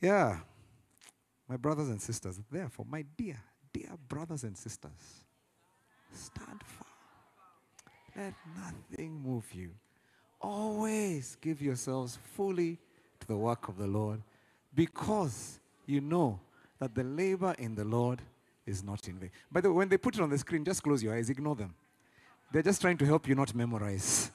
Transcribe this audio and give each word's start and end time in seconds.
Yeah. 0.00 0.38
My 1.48 1.56
brothers 1.56 1.88
and 1.88 2.00
sisters, 2.00 2.40
therefore, 2.50 2.86
my 2.88 3.04
dear, 3.16 3.40
dear 3.72 3.90
brothers 4.08 4.42
and 4.42 4.56
sisters, 4.56 5.24
stand 6.12 6.60
firm. 6.64 6.86
Let 8.16 8.34
nothing 8.56 9.20
move 9.22 9.52
you. 9.52 9.70
Always 10.40 11.36
give 11.40 11.62
yourselves 11.62 12.18
fully 12.34 12.78
to 13.20 13.26
the 13.26 13.36
work 13.36 13.68
of 13.68 13.78
the 13.78 13.86
Lord 13.86 14.22
because 14.74 15.60
you 15.86 16.00
know 16.00 16.40
that 16.78 16.94
the 16.94 17.04
labor 17.04 17.54
in 17.58 17.74
the 17.74 17.84
Lord 17.84 18.22
is 18.66 18.82
not 18.82 19.06
in 19.08 19.18
vain. 19.18 19.30
By 19.50 19.60
the 19.60 19.70
way, 19.70 19.76
when 19.76 19.88
they 19.88 19.96
put 19.96 20.16
it 20.16 20.20
on 20.20 20.30
the 20.30 20.38
screen, 20.38 20.64
just 20.64 20.82
close 20.82 21.02
your 21.02 21.14
eyes, 21.14 21.30
ignore 21.30 21.54
them. 21.54 21.74
They're 22.52 22.62
just 22.62 22.80
trying 22.80 22.98
to 22.98 23.04
help 23.04 23.28
you 23.28 23.34
not 23.34 23.54
memorize. 23.54 24.30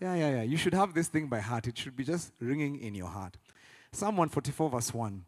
Yeah, 0.00 0.14
yeah, 0.14 0.30
yeah. 0.36 0.42
You 0.42 0.56
should 0.56 0.74
have 0.74 0.92
this 0.92 1.08
thing 1.08 1.26
by 1.26 1.40
heart. 1.40 1.66
It 1.66 1.78
should 1.78 1.96
be 1.96 2.04
just 2.04 2.32
ringing 2.40 2.80
in 2.80 2.94
your 2.94 3.08
heart. 3.08 3.36
Psalm 3.96 4.18
144, 4.18 4.68
verse 4.68 4.92
1. 4.92 5.24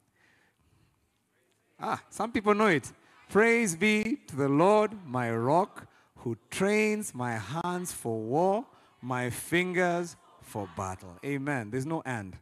Ah, 1.80 2.02
some 2.10 2.30
people 2.30 2.54
know 2.54 2.66
it. 2.66 2.92
Praise 3.30 3.74
be 3.74 4.18
to 4.26 4.36
the 4.36 4.48
Lord, 4.48 4.92
my 5.06 5.32
rock, 5.32 5.86
who 6.16 6.36
trains 6.50 7.14
my 7.14 7.38
hands 7.38 7.92
for 7.92 8.20
war, 8.20 8.66
my 9.00 9.30
fingers 9.30 10.16
for 10.42 10.68
battle. 10.76 11.16
Amen. 11.24 11.70
There's 11.70 11.86
no 11.86 12.02
and. 12.04 12.36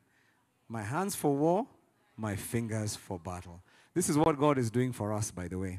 My 0.68 0.82
hands 0.82 1.14
for 1.14 1.32
war, 1.32 1.64
my 2.16 2.34
fingers 2.34 2.96
for 2.96 3.20
battle. 3.20 3.62
This 3.94 4.08
is 4.08 4.18
what 4.18 4.36
God 4.36 4.58
is 4.58 4.68
doing 4.68 4.92
for 4.92 5.12
us, 5.12 5.30
by 5.30 5.46
the 5.46 5.60
way. 5.60 5.78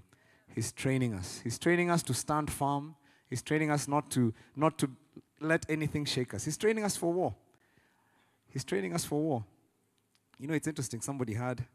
He's 0.56 0.72
training 0.72 1.14
us. 1.14 1.42
He's 1.44 1.60
training 1.60 1.92
us 1.92 2.04
to 2.04 2.14
stand 2.14 2.50
firm. 2.50 2.96
He's 3.30 3.42
training 3.42 3.70
us 3.70 3.90
not 3.90 4.10
to, 4.12 4.34
not 4.56 4.78
to 4.78 4.90
let 5.42 5.66
anything 5.68 6.06
shake 6.06 6.34
us. 6.34 6.46
He's 6.46 6.58
training 6.58 6.86
us 6.86 6.96
for 6.96 7.12
war. 7.12 7.36
He's 8.50 8.64
training 8.64 8.94
us 8.94 9.04
for 9.04 9.20
war. 9.20 9.44
You 10.40 10.48
know, 10.48 10.54
it's 10.54 10.68
interesting. 10.68 11.02
Somebody 11.02 11.34
had 11.34 11.66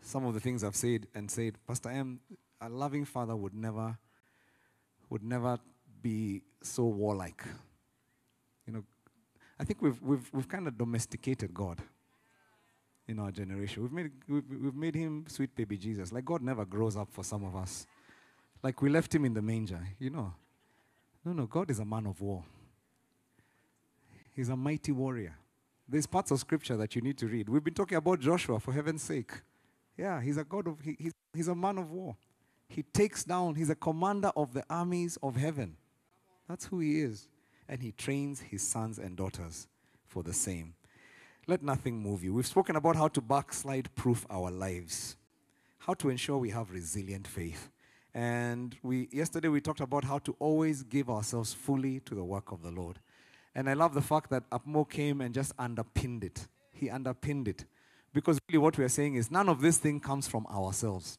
some 0.00 0.24
of 0.24 0.34
the 0.34 0.40
things 0.40 0.64
I've 0.64 0.76
said 0.76 1.06
and 1.14 1.30
said, 1.30 1.58
Pastor 1.66 1.90
M, 1.90 2.20
a 2.60 2.68
loving 2.68 3.04
father 3.04 3.36
would 3.36 3.54
never, 3.54 3.98
would 5.10 5.22
never 5.22 5.58
be 6.00 6.42
so 6.62 6.84
warlike. 6.84 7.44
You 8.66 8.74
know, 8.74 8.84
I 9.58 9.64
think 9.64 9.82
we've, 9.82 10.00
we've, 10.02 10.28
we've 10.32 10.48
kind 10.48 10.66
of 10.66 10.76
domesticated 10.78 11.52
God 11.52 11.80
in 13.06 13.18
our 13.18 13.30
generation. 13.30 13.82
We've 13.82 13.92
made, 13.92 14.10
we've, 14.28 14.44
we've 14.62 14.74
made 14.74 14.94
him 14.94 15.24
sweet 15.28 15.54
baby 15.54 15.76
Jesus. 15.76 16.12
Like 16.12 16.24
God 16.24 16.42
never 16.42 16.64
grows 16.64 16.96
up 16.96 17.08
for 17.12 17.22
some 17.24 17.44
of 17.44 17.54
us. 17.54 17.86
Like 18.62 18.80
we 18.80 18.90
left 18.90 19.14
him 19.14 19.24
in 19.24 19.34
the 19.34 19.42
manger, 19.42 19.80
you 19.98 20.10
know. 20.10 20.32
No, 21.24 21.32
no, 21.32 21.46
God 21.46 21.70
is 21.70 21.78
a 21.78 21.84
man 21.84 22.06
of 22.06 22.20
war. 22.20 22.42
He's 24.34 24.48
a 24.48 24.56
mighty 24.56 24.92
warrior. 24.92 25.36
There's 25.92 26.06
parts 26.06 26.30
of 26.30 26.40
scripture 26.40 26.74
that 26.78 26.96
you 26.96 27.02
need 27.02 27.18
to 27.18 27.26
read. 27.26 27.50
We've 27.50 27.62
been 27.62 27.74
talking 27.74 27.98
about 27.98 28.18
Joshua, 28.18 28.58
for 28.58 28.72
heaven's 28.72 29.02
sake. 29.02 29.30
Yeah, 29.98 30.22
he's 30.22 30.38
a 30.38 30.44
God 30.44 30.66
of, 30.66 30.80
he, 30.80 30.96
he's, 30.98 31.12
he's 31.34 31.48
a 31.48 31.54
man 31.54 31.76
of 31.76 31.90
war. 31.90 32.16
He 32.66 32.82
takes 32.82 33.24
down, 33.24 33.56
he's 33.56 33.68
a 33.68 33.74
commander 33.74 34.32
of 34.34 34.54
the 34.54 34.64
armies 34.70 35.18
of 35.22 35.36
heaven. 35.36 35.76
That's 36.48 36.64
who 36.64 36.80
he 36.80 37.02
is. 37.02 37.28
And 37.68 37.82
he 37.82 37.92
trains 37.92 38.40
his 38.40 38.66
sons 38.66 38.98
and 38.98 39.18
daughters 39.18 39.68
for 40.06 40.22
the 40.22 40.32
same. 40.32 40.72
Let 41.46 41.62
nothing 41.62 41.98
move 41.98 42.24
you. 42.24 42.32
We've 42.32 42.46
spoken 42.46 42.76
about 42.76 42.96
how 42.96 43.08
to 43.08 43.20
backslide 43.20 43.94
proof 43.94 44.24
our 44.30 44.50
lives, 44.50 45.16
how 45.80 45.92
to 45.92 46.08
ensure 46.08 46.38
we 46.38 46.48
have 46.50 46.70
resilient 46.70 47.28
faith. 47.28 47.68
And 48.14 48.74
we, 48.82 49.10
yesterday 49.12 49.48
we 49.48 49.60
talked 49.60 49.80
about 49.80 50.04
how 50.04 50.20
to 50.20 50.34
always 50.38 50.84
give 50.84 51.10
ourselves 51.10 51.52
fully 51.52 52.00
to 52.00 52.14
the 52.14 52.24
work 52.24 52.50
of 52.50 52.62
the 52.62 52.70
Lord. 52.70 52.98
And 53.54 53.68
I 53.68 53.74
love 53.74 53.94
the 53.94 54.02
fact 54.02 54.30
that 54.30 54.48
Apmo 54.50 54.88
came 54.88 55.20
and 55.20 55.34
just 55.34 55.52
underpinned 55.58 56.24
it. 56.24 56.48
He 56.72 56.88
underpinned 56.88 57.48
it. 57.48 57.64
Because 58.14 58.38
really 58.48 58.58
what 58.58 58.76
we 58.78 58.84
are 58.84 58.88
saying 58.88 59.14
is 59.14 59.30
none 59.30 59.48
of 59.48 59.60
this 59.60 59.78
thing 59.78 60.00
comes 60.00 60.28
from 60.28 60.46
ourselves. 60.46 61.18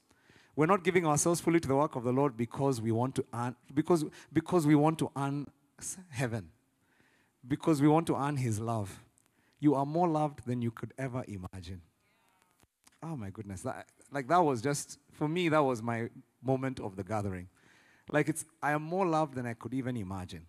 We're 0.56 0.68
not 0.68 0.84
giving 0.84 1.06
ourselves 1.08 1.42
fully 1.42 1.60
to 1.60 1.68
the 1.68 1.76
work 1.76 1.96
of 1.96 2.04
the 2.04 2.12
Lord 2.12 2.38
because 2.38 2.80
we 2.80 2.92
want 2.92 3.16
to 3.16 3.26
earn, 3.34 3.56
because, 3.74 4.06
because 4.32 4.68
we 4.68 4.76
want 4.76 5.00
to 5.00 5.10
earn 5.16 5.48
heaven. 6.10 6.50
Because 7.48 7.82
we 7.82 7.88
want 7.88 8.08
to 8.08 8.16
earn 8.16 8.38
his 8.38 8.60
love. 8.60 9.00
You 9.60 9.76
are 9.76 9.86
more 9.86 10.08
loved 10.08 10.46
than 10.46 10.62
you 10.62 10.72
could 10.72 10.94
ever 10.98 11.24
imagine. 11.28 11.82
Oh 13.02 13.16
my 13.16 13.30
goodness. 13.32 13.62
That, 13.62 13.88
like 14.12 14.28
that 14.28 14.44
was 14.44 14.62
just, 14.62 15.00
for 15.12 15.28
me, 15.28 15.50
that 15.50 15.64
was 15.64 15.82
my 15.82 16.10
moment 16.44 16.80
of 16.80 16.96
the 16.96 17.04
gathering. 17.04 17.48
Like 18.12 18.30
it's, 18.30 18.46
I 18.62 18.72
am 18.72 18.84
more 18.84 19.06
loved 19.06 19.36
than 19.36 19.46
I 19.46 19.54
could 19.54 19.74
even 19.74 19.98
imagine. 19.98 20.46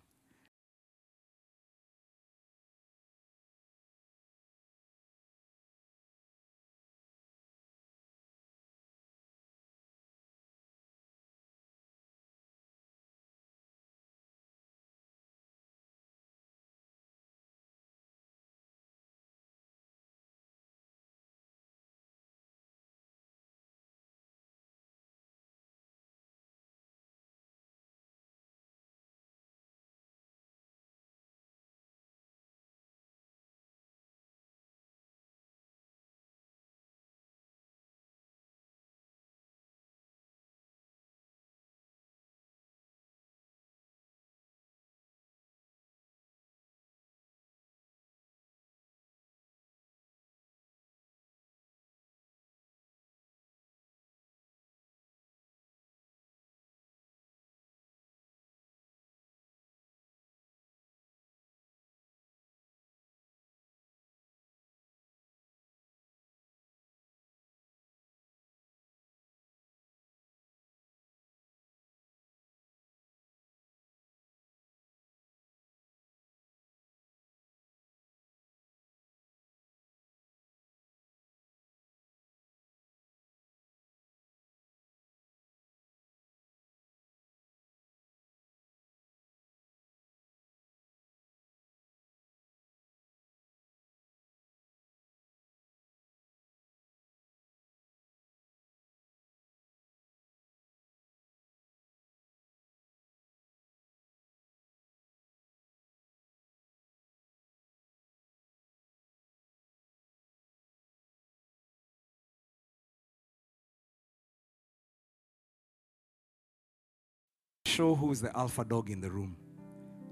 Show 117.75 117.95
who's 117.95 118.21
the 118.21 118.35
alpha 118.37 118.63
dog 118.63 118.89
in 118.89 119.01
the 119.01 119.09
room. 119.09 119.35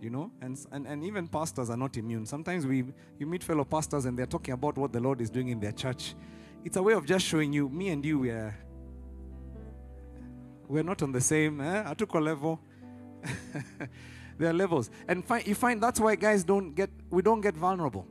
You 0.02 0.10
know, 0.10 0.32
and, 0.42 0.60
and, 0.74 0.86
and 0.86 1.04
even 1.06 1.30
pastors 1.30 1.70
are 1.70 1.78
not 1.78 1.96
immune. 1.96 2.26
Sometimes 2.26 2.68
we 2.68 2.84
you 3.18 3.26
meet 3.26 3.42
fellow 3.42 3.64
pastors 3.64 4.06
and 4.06 4.20
they're 4.20 4.26
talking 4.26 4.54
about 4.54 4.78
what 4.78 4.92
the 4.92 5.00
Lord 5.00 5.22
is 5.22 5.30
doing 5.30 5.48
in 5.48 5.60
their 5.62 5.72
church. 5.72 6.14
It's 6.66 6.76
a 6.76 6.84
way 6.84 6.94
of 6.94 7.06
just 7.06 7.26
showing 7.26 7.54
you, 7.54 7.70
me 7.70 7.90
and 7.90 8.06
you, 8.06 8.20
we 8.20 8.30
are 8.30 8.54
we're 10.68 10.84
not 10.84 11.02
on 11.04 11.12
the 11.12 11.22
same 11.22 11.62
eh? 11.62 11.84
atuko 11.84 12.22
level. 12.22 12.60
there 14.38 14.50
are 14.50 14.54
levels, 14.54 14.90
and 15.08 15.24
find, 15.24 15.46
you 15.48 15.56
find 15.56 15.82
that's 15.82 16.00
why 16.00 16.16
guys 16.16 16.44
don't 16.44 16.74
get 16.74 16.90
we 17.10 17.22
don't 17.22 17.42
get 17.42 17.56
vulnerable. 17.56 18.08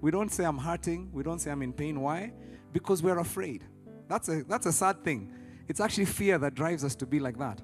We 0.00 0.10
don't 0.10 0.30
say 0.30 0.44
I'm 0.44 0.58
hurting. 0.58 1.10
We 1.12 1.22
don't 1.22 1.38
say 1.38 1.50
I'm 1.50 1.62
in 1.62 1.72
pain. 1.72 2.00
Why? 2.00 2.32
Because 2.72 3.02
we're 3.02 3.18
afraid. 3.18 3.64
That's 4.08 4.28
a 4.28 4.42
that's 4.44 4.66
a 4.66 4.72
sad 4.72 5.02
thing. 5.04 5.32
It's 5.68 5.80
actually 5.80 6.06
fear 6.06 6.38
that 6.38 6.54
drives 6.54 6.84
us 6.84 6.94
to 6.96 7.06
be 7.06 7.20
like 7.20 7.38
that. 7.38 7.60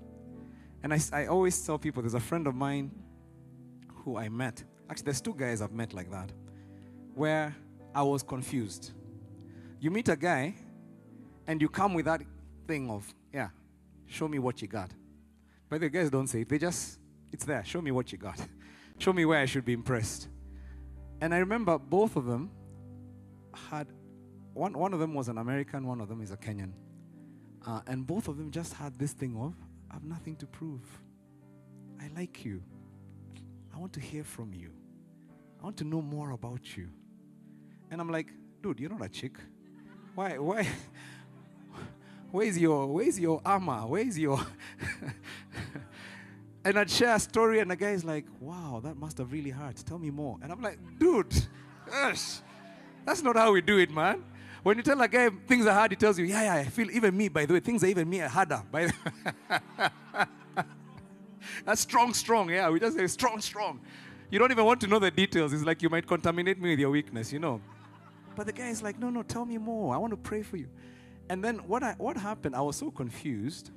And 0.85 0.93
I, 0.93 1.01
I 1.15 1.27
always 1.29 1.59
tell 1.65 1.79
people 1.79 2.03
there's 2.03 2.13
a 2.13 2.21
friend 2.21 2.47
of 2.47 2.55
mine 2.55 2.91
who 4.05 4.19
I 4.19 4.29
met. 4.29 4.63
Actually, 4.91 5.07
there's 5.07 5.23
two 5.23 5.35
guys 5.35 5.63
I've 5.63 5.73
met 5.73 5.95
like 5.95 6.11
that, 6.11 6.31
where 7.15 7.57
I 7.95 8.03
was 8.03 8.23
confused. 8.23 8.93
You 9.81 9.91
meet 9.91 10.11
a 10.11 10.17
guy 10.17 10.55
and 11.47 11.63
you 11.63 11.71
come 11.71 11.95
with 11.95 12.05
that 12.05 12.21
thing 12.69 12.91
of, 12.91 13.13
yeah, 13.33 13.49
show 14.05 14.29
me 14.29 14.39
what 14.39 14.61
you 14.61 14.69
got. 14.69 14.91
But 15.71 15.81
the 15.81 15.89
guys 15.89 16.11
don't 16.11 16.27
say 16.27 16.43
it. 16.43 16.51
They 16.51 16.59
just, 16.59 16.99
it's 17.33 17.47
there. 17.47 17.65
Show 17.65 17.81
me 17.81 17.91
what 17.91 18.13
you 18.13 18.19
got. 18.19 18.39
show 18.99 19.15
me 19.15 19.25
where 19.25 19.41
I 19.41 19.47
should 19.47 19.65
be 19.65 19.73
impressed. 19.73 20.29
And 21.23 21.35
I 21.35 21.39
remember 21.39 21.79
both 21.79 22.15
of 22.17 22.27
them 22.27 22.51
had, 23.71 23.87
one, 24.53 24.75
one 24.75 24.93
of 24.93 25.01
them 25.01 25.15
was 25.15 25.29
an 25.29 25.39
American, 25.39 25.87
one 25.87 26.03
of 26.03 26.09
them 26.09 26.21
is 26.21 26.31
a 26.31 26.37
Kenyan. 26.37 26.73
Uh, 27.67 27.81
and 27.87 28.07
both 28.07 28.29
of 28.29 28.37
them 28.37 28.51
just 28.51 28.75
had 28.75 28.99
this 28.99 29.15
thing 29.15 29.35
of, 29.39 29.55
I 29.95 29.97
have 29.99 30.05
nothing 30.05 30.35
to 30.37 30.47
prove. 30.47 30.83
I 32.01 32.11
like 32.17 32.45
you. 32.45 32.61
I 33.73 33.79
want 33.79 33.93
to 33.93 34.01
hear 34.01 34.25
from 34.25 34.53
you. 34.53 34.71
I 35.61 35.63
want 35.63 35.77
to 35.77 35.85
know 35.85 36.03
more 36.03 36.33
about 36.33 36.77
you. 36.77 36.89
And 37.93 38.01
I'm 38.01 38.11
like, 38.11 38.33
dude, 38.61 38.81
you're 38.81 38.91
not 38.91 39.05
a 39.05 39.09
chick. 39.09 39.37
Why, 40.17 40.37
why, 40.39 40.67
where's 42.33 42.59
your, 42.59 42.89
where's 42.89 43.21
your 43.21 43.41
armor? 43.47 43.87
Where's 43.87 44.19
your, 44.19 44.45
and 46.65 46.77
I'd 46.77 46.91
share 46.91 47.15
a 47.15 47.21
story 47.21 47.61
and 47.61 47.71
the 47.71 47.77
guy's 47.77 48.05
like, 48.05 48.27
wow, 48.41 48.81
that 48.83 48.97
must 48.97 49.19
have 49.19 49.31
really 49.31 49.51
hurt. 49.51 49.77
Tell 49.87 50.01
me 50.01 50.11
more. 50.11 50.39
And 50.43 50.51
I'm 50.51 50.61
like, 50.61 50.81
dude, 50.99 51.33
gosh, 51.89 52.41
that's 53.07 53.23
not 53.23 53.37
how 53.37 53.53
we 53.53 53.61
do 53.61 53.79
it, 53.79 53.93
man. 53.93 54.25
When 54.65 54.79
you 54.79 54.83
tell 54.83 54.99
a 55.03 55.07
guy 55.07 55.29
things 55.47 55.67
are 55.67 55.75
hard, 55.75 55.93
he 55.93 55.97
tells 55.97 56.19
you, 56.19 56.25
yeah, 56.25 56.43
yeah, 56.43 56.55
I 56.55 56.65
feel 56.65 56.91
even 56.91 57.15
me, 57.15 57.29
by 57.29 57.45
the 57.45 57.53
way, 57.53 57.61
things 57.61 57.85
are 57.85 57.87
even 57.87 58.09
me 58.09 58.23
are 58.23 58.29
harder. 58.29 58.63
By 58.73 58.87
the 58.87 58.95
That's 61.67 61.83
strong, 61.83 62.15
strong. 62.15 62.49
Yeah, 62.49 62.71
we 62.71 62.81
just 62.81 62.97
say 62.97 63.07
strong, 63.07 63.43
strong. 63.43 63.81
You 64.31 64.39
don't 64.39 64.51
even 64.51 64.65
want 64.65 64.81
to 64.81 64.87
know 64.87 64.99
the 64.99 65.11
details. 65.11 65.53
It's 65.53 65.65
like 65.65 65.83
you 65.83 65.91
might 65.91 66.07
contaminate 66.07 66.59
me 66.59 66.71
with 66.71 66.79
your 66.79 66.89
weakness, 66.89 67.31
you 67.31 67.41
know. 67.41 67.61
But 68.35 68.47
the 68.47 68.53
guy 68.53 68.69
is 68.69 68.83
like, 68.83 68.99
no, 68.99 69.11
no, 69.11 69.23
tell 69.23 69.45
me 69.45 69.59
more. 69.59 69.95
I 69.95 69.99
want 69.99 70.13
to 70.13 70.17
pray 70.17 70.43
for 70.43 70.57
you. 70.57 70.69
And 71.29 71.45
then 71.45 71.59
what, 71.69 71.83
I, 71.83 71.95
what 71.99 72.17
happened, 72.17 72.57
I 72.57 72.63
was 72.63 72.77
so 72.77 72.91
confused. 72.91 73.71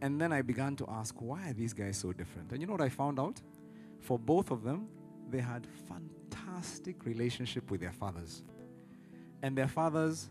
And 0.00 0.20
then 0.20 0.32
I 0.32 0.42
began 0.42 0.76
to 0.76 0.86
ask, 0.88 1.16
why 1.18 1.50
are 1.50 1.52
these 1.52 1.72
guys 1.72 1.96
so 1.96 2.12
different? 2.12 2.52
And 2.52 2.60
you 2.60 2.68
know 2.68 2.74
what 2.74 2.80
I 2.80 2.88
found 2.90 3.18
out? 3.18 3.42
For 3.98 4.20
both 4.20 4.52
of 4.52 4.62
them, 4.62 4.86
they 5.28 5.40
had 5.40 5.66
fantastic 5.88 7.04
relationship 7.04 7.72
with 7.72 7.80
their 7.80 7.92
fathers. 7.92 8.44
And 9.42 9.56
their 9.56 9.68
fathers, 9.68 10.28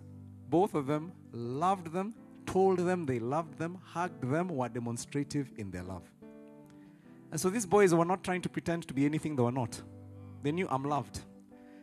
both 0.49 0.75
of 0.75 0.87
them, 0.87 1.11
loved 1.31 1.91
them, 1.91 2.13
told 2.45 2.79
them 2.79 3.05
they 3.05 3.19
loved 3.19 3.57
them, 3.57 3.77
hugged 3.83 4.29
them, 4.29 4.49
were 4.49 4.69
demonstrative 4.69 5.51
in 5.57 5.71
their 5.71 5.83
love. 5.83 6.03
And 7.31 7.39
so 7.39 7.49
these 7.49 7.65
boys 7.65 7.93
were 7.93 8.05
not 8.05 8.23
trying 8.23 8.41
to 8.41 8.49
pretend 8.49 8.87
to 8.87 8.93
be 8.93 9.05
anything 9.05 9.35
they 9.35 9.43
were 9.43 9.51
not. 9.51 9.81
They 10.41 10.51
knew 10.51 10.67
I'm 10.69 10.83
loved. 10.83 11.21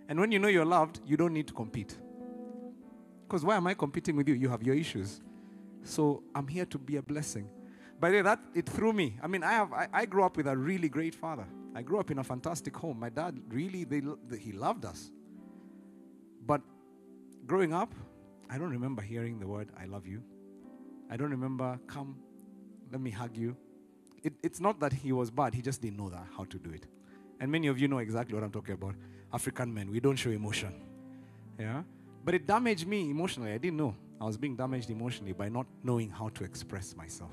And 0.08 0.18
when 0.18 0.32
you 0.32 0.38
know 0.38 0.48
you're 0.48 0.64
loved, 0.64 1.00
you 1.06 1.16
don't 1.16 1.32
need 1.32 1.46
to 1.48 1.52
compete. 1.54 1.96
Because 3.26 3.44
why 3.44 3.56
am 3.56 3.66
I 3.66 3.74
competing 3.74 4.16
with 4.16 4.28
you? 4.28 4.34
You 4.34 4.48
have 4.48 4.62
your 4.62 4.74
issues. 4.74 5.20
So 5.82 6.22
I'm 6.34 6.46
here 6.46 6.66
to 6.66 6.78
be 6.78 6.96
a 6.96 7.02
blessing. 7.02 7.48
By 7.98 8.10
the 8.10 8.16
way, 8.16 8.22
that 8.22 8.40
it 8.54 8.68
threw 8.68 8.92
me. 8.92 9.16
I 9.22 9.26
mean, 9.26 9.42
I 9.42 9.52
have 9.52 9.72
I, 9.72 9.88
I 9.92 10.06
grew 10.06 10.24
up 10.24 10.36
with 10.36 10.46
a 10.46 10.56
really 10.56 10.88
great 10.88 11.14
father. 11.14 11.46
I 11.74 11.82
grew 11.82 11.98
up 11.98 12.10
in 12.10 12.18
a 12.18 12.24
fantastic 12.24 12.76
home. 12.76 13.00
My 13.00 13.08
dad 13.08 13.38
really 13.48 13.84
they, 13.84 14.02
he 14.38 14.52
loved 14.52 14.84
us. 14.84 15.10
Growing 17.46 17.72
up, 17.72 17.94
I 18.50 18.58
don't 18.58 18.70
remember 18.70 19.02
hearing 19.02 19.38
the 19.38 19.46
word 19.46 19.68
I 19.80 19.86
love 19.86 20.06
you. 20.06 20.22
I 21.10 21.16
don't 21.16 21.30
remember 21.30 21.78
come 21.86 22.16
let 22.90 23.00
me 23.00 23.10
hug 23.10 23.36
you. 23.36 23.56
It, 24.22 24.32
it's 24.42 24.60
not 24.60 24.80
that 24.80 24.92
he 24.92 25.12
was 25.12 25.30
bad, 25.30 25.54
he 25.54 25.62
just 25.62 25.80
didn't 25.80 25.96
know 25.98 26.08
that 26.10 26.26
how 26.36 26.44
to 26.44 26.58
do 26.58 26.70
it. 26.70 26.86
And 27.40 27.50
many 27.50 27.68
of 27.68 27.78
you 27.78 27.88
know 27.88 27.98
exactly 27.98 28.34
what 28.34 28.42
I'm 28.42 28.50
talking 28.50 28.74
about. 28.74 28.94
African 29.32 29.72
men, 29.72 29.90
we 29.90 30.00
don't 30.00 30.16
show 30.16 30.30
emotion. 30.30 30.72
Yeah? 31.58 31.82
But 32.24 32.34
it 32.34 32.46
damaged 32.46 32.86
me 32.86 33.10
emotionally. 33.10 33.52
I 33.52 33.58
didn't 33.58 33.76
know. 33.76 33.94
I 34.20 34.24
was 34.24 34.36
being 34.36 34.56
damaged 34.56 34.90
emotionally 34.90 35.32
by 35.32 35.48
not 35.48 35.66
knowing 35.82 36.10
how 36.10 36.28
to 36.30 36.44
express 36.44 36.96
myself. 36.96 37.32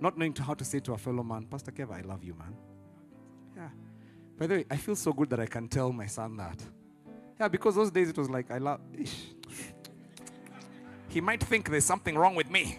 Not 0.00 0.18
knowing 0.18 0.34
how 0.34 0.54
to 0.54 0.64
say 0.64 0.80
to 0.80 0.92
a 0.92 0.98
fellow 0.98 1.22
man, 1.22 1.46
Pastor 1.46 1.70
Kev, 1.70 1.90
I 1.90 2.02
love 2.02 2.22
you, 2.24 2.34
man. 2.34 2.54
Yeah. 3.56 3.68
By 4.38 4.46
the 4.46 4.54
way, 4.56 4.66
I 4.70 4.76
feel 4.76 4.96
so 4.96 5.12
good 5.12 5.30
that 5.30 5.40
I 5.40 5.46
can 5.46 5.68
tell 5.68 5.92
my 5.92 6.06
son 6.06 6.36
that. 6.36 6.60
Yeah, 7.40 7.48
because 7.48 7.74
those 7.74 7.90
days 7.90 8.10
it 8.10 8.18
was 8.18 8.28
like, 8.28 8.50
I 8.50 8.58
love. 8.58 8.80
Ish. 8.98 9.35
He 11.16 11.22
might 11.22 11.42
think 11.42 11.70
there's 11.70 11.86
something 11.86 12.14
wrong 12.14 12.34
with 12.34 12.50
me. 12.50 12.78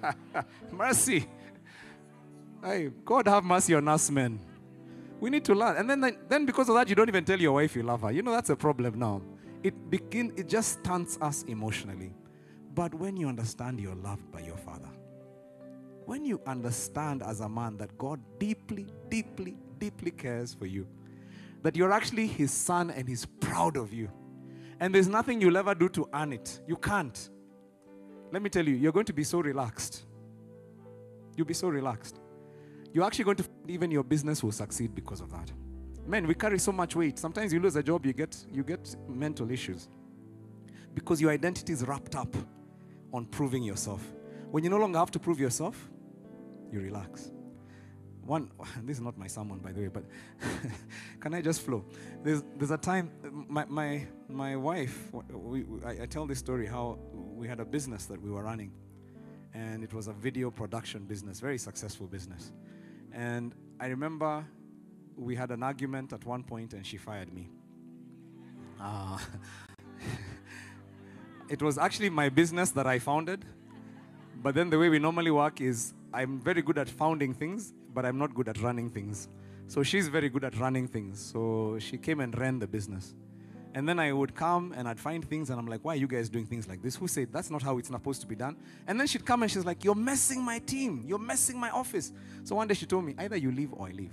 mercy. 0.70 1.26
Hey, 2.62 2.92
God 3.04 3.26
have 3.26 3.42
mercy 3.42 3.74
on 3.74 3.88
us, 3.88 4.12
men. 4.12 4.38
We 5.18 5.28
need 5.28 5.44
to 5.46 5.54
learn. 5.56 5.76
And 5.76 5.90
then, 5.90 6.16
then 6.28 6.46
because 6.46 6.68
of 6.68 6.76
that, 6.76 6.88
you 6.88 6.94
don't 6.94 7.08
even 7.08 7.24
tell 7.24 7.40
your 7.40 7.54
wife 7.54 7.74
you 7.74 7.82
love 7.82 8.02
her. 8.02 8.12
You 8.12 8.22
know, 8.22 8.30
that's 8.30 8.50
a 8.50 8.54
problem 8.54 8.96
now. 8.96 9.22
It 9.64 9.90
begin, 9.90 10.32
it 10.36 10.48
just 10.48 10.78
stunts 10.78 11.18
us 11.20 11.42
emotionally. 11.48 12.14
But 12.76 12.94
when 12.94 13.16
you 13.16 13.26
understand 13.26 13.80
you're 13.80 13.96
loved 13.96 14.30
by 14.30 14.42
your 14.42 14.58
father, 14.58 14.90
when 16.06 16.24
you 16.24 16.40
understand 16.46 17.24
as 17.24 17.40
a 17.40 17.48
man 17.48 17.76
that 17.78 17.98
God 17.98 18.20
deeply, 18.38 18.86
deeply, 19.08 19.56
deeply 19.80 20.12
cares 20.12 20.54
for 20.54 20.66
you, 20.66 20.86
that 21.64 21.74
you're 21.74 21.90
actually 21.90 22.28
his 22.28 22.52
son 22.52 22.88
and 22.88 23.08
he's 23.08 23.26
proud 23.26 23.76
of 23.76 23.92
you, 23.92 24.12
and 24.80 24.94
there's 24.94 25.08
nothing 25.08 25.40
you'll 25.40 25.58
ever 25.58 25.74
do 25.74 25.88
to 25.90 26.08
earn 26.14 26.32
it, 26.32 26.60
you 26.66 26.76
can't. 26.76 27.30
Let 28.32 28.42
me 28.42 28.48
tell 28.48 28.66
you, 28.66 28.74
you're 28.74 28.92
going 28.92 29.06
to 29.06 29.12
be 29.12 29.24
so 29.24 29.40
relaxed. 29.40 30.06
You'll 31.36 31.46
be 31.46 31.54
so 31.54 31.68
relaxed. 31.68 32.20
You're 32.92 33.04
actually 33.04 33.24
going 33.24 33.36
to 33.36 33.44
even 33.68 33.90
your 33.90 34.02
business 34.02 34.42
will 34.42 34.52
succeed 34.52 34.94
because 34.94 35.20
of 35.20 35.30
that. 35.30 35.52
Men, 36.06 36.26
we 36.26 36.34
carry 36.34 36.58
so 36.58 36.72
much 36.72 36.96
weight. 36.96 37.18
Sometimes 37.18 37.52
you 37.52 37.60
lose 37.60 37.76
a 37.76 37.82
job, 37.82 38.04
you 38.04 38.12
get 38.12 38.36
you 38.50 38.64
get 38.64 38.96
mental 39.08 39.50
issues. 39.50 39.88
Because 40.94 41.20
your 41.20 41.30
identity 41.30 41.72
is 41.72 41.86
wrapped 41.86 42.16
up 42.16 42.34
on 43.12 43.26
proving 43.26 43.62
yourself. 43.62 44.02
When 44.50 44.64
you 44.64 44.70
no 44.70 44.78
longer 44.78 44.98
have 44.98 45.10
to 45.12 45.20
prove 45.20 45.38
yourself, 45.38 45.90
you 46.72 46.80
relax. 46.80 47.30
One, 48.30 48.48
this 48.84 48.98
is 48.98 49.02
not 49.02 49.18
my 49.18 49.26
sermon, 49.26 49.58
by 49.58 49.72
the 49.72 49.80
way, 49.80 49.88
but 49.88 50.04
can 51.20 51.34
I 51.34 51.42
just 51.42 51.62
flow? 51.62 51.84
There's, 52.22 52.44
there's 52.56 52.70
a 52.70 52.78
time, 52.78 53.10
my, 53.48 53.64
my, 53.64 54.06
my 54.28 54.54
wife, 54.54 55.10
we, 55.32 55.64
we, 55.64 55.84
I, 55.84 56.02
I 56.02 56.06
tell 56.06 56.26
this 56.26 56.38
story 56.38 56.64
how 56.64 56.96
we 57.12 57.48
had 57.48 57.58
a 57.58 57.64
business 57.64 58.06
that 58.06 58.22
we 58.22 58.30
were 58.30 58.44
running, 58.44 58.70
and 59.52 59.82
it 59.82 59.92
was 59.92 60.06
a 60.06 60.12
video 60.12 60.48
production 60.48 61.06
business, 61.06 61.40
very 61.40 61.58
successful 61.58 62.06
business. 62.06 62.52
And 63.12 63.52
I 63.80 63.88
remember 63.88 64.46
we 65.16 65.34
had 65.34 65.50
an 65.50 65.64
argument 65.64 66.12
at 66.12 66.24
one 66.24 66.44
point 66.44 66.72
and 66.72 66.86
she 66.86 66.98
fired 66.98 67.32
me. 67.34 67.50
Uh, 68.80 69.18
it 71.48 71.60
was 71.60 71.78
actually 71.78 72.10
my 72.10 72.28
business 72.28 72.70
that 72.70 72.86
I 72.86 73.00
founded. 73.00 73.44
But 74.40 74.54
then 74.54 74.70
the 74.70 74.78
way 74.78 74.88
we 74.88 75.00
normally 75.00 75.32
work 75.32 75.60
is 75.60 75.94
I'm 76.14 76.38
very 76.40 76.62
good 76.62 76.78
at 76.78 76.88
founding 76.88 77.34
things, 77.34 77.74
but 77.94 78.04
I'm 78.06 78.18
not 78.18 78.34
good 78.34 78.48
at 78.48 78.60
running 78.60 78.90
things. 78.90 79.28
So 79.66 79.82
she's 79.82 80.08
very 80.08 80.28
good 80.28 80.44
at 80.44 80.58
running 80.58 80.88
things. 80.88 81.20
So 81.20 81.78
she 81.78 81.96
came 81.96 82.20
and 82.20 82.36
ran 82.38 82.58
the 82.58 82.66
business. 82.66 83.14
And 83.72 83.88
then 83.88 84.00
I 84.00 84.12
would 84.12 84.34
come 84.34 84.74
and 84.76 84.88
I'd 84.88 84.98
find 84.98 85.24
things 85.24 85.48
and 85.50 85.58
I'm 85.58 85.66
like, 85.66 85.84
why 85.84 85.92
are 85.92 85.96
you 85.96 86.08
guys 86.08 86.28
doing 86.28 86.44
things 86.44 86.66
like 86.66 86.82
this? 86.82 86.96
Who 86.96 87.06
said 87.06 87.32
that's 87.32 87.50
not 87.50 87.62
how 87.62 87.78
it's 87.78 87.88
supposed 87.88 88.20
to 88.22 88.26
be 88.26 88.34
done? 88.34 88.56
And 88.88 88.98
then 88.98 89.06
she'd 89.06 89.24
come 89.24 89.42
and 89.42 89.50
she's 89.50 89.64
like, 89.64 89.84
you're 89.84 89.94
messing 89.94 90.42
my 90.42 90.58
team. 90.58 91.04
You're 91.06 91.20
messing 91.20 91.56
my 91.56 91.70
office. 91.70 92.12
So 92.42 92.56
one 92.56 92.66
day 92.66 92.74
she 92.74 92.86
told 92.86 93.04
me, 93.04 93.14
either 93.16 93.36
you 93.36 93.52
leave 93.52 93.72
or 93.72 93.86
I 93.86 93.92
leave. 93.92 94.12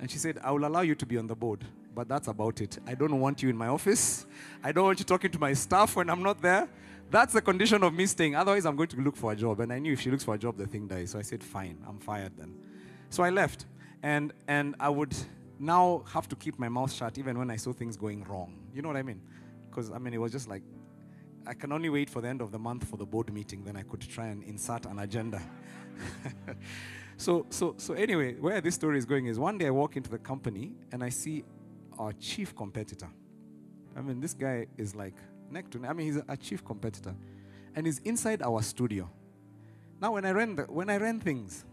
And 0.00 0.10
she 0.10 0.18
said, 0.18 0.40
I 0.42 0.50
will 0.50 0.66
allow 0.66 0.80
you 0.80 0.96
to 0.96 1.06
be 1.06 1.16
on 1.16 1.28
the 1.28 1.36
board, 1.36 1.64
but 1.94 2.08
that's 2.08 2.26
about 2.26 2.60
it. 2.60 2.78
I 2.84 2.94
don't 2.94 3.20
want 3.20 3.40
you 3.44 3.48
in 3.48 3.56
my 3.56 3.68
office. 3.68 4.26
I 4.64 4.72
don't 4.72 4.84
want 4.84 4.98
you 4.98 5.04
talking 5.04 5.30
to 5.30 5.38
my 5.38 5.52
staff 5.52 5.94
when 5.94 6.10
I'm 6.10 6.24
not 6.24 6.42
there. 6.42 6.68
That's 7.12 7.34
the 7.34 7.42
condition 7.42 7.82
of 7.82 7.92
me 7.92 8.06
staying. 8.06 8.36
Otherwise, 8.36 8.64
I'm 8.64 8.74
going 8.74 8.88
to 8.88 8.96
look 8.96 9.16
for 9.18 9.32
a 9.32 9.36
job. 9.36 9.60
And 9.60 9.70
I 9.70 9.78
knew 9.78 9.92
if 9.92 10.00
she 10.00 10.10
looks 10.10 10.24
for 10.24 10.34
a 10.34 10.38
job, 10.38 10.56
the 10.56 10.66
thing 10.66 10.88
dies. 10.88 11.10
So 11.10 11.18
I 11.18 11.22
said, 11.22 11.44
fine, 11.44 11.76
I'm 11.86 11.98
fired 11.98 12.32
then. 12.38 12.56
So 13.10 13.22
I 13.22 13.28
left. 13.28 13.66
And, 14.02 14.32
and 14.48 14.74
I 14.80 14.88
would 14.88 15.14
now 15.58 16.04
have 16.08 16.26
to 16.28 16.36
keep 16.36 16.58
my 16.58 16.70
mouth 16.70 16.90
shut 16.90 17.18
even 17.18 17.38
when 17.38 17.50
I 17.50 17.56
saw 17.56 17.74
things 17.74 17.98
going 17.98 18.24
wrong. 18.24 18.54
You 18.72 18.80
know 18.80 18.88
what 18.88 18.96
I 18.96 19.02
mean? 19.02 19.20
Because, 19.68 19.92
I 19.92 19.98
mean, 19.98 20.14
it 20.14 20.22
was 20.22 20.32
just 20.32 20.48
like, 20.48 20.62
I 21.46 21.52
can 21.52 21.70
only 21.70 21.90
wait 21.90 22.08
for 22.08 22.22
the 22.22 22.28
end 22.28 22.40
of 22.40 22.50
the 22.50 22.58
month 22.58 22.88
for 22.88 22.96
the 22.96 23.04
board 23.04 23.30
meeting, 23.30 23.62
then 23.62 23.76
I 23.76 23.82
could 23.82 24.00
try 24.00 24.28
and 24.28 24.42
insert 24.44 24.86
an 24.86 24.98
agenda. 25.00 25.42
so, 27.18 27.44
so, 27.50 27.74
so, 27.76 27.92
anyway, 27.92 28.36
where 28.36 28.62
this 28.62 28.76
story 28.76 28.96
is 28.96 29.04
going 29.04 29.26
is 29.26 29.38
one 29.38 29.58
day 29.58 29.66
I 29.66 29.70
walk 29.70 29.98
into 29.98 30.08
the 30.08 30.18
company 30.18 30.72
and 30.92 31.04
I 31.04 31.10
see 31.10 31.44
our 31.98 32.14
chief 32.14 32.56
competitor. 32.56 33.10
I 33.94 34.00
mean, 34.00 34.20
this 34.20 34.32
guy 34.32 34.66
is 34.78 34.94
like 34.94 35.16
neck 35.52 35.70
to 35.70 35.78
neck. 35.78 35.90
I 35.90 35.92
mean, 35.94 36.06
he's 36.06 36.22
a 36.26 36.36
chief 36.36 36.64
competitor. 36.64 37.14
And 37.74 37.86
he's 37.86 37.98
inside 38.00 38.42
our 38.42 38.62
studio. 38.62 39.08
Now, 40.00 40.12
when 40.12 40.24
I 40.24 40.32
ran, 40.32 40.56
the, 40.56 40.62
when 40.64 40.90
I 40.90 40.96
ran 40.96 41.20
things, 41.20 41.64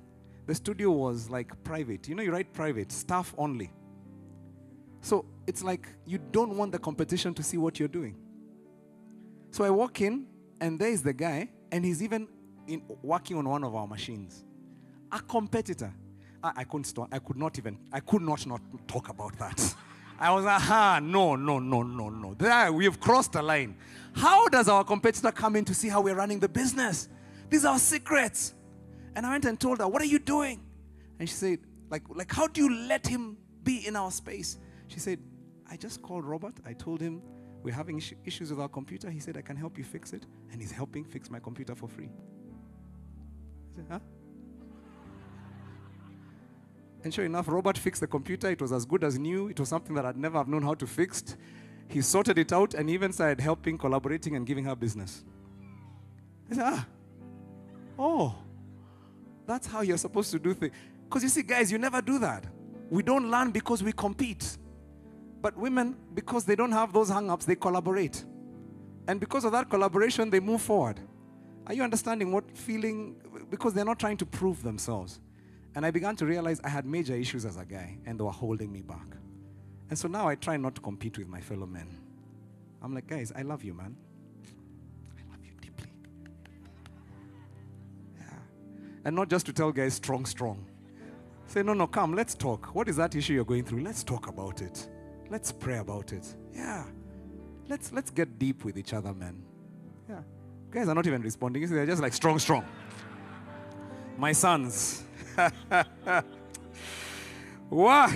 the 0.45 0.55
studio 0.55 0.91
was 0.91 1.29
like 1.29 1.63
private. 1.63 2.07
You 2.07 2.15
know, 2.15 2.23
you 2.23 2.31
write 2.31 2.53
private, 2.53 2.91
staff 2.91 3.33
only. 3.37 3.71
So 5.01 5.25
it's 5.47 5.63
like 5.63 5.87
you 6.05 6.19
don't 6.31 6.57
want 6.57 6.71
the 6.71 6.79
competition 6.79 7.33
to 7.35 7.43
see 7.43 7.57
what 7.57 7.79
you're 7.79 7.87
doing. 7.87 8.15
So 9.51 9.63
I 9.63 9.69
walk 9.69 10.01
in, 10.01 10.27
and 10.61 10.77
there 10.77 10.89
is 10.89 11.01
the 11.01 11.13
guy, 11.13 11.49
and 11.71 11.83
he's 11.83 12.03
even 12.03 12.27
in, 12.67 12.83
working 13.01 13.37
on 13.37 13.47
one 13.47 13.63
of 13.63 13.75
our 13.75 13.87
machines. 13.87 14.43
A 15.11 15.19
competitor. 15.19 15.93
I, 16.43 16.51
I 16.57 16.63
couldn't 16.63 16.85
stop. 16.85 17.09
I 17.11 17.19
could 17.19 17.37
not 17.37 17.57
even. 17.57 17.77
I 17.91 17.99
could 17.99 18.21
not 18.21 18.45
not 18.45 18.61
talk 18.87 19.09
about 19.09 19.37
that. 19.39 19.75
I 20.19 20.33
was 20.33 20.43
like, 20.43 20.69
ah, 20.69 20.99
no, 21.01 21.37
no, 21.37 21.59
no, 21.59 21.81
no, 21.81 22.09
no. 22.09 22.71
We've 22.73 22.99
crossed 22.99 23.31
the 23.31 23.41
line. 23.41 23.77
How 24.13 24.49
does 24.49 24.67
our 24.67 24.83
competitor 24.83 25.31
come 25.31 25.55
in 25.55 25.63
to 25.65 25.73
see 25.73 25.87
how 25.87 26.01
we're 26.01 26.15
running 26.15 26.39
the 26.39 26.49
business? 26.49 27.07
These 27.49 27.63
are 27.63 27.73
our 27.73 27.79
secrets. 27.79 28.53
And 29.15 29.25
I 29.25 29.31
went 29.31 29.45
and 29.45 29.57
told 29.57 29.79
her, 29.79 29.87
what 29.87 30.01
are 30.01 30.05
you 30.05 30.19
doing? 30.19 30.59
And 31.19 31.29
she 31.29 31.35
said, 31.35 31.59
like, 31.89 32.03
like 32.09 32.31
how 32.33 32.47
do 32.47 32.61
you 32.61 32.87
let 32.87 33.07
him 33.07 33.37
be 33.63 33.87
in 33.87 33.95
our 33.95 34.11
space? 34.11 34.57
She 34.87 34.99
said, 34.99 35.19
I 35.69 35.77
just 35.77 36.01
called 36.01 36.25
Robert. 36.25 36.55
I 36.65 36.73
told 36.73 36.99
him 36.99 37.21
we're 37.63 37.73
having 37.73 38.01
issues 38.25 38.49
with 38.51 38.59
our 38.59 38.69
computer. 38.69 39.09
He 39.09 39.19
said, 39.19 39.37
I 39.37 39.41
can 39.41 39.55
help 39.55 39.77
you 39.77 39.83
fix 39.85 40.11
it. 40.11 40.25
And 40.51 40.61
he's 40.61 40.71
helping 40.71 41.05
fix 41.05 41.29
my 41.29 41.39
computer 41.39 41.75
for 41.75 41.87
free. 41.87 42.09
I 43.71 43.75
said, 43.77 43.85
huh? 43.89 43.99
And 47.03 47.13
sure 47.13 47.25
enough, 47.25 47.47
Robert 47.47 47.77
fixed 47.77 48.01
the 48.01 48.07
computer. 48.07 48.49
It 48.49 48.61
was 48.61 48.71
as 48.71 48.85
good 48.85 49.03
as 49.03 49.17
new. 49.17 49.47
It 49.47 49.59
was 49.59 49.69
something 49.69 49.95
that 49.95 50.05
I'd 50.05 50.17
never 50.17 50.37
have 50.37 50.47
known 50.47 50.63
how 50.63 50.73
to 50.73 50.85
fix. 50.87 51.37
He 51.87 52.01
sorted 52.01 52.37
it 52.37 52.51
out 52.51 52.73
and 52.73 52.89
even 52.89 53.13
started 53.13 53.39
helping, 53.39 53.77
collaborating, 53.77 54.35
and 54.35 54.45
giving 54.45 54.65
her 54.65 54.75
business. 54.75 55.23
I 56.51 56.55
said, 56.55 56.63
ah, 56.65 56.87
oh, 57.97 58.35
that's 59.47 59.65
how 59.65 59.81
you're 59.81 59.97
supposed 59.97 60.31
to 60.31 60.39
do 60.39 60.53
things. 60.53 60.73
Because 61.05 61.23
you 61.23 61.29
see, 61.29 61.41
guys, 61.41 61.71
you 61.71 61.77
never 61.77 62.01
do 62.01 62.19
that. 62.19 62.45
We 62.89 63.01
don't 63.01 63.31
learn 63.31 63.51
because 63.51 63.81
we 63.81 63.91
compete. 63.91 64.57
But 65.41 65.57
women, 65.57 65.95
because 66.13 66.43
they 66.43 66.55
don't 66.55 66.71
have 66.71 66.91
those 66.91 67.09
hang 67.09 67.29
ups, 67.29 67.45
they 67.45 67.55
collaborate. 67.55 68.25
And 69.07 69.19
because 69.19 69.45
of 69.45 69.51
that 69.53 69.69
collaboration, 69.69 70.29
they 70.29 70.39
move 70.39 70.61
forward. 70.61 70.99
Are 71.65 71.73
you 71.73 71.81
understanding 71.81 72.31
what 72.31 72.57
feeling? 72.57 73.15
Because 73.49 73.73
they're 73.73 73.85
not 73.85 73.99
trying 73.99 74.17
to 74.17 74.25
prove 74.25 74.61
themselves. 74.61 75.19
And 75.79 75.85
I 75.85 75.91
began 75.91 76.13
to 76.17 76.25
realize 76.25 76.59
I 76.61 76.67
had 76.67 76.85
major 76.85 77.15
issues 77.15 77.45
as 77.45 77.55
a 77.55 77.63
guy, 77.63 77.95
and 78.05 78.19
they 78.19 78.23
were 78.25 78.31
holding 78.31 78.69
me 78.69 78.81
back. 78.81 79.15
And 79.89 79.97
so 79.97 80.09
now 80.09 80.27
I 80.27 80.35
try 80.35 80.57
not 80.57 80.75
to 80.75 80.81
compete 80.81 81.17
with 81.17 81.29
my 81.29 81.39
fellow 81.39 81.65
men. 81.65 81.87
I'm 82.81 82.93
like, 82.93 83.07
guys, 83.07 83.31
I 83.33 83.43
love 83.43 83.63
you, 83.63 83.73
man. 83.73 83.95
I 85.17 85.21
love 85.31 85.39
you 85.41 85.53
deeply. 85.61 85.87
Yeah. 88.17 88.25
And 89.05 89.15
not 89.15 89.29
just 89.29 89.45
to 89.45 89.53
tell 89.53 89.71
guys, 89.71 89.93
strong, 89.93 90.25
strong. 90.25 90.65
Say, 91.47 91.63
no, 91.63 91.73
no, 91.73 91.87
come, 91.87 92.13
let's 92.13 92.35
talk. 92.35 92.75
What 92.75 92.89
is 92.89 92.97
that 92.97 93.15
issue 93.15 93.31
you're 93.31 93.45
going 93.45 93.63
through? 93.63 93.81
Let's 93.81 94.03
talk 94.03 94.27
about 94.27 94.61
it. 94.61 94.89
Let's 95.29 95.53
pray 95.53 95.77
about 95.77 96.11
it. 96.11 96.35
Yeah. 96.53 96.83
Let's 97.69 97.93
let's 97.93 98.11
get 98.11 98.37
deep 98.37 98.65
with 98.65 98.77
each 98.77 98.91
other, 98.91 99.13
man. 99.13 99.41
Yeah. 100.09 100.23
Guys 100.71 100.89
are 100.89 100.95
not 100.95 101.07
even 101.07 101.21
responding. 101.21 101.65
They're 101.69 101.85
just 101.85 102.01
like 102.01 102.11
strong, 102.11 102.37
strong. 102.37 102.65
My 104.19 104.33
sons. 104.33 105.03
what? 107.69 108.11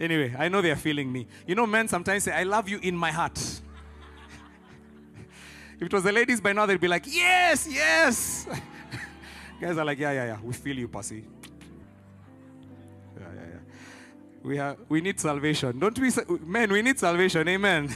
Anyway, 0.00 0.34
I 0.36 0.48
know 0.48 0.60
they're 0.60 0.74
feeling 0.74 1.12
me. 1.12 1.28
You 1.46 1.54
know, 1.54 1.64
men 1.64 1.86
sometimes 1.86 2.24
say, 2.24 2.32
I 2.32 2.42
love 2.42 2.68
you 2.68 2.80
in 2.82 2.96
my 2.96 3.12
heart. 3.12 3.38
if 5.80 5.82
it 5.82 5.92
was 5.92 6.02
the 6.02 6.10
ladies 6.10 6.40
by 6.40 6.52
now, 6.52 6.66
they'd 6.66 6.80
be 6.80 6.88
like, 6.88 7.04
Yes, 7.06 7.68
yes. 7.70 8.48
Guys 9.60 9.78
are 9.78 9.84
like, 9.84 10.00
Yeah, 10.00 10.10
yeah, 10.10 10.24
yeah. 10.24 10.38
We 10.42 10.52
feel 10.54 10.76
you, 10.76 10.88
pussy. 10.88 11.24
We, 14.42 14.56
have, 14.56 14.78
we 14.88 15.00
need 15.00 15.20
salvation. 15.20 15.78
Don't 15.78 15.96
we, 15.98 16.10
men, 16.44 16.72
we 16.72 16.82
need 16.82 16.98
salvation. 16.98 17.46
Amen. 17.46 17.94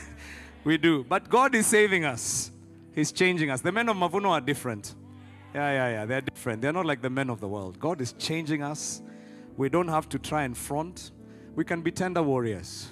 we 0.65 0.79
do. 0.79 1.05
But 1.09 1.29
God 1.29 1.57
is 1.57 1.67
saving 1.67 2.05
us, 2.05 2.53
He's 2.95 3.11
changing 3.11 3.51
us. 3.51 3.63
The 3.63 3.73
men 3.73 3.89
of 3.89 3.97
Mavuno 3.97 4.31
are 4.31 4.41
different. 4.41 4.95
Yeah, 5.55 5.71
yeah, 5.71 5.89
yeah. 5.91 6.05
They're 6.07 6.21
different. 6.23 6.63
They're 6.63 6.73
not 6.73 6.87
like 6.87 7.03
the 7.03 7.11
men 7.11 7.29
of 7.31 7.41
the 7.41 7.49
world. 7.49 7.79
God 7.79 8.01
is 8.01 8.13
changing 8.15 8.63
us. 8.63 9.03
We 9.57 9.69
don't 9.69 9.89
have 9.89 10.09
to 10.11 10.19
try 10.19 10.45
and 10.45 10.57
front. 10.57 11.13
We 11.55 11.65
can 11.65 11.83
be 11.83 11.91
tender 11.91 12.23
warriors. 12.23 12.89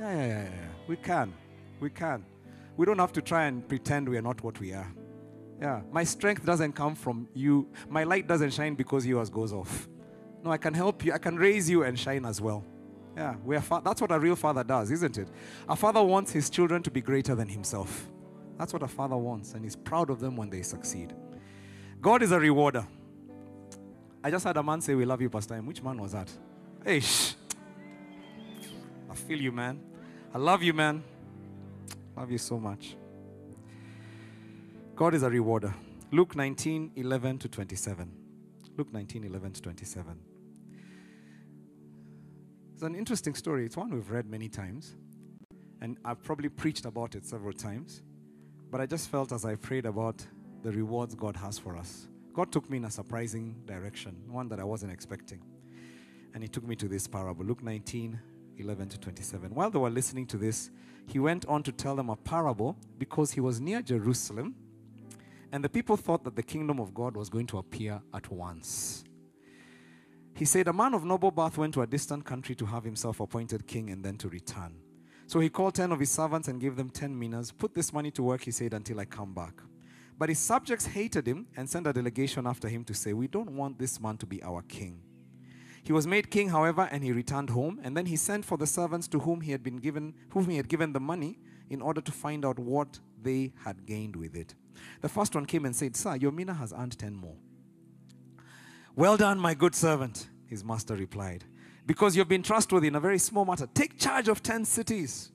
Yeah, 0.00 0.12
yeah, 0.14 0.26
yeah, 0.26 0.44
yeah. 0.44 0.68
We 0.86 0.96
can. 0.96 1.34
We 1.80 1.90
can. 1.90 2.24
We 2.76 2.86
don't 2.86 2.98
have 2.98 3.12
to 3.12 3.22
try 3.22 3.44
and 3.44 3.66
pretend 3.68 4.08
we 4.08 4.16
are 4.16 4.22
not 4.22 4.42
what 4.42 4.58
we 4.58 4.72
are. 4.72 4.90
Yeah. 5.60 5.82
My 5.92 6.02
strength 6.04 6.44
doesn't 6.44 6.72
come 6.72 6.94
from 6.94 7.28
you. 7.34 7.68
My 7.88 8.04
light 8.04 8.26
doesn't 8.26 8.50
shine 8.50 8.74
because 8.74 9.06
yours 9.06 9.28
goes 9.28 9.52
off. 9.52 9.88
No, 10.42 10.50
I 10.50 10.56
can 10.56 10.74
help 10.74 11.04
you. 11.04 11.12
I 11.12 11.18
can 11.18 11.36
raise 11.36 11.68
you 11.70 11.84
and 11.84 11.98
shine 11.98 12.24
as 12.24 12.40
well. 12.40 12.64
Yeah, 13.16 13.36
we 13.44 13.54
are 13.56 13.60
fa- 13.60 13.82
that's 13.84 14.00
what 14.00 14.10
a 14.10 14.18
real 14.18 14.34
father 14.34 14.64
does, 14.64 14.90
isn't 14.90 15.18
it? 15.18 15.28
A 15.68 15.76
father 15.76 16.02
wants 16.02 16.32
his 16.32 16.48
children 16.48 16.82
to 16.82 16.90
be 16.90 17.02
greater 17.02 17.34
than 17.34 17.46
himself. 17.46 18.08
That's 18.58 18.72
what 18.72 18.82
a 18.82 18.88
father 18.88 19.16
wants, 19.16 19.52
and 19.52 19.62
he's 19.62 19.76
proud 19.76 20.08
of 20.08 20.18
them 20.18 20.34
when 20.34 20.48
they 20.48 20.62
succeed. 20.62 21.14
God 22.02 22.20
is 22.22 22.32
a 22.32 22.40
rewarder. 22.40 22.84
I 24.24 24.30
just 24.30 24.44
had 24.44 24.56
a 24.56 24.62
man 24.62 24.80
say, 24.80 24.94
We 24.96 25.04
love 25.04 25.22
you, 25.22 25.30
Pastor. 25.30 25.56
Which 25.62 25.82
man 25.84 26.02
was 26.02 26.12
that? 26.12 26.28
Hey, 26.84 26.98
shh. 26.98 27.34
I 29.08 29.14
feel 29.14 29.40
you, 29.40 29.52
man. 29.52 29.80
I 30.34 30.38
love 30.38 30.64
you, 30.64 30.72
man. 30.72 31.04
Love 32.16 32.32
you 32.32 32.38
so 32.38 32.58
much. 32.58 32.96
God 34.96 35.14
is 35.14 35.22
a 35.22 35.30
rewarder. 35.30 35.72
Luke 36.10 36.34
19 36.34 36.90
11 36.96 37.38
to 37.38 37.48
27. 37.48 38.12
Luke 38.76 38.92
19 38.92 39.24
11 39.24 39.52
to 39.52 39.62
27. 39.62 40.18
It's 42.74 42.82
an 42.82 42.96
interesting 42.96 43.36
story. 43.36 43.64
It's 43.64 43.76
one 43.76 43.90
we've 43.90 44.10
read 44.10 44.26
many 44.26 44.48
times. 44.48 44.96
And 45.80 45.98
I've 46.04 46.22
probably 46.24 46.48
preached 46.48 46.84
about 46.84 47.14
it 47.14 47.24
several 47.24 47.52
times. 47.52 48.02
But 48.72 48.80
I 48.80 48.86
just 48.86 49.08
felt 49.08 49.30
as 49.30 49.44
I 49.44 49.54
prayed 49.54 49.86
about 49.86 50.26
the 50.62 50.72
rewards 50.72 51.14
God 51.14 51.36
has 51.36 51.58
for 51.58 51.76
us. 51.76 52.08
God 52.32 52.50
took 52.50 52.70
me 52.70 52.78
in 52.78 52.84
a 52.84 52.90
surprising 52.90 53.56
direction, 53.66 54.16
one 54.28 54.48
that 54.48 54.60
I 54.60 54.64
wasn't 54.64 54.92
expecting. 54.92 55.40
And 56.34 56.42
He 56.42 56.48
took 56.48 56.64
me 56.64 56.76
to 56.76 56.88
this 56.88 57.06
parable, 57.06 57.44
Luke 57.44 57.62
19 57.62 58.18
11 58.58 58.88
to 58.90 58.98
27. 58.98 59.54
While 59.54 59.70
they 59.70 59.78
were 59.78 59.90
listening 59.90 60.26
to 60.26 60.36
this, 60.36 60.70
He 61.06 61.18
went 61.18 61.46
on 61.46 61.62
to 61.64 61.72
tell 61.72 61.96
them 61.96 62.10
a 62.10 62.16
parable 62.16 62.76
because 62.98 63.32
He 63.32 63.40
was 63.40 63.60
near 63.60 63.82
Jerusalem. 63.82 64.54
And 65.50 65.62
the 65.62 65.68
people 65.68 65.96
thought 65.96 66.24
that 66.24 66.36
the 66.36 66.42
kingdom 66.42 66.78
of 66.78 66.94
God 66.94 67.16
was 67.16 67.28
going 67.28 67.46
to 67.48 67.58
appear 67.58 68.00
at 68.14 68.30
once. 68.30 69.04
He 70.34 70.44
said, 70.44 70.68
A 70.68 70.72
man 70.72 70.94
of 70.94 71.04
noble 71.04 71.30
birth 71.30 71.58
went 71.58 71.74
to 71.74 71.82
a 71.82 71.86
distant 71.86 72.24
country 72.24 72.54
to 72.54 72.66
have 72.66 72.84
himself 72.84 73.20
appointed 73.20 73.66
king 73.66 73.90
and 73.90 74.04
then 74.04 74.16
to 74.18 74.28
return. 74.28 74.76
So 75.26 75.40
he 75.40 75.50
called 75.50 75.74
10 75.74 75.92
of 75.92 76.00
his 76.00 76.10
servants 76.10 76.48
and 76.48 76.60
gave 76.60 76.76
them 76.76 76.90
10 76.90 77.18
minas. 77.18 77.52
Put 77.52 77.74
this 77.74 77.92
money 77.92 78.10
to 78.12 78.22
work, 78.22 78.42
he 78.44 78.50
said, 78.50 78.74
until 78.74 79.00
I 79.00 79.04
come 79.04 79.34
back. 79.34 79.54
But 80.22 80.28
his 80.28 80.38
subjects 80.38 80.86
hated 80.86 81.26
him 81.26 81.48
and 81.56 81.68
sent 81.68 81.88
a 81.88 81.92
delegation 81.92 82.46
after 82.46 82.68
him 82.68 82.84
to 82.84 82.94
say, 82.94 83.12
We 83.12 83.26
don't 83.26 83.50
want 83.50 83.80
this 83.80 84.00
man 84.00 84.18
to 84.18 84.24
be 84.24 84.40
our 84.44 84.62
king. 84.62 85.02
He 85.82 85.92
was 85.92 86.06
made 86.06 86.30
king, 86.30 86.50
however, 86.50 86.88
and 86.92 87.02
he 87.02 87.10
returned 87.10 87.50
home. 87.50 87.80
And 87.82 87.96
then 87.96 88.06
he 88.06 88.14
sent 88.14 88.44
for 88.44 88.56
the 88.56 88.68
servants 88.68 89.08
to 89.08 89.18
whom 89.18 89.40
he 89.40 89.50
had 89.50 89.64
been 89.64 89.78
given, 89.78 90.14
whom 90.28 90.48
he 90.48 90.58
had 90.58 90.68
given 90.68 90.92
the 90.92 91.00
money, 91.00 91.40
in 91.70 91.82
order 91.82 92.00
to 92.00 92.12
find 92.12 92.44
out 92.44 92.56
what 92.56 93.00
they 93.20 93.52
had 93.64 93.84
gained 93.84 94.14
with 94.14 94.36
it. 94.36 94.54
The 95.00 95.08
first 95.08 95.34
one 95.34 95.44
came 95.44 95.64
and 95.64 95.74
said, 95.74 95.96
Sir, 95.96 96.14
your 96.14 96.30
mina 96.30 96.54
has 96.54 96.72
earned 96.72 96.96
10 96.96 97.16
more. 97.16 97.38
Well 98.94 99.16
done, 99.16 99.40
my 99.40 99.54
good 99.54 99.74
servant, 99.74 100.28
his 100.46 100.62
master 100.62 100.94
replied. 100.94 101.46
Because 101.84 102.14
you've 102.16 102.28
been 102.28 102.44
trustworthy 102.44 102.86
in 102.86 102.94
a 102.94 103.00
very 103.00 103.18
small 103.18 103.44
matter, 103.44 103.66
take 103.74 103.98
charge 103.98 104.28
of 104.28 104.40
10 104.40 104.66
cities. 104.66 105.32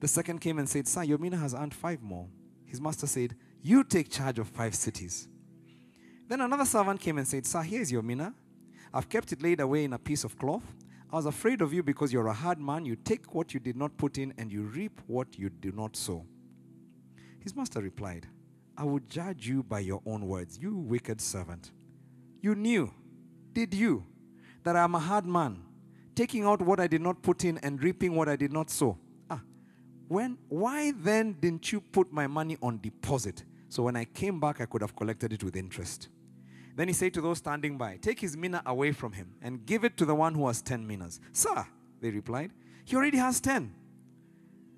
The 0.00 0.08
second 0.08 0.42
came 0.42 0.58
and 0.58 0.68
said, 0.68 0.86
Sir, 0.86 1.04
your 1.04 1.16
mina 1.16 1.38
has 1.38 1.54
earned 1.54 1.72
five 1.72 2.02
more. 2.02 2.28
His 2.66 2.78
master 2.78 3.06
said, 3.06 3.34
You 3.62 3.84
take 3.84 4.10
charge 4.10 4.38
of 4.38 4.48
five 4.48 4.74
cities. 4.74 5.28
Then 6.28 6.40
another 6.40 6.64
servant 6.64 7.00
came 7.00 7.18
and 7.18 7.28
said, 7.28 7.46
Sir, 7.46 7.62
here's 7.62 7.92
your 7.92 8.02
mina. 8.02 8.34
I've 8.92 9.08
kept 9.08 9.32
it 9.32 9.42
laid 9.42 9.60
away 9.60 9.84
in 9.84 9.92
a 9.92 9.98
piece 9.98 10.24
of 10.24 10.36
cloth. 10.36 10.64
I 11.12 11.16
was 11.16 11.26
afraid 11.26 11.60
of 11.60 11.72
you 11.72 11.82
because 11.82 12.12
you're 12.12 12.26
a 12.26 12.32
hard 12.32 12.58
man. 12.58 12.84
You 12.84 12.96
take 12.96 13.34
what 13.34 13.54
you 13.54 13.60
did 13.60 13.76
not 13.76 13.96
put 13.96 14.18
in 14.18 14.34
and 14.38 14.50
you 14.50 14.62
reap 14.62 15.00
what 15.06 15.38
you 15.38 15.50
do 15.50 15.70
not 15.72 15.94
sow. 15.94 16.26
His 17.40 17.54
master 17.54 17.80
replied, 17.80 18.26
I 18.76 18.84
will 18.84 19.00
judge 19.08 19.46
you 19.46 19.62
by 19.62 19.80
your 19.80 20.00
own 20.06 20.26
words, 20.26 20.58
you 20.58 20.76
wicked 20.76 21.20
servant. 21.20 21.70
You 22.40 22.54
knew, 22.54 22.92
did 23.52 23.74
you, 23.74 24.04
that 24.64 24.74
I 24.74 24.84
am 24.84 24.94
a 24.94 24.98
hard 24.98 25.26
man, 25.26 25.62
taking 26.14 26.44
out 26.44 26.62
what 26.62 26.80
I 26.80 26.86
did 26.86 27.02
not 27.02 27.22
put 27.22 27.44
in 27.44 27.58
and 27.58 27.82
reaping 27.82 28.14
what 28.14 28.28
I 28.28 28.36
did 28.36 28.52
not 28.52 28.70
sow? 28.70 28.96
Ah, 29.30 29.42
when, 30.08 30.38
why 30.48 30.92
then 30.92 31.36
didn't 31.38 31.70
you 31.72 31.80
put 31.80 32.12
my 32.12 32.26
money 32.26 32.56
on 32.62 32.78
deposit? 32.80 33.44
So 33.72 33.84
when 33.84 33.96
I 33.96 34.04
came 34.04 34.38
back, 34.38 34.60
I 34.60 34.66
could 34.66 34.82
have 34.82 34.94
collected 34.94 35.32
it 35.32 35.42
with 35.42 35.56
interest. 35.56 36.08
Then 36.76 36.88
he 36.88 36.92
said 36.92 37.14
to 37.14 37.22
those 37.22 37.38
standing 37.38 37.78
by, 37.78 37.96
Take 37.96 38.20
his 38.20 38.36
mina 38.36 38.62
away 38.66 38.92
from 38.92 39.12
him 39.12 39.32
and 39.40 39.64
give 39.64 39.82
it 39.82 39.96
to 39.96 40.04
the 40.04 40.14
one 40.14 40.34
who 40.34 40.46
has 40.46 40.60
10 40.60 40.86
minas. 40.86 41.20
Sir, 41.32 41.66
they 42.02 42.10
replied, 42.10 42.50
He 42.84 42.96
already 42.96 43.16
has 43.16 43.40
10. 43.40 43.74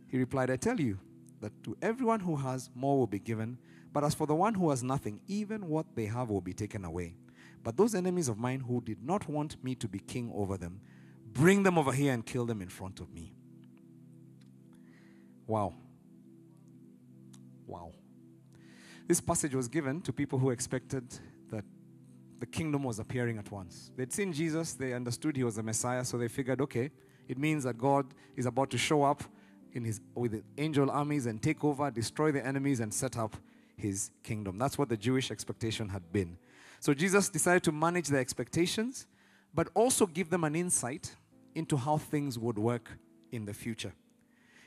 He 0.07 0.17
replied, 0.17 0.49
I 0.49 0.55
tell 0.55 0.79
you 0.79 1.01
that 1.41 1.51
to 1.65 1.77
everyone 1.83 2.21
who 2.21 2.37
has, 2.37 2.71
more 2.73 2.97
will 2.97 3.09
be 3.09 3.19
given. 3.19 3.59
But 3.93 4.05
as 4.05 4.15
for 4.15 4.29
the 4.29 4.35
one 4.37 4.55
who 4.55 4.71
has 4.71 4.85
nothing, 4.85 5.21
even 5.27 5.67
what 5.69 5.87
they 5.97 6.07
have 6.07 6.31
will 6.31 6.41
be 6.41 6.53
taken 6.53 6.85
away. 6.85 7.17
But 7.65 7.77
those 7.77 7.97
enemies 7.97 8.29
of 8.29 8.39
mine 8.39 8.61
who 8.61 8.81
did 8.81 9.03
not 9.03 9.29
want 9.29 9.57
me 9.65 9.75
to 9.75 9.89
be 9.89 9.99
king 9.99 10.31
over 10.33 10.57
them, 10.57 10.81
bring 11.33 11.65
them 11.65 11.79
over 11.79 11.91
here 11.91 12.13
and 12.13 12.25
kill 12.25 12.47
them 12.47 12.63
in 12.63 12.69
front 12.69 13.01
of 13.01 13.13
me. 13.13 13.35
Wow. 15.49 15.75
Wow. 17.67 17.91
This 19.07 19.21
passage 19.21 19.55
was 19.55 19.69
given 19.69 20.01
to 20.03 20.13
people 20.13 20.39
who 20.39 20.51
expected 20.51 21.05
that 21.51 21.65
the 22.41 22.47
kingdom 22.47 22.83
was 22.83 22.99
appearing 22.99 23.39
at 23.39 23.51
once. 23.51 23.91
They'd 23.97 24.13
seen 24.13 24.33
Jesus, 24.33 24.73
they 24.73 24.93
understood 24.93 25.37
he 25.37 25.45
was 25.45 25.57
the 25.57 25.63
Messiah, 25.63 26.05
so 26.05 26.19
they 26.19 26.29
figured, 26.29 26.61
okay, 26.61 26.91
It 27.29 27.39
means 27.39 27.65
that 27.65 27.79
God 27.79 28.07
is 28.37 28.47
about 28.47 28.71
to 28.71 28.79
show 28.79 29.03
up 29.03 29.23
in 29.73 29.85
his, 29.85 30.01
with 30.15 30.43
angel 30.59 30.91
armies 30.91 31.27
and 31.27 31.43
take 31.43 31.65
over, 31.65 31.91
destroy 31.91 32.33
the 32.33 32.45
enemies, 32.45 32.81
and 32.81 32.93
set 32.93 33.17
up 33.17 33.37
his 33.77 34.11
kingdom. 34.23 34.59
That's 34.59 34.79
what 34.79 34.89
the 34.89 34.97
Jewish 34.97 35.31
expectation 35.31 35.89
had 35.89 36.13
been. 36.13 36.37
So 36.81 36.95
Jesus 36.95 37.29
decided 37.29 37.63
to 37.65 37.73
manage 37.73 38.09
their 38.09 38.21
expectations, 38.21 39.07
but 39.55 39.69
also 39.75 40.07
give 40.07 40.31
them 40.31 40.45
an 40.45 40.55
insight 40.55 41.17
into 41.55 41.77
how 41.77 41.99
things 41.99 42.39
would 42.39 42.59
work 42.59 42.91
in 43.33 43.47
the 43.47 43.55
future. 43.55 43.93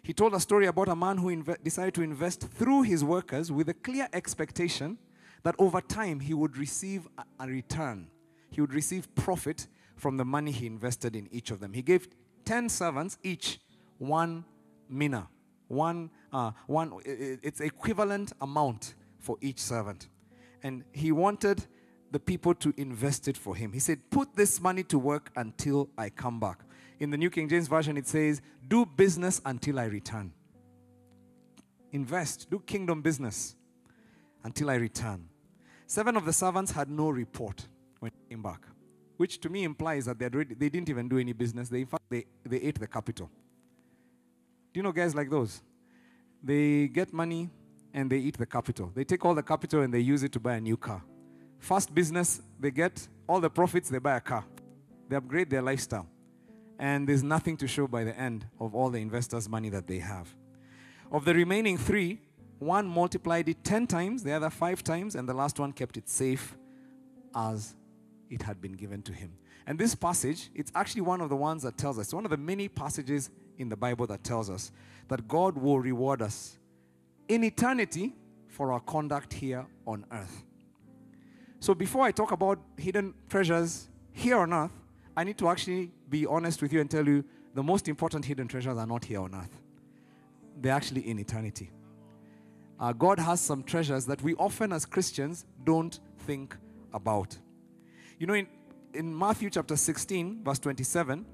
He 0.07 0.13
told 0.13 0.33
a 0.33 0.39
story 0.39 0.67
about 0.67 0.87
a 0.87 0.95
man 0.95 1.17
who 1.17 1.27
inve- 1.27 1.61
decided 1.61 1.93
to 1.95 2.01
invest 2.01 2.39
through 2.39 2.83
his 2.83 3.03
workers 3.03 3.51
with 3.51 3.67
a 3.67 3.73
clear 3.73 4.07
expectation 4.13 4.97
that 5.43 5.53
over 5.59 5.81
time 5.81 6.21
he 6.21 6.33
would 6.33 6.55
receive 6.55 7.09
a, 7.17 7.25
a 7.43 7.47
return. 7.47 8.07
He 8.49 8.61
would 8.61 8.73
receive 8.73 9.13
profit 9.15 9.67
from 9.97 10.15
the 10.15 10.23
money 10.23 10.51
he 10.51 10.65
invested 10.65 11.13
in 11.13 11.27
each 11.29 11.51
of 11.51 11.59
them. 11.59 11.73
He 11.73 11.81
gave 11.81 12.07
10 12.45 12.69
servants 12.69 13.17
each 13.21 13.59
one 13.97 14.45
mina, 14.89 15.27
one, 15.67 16.09
uh, 16.31 16.51
one, 16.67 16.93
it's 17.03 17.59
equivalent 17.59 18.31
amount 18.39 18.95
for 19.19 19.35
each 19.41 19.59
servant. 19.59 20.07
And 20.63 20.85
he 20.93 21.11
wanted 21.11 21.65
the 22.11 22.19
people 22.19 22.53
to 22.53 22.73
invest 22.77 23.27
it 23.27 23.35
for 23.35 23.57
him. 23.57 23.73
He 23.73 23.79
said, 23.79 23.99
Put 24.09 24.37
this 24.37 24.61
money 24.61 24.83
to 24.83 24.97
work 24.97 25.31
until 25.35 25.89
I 25.97 26.11
come 26.11 26.39
back. 26.39 26.59
In 26.99 27.09
the 27.11 27.17
New 27.17 27.29
King 27.29 27.47
James 27.47 27.67
Version, 27.67 27.97
it 27.97 28.07
says, 28.07 28.41
Do 28.67 28.85
business 28.85 29.41
until 29.45 29.79
I 29.79 29.85
return. 29.85 30.33
Invest, 31.91 32.49
do 32.49 32.59
kingdom 32.59 33.01
business 33.01 33.55
until 34.43 34.69
I 34.69 34.75
return. 34.75 35.29
Seven 35.85 36.17
of 36.17 36.25
the 36.25 36.33
servants 36.33 36.71
had 36.71 36.89
no 36.89 37.09
report 37.09 37.67
when 37.99 38.11
they 38.11 38.35
came 38.35 38.43
back, 38.43 38.61
which 39.15 39.39
to 39.41 39.49
me 39.49 39.63
implies 39.63 40.05
that 40.05 40.19
they, 40.19 40.27
they 40.27 40.69
didn't 40.69 40.89
even 40.89 41.07
do 41.07 41.17
any 41.17 41.33
business. 41.33 41.69
They, 41.69 41.81
in 41.81 41.87
fact, 41.87 42.03
they, 42.09 42.25
they 42.45 42.57
ate 42.57 42.79
the 42.79 42.87
capital. 42.87 43.29
Do 44.73 44.79
you 44.79 44.83
know 44.83 44.91
guys 44.91 45.15
like 45.15 45.29
those? 45.29 45.61
They 46.43 46.87
get 46.87 47.13
money 47.13 47.49
and 47.93 48.09
they 48.09 48.17
eat 48.17 48.37
the 48.37 48.45
capital. 48.45 48.91
They 48.93 49.03
take 49.03 49.23
all 49.23 49.33
the 49.33 49.43
capital 49.43 49.81
and 49.81 49.93
they 49.93 49.99
use 49.99 50.23
it 50.23 50.31
to 50.33 50.39
buy 50.39 50.55
a 50.55 50.61
new 50.61 50.77
car. 50.77 51.01
First 51.59 51.95
business, 51.95 52.41
they 52.59 52.71
get 52.71 53.07
all 53.27 53.39
the 53.39 53.49
profits, 53.49 53.89
they 53.89 53.97
buy 53.99 54.17
a 54.17 54.21
car. 54.21 54.45
They 55.09 55.15
upgrade 55.15 55.49
their 55.49 55.61
lifestyle. 55.61 56.07
And 56.79 57.07
there's 57.07 57.23
nothing 57.23 57.57
to 57.57 57.67
show 57.67 57.87
by 57.87 58.03
the 58.03 58.17
end 58.17 58.45
of 58.59 58.75
all 58.75 58.89
the 58.89 58.99
investors' 58.99 59.49
money 59.49 59.69
that 59.69 59.87
they 59.87 59.99
have. 59.99 60.35
Of 61.11 61.25
the 61.25 61.33
remaining 61.33 61.77
three, 61.77 62.21
one 62.59 62.87
multiplied 62.87 63.49
it 63.49 63.63
10 63.63 63.87
times, 63.87 64.23
the 64.23 64.33
other 64.33 64.49
five 64.49 64.83
times, 64.83 65.15
and 65.15 65.27
the 65.27 65.33
last 65.33 65.59
one 65.59 65.71
kept 65.71 65.97
it 65.97 66.09
safe 66.09 66.55
as 67.35 67.75
it 68.29 68.41
had 68.41 68.61
been 68.61 68.73
given 68.73 69.01
to 69.03 69.13
him. 69.13 69.37
And 69.65 69.77
this 69.77 69.95
passage, 69.95 70.49
it's 70.55 70.71
actually 70.75 71.01
one 71.01 71.21
of 71.21 71.29
the 71.29 71.35
ones 71.35 71.63
that 71.63 71.77
tells 71.77 71.99
us, 71.99 72.13
one 72.13 72.25
of 72.25 72.31
the 72.31 72.37
many 72.37 72.67
passages 72.67 73.29
in 73.57 73.69
the 73.69 73.75
Bible 73.75 74.07
that 74.07 74.23
tells 74.23 74.49
us 74.49 74.71
that 75.07 75.27
God 75.27 75.57
will 75.57 75.79
reward 75.79 76.21
us 76.21 76.57
in 77.27 77.43
eternity 77.43 78.15
for 78.47 78.71
our 78.71 78.79
conduct 78.79 79.33
here 79.33 79.65
on 79.85 80.05
earth. 80.11 80.43
So 81.59 81.73
before 81.73 82.03
I 82.03 82.11
talk 82.11 82.31
about 82.31 82.59
hidden 82.77 83.13
treasures 83.29 83.89
here 84.13 84.37
on 84.37 84.53
earth, 84.53 84.71
I 85.17 85.23
need 85.23 85.39
to 85.39 85.49
actually 85.49 85.89
be 86.11 86.27
honest 86.27 86.61
with 86.61 86.71
you 86.71 86.79
and 86.79 86.89
tell 86.89 87.05
you 87.05 87.25
the 87.55 87.63
most 87.63 87.87
important 87.87 88.23
hidden 88.23 88.47
treasures 88.47 88.77
are 88.77 88.85
not 88.85 89.03
here 89.03 89.19
on 89.19 89.33
earth. 89.33 89.59
They're 90.61 90.71
actually 90.71 91.09
in 91.09 91.17
eternity. 91.17 91.71
Uh, 92.79 92.93
God 92.93 93.17
has 93.17 93.41
some 93.41 93.63
treasures 93.63 94.05
that 94.05 94.21
we 94.21 94.35
often 94.35 94.71
as 94.71 94.85
Christians 94.85 95.45
don't 95.63 95.99
think 96.19 96.55
about. 96.93 97.35
You 98.19 98.27
know, 98.27 98.35
in, 98.35 98.47
in 98.93 99.17
Matthew 99.17 99.49
chapter 99.49 99.75
16, 99.75 100.43
verse 100.43 100.59
27, 100.59 101.25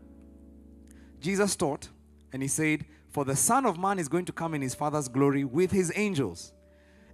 Jesus 1.20 1.58
taught 1.58 1.90
and 2.32 2.42
he 2.42 2.48
said, 2.48 2.86
For 3.10 3.26
the 3.26 3.36
Son 3.36 3.66
of 3.66 3.78
Man 3.78 4.00
is 4.00 4.08
going 4.08 4.24
to 4.26 4.32
come 4.32 4.54
in 4.54 4.62
his 4.62 4.74
Father's 4.74 5.10
glory 5.10 5.44
with 5.44 5.72
his 5.72 5.92
angels. 5.94 6.54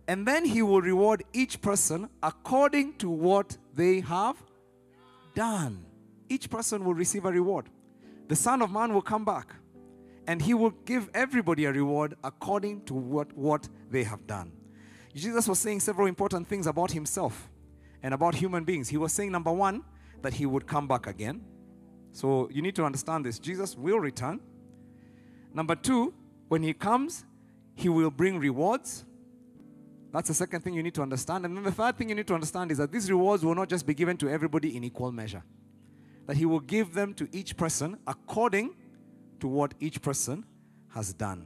And 0.08 0.28
then 0.28 0.46
he 0.46 0.62
will 0.62 0.82
reward 0.82 1.24
each 1.34 1.62
person 1.62 2.10
according 2.22 2.98
to 2.98 3.10
what 3.10 3.58
they 3.74 4.02
have 4.02 4.38
done. 5.34 5.88
Each 6.30 6.50
person 6.50 6.86
will 6.86 6.94
receive 6.94 7.26
a 7.26 7.32
reward. 7.32 7.70
The 8.28 8.36
Son 8.36 8.62
of 8.62 8.72
Man 8.72 8.94
will 8.94 9.02
come 9.02 9.26
back 9.26 9.56
and 10.28 10.42
he 10.42 10.54
will 10.54 10.70
give 10.86 11.10
everybody 11.13 11.65
a 11.65 11.72
reward 11.72 12.15
according 12.24 12.86
to 12.86 12.94
what, 12.94 13.36
what 13.36 13.68
they 13.89 14.04
have 14.04 14.28
done. 14.28 14.52
Jesus 15.15 15.48
was 15.48 15.58
saying 15.58 15.80
several 15.80 16.08
important 16.08 16.48
things 16.48 16.68
about 16.68 16.92
himself 16.92 17.50
and 18.04 18.13
about 18.13 18.36
human 18.36 18.63
beings. 18.63 18.89
He 18.89 18.98
was 18.98 19.12
saying, 19.12 19.32
number 19.32 19.52
one, 19.52 19.84
that 20.22 20.36
he 20.36 20.46
would 20.46 20.68
come 20.68 20.88
back 20.88 21.08
again. 21.08 21.42
So 22.12 22.50
you 22.52 22.62
need 22.62 22.76
to 22.76 22.86
understand 22.86 23.26
this. 23.26 23.39
Jesus 23.39 23.76
will 23.76 24.00
return. 24.00 24.39
Number 25.54 25.76
two, 25.76 26.13
when 26.48 26.62
he 26.62 26.74
comes, 26.74 27.26
he 27.76 27.89
will 27.89 28.12
bring 28.12 28.39
rewards. 28.39 29.06
That's 30.12 30.28
the 30.28 30.34
second 30.34 30.62
thing 30.62 30.74
you 30.74 30.84
need 30.84 30.96
to 30.96 31.02
understand. 31.02 31.46
And 31.46 31.56
then 31.56 31.63
the 31.63 31.72
third 31.72 31.98
thing 31.98 32.10
you 32.10 32.15
need 32.15 32.28
to 32.28 32.34
understand 32.34 32.72
is 32.72 32.78
that 32.78 32.92
these 32.92 33.10
rewards 33.10 33.44
will 33.44 33.56
not 33.56 33.70
just 33.70 33.86
be 33.86 33.94
given 33.94 34.18
to 34.18 34.30
everybody 34.30 34.76
in 34.76 34.84
equal 34.84 35.12
measure, 35.12 35.44
that 36.30 36.38
he 36.38 36.46
will 36.46 36.60
give 36.60 36.94
them 36.94 37.12
to 37.12 37.28
each 37.32 37.58
person 37.58 37.98
according 38.06 38.76
to 39.39 39.48
what 39.48 39.74
each 39.80 40.00
person 40.00 40.46
has 40.89 41.12
done. 41.12 41.44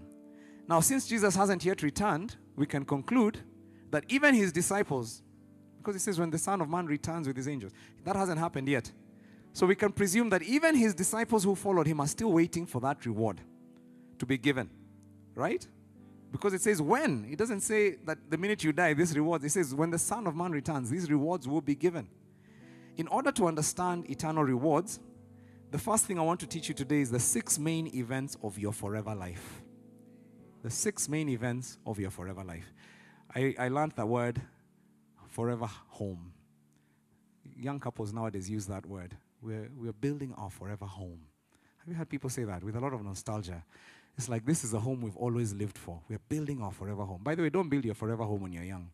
Now, 0.68 0.82
since 0.82 1.08
Jesus 1.08 1.38
hasn't 1.38 1.64
yet 1.64 1.82
returned, 1.82 2.36
we 2.58 2.66
can 2.66 2.84
conclude 2.84 3.40
that 3.92 4.04
even 4.10 4.36
his 4.36 4.52
disciples, 4.52 5.24
because 5.78 5.96
he 5.96 6.00
says, 6.00 6.20
when 6.20 6.32
the 6.32 6.38
Son 6.38 6.60
of 6.60 6.68
Man 6.68 6.86
returns 6.86 7.30
with 7.30 7.38
his 7.38 7.48
angels, 7.48 7.72
that 8.04 8.18
hasn't 8.18 8.38
happened 8.40 8.68
yet. 8.68 8.92
So 9.54 9.66
we 9.66 9.76
can 9.76 9.94
presume 9.94 10.30
that 10.32 10.44
even 10.44 10.76
his 10.76 10.94
disciples 10.94 11.46
who 11.46 11.56
followed 11.56 11.88
him 11.88 12.02
are 12.02 12.08
still 12.08 12.34
waiting 12.34 12.66
for 12.66 12.82
that 12.82 13.06
reward 13.06 13.40
to 14.20 14.26
be 14.26 14.38
given. 14.38 14.70
Right? 15.34 15.66
Because 16.30 16.54
it 16.54 16.62
says 16.62 16.82
when. 16.82 17.26
It 17.32 17.38
doesn't 17.38 17.62
say 17.62 17.92
that 18.04 18.18
the 18.30 18.38
minute 18.38 18.66
you 18.66 18.74
die, 18.74 18.94
this 18.96 19.16
reward. 19.16 19.46
It 19.46 19.52
says 19.52 19.74
when 19.74 19.92
the 19.92 19.98
Son 19.98 20.28
of 20.28 20.36
Man 20.36 20.52
returns, 20.52 20.90
these 20.90 21.10
rewards 21.10 21.48
will 21.48 21.62
be 21.62 21.74
given. 21.74 22.10
In 22.98 23.08
order 23.08 23.32
to 23.32 23.48
understand 23.48 24.10
eternal 24.10 24.44
rewards, 24.44 25.00
the 25.72 25.80
first 25.80 26.06
thing 26.06 26.20
I 26.20 26.22
want 26.22 26.40
to 26.42 26.48
teach 26.48 26.68
you 26.68 26.76
today 26.76 27.02
is 27.02 27.10
the 27.10 27.20
six 27.20 27.58
main 27.58 27.88
events 27.96 28.38
of 28.44 28.60
your 28.60 28.72
forever 28.72 29.16
life. 29.16 29.64
The 30.62 30.70
six 30.70 31.10
main 31.10 31.30
events 31.30 31.80
of 31.86 32.00
your 32.00 32.12
forever 32.12 32.44
life. 32.44 32.72
I, 33.36 33.56
I 33.58 33.68
learned 33.70 33.94
the 33.96 34.06
word 34.06 34.40
forever 35.28 35.66
home. 35.66 36.32
Young 37.58 37.80
couples 37.80 38.14
nowadays 38.14 38.50
use 38.50 38.68
that 38.68 38.86
word. 38.86 39.18
We're, 39.42 39.70
we're 39.76 39.94
building 39.94 40.34
our 40.38 40.52
forever 40.52 40.86
home. 40.86 41.22
Have 41.80 41.88
you 41.88 41.96
heard 41.96 42.10
people 42.10 42.30
say 42.30 42.44
that 42.44 42.64
with 42.64 42.76
a 42.76 42.80
lot 42.80 42.94
of 42.94 43.04
nostalgia? 43.04 43.64
It's 44.16 44.30
like 44.30 44.46
this 44.46 44.64
is 44.64 44.74
a 44.74 44.80
home 44.80 45.02
we've 45.02 45.18
always 45.18 45.54
lived 45.54 45.78
for. 45.78 46.00
We're 46.08 46.22
building 46.30 46.62
our 46.62 46.72
forever 46.72 47.04
home. 47.04 47.22
By 47.24 47.34
the 47.34 47.42
way, 47.42 47.50
don't 47.50 47.68
build 47.68 47.84
your 47.84 47.96
forever 47.96 48.24
home 48.24 48.42
when 48.42 48.54
you're 48.54 48.64
young. 48.64 48.90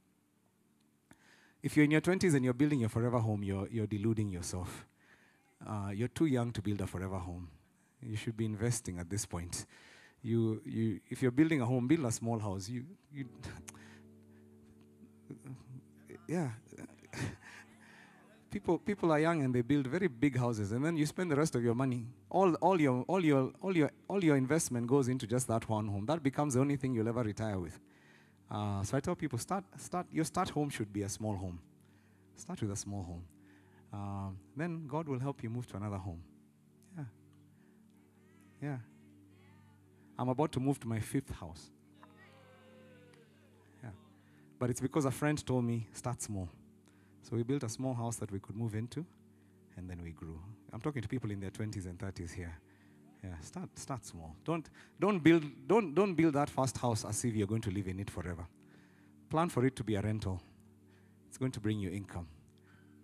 If 1.62 1.76
you're 1.76 1.84
in 1.84 1.92
your 1.92 2.02
20s 2.02 2.34
and 2.36 2.44
you're 2.44 2.54
building 2.54 2.80
your 2.80 2.90
forever 2.90 3.20
home, 3.20 3.44
you're, 3.44 3.68
you're 3.70 3.88
deluding 3.88 4.30
yourself. 4.30 4.86
Uh, 5.66 5.92
you're 5.94 6.08
too 6.08 6.26
young 6.26 6.52
to 6.54 6.62
build 6.62 6.80
a 6.82 6.88
forever 6.88 7.18
home. 7.18 7.50
You 8.02 8.16
should 8.16 8.38
be 8.38 8.46
investing 8.46 8.98
at 8.98 9.10
this 9.10 9.26
point. 9.26 9.66
You, 10.22 10.62
you, 10.66 11.02
if 11.10 11.22
you're 11.22 11.32
building 11.32 11.62
a 11.62 11.66
home, 11.66 11.88
build 11.88 12.06
a 12.06 12.12
small 12.12 12.40
house. 12.40 12.70
You, 12.70 12.86
you 13.14 13.26
yeah. 16.28 16.50
people, 18.52 18.78
people 18.78 19.12
are 19.12 19.20
young 19.20 19.44
and 19.44 19.54
they 19.54 19.62
build 19.62 19.88
very 19.88 20.08
big 20.08 20.38
houses, 20.38 20.72
and 20.72 20.84
then 20.86 20.96
you 20.96 21.06
spend 21.06 21.30
the 21.30 21.36
rest 21.36 21.56
of 21.56 21.64
your 21.64 21.76
money. 21.76 22.08
All, 22.30 22.54
all, 22.56 22.80
your, 22.80 23.04
all, 23.08 23.24
your, 23.24 23.52
all, 23.62 23.76
your, 23.76 23.92
all 24.08 24.24
your 24.24 24.38
investment 24.38 24.88
goes 24.88 25.10
into 25.10 25.28
just 25.28 25.48
that 25.50 25.68
one 25.68 25.90
home. 25.90 26.06
That 26.06 26.24
becomes 26.24 26.54
the 26.54 26.62
only 26.62 26.78
thing 26.78 26.94
you'll 26.94 27.10
ever 27.10 27.24
retire 27.24 27.60
with. 27.60 27.78
Uh, 28.50 28.84
so 28.84 28.98
I 28.98 29.00
tell 29.00 29.16
people, 29.16 29.38
start, 29.38 29.64
start, 29.78 30.08
your 30.12 30.26
start 30.26 30.50
home 30.50 30.70
should 30.70 30.92
be 30.92 31.04
a 31.04 31.10
small 31.10 31.36
home. 31.36 31.60
Start 32.36 32.62
with 32.62 32.72
a 32.72 32.76
small 32.76 33.04
home. 33.04 33.24
Um, 33.94 34.38
then 34.56 34.88
God 34.88 35.08
will 35.08 35.20
help 35.20 35.44
you 35.44 35.50
move 35.50 35.68
to 35.68 35.78
another 35.78 35.98
home. 35.98 36.22
Yeah. 36.98 37.04
Yeah. 38.62 38.78
I'm 40.18 40.30
about 40.30 40.52
to 40.54 40.60
move 40.60 40.80
to 40.80 40.88
my 40.88 41.00
fifth 41.00 41.32
house. 41.32 41.70
Yeah. 43.84 43.92
But 44.58 44.70
it's 44.70 44.82
because 44.82 45.06
a 45.06 45.12
friend 45.12 45.46
told 45.46 45.64
me, 45.64 45.88
start 45.94 46.22
small. 46.22 46.50
So 47.22 47.36
we 47.36 47.44
built 47.44 47.64
a 47.64 47.70
small 47.70 47.94
house 47.94 48.16
that 48.18 48.32
we 48.32 48.40
could 48.40 48.56
move 48.56 48.74
into, 48.74 49.06
and 49.78 49.90
then 49.90 50.02
we 50.04 50.12
grew. 50.12 50.40
I'm 50.74 50.82
talking 50.82 51.02
to 51.02 51.08
people 51.08 51.30
in 51.32 51.40
their 51.40 51.52
20s 51.52 51.86
and 51.86 51.98
30s 52.00 52.34
here. 52.34 52.58
Yeah, 53.24 53.38
start, 53.42 53.78
start 53.78 54.06
small. 54.06 54.36
Don't, 54.46 54.70
don't, 55.00 55.20
build, 55.20 55.44
don't, 55.68 55.94
don't 55.94 56.14
build 56.14 56.34
that 56.36 56.50
first 56.50 56.78
house 56.78 57.04
as 57.04 57.24
if 57.26 57.36
you're 57.36 57.48
going 57.48 57.62
to 57.62 57.72
live 57.72 57.88
in 57.88 58.00
it 58.00 58.10
forever. 58.10 58.48
Plan 59.30 59.50
for 59.50 59.66
it 59.66 59.76
to 59.76 59.84
be 59.84 59.96
a 59.96 60.02
rental. 60.02 60.42
It's 61.28 61.38
going 61.38 61.52
to 61.52 61.60
bring 61.60 61.80
you 61.80 61.90
income. 61.90 62.28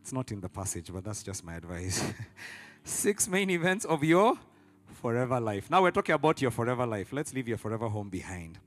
It's 0.01 0.13
not 0.13 0.31
in 0.31 0.39
the 0.39 0.49
passage, 0.49 0.91
but 0.93 1.03
that's 1.03 1.21
just 1.21 1.43
my 1.43 1.55
advice. 1.55 2.13
Six 2.83 3.27
main 3.27 3.49
events 3.49 3.85
of 3.85 4.03
your 4.03 4.37
forever 4.93 5.39
life. 5.39 5.69
Now 5.69 5.81
we're 5.81 5.91
talking 5.91 6.15
about 6.15 6.41
your 6.41 6.51
forever 6.51 6.85
life. 6.85 7.11
Let's 7.11 7.33
leave 7.33 7.47
your 7.47 7.57
forever 7.57 7.89
home 7.89 8.09
behind. 8.09 8.59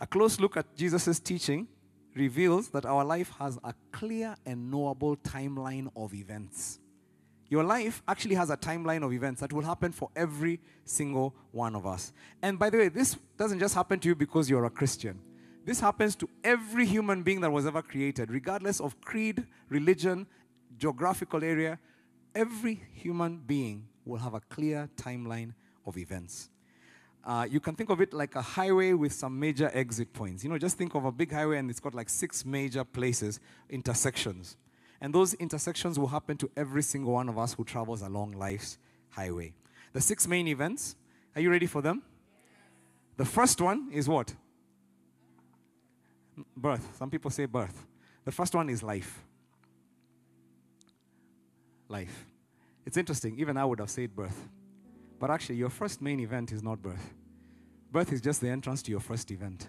A 0.00 0.06
close 0.06 0.40
look 0.40 0.56
at 0.56 0.74
Jesus' 0.74 1.20
teaching 1.20 1.68
reveals 2.14 2.68
that 2.70 2.84
our 2.84 3.04
life 3.04 3.30
has 3.38 3.58
a 3.62 3.74
clear 3.92 4.34
and 4.44 4.70
knowable 4.70 5.16
timeline 5.18 5.88
of 5.94 6.14
events. 6.14 6.79
Your 7.50 7.64
life 7.64 8.00
actually 8.06 8.36
has 8.36 8.48
a 8.48 8.56
timeline 8.56 9.04
of 9.04 9.12
events 9.12 9.40
that 9.40 9.52
will 9.52 9.64
happen 9.64 9.90
for 9.90 10.08
every 10.14 10.60
single 10.84 11.34
one 11.50 11.74
of 11.74 11.84
us. 11.84 12.12
And 12.40 12.58
by 12.60 12.70
the 12.70 12.78
way, 12.78 12.88
this 12.88 13.16
doesn't 13.36 13.58
just 13.58 13.74
happen 13.74 13.98
to 13.98 14.08
you 14.08 14.14
because 14.14 14.48
you're 14.48 14.64
a 14.66 14.70
Christian. 14.70 15.18
This 15.64 15.80
happens 15.80 16.14
to 16.16 16.28
every 16.44 16.86
human 16.86 17.24
being 17.24 17.40
that 17.40 17.50
was 17.50 17.66
ever 17.66 17.82
created, 17.82 18.30
regardless 18.30 18.80
of 18.80 19.00
creed, 19.00 19.44
religion, 19.68 20.28
geographical 20.78 21.42
area. 21.42 21.80
Every 22.36 22.80
human 22.94 23.38
being 23.38 23.88
will 24.04 24.18
have 24.18 24.34
a 24.34 24.40
clear 24.40 24.88
timeline 24.96 25.52
of 25.84 25.98
events. 25.98 26.50
Uh, 27.24 27.46
you 27.50 27.58
can 27.58 27.74
think 27.74 27.90
of 27.90 28.00
it 28.00 28.12
like 28.12 28.36
a 28.36 28.42
highway 28.42 28.92
with 28.92 29.12
some 29.12 29.38
major 29.38 29.70
exit 29.74 30.12
points. 30.12 30.44
You 30.44 30.50
know, 30.50 30.56
just 30.56 30.78
think 30.78 30.94
of 30.94 31.04
a 31.04 31.12
big 31.12 31.32
highway 31.32 31.58
and 31.58 31.68
it's 31.68 31.80
got 31.80 31.94
like 31.94 32.08
six 32.08 32.44
major 32.44 32.84
places, 32.84 33.40
intersections. 33.68 34.56
And 35.00 35.14
those 35.14 35.34
intersections 35.34 35.98
will 35.98 36.08
happen 36.08 36.36
to 36.38 36.50
every 36.56 36.82
single 36.82 37.12
one 37.12 37.28
of 37.28 37.38
us 37.38 37.54
who 37.54 37.64
travels 37.64 38.02
along 38.02 38.32
life's 38.32 38.78
highway. 39.10 39.54
The 39.92 40.00
six 40.00 40.26
main 40.26 40.46
events, 40.46 40.96
are 41.34 41.40
you 41.40 41.50
ready 41.50 41.66
for 41.66 41.80
them? 41.80 42.02
The 43.16 43.24
first 43.24 43.60
one 43.60 43.88
is 43.92 44.08
what? 44.08 44.34
Birth. 46.56 46.96
Some 46.96 47.10
people 47.10 47.30
say 47.30 47.46
birth. 47.46 47.86
The 48.24 48.32
first 48.32 48.54
one 48.54 48.68
is 48.68 48.82
life. 48.82 49.22
Life. 51.88 52.26
It's 52.86 52.96
interesting, 52.96 53.38
even 53.38 53.56
I 53.56 53.64
would 53.64 53.80
have 53.80 53.90
said 53.90 54.14
birth. 54.14 54.48
But 55.18 55.30
actually, 55.30 55.56
your 55.56 55.70
first 55.70 56.00
main 56.00 56.20
event 56.20 56.52
is 56.52 56.62
not 56.62 56.80
birth. 56.80 57.14
Birth 57.92 58.12
is 58.12 58.20
just 58.20 58.40
the 58.40 58.48
entrance 58.48 58.82
to 58.82 58.90
your 58.90 59.00
first 59.00 59.30
event. 59.30 59.68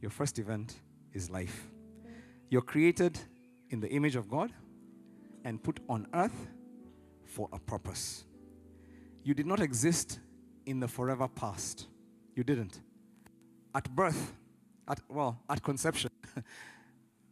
Your 0.00 0.10
first 0.10 0.38
event 0.38 0.74
is 1.12 1.30
life. 1.30 1.68
You're 2.48 2.62
created 2.62 3.20
in 3.72 3.80
the 3.80 3.90
image 3.90 4.14
of 4.14 4.28
God 4.28 4.52
and 5.44 5.60
put 5.60 5.80
on 5.88 6.06
earth 6.14 6.48
for 7.24 7.48
a 7.52 7.58
purpose. 7.58 8.24
You 9.24 9.34
did 9.34 9.46
not 9.46 9.60
exist 9.60 10.20
in 10.66 10.78
the 10.78 10.86
forever 10.86 11.26
past. 11.26 11.88
You 12.36 12.44
didn't. 12.44 12.80
At 13.74 13.88
birth, 13.96 14.34
at 14.86 15.00
well, 15.08 15.40
at 15.48 15.62
conception, 15.62 16.10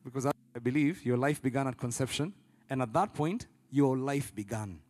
because 0.05 0.27
I 0.27 0.33
believe 0.63 1.05
your 1.05 1.19
life 1.19 1.43
began 1.43 1.67
at 1.67 1.77
conception, 1.77 2.33
and 2.71 2.81
at 2.81 2.93
that 2.95 3.13
point, 3.13 3.47
your 3.71 3.99
life 3.99 4.35
began. 4.35 4.81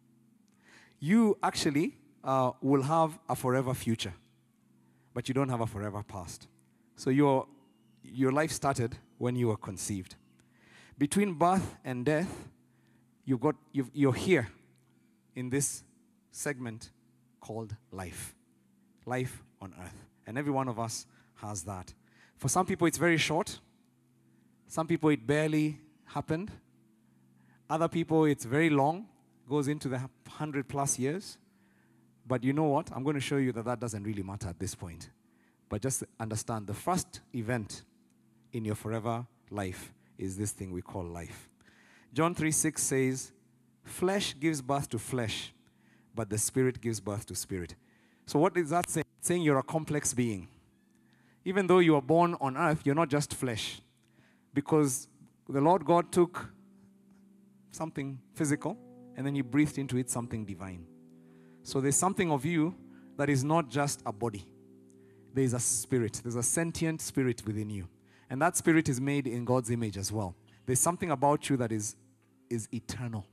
You 1.01 1.37
actually 1.43 1.97
uh, 2.23 2.53
will 2.61 2.83
have 2.83 3.19
a 3.29 3.35
forever 3.35 3.75
future, 3.75 4.15
but 5.13 5.29
you 5.29 5.35
don't 5.35 5.49
have 5.49 5.61
a 5.61 5.67
forever 5.67 6.03
past. 6.03 6.47
So 6.97 7.11
your, 7.11 7.47
your 8.05 8.31
life 8.31 8.53
started 8.53 8.97
when 9.19 9.35
you 9.35 9.49
were 9.49 9.57
conceived. 9.57 10.15
Between 11.01 11.33
birth 11.33 11.77
and 11.83 12.05
death, 12.05 12.29
you've 13.25 13.41
got, 13.41 13.57
you're 13.73 14.13
here 14.13 14.49
in 15.35 15.49
this 15.49 15.83
segment 16.31 16.91
called 17.41 17.75
life. 17.91 18.35
Life 19.07 19.43
on 19.63 19.73
earth. 19.83 20.05
And 20.27 20.37
every 20.37 20.53
one 20.53 20.69
of 20.69 20.79
us 20.79 21.07
has 21.37 21.63
that. 21.63 21.95
For 22.37 22.49
some 22.49 22.67
people, 22.67 22.87
it's 22.87 22.99
very 22.99 23.17
short. 23.17 23.61
Some 24.67 24.87
people, 24.87 25.09
it 25.09 25.27
barely 25.27 25.81
happened. 26.05 26.51
Other 27.71 27.89
people, 27.89 28.27
it's 28.27 28.45
very 28.45 28.69
long, 28.69 29.07
goes 29.49 29.69
into 29.69 29.89
the 29.89 30.01
100 30.01 30.69
plus 30.69 30.99
years. 30.99 31.39
But 32.27 32.45
you 32.45 32.53
know 32.53 32.65
what? 32.65 32.91
I'm 32.95 33.05
going 33.05 33.17
to 33.17 33.23
show 33.23 33.39
you 33.39 33.53
that 33.53 33.65
that 33.65 33.81
doesn't 33.81 34.03
really 34.03 34.23
matter 34.23 34.49
at 34.49 34.59
this 34.59 34.75
point. 34.75 35.09
But 35.71 35.81
just 35.81 36.05
understand 36.21 36.67
the 36.67 36.75
first 36.75 37.21
event 37.33 37.85
in 38.53 38.67
your 38.67 38.75
forever 38.75 39.27
life 39.51 39.95
is 40.21 40.37
this 40.37 40.53
thing 40.53 40.71
we 40.71 40.83
call 40.83 41.05
life. 41.05 41.49
John 42.13 42.35
3 42.35 42.51
6 42.51 42.83
says, 42.83 43.33
Flesh 43.83 44.35
gives 44.39 44.61
birth 44.61 44.89
to 44.91 44.99
flesh, 44.99 45.53
but 46.15 46.29
the 46.29 46.39
spirit 46.39 46.81
gives 46.81 47.01
birth 47.01 47.27
to 47.27 47.35
spirit. 47.35 47.75
So, 48.27 48.39
what 48.39 48.57
is 48.57 48.71
that 48.71 48.89
saying? 48.89 49.07
It's 49.19 49.29
saying 49.29 49.43
you're 49.43 49.59
a 49.59 49.63
complex 49.63 50.15
being. 50.15 50.49
Even 51.45 51.67
though 51.67 51.79
you 51.79 51.97
are 51.97 52.03
born 52.03 52.37
on 52.41 52.57
earth, 52.57 52.83
you're 52.85 52.95
not 52.95 53.09
just 53.09 53.35
flesh. 53.35 53.81
Because 54.53 55.09
the 55.49 55.61
Lord 55.61 55.85
God 55.85 56.13
took 56.13 56.51
something 57.71 58.19
physical 58.35 58.77
and 59.17 59.27
then 59.27 59.35
He 59.35 59.41
breathed 59.41 59.79
into 59.79 59.97
it 59.97 60.11
something 60.11 60.45
divine. 60.45 60.87
So 61.63 61.81
there's 61.81 61.97
something 61.97 62.31
of 62.31 62.45
you 62.45 62.75
that 63.17 63.31
is 63.31 63.43
not 63.43 63.71
just 63.71 64.03
a 64.05 64.13
body. 64.13 64.47
There 65.33 65.45
is 65.45 65.55
a 65.55 65.61
spirit. 65.61 66.21
There's 66.23 66.37
a 66.37 66.43
sentient 66.43 67.01
spirit 67.01 67.43
within 67.47 67.71
you. 67.71 67.89
And 68.31 68.41
that 68.41 68.57
spirit 68.57 68.89
is 68.89 69.01
made 69.01 69.27
in 69.27 69.45
God's 69.45 69.71
image 69.71 69.99
as 69.99 70.13
well. 70.13 70.35
There's 70.65 70.81
something 70.81 71.11
about 71.11 71.51
you 71.51 71.57
that 71.57 71.73
is, 71.73 71.97
is 72.49 72.69
eternal. 72.73 73.27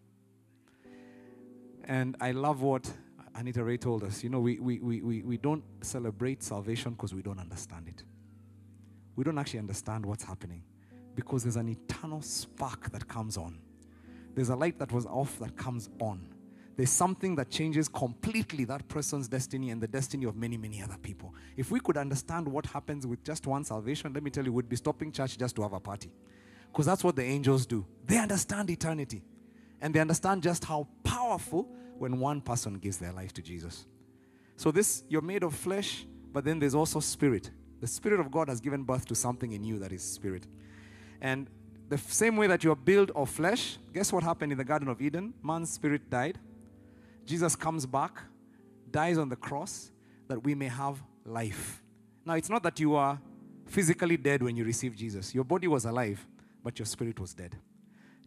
And 1.85 2.17
I 2.19 2.31
love 2.31 2.61
what 2.63 2.91
Anita 3.35 3.63
Ray 3.63 3.77
told 3.77 4.03
us. 4.03 4.23
You 4.23 4.29
know, 4.29 4.39
we, 4.39 4.59
we, 4.59 4.79
we, 4.79 5.01
we, 5.01 5.21
we 5.21 5.37
don't 5.37 5.63
celebrate 5.81 6.41
salvation 6.41 6.93
because 6.93 7.13
we 7.13 7.21
don't 7.21 7.39
understand 7.39 7.87
it. 7.87 8.03
We 9.15 9.23
don't 9.23 9.37
actually 9.37 9.59
understand 9.59 10.05
what's 10.05 10.23
happening 10.23 10.63
because 11.15 11.43
there's 11.43 11.55
an 11.55 11.69
eternal 11.69 12.21
spark 12.21 12.91
that 12.91 13.07
comes 13.07 13.37
on. 13.37 13.59
There's 14.33 14.49
a 14.49 14.55
light 14.55 14.79
that 14.79 14.91
was 14.91 15.05
off 15.05 15.37
that 15.39 15.55
comes 15.55 15.89
on 15.99 16.27
there's 16.77 16.91
something 16.91 17.35
that 17.35 17.49
changes 17.49 17.89
completely 17.89 18.63
that 18.65 18.87
person's 18.87 19.27
destiny 19.27 19.71
and 19.71 19.81
the 19.81 19.87
destiny 19.87 20.25
of 20.25 20.35
many, 20.35 20.57
many 20.57 20.79
other 20.81 20.97
people. 21.01 21.33
If 21.57 21.71
we 21.71 21.79
could 21.79 21.97
understand 21.97 22.47
what 22.47 22.67
happens 22.67 23.07
with 23.07 23.23
just 23.23 23.47
one 23.47 23.63
salvation, 23.63 24.13
let 24.13 24.21
me 24.21 24.29
tell 24.29 24.45
you, 24.45 24.53
we'd 24.53 24.69
be 24.69 24.75
stopping 24.75 25.11
church 25.11 25.39
just 25.39 25.55
to 25.55 25.63
have 25.63 25.73
a 25.73 25.79
party. 25.79 26.11
Because 26.71 26.85
that's 26.85 27.03
what 27.03 27.15
the 27.15 27.23
angels 27.23 27.65
do. 27.65 27.83
They 28.05 28.19
understand 28.19 28.69
eternity. 28.69 29.23
And 29.81 29.91
they 29.91 29.99
understand 29.99 30.43
just 30.43 30.65
how 30.65 30.87
powerful 31.03 31.67
when 31.97 32.19
one 32.19 32.41
person 32.41 32.75
gives 32.75 32.97
their 32.97 33.11
life 33.11 33.33
to 33.33 33.41
Jesus. 33.41 33.87
So, 34.55 34.69
this, 34.69 35.03
you're 35.09 35.21
made 35.21 35.41
of 35.41 35.55
flesh, 35.55 36.05
but 36.31 36.45
then 36.45 36.59
there's 36.59 36.75
also 36.75 36.99
spirit. 36.99 37.49
The 37.81 37.87
Spirit 37.87 38.19
of 38.19 38.29
God 38.29 38.49
has 38.49 38.59
given 38.59 38.83
birth 38.83 39.05
to 39.07 39.15
something 39.15 39.51
in 39.51 39.63
you 39.63 39.79
that 39.79 39.91
is 39.91 40.03
spirit. 40.03 40.45
And 41.21 41.47
the 41.89 41.97
same 41.97 42.37
way 42.37 42.45
that 42.47 42.63
you're 42.63 42.75
built 42.75 43.09
of 43.15 43.31
flesh, 43.31 43.77
guess 43.93 44.13
what 44.13 44.23
happened 44.23 44.51
in 44.51 44.59
the 44.59 44.63
Garden 44.63 44.87
of 44.89 45.01
Eden? 45.01 45.33
Man's 45.41 45.71
spirit 45.71 46.09
died 46.11 46.37
Jesus 47.27 47.55
comes 47.55 47.85
back, 47.85 48.23
dies 48.89 49.17
on 49.19 49.29
the 49.29 49.35
cross, 49.35 49.91
that 50.27 50.43
we 50.43 50.55
may 50.55 50.67
have 50.67 51.03
life. 51.25 51.83
Now, 52.25 52.33
it's 52.33 52.49
not 52.49 52.63
that 52.63 52.79
you 52.79 52.95
are 52.95 53.19
physically 53.65 54.17
dead 54.17 54.41
when 54.41 54.55
you 54.55 54.63
receive 54.63 54.95
Jesus. 54.95 55.35
Your 55.35 55.43
body 55.43 55.67
was 55.67 55.85
alive, 55.85 56.25
but 56.63 56.79
your 56.79 56.85
spirit 56.85 57.19
was 57.19 57.33
dead. 57.33 57.55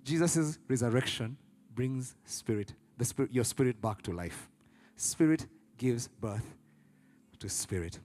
Jesus' 0.04 0.58
resurrection 0.68 1.36
brings 1.74 2.14
spirit, 2.24 2.74
the 2.98 3.04
spirit, 3.04 3.32
your 3.32 3.44
spirit 3.44 3.80
back 3.80 4.02
to 4.02 4.12
life. 4.12 4.48
Spirit 4.96 5.46
gives 5.76 6.06
birth 6.06 6.54
to 7.38 7.48
spirit. 7.48 7.98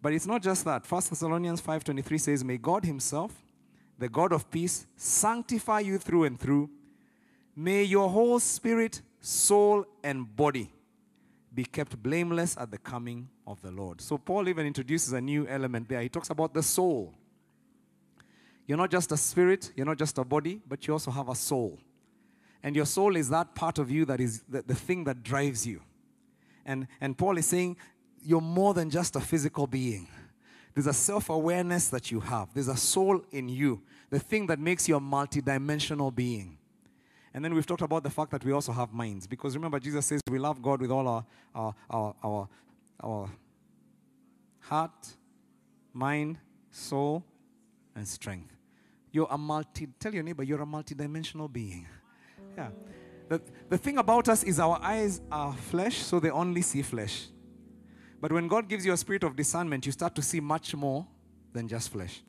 But 0.00 0.12
it's 0.12 0.26
not 0.26 0.42
just 0.42 0.64
that. 0.64 0.86
1 0.86 1.10
Thessalonians 1.10 1.60
5:23 1.60 2.18
says, 2.18 2.44
"May 2.44 2.58
God 2.58 2.84
himself, 2.84 3.44
the 3.98 4.08
God 4.08 4.32
of 4.32 4.50
peace, 4.50 4.86
sanctify 4.96 5.80
you 5.80 5.98
through 5.98 6.24
and 6.24 6.38
through. 6.38 6.70
May 7.56 7.82
your 7.82 8.08
whole 8.08 8.38
spirit, 8.38 9.02
soul, 9.20 9.84
and 10.02 10.34
body 10.36 10.70
be 11.54 11.64
kept 11.64 12.00
blameless 12.02 12.56
at 12.58 12.70
the 12.70 12.78
coming 12.78 13.28
of 13.46 13.60
the 13.62 13.70
Lord. 13.70 14.00
So, 14.00 14.18
Paul 14.18 14.48
even 14.48 14.66
introduces 14.66 15.12
a 15.12 15.20
new 15.20 15.46
element 15.46 15.88
there. 15.88 16.00
He 16.02 16.08
talks 16.08 16.30
about 16.30 16.54
the 16.54 16.62
soul. 16.62 17.14
You're 18.66 18.78
not 18.78 18.90
just 18.90 19.10
a 19.12 19.16
spirit, 19.16 19.72
you're 19.74 19.86
not 19.86 19.98
just 19.98 20.18
a 20.18 20.24
body, 20.24 20.60
but 20.68 20.86
you 20.86 20.92
also 20.92 21.10
have 21.10 21.28
a 21.30 21.34
soul. 21.34 21.78
And 22.62 22.76
your 22.76 22.84
soul 22.84 23.16
is 23.16 23.30
that 23.30 23.54
part 23.54 23.78
of 23.78 23.90
you 23.90 24.04
that 24.04 24.20
is 24.20 24.42
the, 24.48 24.62
the 24.62 24.74
thing 24.74 25.04
that 25.04 25.22
drives 25.22 25.66
you. 25.66 25.80
And, 26.66 26.86
and 27.00 27.16
Paul 27.16 27.38
is 27.38 27.46
saying, 27.46 27.78
you're 28.22 28.42
more 28.42 28.74
than 28.74 28.90
just 28.90 29.16
a 29.16 29.20
physical 29.20 29.66
being. 29.66 30.06
There's 30.74 30.86
a 30.86 30.92
self 30.92 31.30
awareness 31.30 31.88
that 31.88 32.10
you 32.10 32.20
have, 32.20 32.52
there's 32.52 32.68
a 32.68 32.76
soul 32.76 33.24
in 33.30 33.48
you, 33.48 33.82
the 34.10 34.20
thing 34.20 34.46
that 34.48 34.58
makes 34.58 34.86
you 34.88 34.96
a 34.96 35.00
multidimensional 35.00 36.14
being. 36.14 36.57
And 37.34 37.44
then 37.44 37.54
we've 37.54 37.66
talked 37.66 37.82
about 37.82 38.02
the 38.02 38.10
fact 38.10 38.30
that 38.30 38.44
we 38.44 38.52
also 38.52 38.72
have 38.72 38.92
minds. 38.92 39.26
Because 39.26 39.54
remember, 39.54 39.78
Jesus 39.78 40.06
says 40.06 40.20
we 40.30 40.38
love 40.38 40.62
God 40.62 40.80
with 40.80 40.90
all 40.90 41.06
our, 41.06 41.24
our, 41.54 41.74
our, 41.90 42.14
our, 42.22 42.48
our 43.00 43.30
heart, 44.60 45.16
mind, 45.92 46.38
soul, 46.70 47.24
and 47.94 48.06
strength. 48.06 48.54
You're 49.12 49.28
a 49.30 49.38
multi, 49.38 49.88
tell 49.98 50.14
your 50.14 50.22
neighbor, 50.22 50.42
you're 50.42 50.62
a 50.62 50.66
multidimensional 50.66 51.52
being. 51.52 51.86
Yeah. 52.56 52.70
The, 53.28 53.40
the 53.68 53.78
thing 53.78 53.98
about 53.98 54.28
us 54.28 54.42
is 54.42 54.58
our 54.58 54.80
eyes 54.82 55.20
are 55.30 55.52
flesh, 55.52 55.98
so 55.98 56.18
they 56.18 56.30
only 56.30 56.62
see 56.62 56.82
flesh. 56.82 57.28
But 58.20 58.32
when 58.32 58.48
God 58.48 58.68
gives 58.68 58.84
you 58.84 58.92
a 58.92 58.96
spirit 58.96 59.22
of 59.22 59.36
discernment, 59.36 59.86
you 59.86 59.92
start 59.92 60.14
to 60.16 60.22
see 60.22 60.40
much 60.40 60.74
more 60.74 61.06
than 61.52 61.68
just 61.68 61.90
flesh. 61.90 62.22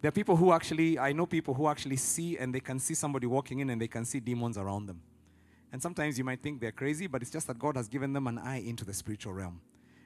There 0.00 0.08
are 0.08 0.12
people 0.12 0.36
who 0.36 0.52
actually, 0.52 0.98
I 0.98 1.12
know 1.12 1.26
people 1.26 1.54
who 1.54 1.68
actually 1.68 1.96
see 1.96 2.36
and 2.38 2.54
they 2.54 2.60
can 2.60 2.78
see 2.78 2.94
somebody 2.94 3.26
walking 3.26 3.60
in 3.60 3.70
and 3.70 3.80
they 3.80 3.88
can 3.88 4.04
see 4.04 4.20
demons 4.20 4.58
around 4.58 4.86
them. 4.86 5.00
And 5.72 5.82
sometimes 5.82 6.16
you 6.18 6.24
might 6.24 6.42
think 6.42 6.60
they're 6.60 6.72
crazy, 6.72 7.06
but 7.06 7.22
it's 7.22 7.30
just 7.30 7.46
that 7.48 7.58
God 7.58 7.76
has 7.76 7.88
given 7.88 8.12
them 8.12 8.26
an 8.26 8.38
eye 8.38 8.60
into 8.60 8.84
the 8.84 8.94
spiritual 8.94 9.32
realm. 9.32 9.60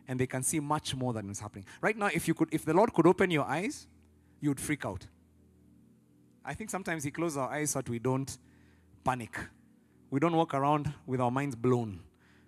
And 0.09 0.19
they 0.19 0.27
can 0.27 0.43
see 0.43 0.59
much 0.59 0.95
more 0.95 1.13
than 1.13 1.29
is 1.31 1.41
happening. 1.41 1.67
Right 1.81 1.97
now, 1.97 2.07
if 2.07 2.27
you 2.27 2.35
could, 2.35 2.49
if 2.53 2.65
the 2.65 2.75
Lord 2.75 2.93
could 2.93 3.07
open 3.07 3.31
your 3.31 3.45
eyes, 3.45 3.87
you 4.41 4.49
would 4.49 4.61
freak 4.61 4.85
out. 4.85 5.07
I 6.45 6.55
think 6.55 6.71
sometimes 6.71 7.05
He 7.05 7.11
closes 7.11 7.37
our 7.37 7.51
eyes 7.51 7.71
so 7.71 7.81
that 7.81 7.89
we 7.89 7.99
don't 7.99 8.37
panic 9.05 9.39
we 10.11 10.19
don't 10.19 10.35
walk 10.35 10.55
around 10.55 10.93
with 11.07 11.21
our 11.21 11.31
minds 11.31 11.55
blown 11.55 12.01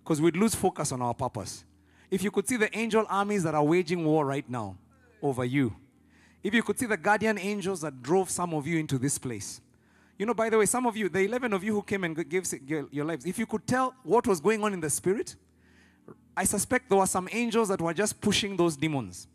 because 0.02 0.20
we'd 0.20 0.36
lose 0.36 0.54
focus 0.54 0.90
on 0.90 1.00
our 1.00 1.14
purpose. 1.14 1.64
If 2.10 2.22
you 2.22 2.30
could 2.30 2.48
see 2.48 2.56
the 2.56 2.76
angel 2.76 3.06
armies 3.08 3.44
that 3.44 3.54
are 3.54 3.64
waging 3.64 4.04
war 4.04 4.26
right 4.26 4.48
now 4.50 4.76
over 5.22 5.44
you, 5.44 5.74
if 6.42 6.54
you 6.54 6.62
could 6.62 6.78
see 6.78 6.86
the 6.86 6.96
guardian 6.96 7.38
angels 7.38 7.80
that 7.82 8.02
drove 8.02 8.30
some 8.30 8.54
of 8.54 8.66
you 8.66 8.78
into 8.78 8.98
this 8.98 9.18
place. 9.18 9.60
You 10.18 10.26
know, 10.26 10.34
by 10.34 10.50
the 10.50 10.58
way, 10.58 10.66
some 10.66 10.86
of 10.86 10.96
you, 10.96 11.08
the 11.08 11.20
11 11.20 11.52
of 11.52 11.64
you 11.64 11.74
who 11.74 11.82
came 11.82 12.04
and 12.04 12.28
gave 12.28 12.46
your 12.66 13.04
lives, 13.04 13.24
if 13.26 13.38
you 13.38 13.46
could 13.46 13.66
tell 13.66 13.94
what 14.02 14.26
was 14.26 14.40
going 14.40 14.62
on 14.62 14.72
in 14.72 14.80
the 14.80 14.90
spirit, 14.90 15.36
I 16.36 16.44
suspect 16.44 16.88
there 16.88 16.98
were 16.98 17.06
some 17.06 17.28
angels 17.32 17.68
that 17.68 17.80
were 17.80 17.94
just 17.94 18.20
pushing 18.20 18.56
those 18.56 18.76
demons 18.76 19.26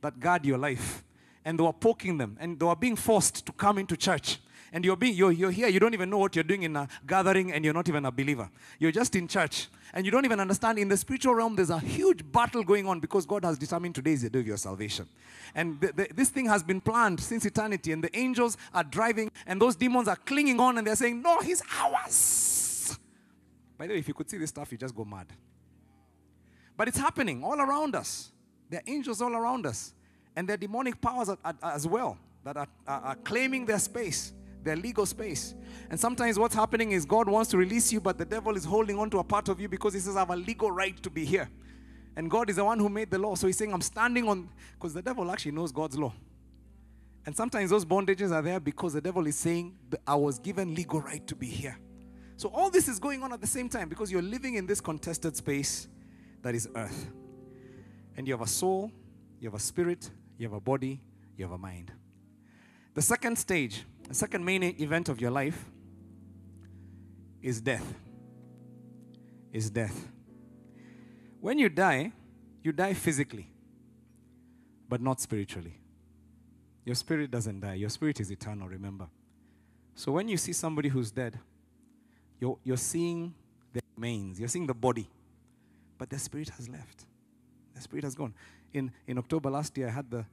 that 0.00 0.18
guard 0.20 0.44
your 0.44 0.58
life. 0.58 1.02
And 1.44 1.58
they 1.58 1.62
were 1.62 1.72
poking 1.72 2.18
them, 2.18 2.36
and 2.40 2.58
they 2.58 2.66
were 2.66 2.74
being 2.74 2.96
forced 2.96 3.46
to 3.46 3.52
come 3.52 3.78
into 3.78 3.96
church 3.96 4.40
and 4.76 4.84
you're 4.84 4.94
being 4.94 5.14
you're, 5.14 5.32
you're 5.32 5.50
here 5.50 5.68
you 5.68 5.80
don't 5.80 5.94
even 5.94 6.10
know 6.10 6.18
what 6.18 6.36
you're 6.36 6.44
doing 6.44 6.64
in 6.64 6.76
a 6.76 6.86
gathering 7.06 7.50
and 7.50 7.64
you're 7.64 7.72
not 7.72 7.88
even 7.88 8.04
a 8.04 8.12
believer. 8.12 8.50
You're 8.78 8.92
just 8.92 9.16
in 9.16 9.26
church 9.26 9.68
and 9.94 10.04
you 10.04 10.12
don't 10.12 10.26
even 10.26 10.38
understand 10.38 10.78
in 10.78 10.88
the 10.88 10.98
spiritual 10.98 11.34
realm 11.34 11.56
there's 11.56 11.70
a 11.70 11.78
huge 11.78 12.30
battle 12.30 12.62
going 12.62 12.86
on 12.86 13.00
because 13.00 13.24
god 13.24 13.46
has 13.46 13.56
determined 13.56 13.94
today 13.94 14.12
is 14.12 14.20
the 14.20 14.28
day 14.28 14.40
of 14.40 14.46
your 14.46 14.58
salvation. 14.58 15.08
And 15.54 15.80
the, 15.80 15.92
the, 15.94 16.08
this 16.14 16.28
thing 16.28 16.44
has 16.44 16.62
been 16.62 16.82
planned 16.82 17.20
since 17.20 17.46
eternity 17.46 17.92
and 17.92 18.04
the 18.04 18.14
angels 18.14 18.58
are 18.74 18.84
driving 18.84 19.32
and 19.46 19.62
those 19.62 19.76
demons 19.76 20.08
are 20.08 20.16
clinging 20.16 20.60
on 20.60 20.76
and 20.76 20.86
they're 20.86 20.94
saying 20.94 21.22
no 21.22 21.40
he's 21.40 21.62
ours. 21.80 22.98
By 23.78 23.86
the 23.86 23.94
way 23.94 23.98
if 24.00 24.08
you 24.08 24.12
could 24.12 24.28
see 24.28 24.36
this 24.36 24.50
stuff 24.50 24.70
you 24.72 24.76
just 24.76 24.94
go 24.94 25.06
mad. 25.06 25.28
But 26.76 26.88
it's 26.88 26.98
happening 26.98 27.42
all 27.42 27.58
around 27.58 27.96
us. 27.96 28.30
There 28.68 28.80
are 28.80 28.92
angels 28.92 29.22
all 29.22 29.34
around 29.34 29.64
us 29.64 29.94
and 30.36 30.46
there 30.46 30.52
are 30.52 30.58
demonic 30.58 31.00
powers 31.00 31.30
as 31.62 31.86
well 31.86 32.18
that 32.44 32.58
are, 32.58 32.68
are, 32.86 33.00
are 33.00 33.14
claiming 33.14 33.64
their 33.64 33.78
space 33.78 34.34
their 34.66 34.76
legal 34.76 35.06
space. 35.06 35.54
And 35.88 35.98
sometimes 35.98 36.38
what's 36.38 36.54
happening 36.54 36.92
is 36.92 37.06
God 37.06 37.28
wants 37.28 37.50
to 37.50 37.56
release 37.56 37.92
you, 37.92 38.00
but 38.00 38.18
the 38.18 38.24
devil 38.24 38.56
is 38.56 38.64
holding 38.64 38.98
on 38.98 39.08
to 39.10 39.18
a 39.18 39.24
part 39.24 39.48
of 39.48 39.60
you 39.60 39.68
because 39.68 39.94
he 39.94 40.00
says, 40.00 40.16
I 40.16 40.20
have 40.20 40.30
a 40.30 40.36
legal 40.36 40.70
right 40.70 41.00
to 41.02 41.10
be 41.10 41.24
here. 41.24 41.48
And 42.16 42.30
God 42.30 42.50
is 42.50 42.56
the 42.56 42.64
one 42.64 42.78
who 42.78 42.88
made 42.88 43.10
the 43.10 43.18
law. 43.18 43.34
So 43.34 43.46
he's 43.46 43.56
saying, 43.56 43.72
I'm 43.72 43.82
standing 43.82 44.28
on, 44.28 44.48
because 44.74 44.94
the 44.94 45.02
devil 45.02 45.30
actually 45.30 45.52
knows 45.52 45.72
God's 45.72 45.98
law. 45.98 46.12
And 47.26 47.36
sometimes 47.36 47.70
those 47.70 47.84
bondages 47.84 48.30
are 48.30 48.42
there 48.42 48.60
because 48.60 48.92
the 48.92 49.00
devil 49.00 49.26
is 49.26 49.36
saying, 49.36 49.76
I 50.06 50.14
was 50.14 50.38
given 50.38 50.74
legal 50.74 51.00
right 51.00 51.26
to 51.26 51.34
be 51.34 51.48
here. 51.48 51.78
So 52.36 52.50
all 52.50 52.70
this 52.70 52.86
is 52.86 52.98
going 52.98 53.22
on 53.22 53.32
at 53.32 53.40
the 53.40 53.46
same 53.46 53.68
time 53.68 53.88
because 53.88 54.12
you're 54.12 54.22
living 54.22 54.54
in 54.54 54.66
this 54.66 54.80
contested 54.80 55.36
space 55.36 55.88
that 56.42 56.54
is 56.54 56.68
earth. 56.76 57.10
And 58.16 58.26
you 58.26 58.32
have 58.32 58.42
a 58.42 58.46
soul, 58.46 58.92
you 59.40 59.48
have 59.48 59.54
a 59.54 59.62
spirit, 59.62 60.10
you 60.38 60.46
have 60.46 60.52
a 60.52 60.60
body, 60.60 61.00
you 61.36 61.44
have 61.44 61.52
a 61.52 61.58
mind. 61.58 61.92
The 62.94 63.02
second 63.02 63.36
stage 63.36 63.84
the 64.08 64.14
second 64.14 64.44
main 64.44 64.62
event 64.62 65.08
of 65.08 65.20
your 65.20 65.30
life 65.30 65.64
is 67.42 67.60
death. 67.60 67.94
Is 69.52 69.70
death. 69.70 70.08
When 71.40 71.58
you 71.58 71.68
die, 71.68 72.12
you 72.62 72.72
die 72.72 72.94
physically, 72.94 73.48
but 74.88 75.00
not 75.00 75.20
spiritually. 75.20 75.78
Your 76.84 76.94
spirit 76.94 77.30
doesn't 77.30 77.60
die. 77.60 77.74
Your 77.74 77.88
spirit 77.88 78.20
is 78.20 78.30
eternal, 78.30 78.68
remember. 78.68 79.08
So 79.94 80.12
when 80.12 80.28
you 80.28 80.36
see 80.36 80.52
somebody 80.52 80.88
who's 80.88 81.10
dead, 81.10 81.38
you're, 82.40 82.58
you're 82.62 82.76
seeing 82.76 83.34
the 83.72 83.80
remains, 83.96 84.38
you're 84.38 84.48
seeing 84.48 84.66
the 84.66 84.74
body, 84.74 85.08
but 85.98 86.10
the 86.10 86.18
spirit 86.18 86.50
has 86.50 86.68
left. 86.68 87.06
The 87.74 87.80
spirit 87.80 88.04
has 88.04 88.14
gone. 88.14 88.34
In, 88.72 88.92
in 89.06 89.18
October 89.18 89.50
last 89.50 89.76
year, 89.78 89.88
I 89.88 89.90
had 89.90 90.10
the, 90.10 90.24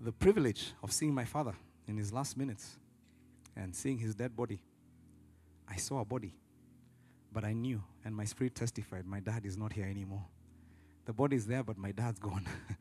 the 0.00 0.12
privilege 0.12 0.72
of 0.82 0.92
seeing 0.92 1.12
my 1.12 1.24
father 1.24 1.54
in 1.86 1.96
his 1.96 2.12
last 2.12 2.36
minutes 2.36 2.76
and 3.56 3.74
seeing 3.74 3.98
his 3.98 4.14
dead 4.14 4.36
body. 4.36 4.60
I 5.68 5.76
saw 5.76 6.00
a 6.00 6.04
body, 6.04 6.34
but 7.32 7.44
I 7.44 7.52
knew, 7.52 7.82
and 8.04 8.14
my 8.14 8.24
spirit 8.24 8.54
testified, 8.54 9.06
my 9.06 9.20
dad 9.20 9.46
is 9.46 9.56
not 9.56 9.72
here 9.72 9.86
anymore. 9.86 10.24
The 11.06 11.12
body 11.12 11.36
is 11.36 11.46
there, 11.46 11.62
but 11.62 11.76
my 11.76 11.92
dad's 11.92 12.18
gone. 12.18 12.46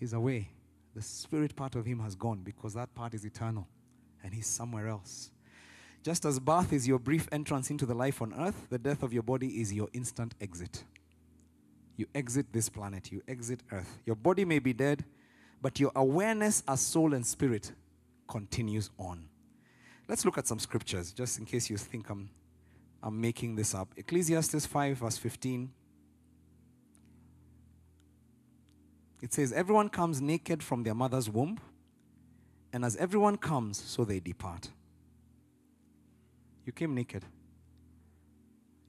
he's 0.00 0.12
away. 0.12 0.50
The 0.94 1.02
spirit 1.02 1.54
part 1.54 1.76
of 1.76 1.86
him 1.86 2.00
has 2.00 2.14
gone 2.14 2.40
because 2.42 2.74
that 2.74 2.94
part 2.94 3.14
is 3.14 3.24
eternal, 3.24 3.66
and 4.22 4.34
he's 4.34 4.46
somewhere 4.46 4.88
else. 4.88 5.30
Just 6.02 6.24
as 6.24 6.38
birth 6.38 6.72
is 6.72 6.88
your 6.88 6.98
brief 6.98 7.28
entrance 7.30 7.70
into 7.70 7.84
the 7.84 7.94
life 7.94 8.22
on 8.22 8.32
earth, 8.34 8.66
the 8.70 8.78
death 8.78 9.02
of 9.02 9.12
your 9.12 9.22
body 9.22 9.60
is 9.60 9.72
your 9.72 9.88
instant 9.92 10.34
exit. 10.40 10.84
You 11.96 12.06
exit 12.14 12.46
this 12.52 12.70
planet, 12.70 13.12
you 13.12 13.22
exit 13.28 13.60
earth. 13.70 13.98
Your 14.06 14.16
body 14.16 14.46
may 14.46 14.58
be 14.58 14.72
dead, 14.72 15.04
but 15.60 15.78
your 15.78 15.92
awareness 15.94 16.62
as 16.66 16.80
soul 16.80 17.12
and 17.12 17.26
spirit 17.26 17.72
continues 18.26 18.88
on. 18.98 19.29
Let's 20.10 20.24
look 20.24 20.36
at 20.38 20.46
some 20.48 20.58
scriptures, 20.58 21.12
just 21.12 21.38
in 21.38 21.44
case 21.44 21.70
you 21.70 21.76
think 21.76 22.10
I'm, 22.10 22.28
I'm 23.00 23.20
making 23.20 23.54
this 23.54 23.76
up. 23.76 23.94
Ecclesiastes 23.96 24.66
5, 24.66 24.96
verse 24.96 25.16
15. 25.16 25.70
It 29.22 29.32
says, 29.32 29.52
Everyone 29.52 29.88
comes 29.88 30.20
naked 30.20 30.64
from 30.64 30.82
their 30.82 30.96
mother's 30.96 31.30
womb, 31.30 31.60
and 32.72 32.84
as 32.84 32.96
everyone 32.96 33.36
comes, 33.36 33.80
so 33.80 34.04
they 34.04 34.18
depart. 34.18 34.70
You 36.66 36.72
came 36.72 36.92
naked. 36.92 37.24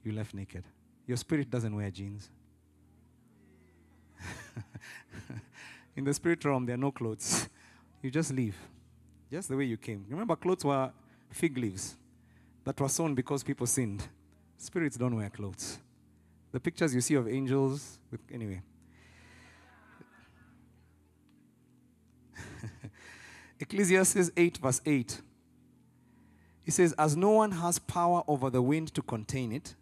You 0.02 0.10
left 0.10 0.34
naked. 0.34 0.64
Your 1.06 1.18
spirit 1.18 1.48
doesn't 1.48 1.76
wear 1.76 1.88
jeans. 1.92 2.30
In 5.96 6.02
the 6.02 6.14
spirit 6.14 6.44
realm, 6.44 6.66
there 6.66 6.74
are 6.74 6.78
no 6.78 6.90
clothes. 6.90 7.48
You 8.02 8.10
just 8.10 8.32
leave, 8.32 8.56
just 9.30 9.48
the 9.48 9.56
way 9.56 9.66
you 9.66 9.76
came. 9.76 10.04
Remember, 10.08 10.34
clothes 10.34 10.64
were 10.64 10.90
fig 11.32 11.58
leaves 11.58 11.96
that 12.64 12.80
were 12.80 12.88
sown 12.88 13.14
because 13.14 13.42
people 13.42 13.66
sinned. 13.66 14.06
Spirits 14.56 14.96
don't 14.96 15.16
wear 15.16 15.28
clothes. 15.30 15.78
The 16.52 16.60
pictures 16.60 16.94
you 16.94 17.00
see 17.00 17.14
of 17.14 17.26
angels, 17.26 17.98
with, 18.10 18.20
anyway. 18.32 18.62
Ecclesiastes 23.60 24.30
8, 24.36 24.58
verse 24.58 24.80
8. 24.84 25.20
He 26.64 26.70
says, 26.70 26.92
As 26.98 27.16
no 27.16 27.30
one 27.30 27.50
has 27.52 27.78
power 27.78 28.22
over 28.28 28.50
the 28.50 28.62
wind 28.62 28.94
to 28.94 29.02
contain 29.02 29.52
it, 29.52 29.74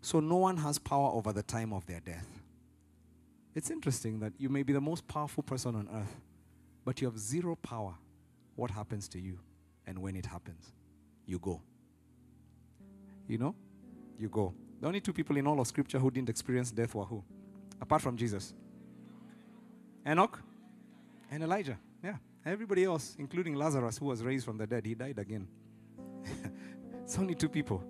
so 0.00 0.20
no 0.20 0.36
one 0.36 0.58
has 0.58 0.78
power 0.78 1.10
over 1.12 1.32
the 1.32 1.42
time 1.42 1.72
of 1.72 1.84
their 1.86 2.00
death. 2.00 2.28
It's 3.54 3.70
interesting 3.70 4.20
that 4.20 4.32
you 4.38 4.48
may 4.48 4.62
be 4.62 4.72
the 4.72 4.80
most 4.80 5.06
powerful 5.06 5.42
person 5.42 5.74
on 5.74 5.88
earth, 5.92 6.16
but 6.84 7.00
you 7.00 7.06
have 7.08 7.18
zero 7.18 7.56
power. 7.56 7.94
What 8.56 8.70
happens 8.70 9.08
to 9.08 9.20
you 9.20 9.38
and 9.86 9.98
when 9.98 10.16
it 10.16 10.26
happens? 10.26 10.72
You 11.26 11.38
go. 11.38 11.60
You 13.26 13.38
know? 13.38 13.54
You 14.18 14.28
go. 14.28 14.54
The 14.80 14.86
only 14.86 15.00
two 15.00 15.12
people 15.12 15.36
in 15.36 15.46
all 15.46 15.60
of 15.60 15.66
Scripture 15.66 15.98
who 15.98 16.10
didn't 16.10 16.28
experience 16.28 16.70
death 16.70 16.94
were 16.94 17.04
who? 17.04 17.24
Apart 17.80 18.02
from 18.02 18.16
Jesus. 18.16 18.52
Enoch 20.06 20.40
and 21.30 21.42
Elijah. 21.42 21.78
Yeah. 22.02 22.16
Everybody 22.44 22.84
else, 22.84 23.16
including 23.18 23.54
Lazarus, 23.54 23.98
who 23.98 24.06
was 24.06 24.22
raised 24.22 24.44
from 24.44 24.58
the 24.58 24.66
dead, 24.66 24.84
he 24.84 24.94
died 24.94 25.18
again. 25.18 25.48
it's 27.02 27.18
only 27.18 27.34
two 27.34 27.48
people. 27.48 27.82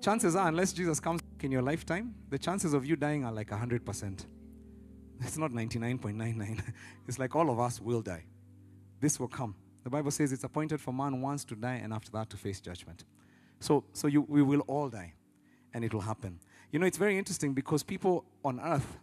Chances 0.00 0.36
are, 0.36 0.48
unless 0.48 0.72
Jesus 0.72 1.00
comes 1.00 1.22
in 1.40 1.50
your 1.50 1.62
lifetime, 1.62 2.14
the 2.28 2.38
chances 2.38 2.74
of 2.74 2.84
you 2.84 2.96
dying 2.96 3.24
are 3.24 3.32
like 3.32 3.48
100%. 3.48 4.26
It's 5.20 5.38
not 5.38 5.52
99.99. 5.52 6.62
it's 7.08 7.18
like 7.18 7.34
all 7.34 7.48
of 7.48 7.58
us 7.58 7.80
will 7.80 8.02
die. 8.02 8.24
This 9.00 9.18
will 9.18 9.28
come. 9.28 9.54
The 9.84 9.90
Bible 9.90 10.10
says 10.10 10.32
it's 10.32 10.44
appointed 10.44 10.80
for 10.80 10.92
man 10.92 11.20
once 11.20 11.44
to 11.44 11.54
die 11.54 11.80
and 11.82 11.92
after 11.92 12.10
that 12.12 12.30
to 12.30 12.36
face 12.36 12.60
judgment. 12.60 13.04
So, 13.60 13.84
so 13.92 14.08
you, 14.08 14.22
we 14.22 14.42
will 14.42 14.60
all 14.60 14.88
die 14.88 15.12
and 15.74 15.84
it 15.84 15.92
will 15.92 16.00
happen. 16.00 16.40
You 16.72 16.78
know, 16.78 16.86
it's 16.86 16.98
very 16.98 17.18
interesting 17.18 17.52
because 17.52 17.82
people 17.82 18.24
on 18.44 18.58
earth, 18.60 18.96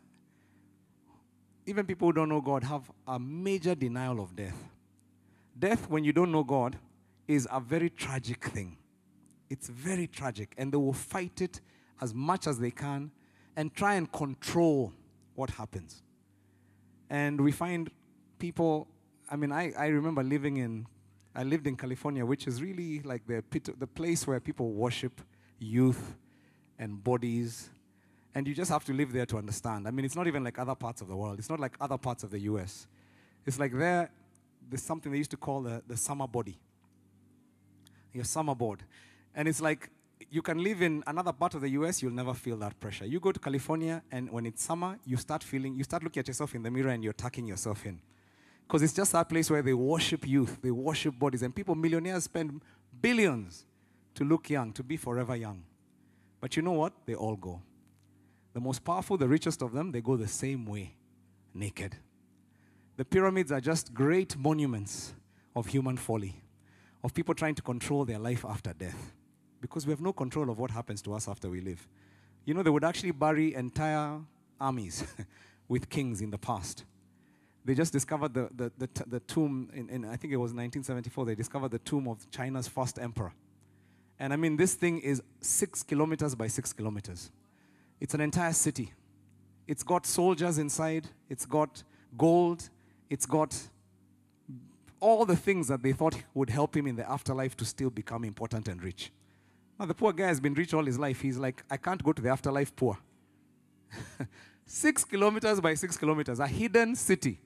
even 1.67 1.85
people 1.85 2.07
who 2.07 2.13
don't 2.13 2.29
know 2.29 2.41
God, 2.41 2.63
have 2.63 2.91
a 3.07 3.19
major 3.19 3.75
denial 3.75 4.19
of 4.19 4.35
death. 4.35 4.57
Death, 5.57 5.87
when 5.87 6.03
you 6.03 6.11
don't 6.11 6.31
know 6.31 6.43
God, 6.43 6.77
is 7.27 7.47
a 7.51 7.59
very 7.59 7.89
tragic 7.89 8.43
thing. 8.43 8.77
It's 9.49 9.69
very 9.69 10.07
tragic. 10.07 10.53
And 10.57 10.71
they 10.71 10.77
will 10.77 10.93
fight 10.93 11.41
it 11.41 11.61
as 12.01 12.13
much 12.13 12.47
as 12.47 12.57
they 12.57 12.71
can 12.71 13.11
and 13.55 13.73
try 13.75 13.95
and 13.95 14.11
control 14.11 14.91
what 15.35 15.51
happens. 15.51 16.01
And 17.09 17.39
we 17.39 17.51
find 17.51 17.91
people 18.39 18.87
I 19.31 19.37
mean, 19.37 19.53
I, 19.53 19.71
I 19.77 19.87
remember 19.87 20.21
living 20.23 20.57
in, 20.57 20.85
I 21.33 21.43
lived 21.43 21.65
in 21.65 21.77
California, 21.77 22.25
which 22.25 22.47
is 22.47 22.61
really 22.61 22.99
like 22.99 23.25
the, 23.25 23.41
the 23.77 23.87
place 23.87 24.27
where 24.27 24.41
people 24.41 24.73
worship 24.73 25.21
youth 25.57 26.15
and 26.77 27.01
bodies. 27.01 27.69
And 28.35 28.45
you 28.45 28.53
just 28.53 28.69
have 28.69 28.83
to 28.85 28.93
live 28.93 29.13
there 29.13 29.25
to 29.27 29.37
understand. 29.37 29.87
I 29.87 29.91
mean, 29.91 30.03
it's 30.03 30.17
not 30.17 30.27
even 30.27 30.43
like 30.43 30.59
other 30.59 30.75
parts 30.75 31.01
of 31.01 31.07
the 31.07 31.15
world. 31.15 31.39
It's 31.39 31.49
not 31.49 31.61
like 31.61 31.77
other 31.79 31.97
parts 31.97 32.23
of 32.23 32.31
the 32.31 32.39
US. 32.39 32.87
It's 33.45 33.57
like 33.57 33.71
there, 33.71 34.11
there's 34.69 34.83
something 34.83 35.09
they 35.11 35.17
used 35.17 35.31
to 35.31 35.37
call 35.37 35.61
the, 35.61 35.81
the 35.87 35.95
summer 35.95 36.27
body. 36.27 36.59
Your 38.11 38.25
summer 38.25 38.53
board. 38.53 38.83
And 39.33 39.47
it's 39.47 39.61
like 39.61 39.89
you 40.29 40.41
can 40.41 40.61
live 40.61 40.81
in 40.81 41.03
another 41.07 41.31
part 41.31 41.55
of 41.55 41.61
the 41.61 41.69
US, 41.69 42.01
you'll 42.01 42.11
never 42.11 42.33
feel 42.33 42.57
that 42.57 42.77
pressure. 42.81 43.05
You 43.05 43.21
go 43.21 43.31
to 43.31 43.39
California, 43.39 44.03
and 44.11 44.29
when 44.29 44.45
it's 44.45 44.61
summer, 44.61 44.99
you 45.05 45.15
start 45.15 45.41
feeling, 45.41 45.73
you 45.75 45.85
start 45.85 46.03
looking 46.03 46.19
at 46.19 46.27
yourself 46.27 46.53
in 46.53 46.63
the 46.63 46.71
mirror 46.71 46.89
and 46.89 47.01
you're 47.01 47.13
tucking 47.13 47.47
yourself 47.47 47.85
in. 47.85 48.01
Because 48.71 48.83
it's 48.83 48.93
just 48.93 49.11
that 49.11 49.27
place 49.27 49.51
where 49.51 49.61
they 49.61 49.73
worship 49.73 50.25
youth, 50.25 50.57
they 50.61 50.71
worship 50.71 51.19
bodies, 51.19 51.41
and 51.41 51.53
people, 51.53 51.75
millionaires, 51.75 52.23
spend 52.23 52.61
billions 53.01 53.65
to 54.15 54.23
look 54.23 54.49
young, 54.49 54.71
to 54.71 54.81
be 54.81 54.95
forever 54.95 55.35
young. 55.35 55.61
But 56.39 56.55
you 56.55 56.61
know 56.61 56.71
what? 56.71 56.93
They 57.05 57.13
all 57.13 57.35
go. 57.35 57.61
The 58.53 58.61
most 58.61 58.85
powerful, 58.85 59.17
the 59.17 59.27
richest 59.27 59.61
of 59.61 59.73
them, 59.73 59.91
they 59.91 59.99
go 59.99 60.15
the 60.15 60.25
same 60.25 60.65
way, 60.65 60.95
naked. 61.53 61.97
The 62.95 63.03
pyramids 63.03 63.51
are 63.51 63.59
just 63.59 63.93
great 63.93 64.37
monuments 64.37 65.15
of 65.53 65.67
human 65.67 65.97
folly, 65.97 66.41
of 67.03 67.13
people 67.13 67.35
trying 67.35 67.55
to 67.55 67.61
control 67.61 68.05
their 68.05 68.19
life 68.19 68.45
after 68.45 68.71
death. 68.71 69.11
Because 69.59 69.85
we 69.85 69.91
have 69.91 69.99
no 69.99 70.13
control 70.13 70.49
of 70.49 70.59
what 70.59 70.71
happens 70.71 71.01
to 71.01 71.13
us 71.13 71.27
after 71.27 71.49
we 71.49 71.59
live. 71.59 71.85
You 72.45 72.53
know, 72.53 72.63
they 72.63 72.69
would 72.69 72.85
actually 72.85 73.11
bury 73.11 73.53
entire 73.53 74.21
armies 74.61 75.03
with 75.67 75.89
kings 75.89 76.21
in 76.21 76.31
the 76.31 76.37
past. 76.37 76.85
They 77.63 77.75
just 77.75 77.93
discovered 77.93 78.33
the, 78.33 78.49
the, 78.55 78.71
the, 78.77 78.89
the 79.05 79.19
tomb 79.19 79.69
in, 79.73 79.89
in, 79.89 80.05
I 80.05 80.15
think 80.15 80.33
it 80.33 80.37
was 80.37 80.51
1974, 80.51 81.25
they 81.25 81.35
discovered 81.35 81.69
the 81.69 81.79
tomb 81.79 82.07
of 82.07 82.29
China's 82.31 82.67
first 82.67 82.97
emperor. 82.97 83.33
And 84.19 84.33
I 84.33 84.35
mean, 84.35 84.57
this 84.57 84.73
thing 84.73 84.99
is 84.99 85.21
six 85.41 85.83
kilometers 85.83 86.35
by 86.35 86.47
six 86.47 86.73
kilometers. 86.73 87.31
It's 87.99 88.13
an 88.13 88.21
entire 88.21 88.53
city. 88.53 88.93
It's 89.67 89.83
got 89.83 90.05
soldiers 90.05 90.57
inside, 90.57 91.07
it's 91.29 91.45
got 91.45 91.83
gold, 92.17 92.69
it's 93.09 93.25
got 93.25 93.55
all 94.99 95.25
the 95.25 95.35
things 95.35 95.67
that 95.67 95.81
they 95.81 95.91
thought 95.91 96.15
would 96.33 96.49
help 96.49 96.75
him 96.75 96.87
in 96.87 96.95
the 96.95 97.09
afterlife 97.09 97.55
to 97.57 97.65
still 97.65 97.89
become 97.89 98.23
important 98.23 98.67
and 98.67 98.83
rich. 98.83 99.11
Now, 99.79 99.85
the 99.85 99.93
poor 99.93 100.13
guy 100.13 100.27
has 100.27 100.39
been 100.39 100.53
rich 100.53 100.73
all 100.73 100.85
his 100.85 100.99
life. 100.99 101.21
He's 101.21 101.37
like, 101.37 101.63
I 101.69 101.77
can't 101.77 102.03
go 102.03 102.13
to 102.13 102.21
the 102.21 102.29
afterlife 102.29 102.75
poor. 102.75 102.97
six 104.65 105.03
kilometers 105.03 105.59
by 105.59 105.73
six 105.73 105.97
kilometers, 105.97 106.39
a 106.39 106.47
hidden 106.47 106.95
city 106.95 107.39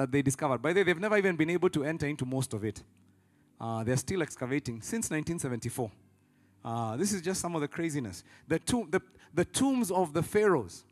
that 0.00 0.10
they 0.10 0.22
discovered. 0.22 0.62
By 0.62 0.72
the 0.72 0.80
way, 0.80 0.84
they've 0.84 0.98
never 0.98 1.18
even 1.18 1.36
been 1.36 1.50
able 1.50 1.68
to 1.68 1.84
enter 1.84 2.06
into 2.06 2.24
most 2.24 2.54
of 2.54 2.64
it. 2.64 2.82
Uh, 3.60 3.84
they're 3.84 3.98
still 3.98 4.22
excavating 4.22 4.80
since 4.80 5.10
1974. 5.10 5.90
Uh, 6.64 6.96
this 6.96 7.12
is 7.12 7.20
just 7.20 7.38
some 7.38 7.54
of 7.54 7.60
the 7.60 7.68
craziness. 7.68 8.24
The, 8.48 8.58
tomb, 8.58 8.88
the, 8.90 9.02
the 9.34 9.44
tombs 9.44 9.90
of 9.90 10.14
the 10.14 10.22
pharaohs, 10.22 10.84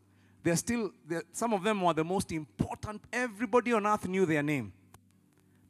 they're 0.42 0.56
still, 0.56 0.90
they're, 1.06 1.22
some 1.32 1.54
of 1.54 1.62
them 1.62 1.80
were 1.80 1.94
the 1.94 2.04
most 2.04 2.32
important. 2.32 3.00
Everybody 3.10 3.72
on 3.72 3.86
earth 3.86 4.06
knew 4.06 4.26
their 4.26 4.42
name. 4.42 4.74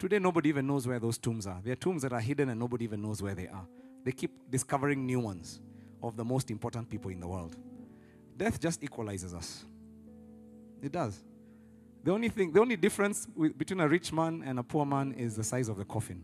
Today, 0.00 0.18
nobody 0.18 0.48
even 0.48 0.66
knows 0.66 0.88
where 0.88 0.98
those 0.98 1.16
tombs 1.16 1.46
are. 1.46 1.60
They're 1.64 1.76
tombs 1.76 2.02
that 2.02 2.12
are 2.12 2.20
hidden 2.20 2.48
and 2.48 2.58
nobody 2.58 2.86
even 2.86 3.00
knows 3.00 3.22
where 3.22 3.36
they 3.36 3.46
are. 3.46 3.68
They 4.02 4.10
keep 4.10 4.50
discovering 4.50 5.06
new 5.06 5.20
ones 5.20 5.60
of 6.02 6.16
the 6.16 6.24
most 6.24 6.50
important 6.50 6.90
people 6.90 7.12
in 7.12 7.20
the 7.20 7.28
world. 7.28 7.56
Death 8.36 8.60
just 8.60 8.82
equalizes 8.82 9.32
us. 9.32 9.64
It 10.82 10.90
does. 10.90 11.22
The 12.04 12.12
only 12.12 12.28
thing, 12.28 12.52
the 12.52 12.60
only 12.60 12.76
difference 12.76 13.26
with, 13.34 13.58
between 13.58 13.80
a 13.80 13.88
rich 13.88 14.12
man 14.12 14.42
and 14.46 14.58
a 14.58 14.62
poor 14.62 14.86
man 14.86 15.12
is 15.12 15.36
the 15.36 15.44
size 15.44 15.68
of 15.68 15.76
the 15.76 15.84
coffin. 15.84 16.22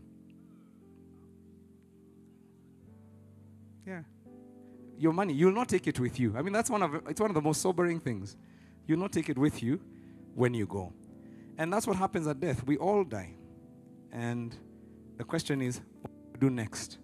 Yeah. 3.85 4.01
Your 4.97 5.13
money, 5.13 5.33
you'll 5.33 5.51
not 5.51 5.67
take 5.67 5.87
it 5.87 5.99
with 5.99 6.19
you. 6.19 6.35
I 6.37 6.41
mean, 6.41 6.53
that's 6.53 6.69
one 6.69 6.81
of 6.81 6.95
it's 7.07 7.19
one 7.19 7.29
of 7.29 7.35
the 7.35 7.41
most 7.41 7.61
sobering 7.61 7.99
things. 7.99 8.37
You'll 8.87 8.99
not 8.99 9.11
take 9.11 9.29
it 9.29 9.37
with 9.37 9.61
you 9.61 9.81
when 10.33 10.53
you 10.53 10.65
go. 10.65 10.93
And 11.57 11.71
that's 11.71 11.87
what 11.87 11.97
happens 11.97 12.27
at 12.27 12.39
death. 12.39 12.65
We 12.65 12.77
all 12.77 13.03
die. 13.03 13.35
And 14.11 14.55
the 15.17 15.23
question 15.23 15.61
is, 15.61 15.81
what 16.01 16.39
do 16.39 16.49
do 16.49 16.49
next 16.49 16.97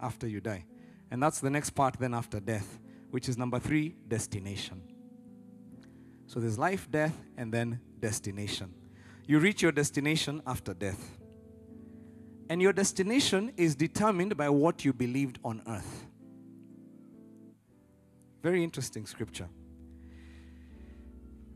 after 0.00 0.26
you 0.26 0.40
die? 0.40 0.64
And 1.10 1.22
that's 1.22 1.40
the 1.40 1.50
next 1.50 1.70
part 1.70 1.96
then 1.98 2.14
after 2.14 2.40
death, 2.40 2.78
which 3.10 3.28
is 3.28 3.36
number 3.36 3.58
three, 3.58 3.96
destination. 4.08 4.82
So 6.32 6.40
there's 6.40 6.58
life, 6.58 6.90
death, 6.90 7.14
and 7.36 7.52
then 7.52 7.78
destination. 8.00 8.72
You 9.26 9.38
reach 9.38 9.60
your 9.60 9.70
destination 9.70 10.40
after 10.46 10.72
death. 10.72 11.18
And 12.48 12.62
your 12.62 12.72
destination 12.72 13.52
is 13.58 13.74
determined 13.74 14.34
by 14.38 14.48
what 14.48 14.82
you 14.82 14.94
believed 14.94 15.38
on 15.44 15.60
earth. 15.68 16.06
Very 18.42 18.64
interesting 18.64 19.04
scripture. 19.04 19.46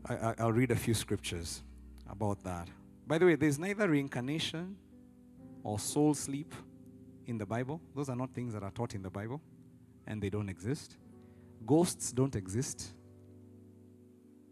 I, 0.07 0.35
will 0.43 0.53
read 0.53 0.69
a 0.69 0.75
few 0.75 0.93
scriptures 0.93 1.63
about 2.07 2.43
that. 2.43 2.67
By 3.07 3.17
the 3.17 3.25
way, 3.25 3.33
there's 3.33 3.57
neither 3.57 3.89
reincarnation 3.89 4.77
or 5.63 5.79
soul 5.79 6.13
sleep 6.13 6.53
in 7.25 7.39
the 7.39 7.47
Bible. 7.47 7.81
Those 7.95 8.09
are 8.09 8.15
not 8.15 8.31
things 8.31 8.53
that 8.53 8.61
are 8.61 8.69
taught 8.69 8.93
in 8.93 9.01
the 9.01 9.09
Bible, 9.09 9.41
and 10.05 10.21
they 10.21 10.29
don't 10.29 10.49
exist. 10.49 10.97
Ghosts 11.65 12.11
don't 12.11 12.35
exist. 12.35 12.93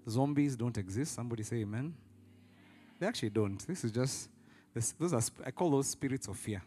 Zombies 0.07 0.55
don't 0.55 0.77
exist. 0.77 1.15
Somebody 1.15 1.43
say 1.43 1.57
amen. 1.57 1.93
They 2.99 3.07
actually 3.07 3.31
don't. 3.31 3.65
This 3.67 3.83
is 3.83 3.91
just 3.91 4.29
this, 4.73 4.91
those 4.99 5.13
are, 5.13 5.21
I 5.45 5.51
call 5.51 5.71
those 5.71 5.87
spirits 5.87 6.27
of 6.27 6.37
fear. 6.37 6.61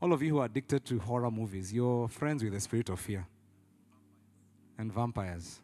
All 0.00 0.12
of 0.12 0.22
you 0.22 0.34
who 0.34 0.38
are 0.38 0.44
addicted 0.44 0.84
to 0.84 0.98
horror 0.98 1.30
movies, 1.30 1.72
you're 1.72 2.06
friends 2.08 2.44
with 2.44 2.52
the 2.52 2.60
spirit 2.60 2.88
of 2.90 3.00
fear 3.00 3.26
and 4.76 4.92
vampires. 4.92 5.60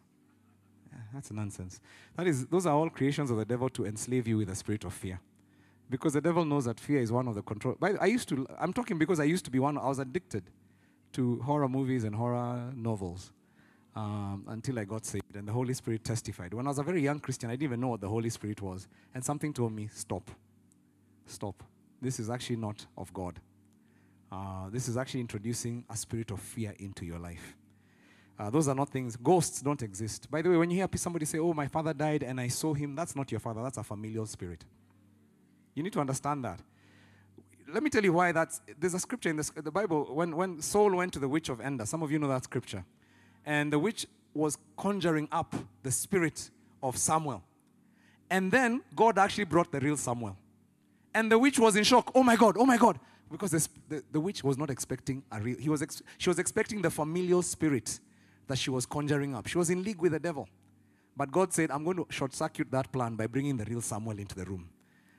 Yeah, 0.91 0.99
that's 1.13 1.31
nonsense. 1.31 1.79
That 2.17 2.27
is, 2.27 2.47
those 2.47 2.65
are 2.65 2.73
all 2.73 2.89
creations 2.89 3.29
of 3.29 3.37
the 3.37 3.45
devil 3.45 3.69
to 3.69 3.85
enslave 3.85 4.27
you 4.27 4.37
with 4.37 4.49
the 4.49 4.55
spirit 4.55 4.83
of 4.83 4.93
fear. 4.93 5.21
Because 5.89 6.13
the 6.13 6.21
devil 6.21 6.43
knows 6.43 6.65
that 6.65 6.79
fear 6.79 6.99
is 6.99 7.11
one 7.11 7.27
of 7.27 7.35
the 7.35 7.43
control. 7.43 7.77
I 8.01 8.07
used 8.07 8.27
to, 8.29 8.47
I'm 8.59 8.73
talking 8.73 8.97
because 8.97 9.19
I 9.19 9.25
used 9.25 9.45
to 9.45 9.51
be 9.51 9.59
one, 9.59 9.77
I 9.77 9.87
was 9.87 9.99
addicted 9.99 10.43
to 11.13 11.39
horror 11.43 11.69
movies 11.69 12.03
and 12.03 12.15
horror 12.15 12.71
novels 12.75 13.31
um, 13.95 14.45
until 14.47 14.79
I 14.79 14.85
got 14.85 15.05
saved. 15.05 15.35
And 15.35 15.47
the 15.47 15.53
Holy 15.53 15.73
Spirit 15.73 16.03
testified. 16.03 16.53
When 16.53 16.67
I 16.67 16.69
was 16.69 16.79
a 16.79 16.83
very 16.83 17.01
young 17.01 17.19
Christian, 17.19 17.49
I 17.49 17.53
didn't 17.53 17.63
even 17.63 17.79
know 17.79 17.89
what 17.89 18.01
the 18.01 18.09
Holy 18.09 18.29
Spirit 18.29 18.61
was. 18.61 18.87
And 19.13 19.23
something 19.23 19.53
told 19.53 19.73
me, 19.73 19.89
stop. 19.91 20.29
Stop 21.25 21.63
this 22.05 22.19
is 22.19 22.29
actually 22.29 22.57
not 22.57 22.85
of 22.97 23.13
God. 23.13 23.39
Uh, 24.31 24.69
this 24.69 24.87
is 24.87 24.97
actually 24.97 25.21
introducing 25.21 25.83
a 25.89 25.95
spirit 25.95 26.31
of 26.31 26.39
fear 26.39 26.73
into 26.79 27.05
your 27.05 27.19
life. 27.19 27.55
Uh, 28.37 28.49
those 28.49 28.67
are 28.67 28.75
not 28.75 28.89
things, 28.89 29.15
ghosts 29.15 29.61
don't 29.61 29.81
exist. 29.81 30.29
By 30.29 30.41
the 30.41 30.49
way, 30.49 30.57
when 30.57 30.69
you 30.69 30.77
hear 30.77 30.89
somebody 30.95 31.25
say, 31.25 31.39
Oh, 31.39 31.53
my 31.53 31.67
father 31.67 31.93
died 31.93 32.21
and 32.21 32.39
I 32.39 32.49
saw 32.49 32.73
him, 32.73 32.95
that's 32.95 33.15
not 33.15 33.31
your 33.31 33.39
father, 33.39 33.63
that's 33.63 33.77
a 33.77 33.83
familial 33.83 34.25
spirit. 34.25 34.65
You 35.73 35.83
need 35.83 35.93
to 35.93 36.01
understand 36.01 36.43
that. 36.43 36.59
Let 37.73 37.81
me 37.81 37.89
tell 37.89 38.03
you 38.03 38.13
why 38.13 38.31
that's. 38.31 38.61
There's 38.79 38.93
a 38.93 38.99
scripture 38.99 39.29
in 39.29 39.37
the, 39.37 39.51
the 39.55 39.71
Bible 39.71 40.13
when, 40.13 40.35
when 40.35 40.61
Saul 40.61 40.93
went 40.95 41.13
to 41.13 41.19
the 41.19 41.27
witch 41.27 41.49
of 41.49 41.59
Endor. 41.59 41.85
Some 41.87 42.03
of 42.03 42.11
you 42.11 42.19
know 42.19 42.27
that 42.27 42.43
scripture. 42.43 42.85
And 43.45 43.71
the 43.71 43.79
witch 43.79 44.07
was 44.33 44.57
conjuring 44.77 45.27
up 45.31 45.55
the 45.83 45.91
spirit 45.91 46.49
of 46.81 46.97
Samuel. 46.97 47.43
And 48.29 48.51
then 48.51 48.81
God 48.95 49.17
actually 49.17 49.45
brought 49.45 49.71
the 49.71 49.79
real 49.79 49.97
Samuel. 49.97 50.35
And 51.13 51.31
the 51.31 51.39
witch 51.39 51.59
was 51.59 51.75
in 51.75 51.83
shock. 51.83 52.11
Oh 52.13 52.23
my 52.23 52.35
God, 52.35 52.57
oh 52.57 52.65
my 52.65 52.77
God. 52.77 52.99
Because 53.31 53.51
the, 53.51 53.67
the, 53.89 54.03
the 54.11 54.19
witch 54.19 54.43
was 54.43 54.57
not 54.57 54.69
expecting 54.69 55.23
a 55.31 55.39
real, 55.39 55.57
he 55.57 55.69
was 55.69 55.81
ex, 55.81 56.01
she 56.17 56.29
was 56.29 56.39
expecting 56.39 56.81
the 56.81 56.89
familial 56.89 57.41
spirit 57.41 57.99
that 58.47 58.57
she 58.57 58.69
was 58.69 58.85
conjuring 58.85 59.33
up. 59.33 59.47
She 59.47 59.57
was 59.57 59.69
in 59.69 59.83
league 59.83 60.01
with 60.01 60.11
the 60.11 60.19
devil. 60.19 60.47
But 61.17 61.31
God 61.31 61.53
said, 61.53 61.71
I'm 61.71 61.83
going 61.83 61.97
to 61.97 62.05
short 62.09 62.33
circuit 62.35 62.69
that 62.71 62.91
plan 62.91 63.15
by 63.15 63.27
bringing 63.27 63.57
the 63.57 63.65
real 63.65 63.81
Samuel 63.81 64.19
into 64.19 64.35
the 64.35 64.45
room. 64.45 64.69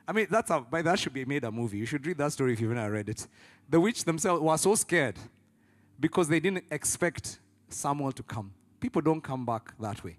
I 0.07 0.13
mean, 0.13 0.27
that's 0.31 0.51
a, 0.51 0.61
by 0.61 0.83
that 0.83 0.99
should 0.99 1.15
be 1.15 1.25
made 1.25 1.43
a 1.45 1.51
movie. 1.51 1.79
You 1.79 1.87
should 1.87 2.07
read 2.07 2.19
that 2.19 2.33
story 2.33 2.53
if 2.53 2.61
you've 2.61 2.71
never 2.71 2.93
read 2.93 3.09
it. 3.09 3.27
The 3.69 3.81
witch 3.81 4.05
themselves 4.05 4.41
were 4.43 4.57
so 4.57 4.75
scared 4.75 5.17
because 5.99 6.29
they 6.29 6.39
didn't 6.39 6.65
expect 6.71 7.41
Samuel 7.69 8.13
to 8.13 8.23
come. 8.23 8.53
People 8.81 9.03
don't 9.03 9.21
come 9.21 9.45
back 9.45 9.75
that 9.81 10.03
way. 10.05 10.17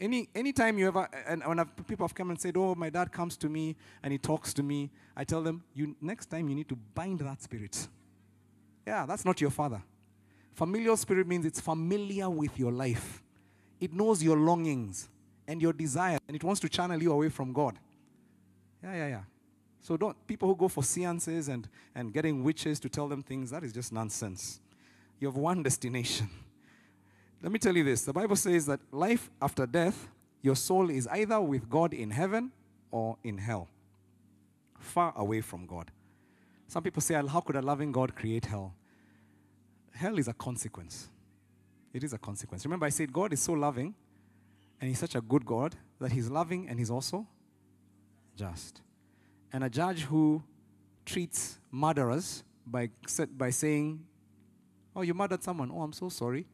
Any 0.00 0.28
anytime 0.34 0.78
you 0.78 0.88
ever 0.88 1.08
and 1.26 1.42
when 1.44 1.58
I've, 1.60 1.74
people 1.86 2.06
have 2.06 2.14
come 2.14 2.30
and 2.30 2.40
said, 2.40 2.56
"Oh, 2.56 2.74
my 2.74 2.90
dad 2.90 3.12
comes 3.12 3.36
to 3.38 3.48
me 3.48 3.76
and 4.02 4.12
he 4.12 4.18
talks 4.18 4.52
to 4.54 4.62
me," 4.62 4.90
I 5.16 5.24
tell 5.24 5.42
them, 5.42 5.62
"You 5.72 5.96
next 6.00 6.26
time 6.26 6.48
you 6.48 6.54
need 6.54 6.68
to 6.68 6.76
bind 6.76 7.20
that 7.20 7.42
spirit." 7.42 7.88
Yeah, 8.86 9.06
that's 9.06 9.24
not 9.24 9.40
your 9.40 9.50
father. 9.50 9.82
Familial 10.52 10.96
spirit 10.96 11.26
means 11.26 11.46
it's 11.46 11.60
familiar 11.60 12.28
with 12.28 12.58
your 12.58 12.72
life. 12.72 13.22
It 13.80 13.92
knows 13.92 14.22
your 14.22 14.36
longings 14.36 15.08
and 15.46 15.60
your 15.62 15.72
desires, 15.72 16.20
and 16.26 16.36
it 16.36 16.44
wants 16.44 16.60
to 16.60 16.68
channel 16.68 17.02
you 17.02 17.12
away 17.12 17.28
from 17.28 17.52
God. 17.52 17.78
Yeah, 18.82 18.94
yeah, 18.94 19.08
yeah. 19.08 19.22
So 19.80 19.96
don't 19.96 20.16
people 20.26 20.48
who 20.48 20.56
go 20.56 20.68
for 20.68 20.82
seances 20.82 21.48
and, 21.48 21.68
and 21.94 22.12
getting 22.12 22.42
witches 22.42 22.80
to 22.80 22.88
tell 22.88 23.06
them 23.06 23.22
things, 23.22 23.50
that 23.50 23.62
is 23.62 23.72
just 23.72 23.92
nonsense. 23.92 24.60
You 25.20 25.28
have 25.28 25.36
one 25.36 25.62
destination. 25.62 26.28
Let 27.44 27.52
me 27.52 27.58
tell 27.58 27.76
you 27.76 27.84
this 27.84 28.06
the 28.06 28.12
Bible 28.14 28.36
says 28.36 28.64
that 28.66 28.80
life 28.90 29.30
after 29.42 29.66
death, 29.66 30.08
your 30.40 30.56
soul 30.56 30.88
is 30.88 31.06
either 31.08 31.38
with 31.42 31.68
God 31.68 31.92
in 31.92 32.10
heaven 32.10 32.50
or 32.90 33.18
in 33.22 33.36
hell, 33.36 33.68
far 34.78 35.12
away 35.14 35.42
from 35.42 35.66
God. 35.66 35.90
Some 36.68 36.82
people 36.82 37.02
say, 37.02 37.14
How 37.14 37.40
could 37.40 37.56
a 37.56 37.60
loving 37.60 37.92
God 37.92 38.16
create 38.16 38.46
hell? 38.46 38.72
Hell 39.92 40.18
is 40.18 40.26
a 40.26 40.32
consequence. 40.32 41.10
It 41.92 42.02
is 42.02 42.14
a 42.14 42.18
consequence. 42.18 42.64
Remember, 42.64 42.86
I 42.86 42.88
said 42.88 43.12
God 43.12 43.34
is 43.34 43.40
so 43.40 43.52
loving 43.52 43.94
and 44.80 44.88
He's 44.88 44.98
such 44.98 45.14
a 45.14 45.20
good 45.20 45.44
God 45.44 45.76
that 46.00 46.12
He's 46.12 46.30
loving 46.30 46.66
and 46.70 46.78
He's 46.78 46.90
also 46.90 47.26
just. 48.34 48.80
And 49.52 49.64
a 49.64 49.68
judge 49.68 50.00
who 50.04 50.42
treats 51.04 51.58
murderers 51.70 52.42
by, 52.66 52.88
by 53.36 53.50
saying, 53.50 54.02
Oh, 54.96 55.02
you 55.02 55.12
murdered 55.12 55.42
someone. 55.42 55.70
Oh, 55.70 55.82
I'm 55.82 55.92
so 55.92 56.08
sorry. 56.08 56.46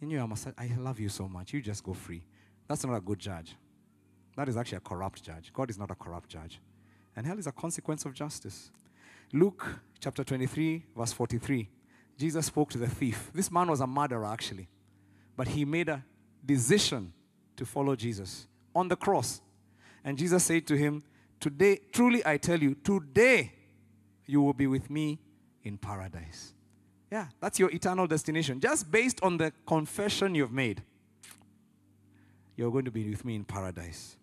You, 0.00 0.34
I 0.56 0.70
love 0.78 1.00
you 1.00 1.08
so 1.08 1.28
much. 1.28 1.52
You 1.52 1.60
just 1.60 1.82
go 1.82 1.92
free. 1.92 2.24
That's 2.66 2.84
not 2.84 2.94
a 2.94 3.00
good 3.00 3.18
judge. 3.18 3.56
That 4.36 4.48
is 4.48 4.56
actually 4.56 4.78
a 4.78 4.80
corrupt 4.80 5.22
judge. 5.22 5.52
God 5.52 5.70
is 5.70 5.78
not 5.78 5.90
a 5.90 5.94
corrupt 5.94 6.28
judge. 6.28 6.60
And 7.16 7.26
hell 7.26 7.38
is 7.38 7.46
a 7.46 7.52
consequence 7.52 8.04
of 8.04 8.14
justice. 8.14 8.70
Luke 9.32 9.80
chapter 9.98 10.22
23, 10.22 10.84
verse 10.96 11.12
43. 11.12 11.68
Jesus 12.16 12.46
spoke 12.46 12.70
to 12.70 12.78
the 12.78 12.88
thief. 12.88 13.30
This 13.34 13.50
man 13.50 13.68
was 13.68 13.80
a 13.80 13.86
murderer, 13.86 14.26
actually. 14.26 14.68
but 15.38 15.46
he 15.46 15.64
made 15.64 15.88
a 15.88 16.04
decision 16.44 17.12
to 17.56 17.64
follow 17.64 17.94
Jesus 17.94 18.48
on 18.74 18.88
the 18.88 18.96
cross. 18.96 19.40
And 20.04 20.18
Jesus 20.18 20.42
said 20.42 20.66
to 20.66 20.76
him, 20.76 21.04
Today, 21.38 21.78
truly 21.92 22.26
I 22.26 22.38
tell 22.38 22.60
you, 22.60 22.74
today 22.74 23.52
you 24.26 24.42
will 24.42 24.52
be 24.52 24.66
with 24.66 24.90
me 24.90 25.20
in 25.62 25.78
paradise. 25.78 26.54
Yeah, 27.10 27.26
that's 27.40 27.58
your 27.58 27.70
eternal 27.70 28.06
destination. 28.06 28.60
Just 28.60 28.90
based 28.90 29.22
on 29.22 29.38
the 29.38 29.52
confession 29.66 30.34
you've 30.34 30.52
made, 30.52 30.82
you're 32.56 32.70
going 32.70 32.84
to 32.84 32.90
be 32.90 33.08
with 33.08 33.24
me 33.24 33.34
in 33.34 33.44
paradise. 33.44 34.16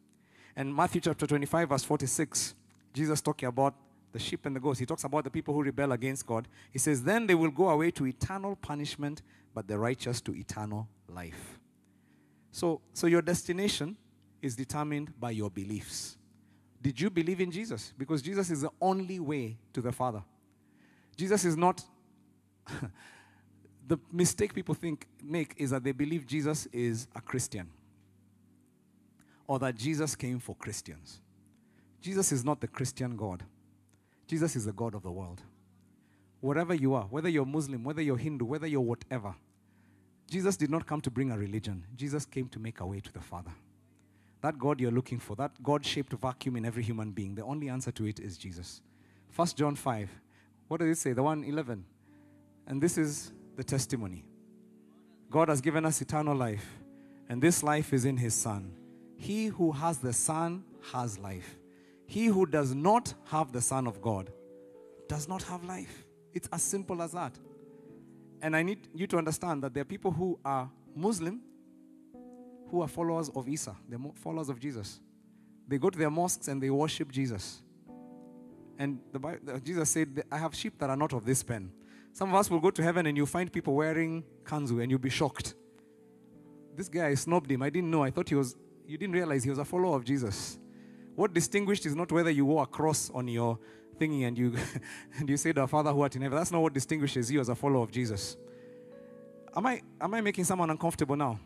And 0.55 0.73
Matthew 0.73 1.01
chapter 1.01 1.25
25, 1.25 1.69
verse 1.69 1.83
46, 1.83 2.53
Jesus 2.93 3.21
talking 3.21 3.49
about 3.49 3.73
the 4.15 4.19
sheep 4.19 4.45
and 4.45 4.55
the 4.55 4.59
goats. 4.61 4.79
He 4.79 4.86
talks 4.86 5.03
about 5.03 5.25
the 5.25 5.29
people 5.29 5.53
who 5.53 5.61
rebel 5.61 5.91
against 5.91 6.25
God. 6.25 6.47
He 6.71 6.79
says, 6.79 7.03
Then 7.03 7.27
they 7.27 7.36
will 7.36 7.51
go 7.51 7.69
away 7.69 7.91
to 7.91 8.07
eternal 8.07 8.55
punishment, 8.55 9.21
but 9.53 9.67
the 9.67 9.77
righteous 9.77 10.21
to 10.21 10.33
eternal 10.33 10.88
life. 11.09 11.59
So, 12.51 12.79
so 12.93 13.07
your 13.07 13.21
destination 13.21 13.97
is 14.41 14.55
determined 14.55 15.19
by 15.19 15.31
your 15.31 15.49
beliefs. 15.49 16.15
Did 16.81 17.01
you 17.01 17.09
believe 17.09 17.41
in 17.41 17.51
Jesus? 17.51 17.93
Because 17.97 18.21
Jesus 18.21 18.49
is 18.49 18.61
the 18.61 18.69
only 18.79 19.19
way 19.19 19.57
to 19.73 19.81
the 19.81 19.91
Father. 19.91 20.23
Jesus 21.17 21.43
is 21.43 21.57
not. 21.57 21.83
the 23.88 23.97
mistake 24.11 24.53
people 24.53 24.76
think 24.76 25.07
make 25.24 25.53
is 25.57 25.70
that 25.70 25.84
they 25.84 25.91
believe 25.91 26.26
Jesus 26.26 26.68
is 26.68 27.07
a 27.16 27.22
Christian 27.22 27.70
or 29.47 29.59
that 29.59 29.76
Jesus 29.76 30.16
came 30.16 30.39
for 30.39 30.55
Christians. 30.55 31.20
Jesus 32.01 32.32
is 32.32 32.43
not 32.43 32.61
the 32.61 32.68
Christian 32.68 33.16
God. 33.16 33.43
Jesus 34.28 34.55
is 34.55 34.66
the 34.66 34.74
God 34.74 34.95
of 34.95 35.03
the 35.03 35.11
world. 35.11 35.41
Wherever 36.41 36.74
you 36.74 36.93
are, 36.93 37.05
whether 37.05 37.30
you're 37.30 37.45
Muslim, 37.45 37.84
whether 37.84 38.01
you're 38.01 38.18
Hindu, 38.18 38.45
whether 38.45 38.68
you're 38.68 38.82
whatever, 38.82 39.36
Jesus 40.30 40.57
did 40.57 40.70
not 40.70 40.86
come 40.86 41.01
to 41.01 41.11
bring 41.11 41.32
a 41.32 41.38
religion. 41.38 41.84
Jesus 41.95 42.26
came 42.26 42.47
to 42.49 42.59
make 42.59 42.80
a 42.80 42.86
way 42.86 42.99
to 42.99 43.13
the 43.13 43.20
Father. 43.20 43.51
That 44.41 44.57
God 44.57 44.80
you're 44.80 44.91
looking 44.91 45.20
for, 45.20 45.36
that 45.36 45.51
God 45.63 45.86
shaped 45.86 46.13
vacuum 46.13 46.55
in 46.55 46.66
every 46.66 46.84
human 46.84 47.11
being, 47.11 47.36
the 47.36 47.43
only 47.43 47.70
answer 47.70 47.91
to 47.91 48.05
it 48.05 48.20
is 48.20 48.38
Jesus. 48.38 48.82
1 49.36 49.47
John 49.55 49.76
5. 49.76 50.09
What 50.68 50.80
does 50.80 50.89
it 50.89 50.99
say? 50.99 51.13
The 51.13 51.24
one 51.24 51.43
11. 51.43 51.86
And 52.68 52.82
this 52.82 52.97
is 52.97 53.32
the 53.55 53.63
testimony 53.63 54.26
God 55.30 55.49
has 55.49 55.61
given 55.61 55.86
us 55.86 56.01
eternal 56.01 56.36
life, 56.36 56.66
and 57.30 57.41
this 57.41 57.63
life 57.63 57.93
is 57.93 58.05
in 58.05 58.18
His 58.18 58.34
Son. 58.34 58.74
He 59.18 59.47
who 59.47 59.72
has 59.72 59.97
the 59.97 60.13
Son 60.13 60.63
has 60.91 61.18
life. 61.18 61.57
He 62.05 62.26
who 62.28 62.45
does 62.45 62.76
not 62.76 63.13
have 63.26 63.51
the 63.51 63.61
Son 63.61 63.88
of 63.88 64.01
God 64.01 64.32
does 65.07 65.28
not 65.28 65.41
have 65.43 65.63
life. 65.63 66.05
It's 66.34 66.47
as 66.51 66.61
simple 66.61 67.01
as 67.01 67.13
that. 67.13 67.34
And 68.41 68.55
I 68.55 68.61
need 68.61 68.88
you 68.93 69.07
to 69.07 69.18
understand 69.18 69.63
that 69.63 69.74
there 69.74 69.82
are 69.82 69.86
people 69.86 70.11
who 70.11 70.38
are 70.45 70.70
Muslim 70.95 71.41
who 72.70 72.82
are 72.82 72.88
followers 72.88 73.30
of 73.30 73.47
Isa, 73.47 73.76
they're 73.88 73.99
followers 74.16 74.49
of 74.49 74.59
Jesus. 74.59 74.99
They 75.68 75.78
go 75.78 75.89
to 75.89 75.97
their 75.97 76.09
mosques 76.09 76.47
and 76.47 76.61
they 76.61 76.70
worship 76.70 77.11
Jesus. 77.11 77.61
And 78.78 78.99
the 79.11 79.61
Jesus 79.63 79.89
said, 79.89 80.24
I 80.32 80.38
have 80.38 80.53
sheep 80.53 80.78
that 80.80 80.89
are 80.89 80.97
not 80.97 81.13
of 81.13 81.26
this 81.26 81.41
pen. 81.41 81.72
Some 82.16 82.30
of 82.30 82.36
us 82.36 82.49
will 82.49 82.61
go 82.61 82.72
to 82.72 82.82
heaven 82.82 83.07
and 83.07 83.18
you'll 83.18 83.26
find 83.26 83.51
people 83.51 83.74
wearing 83.74 84.24
kanzu 84.45 84.82
and 84.82 84.89
you'll 84.89 85.01
be 85.01 85.09
shocked. 85.09 85.53
This 86.74 86.88
guy, 86.88 87.07
I 87.07 87.16
snubbed 87.16 87.51
him. 87.51 87.61
I 87.61 87.70
didn't 87.70 87.91
know. 87.91 88.03
I 88.03 88.09
thought 88.09 88.30
he 88.30 88.36
was, 88.36 88.55
you 88.88 88.97
didn't 88.97 89.16
realize 89.16 89.43
he 89.43 89.49
was 89.49 89.59
a 89.59 89.66
follower 89.66 89.97
of 89.97 90.05
Jesus. 90.05 90.57
What 91.16 91.34
distinguished 91.34 91.86
is 91.86 91.93
not 91.93 92.09
whether 92.13 92.30
you 92.32 92.45
wore 92.45 92.63
a 92.63 92.68
cross 92.68 93.11
on 93.13 93.28
your 93.28 93.59
thingy 93.99 94.26
and 94.26 94.38
you 94.38 94.55
and 95.20 95.30
you 95.30 95.36
to 95.36 95.59
our 95.59 95.68
Father 95.68 95.91
who 95.91 95.99
art 95.99 96.16
in 96.16 96.22
heaven. 96.22 96.38
That's 96.38 96.53
not 96.53 96.61
what 96.61 96.74
distinguishes 96.74 97.30
you 97.30 97.41
as 97.41 97.49
a 97.49 97.55
follower 97.55 97.84
of 97.84 97.91
Jesus. 97.91 98.38
Am 99.53 99.66
I 99.66 99.82
am 99.99 100.13
I 100.13 100.22
making 100.22 100.45
someone 100.45 100.70
uncomfortable 100.70 101.18
now? 101.18 101.38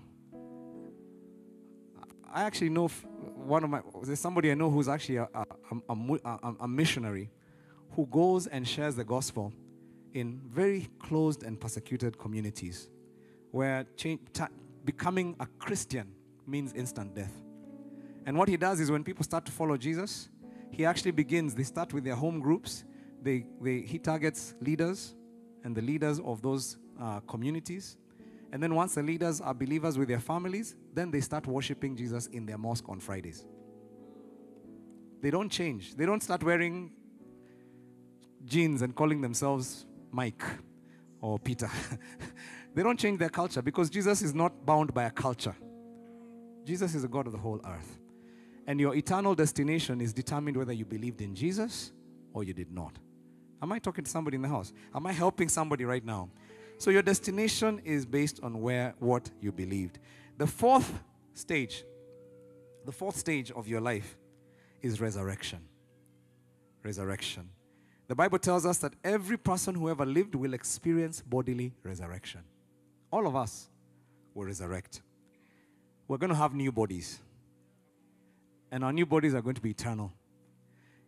I 2.32 2.44
actually 2.44 2.70
know 2.70 2.90
one 2.90 3.64
of 3.64 3.72
my 3.72 3.82
there's 4.04 4.20
somebody 4.20 4.52
I 4.52 4.54
know 4.54 4.70
who's 4.70 4.88
actually 4.88 5.18
a, 5.18 5.30
a, 5.34 5.46
a, 5.90 6.54
a 6.60 6.68
missionary 6.68 7.32
who 7.96 8.06
goes 8.06 8.46
and 8.46 8.68
shares 8.68 8.96
the 8.96 9.04
gospel 9.04 9.52
in 10.14 10.42
very 10.50 10.88
closed 11.00 11.44
and 11.44 11.60
persecuted 11.60 12.18
communities 12.18 12.90
where 13.52 13.86
change, 13.96 14.20
becoming 14.86 15.36
a 15.40 15.46
Christian 15.58 16.12
means 16.48 16.74
instant 16.74 17.16
death. 17.16 17.34
And 18.26 18.38
what 18.38 18.50
he 18.50 18.58
does 18.58 18.80
is 18.80 18.92
when 18.92 19.04
people 19.04 19.24
start 19.24 19.46
to 19.46 19.52
follow 19.52 19.78
Jesus, 19.78 20.30
he 20.72 20.86
actually 20.86 21.12
begins, 21.12 21.56
they 21.56 21.64
start 21.64 21.94
with 21.94 22.04
their 22.04 22.16
home 22.16 22.40
groups. 22.40 22.84
They, 23.22 23.46
they, 23.62 23.82
he 23.82 23.98
targets 23.98 24.56
leaders 24.62 25.16
and 25.64 25.76
the 25.76 25.82
leaders 25.82 26.20
of 26.20 26.42
those 26.42 26.78
uh, 27.02 27.20
communities. 27.22 27.98
And 28.52 28.62
then 28.62 28.74
once 28.74 28.96
the 28.96 29.04
leaders 29.04 29.42
are 29.42 29.54
believers 29.54 29.98
with 29.98 30.08
their 30.08 30.20
families, 30.20 30.76
then 30.94 31.12
they 31.12 31.22
start 31.22 31.48
worshiping 31.48 31.96
Jesus 31.96 32.28
in 32.28 32.46
their 32.46 32.58
mosque 32.58 32.88
on 32.88 33.00
Fridays. 33.00 33.46
They 35.22 35.32
don't 35.32 35.50
change. 35.50 35.96
They 35.96 36.06
don't 36.06 36.24
start 36.24 36.44
wearing 36.44 36.92
jeans 38.46 38.82
and 38.82 38.96
calling 38.96 39.22
themselves 39.22 39.86
Mike 40.12 40.44
or 41.22 41.40
Peter. 41.40 41.70
they 42.76 42.84
don't 42.84 43.00
change 43.00 43.20
their 43.20 43.30
culture 43.30 43.62
because 43.62 43.90
Jesus 43.90 44.22
is 44.22 44.34
not 44.34 44.66
bound 44.66 44.94
by 44.94 45.04
a 45.04 45.12
culture. 45.12 45.56
Jesus 46.66 46.96
is 46.96 47.02
the 47.02 47.08
God 47.08 47.26
of 47.26 47.34
the 47.34 47.40
whole 47.40 47.60
earth. 47.66 48.00
And 48.68 48.80
your 48.80 48.96
eternal 48.96 49.34
destination 49.34 50.02
is 50.02 50.14
determined 50.14 50.56
whether 50.56 50.74
you 50.74 50.86
believed 50.86 51.22
in 51.22 51.34
Jesus 51.34 51.92
or 52.34 52.44
you 52.44 52.54
did 52.54 52.72
not. 52.72 52.98
Am 53.62 53.72
I 53.72 53.80
talking 53.80 54.04
to 54.04 54.10
somebody 54.10 54.36
in 54.36 54.42
the 54.42 54.48
house? 54.48 54.72
Am 54.94 55.06
I 55.06 55.12
helping 55.12 55.50
somebody 55.50 55.86
right 55.86 56.06
now? 56.06 56.30
So 56.78 56.92
your 56.92 57.02
destination 57.02 57.82
is 57.84 58.06
based 58.06 58.40
on 58.42 58.62
where 58.62 58.96
what 59.00 59.30
you 59.42 59.52
believed. 59.52 60.00
The 60.38 60.48
fourth 60.48 61.02
stage, 61.34 61.84
the 62.86 62.92
fourth 62.92 63.18
stage 63.18 63.52
of 63.52 63.68
your 63.68 63.82
life 63.82 64.18
is 64.82 65.02
resurrection. 65.02 65.60
Resurrection. 66.84 67.50
The 68.10 68.16
Bible 68.16 68.40
tells 68.40 68.66
us 68.66 68.80
that 68.80 68.94
every 69.04 69.38
person 69.38 69.76
who 69.76 69.90
ever 69.90 70.06
lived 70.06 70.36
will 70.36 70.54
experience 70.54 71.22
bodily 71.22 71.72
resurrection. 71.84 72.42
All 73.12 73.26
of 73.26 73.36
us 73.38 73.70
will 74.34 74.46
resurrect. 74.46 75.02
We're 76.08 76.18
going 76.18 76.32
to 76.32 76.36
have 76.36 76.54
new 76.54 76.74
bodies 76.74 77.20
and 78.72 78.84
our 78.84 78.94
new 78.94 79.06
bodies 79.06 79.34
are 79.34 79.42
going 79.42 79.56
to 79.56 79.62
be 79.62 79.72
eternal. 79.72 80.12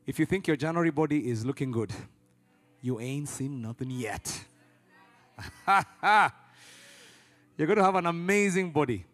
If 0.05 0.19
you 0.19 0.25
think 0.25 0.47
your 0.47 0.57
January 0.57 0.91
body 0.91 1.29
is 1.29 1.45
looking 1.45 1.71
good, 1.71 1.91
you 2.81 2.99
ain't 2.99 3.29
seen 3.29 3.61
nothing 3.61 3.91
yet. 3.91 4.45
You're 7.57 7.67
going 7.67 7.77
to 7.77 7.83
have 7.83 7.95
an 7.95 8.07
amazing 8.07 8.71
body, 8.71 9.05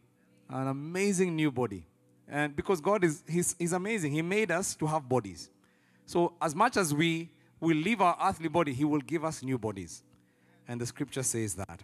an 0.50 0.68
amazing 0.68 1.36
new 1.36 1.52
body. 1.52 1.86
And 2.28 2.56
because 2.56 2.80
God 2.80 3.04
is 3.04 3.24
he's, 3.28 3.56
he's 3.58 3.74
amazing, 3.74 4.12
He 4.12 4.22
made 4.22 4.52
us 4.52 4.76
to 4.76 4.86
have 4.86 5.08
bodies. 5.08 5.50
So, 6.06 6.34
as 6.42 6.54
much 6.56 6.78
as 6.78 6.94
we 6.94 7.30
will 7.60 7.78
leave 7.78 8.01
our 8.01 8.18
earthly 8.22 8.49
body, 8.49 8.74
He 8.74 8.86
will 8.86 9.01
give 9.01 9.24
us 9.24 9.43
new 9.43 9.58
bodies. 9.58 10.03
And 10.68 10.80
the 10.82 10.86
scripture 10.86 11.24
says 11.24 11.55
that. 11.55 11.82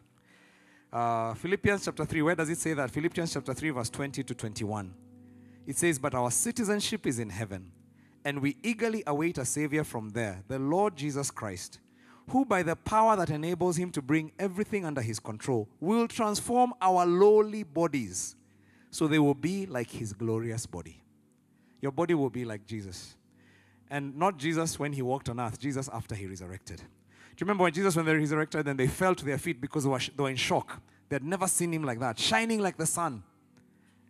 Uh, 0.92 1.34
Philippians 1.34 1.86
chapter 1.86 2.06
3, 2.06 2.22
where 2.22 2.36
does 2.36 2.50
it 2.50 2.60
say 2.60 2.74
that? 2.74 2.92
Philippians 2.92 3.34
chapter 3.34 3.54
3, 3.54 3.72
verse 3.72 3.90
20 3.90 4.24
to 4.24 4.36
21. 4.36 4.94
It 5.66 5.78
says, 5.78 5.98
But 5.98 6.14
our 6.14 6.30
citizenship 6.30 7.08
is 7.08 7.18
in 7.18 7.30
heaven, 7.30 7.72
and 8.24 8.42
we 8.42 8.58
eagerly 8.62 9.04
await 9.08 9.38
a 9.38 9.46
Savior 9.46 9.84
from 9.84 10.10
there, 10.10 10.44
the 10.48 10.60
Lord 10.60 10.96
Jesus 10.96 11.32
Christ, 11.32 11.80
who, 12.30 12.46
by 12.46 12.62
the 12.64 12.76
power 12.76 13.16
that 13.16 13.30
enables 13.30 13.78
him 13.78 13.92
to 13.92 14.02
bring 14.02 14.32
everything 14.38 14.86
under 14.86 15.02
his 15.02 15.20
control, 15.20 15.68
will 15.80 16.08
transform 16.08 16.74
our 16.82 17.06
lowly 17.06 17.64
bodies 17.64 18.36
so 18.92 19.08
they 19.08 19.20
will 19.20 19.34
be 19.34 19.66
like 19.66 19.90
his 19.90 20.14
glorious 20.14 20.66
body. 20.66 21.02
Your 21.82 21.92
body 21.92 22.14
will 22.14 22.30
be 22.30 22.46
like 22.46 22.66
Jesus. 22.66 23.16
And 23.94 24.18
not 24.18 24.38
Jesus 24.38 24.80
when 24.80 24.92
he 24.92 25.04
walked 25.04 25.30
on 25.30 25.40
earth, 25.40 25.60
Jesus 25.60 25.88
after 25.94 26.16
he 26.16 26.26
resurrected. 26.26 26.78
Do 26.78 26.84
you 26.84 27.42
remember 27.42 27.62
when 27.66 27.74
Jesus, 27.74 27.96
when 27.96 28.08
they 28.08 28.16
resurrected, 28.16 28.66
then 28.66 28.76
they 28.76 28.88
fell 28.88 29.14
to 29.14 29.24
their 29.24 29.38
feet 29.38 29.62
because 29.62 29.84
they 29.84 29.90
were, 29.92 30.00
they 30.00 30.24
were 30.24 30.32
in 30.32 30.36
shock? 30.36 30.82
They 31.10 31.18
had 31.18 31.24
never 31.24 31.46
seen 31.46 31.72
him 31.72 31.84
like 31.84 32.00
that, 32.00 32.18
shining 32.18 32.60
like 32.60 32.76
the 32.76 32.88
sun. 32.88 33.22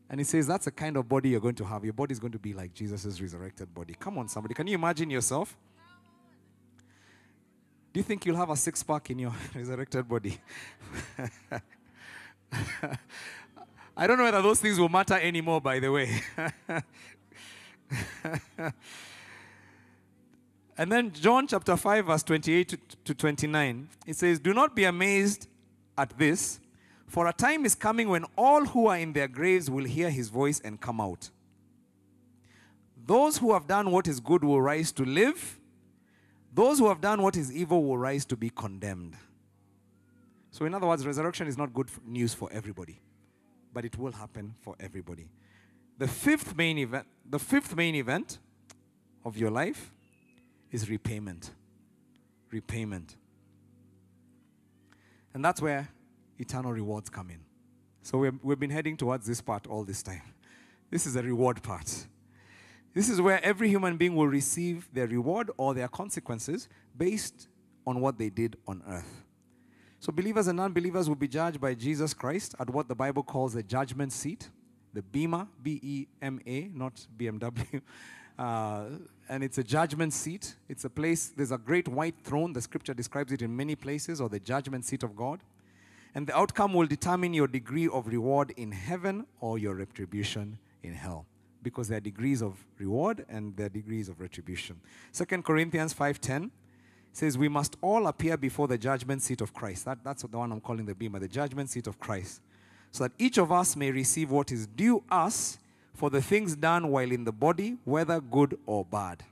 And 0.10 0.22
he 0.22 0.24
says, 0.24 0.48
That's 0.48 0.64
the 0.64 0.72
kind 0.72 0.96
of 0.96 1.10
body 1.10 1.32
you're 1.32 1.42
going 1.42 1.56
to 1.56 1.66
have. 1.66 1.84
Your 1.84 1.92
body 1.92 2.14
is 2.14 2.20
going 2.20 2.32
to 2.32 2.40
be 2.40 2.54
like 2.54 2.74
Jesus' 2.74 3.20
resurrected 3.20 3.74
body. 3.76 3.94
Come 4.00 4.18
on, 4.20 4.30
somebody. 4.30 4.54
Can 4.54 4.68
you 4.68 4.76
imagine 4.76 5.10
yourself? 5.10 5.58
Do 7.92 8.00
you 8.00 8.06
think 8.06 8.26
you'll 8.26 8.38
have 8.38 8.52
a 8.52 8.56
six 8.56 8.84
pack 8.84 9.10
in 9.10 9.20
your 9.20 9.34
resurrected 9.54 10.08
body? 10.08 10.40
I 13.98 14.08
don't 14.08 14.18
know 14.18 14.24
whether 14.24 14.42
those 14.42 14.62
things 14.62 14.80
will 14.80 14.88
matter 14.88 15.16
anymore, 15.16 15.60
by 15.60 15.80
the 15.80 15.92
way. 15.92 16.22
and 20.78 20.92
then 20.92 21.12
John 21.12 21.48
chapter 21.48 21.78
5, 21.78 22.06
verse 22.06 22.24
28 22.24 22.78
to 23.06 23.14
29, 23.14 23.90
it 24.08 24.16
says, 24.16 24.40
Do 24.40 24.54
not 24.54 24.76
be 24.76 24.86
amazed 24.86 25.48
at 25.98 26.18
this 26.18 26.60
for 27.14 27.28
a 27.28 27.34
time 27.34 27.64
is 27.64 27.76
coming 27.76 28.10
when 28.10 28.26
all 28.36 28.66
who 28.66 28.88
are 28.88 28.98
in 28.98 29.14
their 29.14 29.28
graves 29.28 29.70
will 29.70 29.84
hear 29.86 30.10
his 30.10 30.30
voice 30.30 30.60
and 30.62 30.82
come 30.82 31.00
out. 31.00 31.30
Those 33.06 33.38
who 33.38 33.54
have 33.54 33.68
done 33.68 33.92
what 33.92 34.08
is 34.08 34.20
good 34.20 34.44
will 34.44 34.60
rise 34.60 34.92
to 34.94 35.06
live. 35.06 35.60
Those 36.52 36.80
who 36.80 36.88
have 36.88 37.02
done 37.02 37.22
what 37.22 37.38
is 37.38 37.54
evil 37.54 37.84
will 37.84 38.00
rise 38.00 38.26
to 38.26 38.36
be 38.36 38.50
condemned. 38.50 39.16
So, 40.50 40.66
in 40.66 40.74
other 40.74 40.88
words, 40.88 41.06
resurrection 41.06 41.46
is 41.46 41.56
not 41.56 41.72
good 41.72 41.90
news 42.04 42.34
for 42.34 42.50
everybody. 42.52 43.00
but 43.72 43.86
it 43.86 43.96
will 43.98 44.12
happen 44.12 44.56
for 44.62 44.76
everybody. 44.80 45.30
The 46.00 46.08
fifth 46.08 46.56
main 46.56 46.80
event, 46.80 47.06
the 47.30 47.40
fifth 47.40 47.76
main 47.76 47.94
event 47.94 48.40
of 49.24 49.38
your 49.38 49.52
life 49.52 49.92
is 50.74 50.90
repayment. 50.90 51.52
Repayment. 52.52 53.16
And 55.34 55.46
that's 55.46 55.62
where 55.62 55.88
eternal 56.38 56.74
rewards 56.74 57.10
come 57.10 57.30
in. 57.30 57.40
So 58.02 58.18
we've, 58.18 58.38
we've 58.44 58.60
been 58.60 58.72
heading 58.72 58.98
towards 58.98 59.26
this 59.26 59.40
part 59.40 59.68
all 59.68 59.86
this 59.86 60.04
time. 60.04 60.24
This 60.90 61.06
is 61.06 61.14
the 61.14 61.24
reward 61.24 61.64
part. 61.64 62.08
This 62.94 63.08
is 63.08 63.22
where 63.22 63.44
every 63.44 63.70
human 63.70 63.98
being 63.98 64.16
will 64.16 64.28
receive 64.28 64.90
their 64.92 65.08
reward 65.08 65.50
or 65.58 65.74
their 65.74 65.88
consequences 65.88 66.68
based 66.96 67.48
on 67.88 68.02
what 68.02 68.18
they 68.18 68.30
did 68.30 68.58
on 68.68 68.84
earth. 68.88 69.24
So, 70.00 70.12
believers 70.12 70.48
and 70.48 70.60
unbelievers 70.60 71.08
will 71.08 71.16
be 71.16 71.30
judged 71.30 71.62
by 71.62 71.76
Jesus 71.76 72.14
Christ 72.14 72.56
at 72.60 72.70
what 72.70 72.90
the 72.90 72.96
Bible 72.96 73.24
calls 73.24 73.54
the 73.54 73.64
judgment 73.64 74.12
seat, 74.12 74.50
the 74.94 75.02
Bema, 75.02 75.48
B 75.62 75.80
E 75.82 76.08
M 76.22 76.42
A, 76.46 76.70
not 76.74 77.08
BMW. 77.18 77.82
Uh, 78.36 78.86
and 79.30 79.44
it's 79.44 79.58
a 79.58 79.64
judgment 79.64 80.14
seat. 80.14 80.56
It's 80.70 80.86
a 80.86 80.90
place, 80.90 81.32
there's 81.36 81.52
a 81.52 81.58
great 81.58 81.88
white 81.88 82.16
throne. 82.24 82.54
The 82.54 82.62
scripture 82.62 82.94
describes 82.94 83.32
it 83.32 83.42
in 83.42 83.56
many 83.56 83.76
places, 83.76 84.20
or 84.20 84.30
the 84.30 84.40
judgment 84.40 84.86
seat 84.86 85.04
of 85.04 85.16
God. 85.16 85.40
And 86.16 86.28
the 86.28 86.38
outcome 86.38 86.74
will 86.74 86.86
determine 86.86 87.34
your 87.34 87.48
degree 87.48 87.88
of 87.88 88.08
reward 88.08 88.54
in 88.56 88.72
heaven 88.72 89.26
or 89.40 89.58
your 89.58 89.76
retribution 89.76 90.60
in 90.84 90.94
hell 90.94 91.26
because 91.64 91.88
there 91.88 91.98
are 91.98 92.02
degrees 92.02 92.44
of 92.44 92.64
reward 92.78 93.26
and 93.30 93.56
there 93.56 93.66
are 93.66 93.70
degrees 93.70 94.10
of 94.10 94.20
retribution. 94.20 94.80
Second 95.12 95.44
Corinthians 95.44 95.94
5:10 95.94 96.52
says 97.14 97.38
we 97.38 97.48
must 97.48 97.78
all 97.82 98.08
appear 98.08 98.38
before 98.38 98.68
the 98.68 98.78
judgment 98.78 99.22
seat 99.22 99.42
of 99.42 99.54
Christ. 99.54 99.86
That, 99.86 100.04
that's 100.04 100.24
the 100.24 100.38
one 100.38 100.52
I'm 100.52 100.62
calling 100.62 100.86
the 100.86 100.96
bema, 100.96 101.20
the 101.20 101.28
judgment 101.28 101.70
seat 101.70 101.88
of 101.88 102.00
Christ. 102.00 102.42
So 102.92 103.06
that 103.06 103.14
each 103.18 103.38
of 103.38 103.52
us 103.52 103.76
may 103.76 103.92
receive 103.92 104.30
what 104.30 104.52
is 104.52 104.68
due 104.68 105.04
us 105.10 105.58
for 105.94 106.10
the 106.10 106.22
things 106.22 106.56
done 106.56 106.88
while 106.90 107.12
in 107.12 107.24
the 107.24 107.32
body, 107.32 107.78
whether 107.84 108.20
good 108.20 108.58
or 108.66 108.84
bad. 108.84 109.24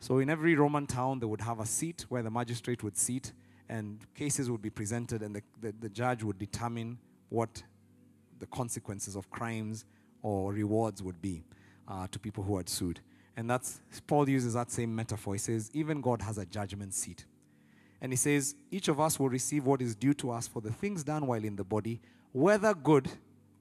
So 0.00 0.18
in 0.18 0.30
every 0.30 0.54
Roman 0.54 0.86
town, 0.86 1.18
they 1.18 1.26
would 1.26 1.40
have 1.40 1.60
a 1.60 1.66
seat 1.66 2.06
where 2.08 2.22
the 2.22 2.30
magistrate 2.30 2.82
would 2.82 2.96
sit 2.96 3.32
and 3.68 3.98
cases 4.14 4.50
would 4.50 4.62
be 4.62 4.70
presented, 4.70 5.22
and 5.22 5.36
the, 5.36 5.42
the, 5.60 5.74
the 5.80 5.88
judge 5.88 6.22
would 6.22 6.38
determine 6.38 6.98
what 7.28 7.62
the 8.38 8.46
consequences 8.46 9.14
of 9.14 9.28
crimes 9.30 9.84
or 10.22 10.52
rewards 10.52 11.02
would 11.02 11.20
be 11.20 11.42
uh, 11.86 12.06
to 12.10 12.18
people 12.18 12.42
who 12.42 12.56
had 12.56 12.68
sued. 12.68 13.00
And 13.36 13.48
that's, 13.48 13.80
Paul 14.06 14.28
uses 14.28 14.54
that 14.54 14.70
same 14.70 14.94
metaphor. 14.94 15.34
He 15.34 15.38
says, 15.38 15.70
even 15.74 16.00
God 16.00 16.22
has 16.22 16.38
a 16.38 16.46
judgment 16.46 16.94
seat. 16.94 17.26
And 18.00 18.12
he 18.12 18.16
says, 18.16 18.54
each 18.70 18.88
of 18.88 19.00
us 19.00 19.18
will 19.18 19.28
receive 19.28 19.66
what 19.66 19.82
is 19.82 19.94
due 19.94 20.14
to 20.14 20.30
us 20.30 20.48
for 20.48 20.62
the 20.62 20.72
things 20.72 21.04
done 21.04 21.26
while 21.26 21.44
in 21.44 21.56
the 21.56 21.64
body, 21.64 22.00
whether 22.32 22.74
good 22.74 23.08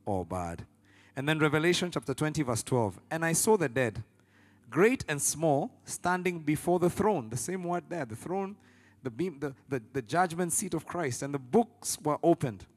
or 0.05 0.26
bad. 0.26 0.66
And 1.18 1.28
then 1.28 1.39
Revelation 1.39 1.89
chapter 1.89 2.13
20, 2.13 2.43
verse 2.43 2.61
12. 2.61 2.99
And 3.09 3.26
I 3.26 3.34
saw 3.34 3.57
the 3.57 3.68
dead, 3.68 4.03
great 4.70 5.03
and 5.07 5.20
small, 5.20 5.72
standing 5.84 6.38
before 6.41 6.78
the 6.78 6.91
throne. 6.91 7.32
The 7.32 7.38
same 7.38 7.63
word 7.63 7.86
there, 7.89 8.05
the 8.05 8.15
throne, 8.15 8.55
the, 9.01 9.09
bema, 9.09 9.39
the, 9.39 9.53
the, 9.68 9.82
the 9.93 10.01
judgment 10.03 10.53
seat 10.53 10.76
of 10.76 10.86
Christ. 10.86 11.24
And 11.24 11.34
the 11.34 11.39
books 11.39 11.97
were 12.03 12.20
opened. 12.22 12.68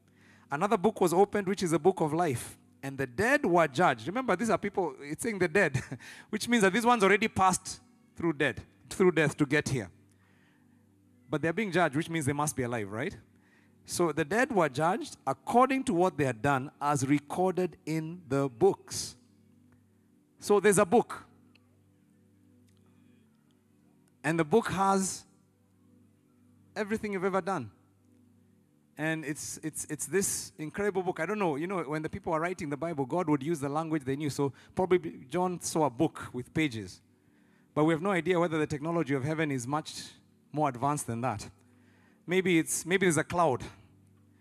Another 0.49 0.75
book 0.75 0.99
was 0.99 1.13
opened, 1.13 1.47
which 1.47 1.61
is 1.61 1.69
the 1.69 1.77
book 1.77 2.01
of 2.01 2.13
life. 2.13 2.57
And 2.81 2.97
the 2.97 3.05
dead 3.05 3.45
were 3.45 3.67
judged. 3.67 4.07
Remember, 4.07 4.35
these 4.35 4.49
are 4.49 4.57
people, 4.57 4.95
it's 5.01 5.21
saying 5.21 5.37
the 5.37 5.47
dead, 5.47 5.79
which 6.31 6.47
means 6.47 6.63
that 6.63 6.73
these 6.73 6.85
ones 6.85 7.03
already 7.03 7.27
passed 7.27 7.79
through 8.15 8.33
death, 8.33 8.65
through 8.89 9.11
death 9.11 9.37
to 9.37 9.45
get 9.45 9.69
here. 9.69 9.91
But 11.29 11.43
they're 11.43 11.53
being 11.53 11.71
judged, 11.71 11.95
which 11.95 12.09
means 12.09 12.25
they 12.25 12.33
must 12.33 12.55
be 12.55 12.63
alive, 12.63 12.91
right? 12.91 13.15
So 13.85 14.11
the 14.11 14.23
dead 14.23 14.51
were 14.51 14.69
judged 14.69 15.17
according 15.27 15.83
to 15.85 15.93
what 15.93 16.17
they 16.17 16.25
had 16.25 16.41
done 16.41 16.71
as 16.81 17.05
recorded 17.07 17.77
in 17.85 18.21
the 18.29 18.47
books. 18.47 19.15
So 20.39 20.59
there's 20.59 20.77
a 20.77 20.85
book. 20.85 21.25
And 24.23 24.39
the 24.39 24.45
book 24.45 24.69
has 24.69 25.25
everything 26.75 27.13
you've 27.13 27.25
ever 27.25 27.41
done. 27.41 27.71
And 28.97 29.25
it's, 29.25 29.59
it's, 29.63 29.85
it's 29.89 30.05
this 30.05 30.51
incredible 30.59 31.01
book. 31.01 31.19
I 31.19 31.25
don't 31.25 31.39
know, 31.39 31.55
you 31.55 31.65
know, 31.65 31.79
when 31.81 32.01
the 32.01 32.09
people 32.09 32.33
are 32.33 32.39
writing 32.39 32.69
the 32.69 32.77
Bible, 32.77 33.05
God 33.05 33.27
would 33.29 33.41
use 33.41 33.59
the 33.59 33.69
language 33.69 34.03
they 34.03 34.15
knew. 34.15 34.29
So 34.29 34.53
probably 34.75 35.25
John 35.29 35.59
saw 35.61 35.85
a 35.85 35.89
book 35.89 36.29
with 36.33 36.53
pages. 36.53 37.01
But 37.73 37.85
we 37.85 37.93
have 37.93 38.01
no 38.01 38.11
idea 38.11 38.39
whether 38.39 38.59
the 38.59 38.67
technology 38.67 39.13
of 39.15 39.23
heaven 39.23 39.49
is 39.49 39.65
much 39.65 40.03
more 40.51 40.69
advanced 40.69 41.07
than 41.07 41.21
that. 41.21 41.49
Maybe 42.25 42.59
it's 42.59 42.85
maybe 42.85 43.05
there's 43.05 43.17
a 43.17 43.23
cloud. 43.23 43.63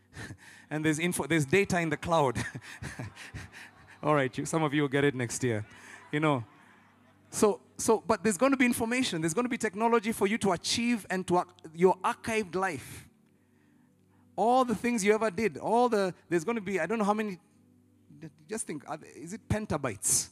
and 0.70 0.84
there's 0.84 0.98
info 0.98 1.26
there's 1.26 1.46
data 1.46 1.78
in 1.80 1.90
the 1.90 1.96
cloud. 1.96 2.36
All 4.02 4.14
right, 4.14 4.36
you, 4.36 4.44
some 4.46 4.62
of 4.62 4.72
you 4.72 4.82
will 4.82 4.88
get 4.88 5.04
it 5.04 5.14
next 5.14 5.42
year. 5.42 5.64
You 6.12 6.20
know. 6.20 6.44
So 7.30 7.60
so 7.76 8.02
but 8.06 8.22
there's 8.22 8.38
going 8.38 8.52
to 8.52 8.58
be 8.58 8.66
information. 8.66 9.20
There's 9.20 9.34
going 9.34 9.44
to 9.44 9.50
be 9.50 9.58
technology 9.58 10.12
for 10.12 10.26
you 10.26 10.38
to 10.38 10.52
achieve 10.52 11.06
and 11.10 11.26
to 11.28 11.44
your 11.74 11.96
archived 12.04 12.54
life 12.54 13.06
all 14.40 14.64
the 14.64 14.74
things 14.74 15.04
you 15.04 15.12
ever 15.12 15.30
did, 15.30 15.58
all 15.58 15.90
the, 15.90 16.14
there's 16.30 16.44
going 16.44 16.56
to 16.56 16.62
be, 16.62 16.80
I 16.80 16.86
don't 16.86 16.98
know 16.98 17.04
how 17.04 17.12
many, 17.12 17.38
just 18.48 18.66
think, 18.66 18.82
is 19.14 19.34
it 19.34 19.46
petabytes 19.46 20.28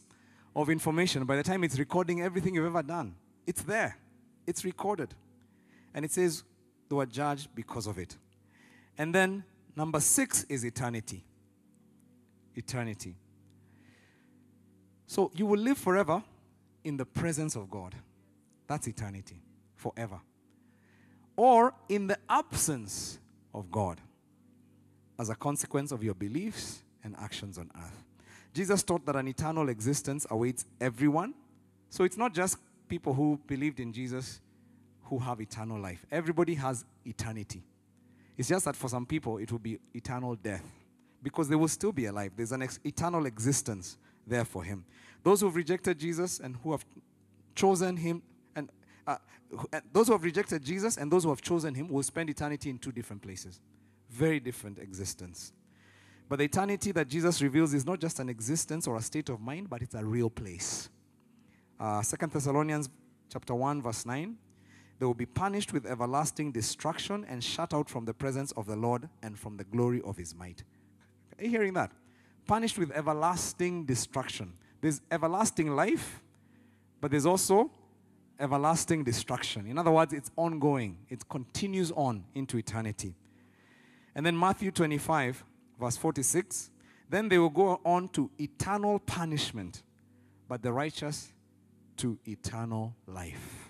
of 0.57 0.70
information 0.70 1.26
by 1.26 1.36
the 1.36 1.42
time 1.42 1.62
it's 1.62 1.78
recording 1.78 2.22
everything 2.22 2.55
you've 2.55 2.64
ever 2.64 2.82
done? 2.82 3.14
It's 3.46 3.61
there, 3.61 3.99
it's 4.46 4.64
recorded. 4.64 5.14
And 5.92 6.07
it 6.07 6.12
says 6.12 6.42
they 6.89 6.97
were 6.97 7.07
judged 7.07 7.49
because 7.55 7.86
of 7.86 7.99
it. 7.99 8.16
And 8.97 9.14
then 9.14 9.45
number 9.76 10.01
six 10.01 10.45
is 10.45 10.64
eternity. 10.64 11.24
Eternity. 12.55 13.14
So 15.07 15.30
you 15.34 15.47
will 15.47 15.61
live 15.61 15.78
forever 15.78 16.22
in 16.84 16.97
the 16.97 17.07
presence 17.07 17.57
of 17.57 17.70
God. 17.70 17.95
That's 18.66 18.86
eternity, 18.86 19.41
forever. 19.74 20.20
Or 21.36 21.72
in 21.89 22.09
the 22.09 22.18
absence 22.28 23.18
of 23.55 23.70
God 23.70 24.01
as 25.18 25.30
a 25.30 25.34
consequence 25.34 25.93
of 25.93 26.03
your 26.03 26.14
beliefs 26.14 26.82
and 27.05 27.14
actions 27.18 27.59
on 27.59 27.70
earth. 27.76 28.05
Jesus 28.53 28.82
taught 28.82 29.07
that 29.07 29.16
an 29.16 29.28
eternal 29.28 29.68
existence 29.68 30.26
awaits 30.30 30.64
everyone. 30.80 31.34
So 31.91 32.05
it's 32.05 32.16
not 32.16 32.34
just 32.34 32.59
people 32.89 33.14
who 33.14 33.41
believed 33.47 33.80
in 33.80 33.93
Jesus 33.93 34.41
who 35.09 35.19
have 35.19 35.41
eternal 35.41 35.81
life. 35.81 36.05
Everybody 36.11 36.55
has 36.55 36.85
eternity. 37.05 37.63
It's 38.37 38.49
just 38.49 38.65
that 38.67 38.77
for 38.77 38.89
some 38.89 39.07
people 39.07 39.39
it 39.39 39.51
will 39.51 39.59
be 39.59 39.79
eternal 39.95 40.35
death 40.35 40.65
because 41.23 41.49
they 41.49 41.57
will 41.57 41.69
still 41.69 41.93
be 41.93 42.07
alive. 42.07 42.33
There's 42.37 42.53
an 42.53 42.63
ex- 42.63 42.79
eternal 42.85 43.27
existence 43.27 43.97
there 44.27 44.45
for 44.45 44.63
him. 44.63 44.85
Those 45.23 45.41
who 45.41 45.47
have 45.47 45.57
rejected 45.57 45.99
Jesus 45.99 46.39
and 46.39 46.57
who 46.63 46.73
have 46.73 46.85
chosen 47.55 47.97
him, 47.97 48.23
and 48.55 48.71
uh, 49.07 49.17
those 49.93 50.07
who 50.07 50.13
have 50.13 50.23
rejected 50.23 50.63
Jesus 50.63 50.97
and 50.97 51.11
those 51.11 51.25
who 51.25 51.31
have 51.31 51.43
chosen 51.43 51.75
him 51.75 51.89
will 51.89 52.03
spend 52.03 52.31
eternity 52.31 52.71
in 52.71 52.79
two 52.79 52.93
different 52.93 53.23
places. 53.23 53.61
Very 54.11 54.39
different 54.39 54.79
existence. 54.79 55.53
But 56.29 56.39
the 56.39 56.45
eternity 56.45 56.93
that 56.93 57.09
Jesus 57.09 57.41
reveals 57.41 57.73
is 57.73 57.87
not 57.87 57.99
just 58.01 58.21
an 58.21 58.29
existence 58.29 58.87
or 58.87 58.97
a 58.97 59.03
state 59.03 59.31
of 59.31 59.41
mind, 59.41 59.71
but 59.71 59.81
it's 59.83 59.95
a 59.95 60.05
real 60.05 60.29
place. 60.29 60.91
Uh, 61.81 62.03
2 62.03 62.27
Thessalonians 62.27 62.91
chapter 63.33 63.55
1, 63.55 63.83
verse 63.83 64.05
9. 64.05 64.37
They 64.99 65.07
will 65.07 65.14
be 65.14 65.26
punished 65.26 65.72
with 65.72 65.86
everlasting 65.86 66.53
destruction 66.53 67.24
and 67.28 67.42
shut 67.42 67.72
out 67.72 67.88
from 67.88 68.05
the 68.05 68.14
presence 68.14 68.53
of 68.53 68.66
the 68.66 68.76
Lord 68.76 69.09
and 69.22 69.38
from 69.38 69.57
the 69.57 69.64
glory 69.64 70.03
of 70.03 70.16
his 70.16 70.34
might. 70.34 70.64
Are 71.38 71.44
you 71.44 71.51
hearing 71.51 71.74
that? 71.74 71.92
Punished 72.46 72.78
with 72.78 72.90
everlasting 72.90 73.84
destruction. 73.84 74.55
There's 74.80 75.01
everlasting 75.11 75.74
life, 75.76 76.22
but 77.01 77.11
there's 77.11 77.26
also 77.26 77.70
everlasting 78.40 79.05
destruction. 79.05 79.66
In 79.66 79.78
other 79.78 79.90
words, 79.90 80.12
it's 80.12 80.30
ongoing, 80.36 80.99
it 81.09 81.28
continues 81.28 81.92
on 81.92 82.24
into 82.34 82.59
eternity. 82.59 83.14
And 84.14 84.26
then 84.26 84.38
Matthew 84.38 84.70
25, 84.70 85.44
verse 85.78 85.96
46 85.96 86.70
then 87.09 87.28
they 87.28 87.38
will 87.38 87.49
go 87.49 87.80
on 87.84 88.09
to 88.09 88.30
eternal 88.38 88.99
punishment, 88.99 89.82
but 90.46 90.62
the 90.62 90.72
righteous 90.72 91.32
to 91.96 92.18
eternal 92.26 92.94
life. 93.07 93.68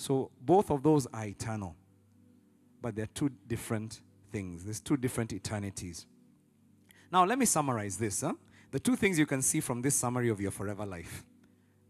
So 0.00 0.30
both 0.40 0.70
of 0.70 0.82
those 0.82 1.06
are 1.12 1.26
eternal, 1.26 1.76
but 2.80 2.96
they're 2.96 3.10
two 3.12 3.30
different 3.46 4.00
things. 4.32 4.64
There's 4.64 4.80
two 4.80 4.96
different 4.96 5.30
eternities. 5.34 6.06
Now, 7.12 7.26
let 7.26 7.38
me 7.38 7.44
summarize 7.44 7.98
this. 7.98 8.22
Huh? 8.22 8.32
The 8.70 8.80
two 8.80 8.96
things 8.96 9.18
you 9.18 9.26
can 9.26 9.42
see 9.42 9.60
from 9.60 9.82
this 9.82 9.94
summary 9.94 10.30
of 10.30 10.40
your 10.40 10.52
forever 10.52 10.86
life. 10.86 11.22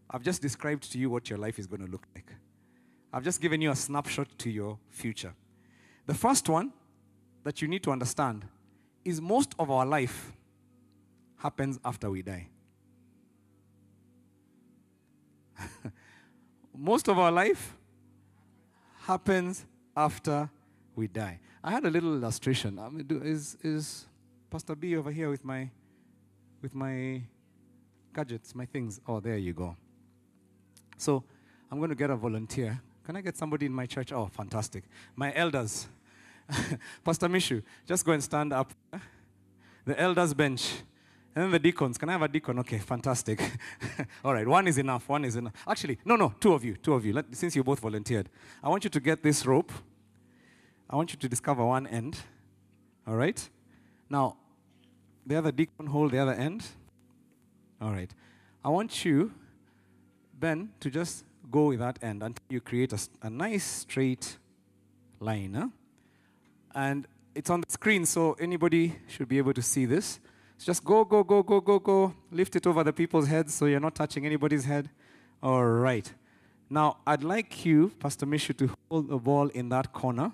I've 0.09 0.23
just 0.23 0.41
described 0.41 0.91
to 0.91 0.97
you 0.97 1.09
what 1.09 1.29
your 1.29 1.39
life 1.39 1.57
is 1.57 1.67
going 1.67 1.85
to 1.85 1.89
look 1.89 2.05
like. 2.13 2.33
I've 3.13 3.23
just 3.23 3.39
given 3.39 3.61
you 3.61 3.71
a 3.71 3.77
snapshot 3.77 4.27
to 4.39 4.49
your 4.49 4.77
future. 4.89 5.33
The 6.05 6.13
first 6.13 6.49
one 6.49 6.73
that 7.45 7.61
you 7.61 7.69
need 7.69 7.83
to 7.83 7.91
understand 7.91 8.43
is 9.05 9.21
most 9.21 9.55
of 9.57 9.71
our 9.71 9.85
life 9.85 10.33
happens 11.37 11.79
after 11.85 12.11
we 12.11 12.23
die. 12.23 12.49
most 16.77 17.07
of 17.07 17.17
our 17.17 17.31
life 17.31 17.77
happens 19.11 19.65
after 19.95 20.49
we 20.95 21.05
die. 21.07 21.37
I 21.61 21.71
had 21.71 21.83
a 21.85 21.89
little 21.89 22.13
illustration. 22.15 22.79
I 22.79 22.87
mean, 22.87 23.05
is, 23.23 23.57
is, 23.61 24.05
Pastor 24.49 24.75
B 24.75 24.95
over 24.95 25.11
here 25.11 25.29
with 25.29 25.43
my 25.43 25.69
with 26.61 26.73
my 26.75 27.21
gadgets, 28.13 28.53
my 28.55 28.65
things. 28.65 29.01
Oh, 29.07 29.19
there 29.19 29.37
you 29.37 29.53
go. 29.53 29.75
So 30.97 31.23
I'm 31.69 31.77
going 31.79 31.89
to 31.89 31.95
get 31.95 32.09
a 32.09 32.15
volunteer. 32.15 32.79
Can 33.05 33.15
I 33.15 33.21
get 33.21 33.35
somebody 33.35 33.65
in 33.65 33.73
my 33.73 33.85
church? 33.85 34.11
Oh, 34.11 34.27
fantastic. 34.27 34.83
My 35.15 35.33
elders. 35.35 35.87
Pastor 37.03 37.27
Mishu, 37.27 37.63
just 37.87 38.05
go 38.05 38.11
and 38.11 38.23
stand 38.23 38.53
up. 38.53 38.71
The 39.85 39.99
elders 39.99 40.33
bench. 40.33 40.63
And 41.33 41.45
then 41.45 41.51
the 41.51 41.59
deacons. 41.59 41.97
Can 41.97 42.09
I 42.09 42.13
have 42.13 42.21
a 42.23 42.27
deacon? 42.27 42.59
Okay, 42.59 42.77
fantastic. 42.77 43.41
All 44.25 44.33
right, 44.33 44.47
one 44.47 44.67
is 44.67 44.77
enough. 44.77 45.07
One 45.07 45.23
is 45.23 45.37
enough. 45.37 45.53
Actually, 45.65 45.97
no, 46.03 46.17
no, 46.17 46.33
two 46.39 46.53
of 46.53 46.65
you. 46.65 46.75
Two 46.75 46.93
of 46.93 47.05
you. 47.05 47.13
Let, 47.13 47.33
since 47.35 47.55
you 47.55 47.63
both 47.63 47.79
volunteered, 47.79 48.29
I 48.61 48.67
want 48.67 48.83
you 48.83 48.89
to 48.89 48.99
get 48.99 49.23
this 49.23 49.45
rope. 49.45 49.71
I 50.89 50.97
want 50.97 51.13
you 51.13 51.19
to 51.19 51.29
discover 51.29 51.65
one 51.65 51.87
end. 51.87 52.17
All 53.07 53.15
right? 53.15 53.49
Now, 54.09 54.35
the 55.25 55.37
other 55.37 55.51
deacon 55.53 55.87
hold 55.87 56.11
the 56.11 56.19
other 56.19 56.33
end. 56.33 56.65
All 57.81 57.91
right. 57.91 58.13
I 58.63 58.69
want 58.69 59.05
you, 59.05 59.31
Ben, 60.37 60.69
to 60.81 60.89
just 60.89 61.23
go 61.49 61.67
with 61.67 61.79
that 61.79 61.97
end 62.01 62.23
until 62.23 62.43
you 62.49 62.59
create 62.59 62.91
a, 62.91 62.99
a 63.21 63.29
nice 63.29 63.63
straight 63.63 64.37
line. 65.21 65.53
Huh? 65.53 65.67
And 66.75 67.07
it's 67.33 67.49
on 67.49 67.61
the 67.61 67.71
screen, 67.71 68.05
so 68.05 68.33
anybody 68.33 68.97
should 69.07 69.29
be 69.29 69.37
able 69.37 69.53
to 69.53 69.61
see 69.61 69.85
this. 69.85 70.19
So 70.61 70.65
just 70.65 70.83
go, 70.83 71.03
go, 71.03 71.23
go, 71.23 71.41
go, 71.41 71.59
go, 71.59 71.79
go. 71.79 72.13
Lift 72.29 72.55
it 72.55 72.67
over 72.67 72.83
the 72.83 72.93
people's 72.93 73.25
heads 73.27 73.51
so 73.51 73.65
you're 73.65 73.79
not 73.79 73.95
touching 73.95 74.27
anybody's 74.27 74.63
head. 74.63 74.91
All 75.41 75.65
right. 75.65 76.13
Now, 76.69 76.97
I'd 77.07 77.23
like 77.23 77.65
you, 77.65 77.91
Pastor 77.97 78.27
Mishu, 78.27 78.55
to 78.57 78.69
hold 78.87 79.09
the 79.09 79.17
ball 79.17 79.47
in 79.47 79.69
that 79.69 79.91
corner. 79.91 80.31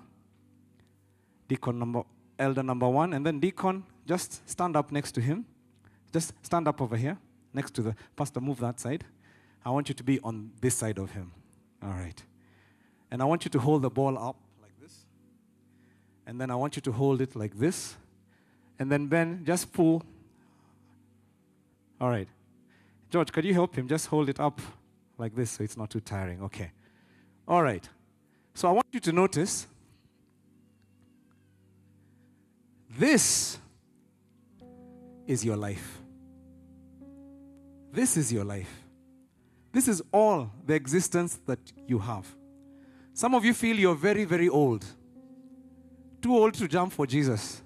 Deacon 1.48 1.78
number, 1.78 2.02
elder 2.38 2.62
number 2.62 2.86
one, 2.86 3.14
and 3.14 3.24
then 3.24 3.40
deacon, 3.40 3.84
just 4.06 4.46
stand 4.46 4.76
up 4.76 4.92
next 4.92 5.12
to 5.12 5.22
him. 5.22 5.46
Just 6.12 6.34
stand 6.42 6.68
up 6.68 6.82
over 6.82 6.98
here, 6.98 7.16
next 7.54 7.70
to 7.76 7.80
the 7.80 7.96
pastor. 8.14 8.38
Move 8.38 8.60
that 8.60 8.78
side. 8.78 9.06
I 9.64 9.70
want 9.70 9.88
you 9.88 9.94
to 9.94 10.04
be 10.04 10.20
on 10.20 10.50
this 10.60 10.74
side 10.74 10.98
of 10.98 11.12
him. 11.12 11.32
All 11.82 11.88
right. 11.88 12.22
And 13.10 13.22
I 13.22 13.24
want 13.24 13.46
you 13.46 13.50
to 13.52 13.58
hold 13.58 13.80
the 13.80 13.88
ball 13.88 14.18
up 14.18 14.36
like 14.60 14.78
this. 14.78 15.06
And 16.26 16.38
then 16.38 16.50
I 16.50 16.54
want 16.54 16.76
you 16.76 16.82
to 16.82 16.92
hold 16.92 17.22
it 17.22 17.34
like 17.34 17.58
this. 17.58 17.96
And 18.78 18.92
then 18.92 19.06
Ben, 19.06 19.42
just 19.46 19.72
pull. 19.72 20.02
All 22.00 22.08
right. 22.08 22.28
George, 23.10 23.32
could 23.32 23.44
you 23.44 23.54
help 23.54 23.74
him? 23.74 23.88
Just 23.88 24.06
hold 24.06 24.28
it 24.28 24.38
up 24.38 24.60
like 25.16 25.34
this 25.34 25.50
so 25.50 25.64
it's 25.64 25.76
not 25.76 25.90
too 25.90 26.00
tiring. 26.00 26.42
Okay. 26.42 26.70
All 27.46 27.62
right. 27.62 27.88
So 28.54 28.68
I 28.68 28.72
want 28.72 28.86
you 28.92 29.00
to 29.00 29.12
notice 29.12 29.66
this 32.90 33.58
is 35.26 35.44
your 35.44 35.56
life. 35.56 35.98
This 37.92 38.16
is 38.16 38.32
your 38.32 38.44
life. 38.44 38.82
This 39.72 39.88
is 39.88 40.02
all 40.12 40.50
the 40.66 40.74
existence 40.74 41.38
that 41.46 41.58
you 41.86 41.98
have. 41.98 42.26
Some 43.14 43.34
of 43.34 43.44
you 43.44 43.54
feel 43.54 43.76
you're 43.76 43.94
very, 43.94 44.24
very 44.24 44.48
old. 44.48 44.84
Too 46.20 46.36
old 46.36 46.54
to 46.54 46.68
jump 46.68 46.92
for 46.92 47.06
Jesus. 47.06 47.62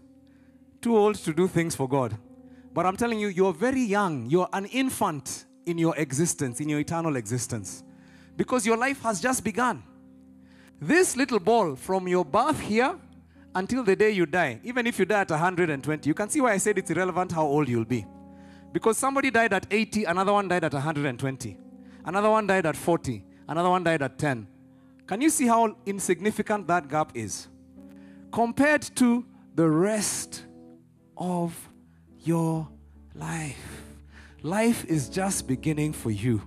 Too 0.81 0.97
old 0.97 1.17
to 1.17 1.33
do 1.33 1.47
things 1.49 1.75
for 1.75 1.89
God. 1.89 2.17
But 2.75 2.87
I'm 2.87 2.97
telling 2.97 3.21
you, 3.21 3.29
you're 3.29 3.53
very 3.53 3.83
young. 3.83 4.27
You're 4.27 4.49
an 4.53 4.67
infant 4.67 5.45
in 5.67 5.79
your 5.79 5.97
existence, 5.97 6.61
in 6.61 6.69
your 6.69 6.81
eternal 6.81 7.17
existence. 7.17 7.83
Because 8.37 8.67
your 8.67 8.77
life 8.77 9.03
has 9.03 9.21
just 9.21 9.45
begun. 9.45 9.83
This 10.81 11.17
little 11.17 11.39
ball 11.39 11.77
from 11.77 12.09
your 12.09 12.25
birth 12.25 12.59
here 12.59 12.99
until 13.55 13.85
the 13.85 13.95
day 13.95 14.11
you 14.11 14.27
die, 14.27 14.61
even 14.65 14.87
if 14.87 14.99
you 14.99 15.05
die 15.05 15.21
at 15.21 15.31
120, 15.31 16.09
you 16.09 16.15
can 16.15 16.29
see 16.29 16.41
why 16.41 16.53
I 16.53 16.57
said 16.57 16.79
it's 16.79 16.91
irrelevant 16.91 17.33
how 17.33 17.45
old 17.45 17.69
you'll 17.69 17.85
be. 17.85 18.07
Because 18.73 18.97
somebody 18.97 19.31
died 19.31 19.53
at 19.53 19.67
80, 19.71 20.05
another 20.05 20.33
one 20.33 20.49
died 20.49 20.65
at 20.65 20.73
120, 20.73 21.57
another 22.07 22.31
one 22.31 22.47
died 22.47 22.65
at 22.65 22.77
40, 22.77 23.23
another 23.49 23.69
one 23.69 23.85
died 23.85 24.01
at 24.01 24.19
10. 24.19 24.49
Can 25.07 25.21
you 25.21 25.29
see 25.29 25.47
how 25.47 25.77
insignificant 25.85 26.67
that 26.69 26.89
gap 26.89 27.13
is? 27.15 27.49
Compared 28.33 28.83
to 28.97 29.27
the 29.55 29.69
rest 29.69 30.47
of 31.19 31.55
your 32.25 32.69
life. 33.15 33.83
Life 34.43 34.85
is 34.87 35.09
just 35.09 35.47
beginning 35.47 35.93
for 35.93 36.11
you. 36.11 36.43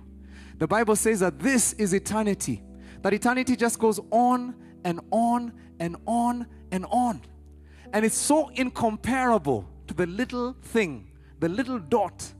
The 0.58 0.66
Bible 0.66 0.96
says 0.96 1.20
that 1.20 1.38
this 1.38 1.74
is 1.74 1.92
eternity, 1.92 2.62
that 3.02 3.12
eternity 3.12 3.56
just 3.56 3.78
goes 3.78 4.00
on 4.10 4.54
and 4.84 5.00
on 5.10 5.52
and 5.78 5.96
on 6.06 6.46
and 6.72 6.86
on. 6.90 7.20
And 7.92 8.04
it's 8.04 8.16
so 8.16 8.48
incomparable 8.48 9.68
to 9.86 9.94
the 9.94 10.06
little 10.06 10.54
thing, 10.62 11.10
the 11.38 11.48
little 11.48 11.78
dot 11.78 12.32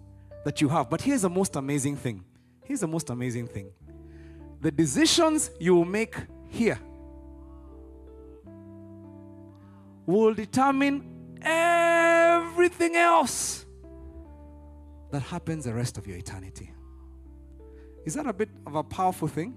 that 0.45 0.61
you 0.61 0.69
have. 0.69 0.91
But 0.91 1.03
here's 1.03 1.23
the 1.23 1.31
most 1.31 1.57
amazing 1.57 1.97
thing. 1.97 2.25
Here's 2.65 2.81
the 2.81 2.89
most 2.89 3.11
amazing 3.11 3.49
thing. 3.49 3.71
The 4.61 4.71
decisions 4.71 5.51
you 5.61 5.75
will 5.75 5.85
make 5.85 6.17
here 6.49 6.79
will 10.07 10.35
determine 10.35 11.05
everything 11.43 12.06
else 12.97 13.65
that 15.11 15.21
happens 15.21 15.65
the 15.65 15.75
rest 15.75 15.99
of 15.99 16.07
your 16.07 16.17
eternity. 16.17 16.73
Is 18.05 18.15
that 18.15 18.27
a 18.27 18.33
bit 18.33 18.49
of 18.67 18.75
a 18.75 18.83
powerful 18.83 19.29
thing? 19.29 19.55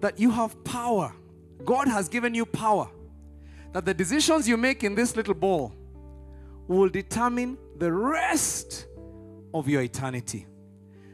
That 0.00 0.18
you 0.18 0.30
have 0.30 0.62
power. 0.64 1.14
God 1.64 1.88
has 1.88 2.08
given 2.08 2.34
you 2.34 2.46
power 2.46 2.88
that 3.72 3.84
the 3.84 3.94
decisions 3.94 4.48
you 4.48 4.56
make 4.56 4.82
in 4.82 4.94
this 4.94 5.16
little 5.16 5.34
ball 5.34 5.72
will 6.66 6.88
determine 6.88 7.58
the 7.78 7.92
rest 7.92 8.86
of 9.54 9.68
your 9.68 9.82
eternity. 9.82 10.46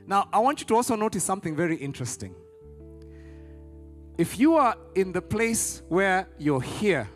Now, 0.07 0.29
I 0.33 0.39
want 0.39 0.61
you 0.61 0.66
to 0.66 0.74
also 0.74 0.97
notice 0.97 1.24
something 1.24 1.57
very 1.57 1.77
interesting. 1.77 2.35
If 4.16 4.39
you 4.39 4.55
are 4.55 4.77
in 4.95 5.12
the 5.12 5.20
place 5.20 5.83
where 5.89 6.29
you're 6.39 6.62
here 6.62 7.09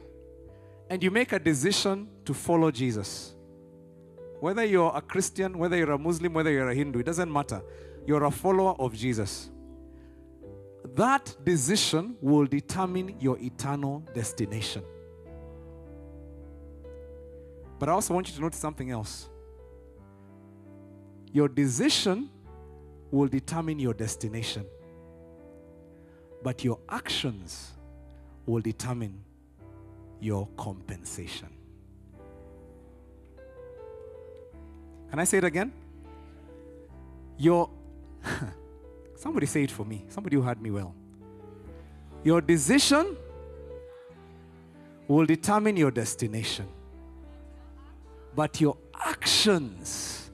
and 0.91 1.03
you 1.03 1.11
make 1.11 1.33
a 1.33 1.39
decision 1.39 2.09
to 2.25 2.35
follow 2.35 2.71
Jesus, 2.71 3.35
whether 4.41 4.64
you're 4.64 4.93
a 4.95 5.01
Christian, 5.03 5.59
whether 5.59 5.76
you're 5.76 5.93
a 5.93 5.99
Muslim, 5.99 6.32
whether 6.32 6.51
you're 6.51 6.68
a 6.68 6.74
Hindu, 6.74 7.01
it 7.01 7.07
doesn't 7.07 7.30
matter. 7.30 7.62
You're 8.07 8.24
a 8.24 8.30
follower 8.30 8.74
of 8.78 8.95
Jesus. 8.95 9.51
That 10.95 11.36
decision 11.45 12.16
will 12.20 12.47
determine 12.47 13.16
your 13.20 13.38
eternal 13.38 14.03
destination. 14.14 14.82
But 17.78 17.88
I 17.88 17.93
also 17.93 18.14
want 18.14 18.28
you 18.28 18.34
to 18.34 18.41
notice 18.41 18.59
something 18.59 18.91
else. 18.91 19.28
Your 21.32 21.49
decision 21.49 22.30
will 23.11 23.28
determine 23.28 23.78
your 23.78 23.95
destination, 23.95 24.66
but 26.43 26.64
your 26.64 26.78
actions 26.88 27.72
will 28.47 28.61
determine 28.61 29.22
your 30.20 30.49
compensation. 30.57 31.49
Can 35.11 35.19
I 35.19 35.25
say 35.25 35.39
it 35.39 35.45
again? 35.45 35.73
Your 37.37 37.69
somebody 39.17 39.47
say 39.47 39.65
it 39.65 39.71
for 39.71 39.85
me. 39.85 40.05
Somebody 40.09 40.37
who 40.37 40.43
heard 40.43 40.61
me 40.61 40.71
well. 40.71 40.95
Your 42.23 42.41
decision 42.41 43.17
will 45.09 45.27
determine 45.27 45.77
your 45.77 45.91
destination 45.91 46.67
but 48.35 48.61
your 48.61 48.77
actions 48.95 50.31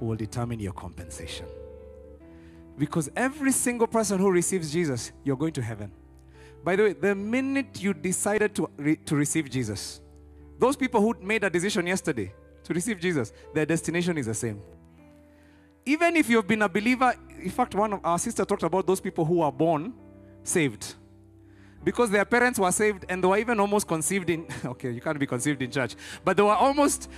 will 0.00 0.16
determine 0.16 0.60
your 0.60 0.72
compensation. 0.72 1.46
Because 2.78 3.10
every 3.16 3.52
single 3.52 3.86
person 3.86 4.18
who 4.18 4.30
receives 4.30 4.72
Jesus, 4.72 5.12
you're 5.24 5.36
going 5.36 5.52
to 5.52 5.62
heaven. 5.62 5.90
By 6.62 6.76
the 6.76 6.82
way, 6.82 6.92
the 6.92 7.14
minute 7.14 7.80
you 7.80 7.94
decided 7.94 8.54
to, 8.56 8.68
re- 8.76 8.96
to 8.96 9.16
receive 9.16 9.48
Jesus, 9.48 10.00
those 10.58 10.76
people 10.76 11.00
who 11.00 11.14
made 11.22 11.44
a 11.44 11.50
decision 11.50 11.86
yesterday 11.86 12.32
to 12.66 12.74
receive 12.74 13.00
Jesus, 13.00 13.32
their 13.54 13.64
destination 13.64 14.18
is 14.18 14.26
the 14.26 14.34
same. 14.34 14.60
Even 15.84 16.16
if 16.16 16.28
you've 16.28 16.46
been 16.46 16.62
a 16.62 16.68
believer, 16.68 17.14
in 17.40 17.50
fact, 17.50 17.74
one 17.76 17.92
of 17.92 18.00
our 18.02 18.18
sister 18.18 18.44
talked 18.44 18.64
about 18.64 18.86
those 18.86 19.00
people 19.00 19.24
who 19.24 19.40
are 19.40 19.52
born 19.52 19.94
saved. 20.42 20.94
Because 21.84 22.10
their 22.10 22.24
parents 22.24 22.58
were 22.58 22.72
saved 22.72 23.04
and 23.08 23.22
they 23.22 23.28
were 23.28 23.38
even 23.38 23.60
almost 23.60 23.86
conceived 23.86 24.28
in 24.28 24.48
okay 24.64 24.90
you 24.90 25.00
can't 25.00 25.20
be 25.20 25.26
conceived 25.26 25.62
in 25.62 25.70
church 25.70 25.94
but 26.24 26.36
they 26.36 26.42
were 26.42 26.56
almost 26.56 27.08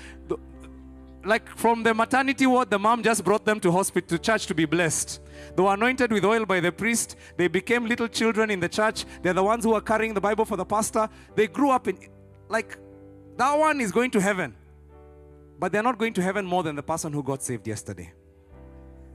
like 1.24 1.48
from 1.56 1.82
the 1.82 1.94
maternity 1.94 2.44
ward 2.44 2.68
the 2.68 2.78
mom 2.78 3.02
just 3.02 3.24
brought 3.24 3.46
them 3.46 3.58
to 3.60 3.72
hospital 3.72 4.18
to 4.18 4.22
church 4.22 4.46
to 4.46 4.54
be 4.54 4.66
blessed. 4.66 5.20
They 5.56 5.62
were 5.62 5.72
anointed 5.72 6.12
with 6.12 6.24
oil 6.26 6.44
by 6.44 6.60
the 6.60 6.70
priest. 6.70 7.16
They 7.38 7.48
became 7.48 7.86
little 7.86 8.08
children 8.08 8.50
in 8.50 8.60
the 8.60 8.68
church. 8.68 9.06
They're 9.22 9.32
the 9.32 9.42
ones 9.42 9.64
who 9.64 9.72
are 9.72 9.80
carrying 9.80 10.12
the 10.12 10.20
bible 10.20 10.44
for 10.44 10.58
the 10.58 10.66
pastor. 10.66 11.08
They 11.34 11.46
grew 11.46 11.70
up 11.70 11.88
in 11.88 11.98
like 12.50 12.76
that 13.38 13.54
one 13.54 13.80
is 13.80 13.92
going 13.92 14.10
to 14.10 14.20
heaven 14.20 14.54
but 15.58 15.72
they're 15.72 15.82
not 15.82 15.98
going 15.98 16.12
to 16.12 16.22
heaven 16.22 16.44
more 16.44 16.62
than 16.62 16.76
the 16.76 16.82
person 16.82 17.12
who 17.12 17.22
got 17.22 17.42
saved 17.42 17.66
yesterday 17.66 18.12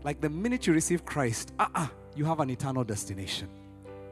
like 0.03 0.19
the 0.21 0.29
minute 0.29 0.67
you 0.67 0.73
receive 0.73 1.05
christ 1.05 1.53
uh-uh, 1.59 1.87
you 2.15 2.25
have 2.25 2.39
an 2.39 2.49
eternal 2.49 2.83
destination 2.83 3.49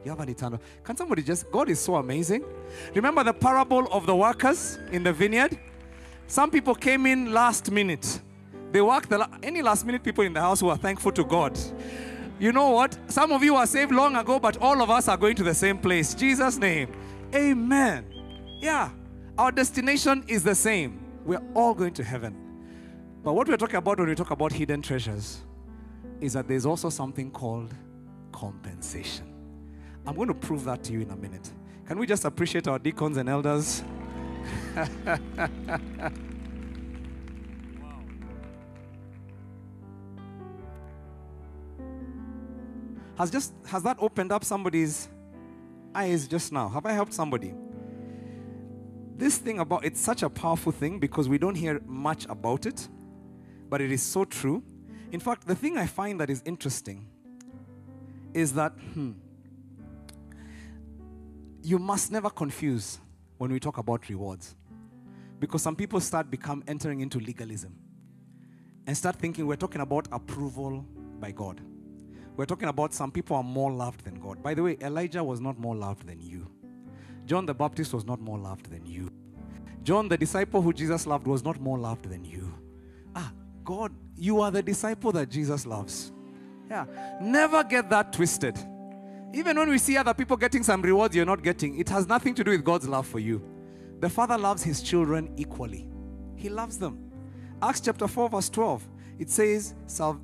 you 0.04 0.10
have 0.10 0.20
an 0.20 0.28
eternal. 0.28 0.60
Can 0.82 0.96
somebody 0.96 1.22
just, 1.22 1.50
God 1.50 1.68
is 1.68 1.78
so 1.78 1.96
amazing. 1.96 2.44
Remember 2.94 3.22
the 3.22 3.32
parable 3.32 3.86
of 3.92 4.06
the 4.06 4.14
workers 4.14 4.78
in 4.90 5.02
the 5.02 5.12
vineyard? 5.12 5.58
Some 6.26 6.50
people 6.50 6.74
came 6.74 7.06
in 7.06 7.32
last 7.32 7.70
minute. 7.70 8.20
They 8.72 8.80
worked 8.80 9.10
the 9.10 9.28
any 9.42 9.62
last 9.62 9.84
minute 9.84 10.02
people 10.02 10.24
in 10.24 10.32
the 10.32 10.40
house 10.40 10.60
who 10.60 10.68
are 10.70 10.76
thankful 10.76 11.12
to 11.12 11.24
God. 11.24 11.58
You 12.40 12.52
know 12.52 12.70
what? 12.70 12.98
Some 13.08 13.30
of 13.30 13.44
you 13.44 13.54
are 13.54 13.66
saved 13.66 13.92
long 13.92 14.16
ago, 14.16 14.40
but 14.40 14.56
all 14.56 14.82
of 14.82 14.90
us 14.90 15.06
are 15.08 15.16
going 15.16 15.36
to 15.36 15.44
the 15.44 15.54
same 15.54 15.78
place. 15.78 16.14
Jesus' 16.14 16.58
name. 16.58 16.90
Amen. 17.34 18.06
Yeah. 18.60 18.90
Our 19.38 19.52
destination 19.52 20.24
is 20.26 20.42
the 20.42 20.54
same. 20.54 21.01
We're 21.24 21.42
all 21.54 21.74
going 21.74 21.94
to 21.94 22.04
heaven. 22.04 22.36
But 23.22 23.34
what 23.34 23.48
we're 23.48 23.56
talking 23.56 23.76
about 23.76 23.98
when 23.98 24.08
we 24.08 24.14
talk 24.14 24.30
about 24.30 24.52
hidden 24.52 24.82
treasures 24.82 25.42
is 26.20 26.32
that 26.32 26.48
there's 26.48 26.66
also 26.66 26.90
something 26.90 27.30
called 27.30 27.72
compensation. 28.32 29.32
I'm 30.06 30.16
going 30.16 30.28
to 30.28 30.34
prove 30.34 30.64
that 30.64 30.82
to 30.84 30.92
you 30.92 31.00
in 31.00 31.10
a 31.10 31.16
minute. 31.16 31.52
Can 31.86 31.98
we 31.98 32.06
just 32.06 32.24
appreciate 32.24 32.66
our 32.66 32.78
deacons 32.78 33.16
and 33.16 33.28
elders? 33.28 33.84
Has 43.18 43.30
just 43.30 43.52
has 43.66 43.82
that 43.84 43.98
opened 44.00 44.32
up 44.32 44.42
somebody's 44.44 45.08
eyes 45.94 46.26
just 46.26 46.50
now? 46.50 46.68
Have 46.68 46.86
I 46.86 46.92
helped 46.92 47.12
somebody? 47.14 47.54
This 49.16 49.38
thing 49.38 49.58
about 49.58 49.84
it's 49.84 50.00
such 50.00 50.22
a 50.22 50.30
powerful 50.30 50.72
thing 50.72 50.98
because 50.98 51.28
we 51.28 51.38
don't 51.38 51.54
hear 51.54 51.80
much 51.86 52.26
about 52.28 52.66
it, 52.66 52.88
but 53.68 53.80
it 53.80 53.92
is 53.92 54.02
so 54.02 54.24
true. 54.24 54.62
In 55.10 55.20
fact, 55.20 55.46
the 55.46 55.54
thing 55.54 55.76
I 55.76 55.86
find 55.86 56.20
that 56.20 56.30
is 56.30 56.42
interesting 56.44 57.06
is 58.34 58.54
that 58.54 58.72
hmm, 58.94 59.12
you 61.62 61.78
must 61.78 62.10
never 62.10 62.30
confuse 62.30 62.98
when 63.38 63.52
we 63.52 63.60
talk 63.60 63.78
about 63.78 64.08
rewards. 64.08 64.56
Because 65.38 65.62
some 65.62 65.76
people 65.76 66.00
start 66.00 66.30
become 66.30 66.62
entering 66.68 67.00
into 67.00 67.18
legalism 67.18 67.74
and 68.86 68.96
start 68.96 69.16
thinking 69.16 69.46
we're 69.46 69.56
talking 69.56 69.80
about 69.80 70.08
approval 70.12 70.84
by 71.20 71.32
God. 71.32 71.60
We're 72.36 72.46
talking 72.46 72.68
about 72.68 72.94
some 72.94 73.10
people 73.10 73.36
are 73.36 73.42
more 73.42 73.70
loved 73.70 74.04
than 74.04 74.14
God. 74.14 74.42
By 74.42 74.54
the 74.54 74.62
way, 74.62 74.78
Elijah 74.80 75.22
was 75.22 75.40
not 75.40 75.58
more 75.58 75.76
loved 75.76 76.06
than 76.06 76.20
you. 76.20 76.48
John 77.26 77.46
the 77.46 77.54
Baptist 77.54 77.94
was 77.94 78.04
not 78.04 78.20
more 78.20 78.38
loved 78.38 78.70
than 78.70 78.84
you. 78.84 79.10
John, 79.82 80.08
the 80.08 80.16
disciple 80.16 80.62
who 80.62 80.72
Jesus 80.72 81.06
loved, 81.06 81.26
was 81.26 81.44
not 81.44 81.60
more 81.60 81.78
loved 81.78 82.08
than 82.08 82.24
you. 82.24 82.52
Ah, 83.16 83.32
God, 83.64 83.92
you 84.16 84.40
are 84.40 84.50
the 84.50 84.62
disciple 84.62 85.12
that 85.12 85.28
Jesus 85.28 85.66
loves. 85.66 86.12
Yeah. 86.70 86.86
Never 87.20 87.64
get 87.64 87.90
that 87.90 88.12
twisted. 88.12 88.56
Even 89.34 89.58
when 89.58 89.68
we 89.68 89.78
see 89.78 89.96
other 89.96 90.14
people 90.14 90.36
getting 90.36 90.62
some 90.62 90.82
rewards 90.82 91.16
you're 91.16 91.26
not 91.26 91.42
getting, 91.42 91.78
it 91.78 91.88
has 91.88 92.06
nothing 92.06 92.34
to 92.34 92.44
do 92.44 92.50
with 92.50 92.64
God's 92.64 92.88
love 92.88 93.06
for 93.06 93.18
you. 93.18 93.42
The 94.00 94.08
Father 94.08 94.36
loves 94.36 94.62
His 94.62 94.82
children 94.82 95.32
equally, 95.36 95.88
He 96.36 96.48
loves 96.48 96.78
them. 96.78 97.10
Acts 97.60 97.80
chapter 97.80 98.08
4, 98.08 98.28
verse 98.28 98.50
12, 98.50 98.88
it 99.18 99.30
says, 99.30 99.74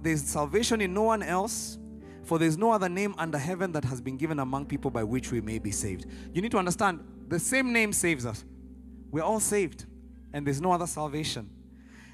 There's 0.02 0.24
salvation 0.24 0.80
in 0.80 0.92
no 0.92 1.02
one 1.02 1.22
else, 1.22 1.78
for 2.28 2.38
there's 2.38 2.58
no 2.58 2.70
other 2.70 2.90
name 2.90 3.14
under 3.16 3.38
heaven 3.38 3.72
that 3.72 3.86
has 3.86 4.02
been 4.02 4.18
given 4.18 4.38
among 4.38 4.66
people 4.66 4.90
by 4.90 5.02
which 5.02 5.32
we 5.32 5.40
may 5.40 5.58
be 5.58 5.70
saved. 5.70 6.04
You 6.34 6.42
need 6.42 6.50
to 6.50 6.58
understand 6.58 7.02
the 7.26 7.38
same 7.38 7.72
name 7.72 7.90
saves 7.94 8.26
us. 8.26 8.44
We're 9.10 9.22
all 9.22 9.40
saved, 9.40 9.86
and 10.34 10.46
there's 10.46 10.60
no 10.60 10.72
other 10.72 10.86
salvation. 10.86 11.48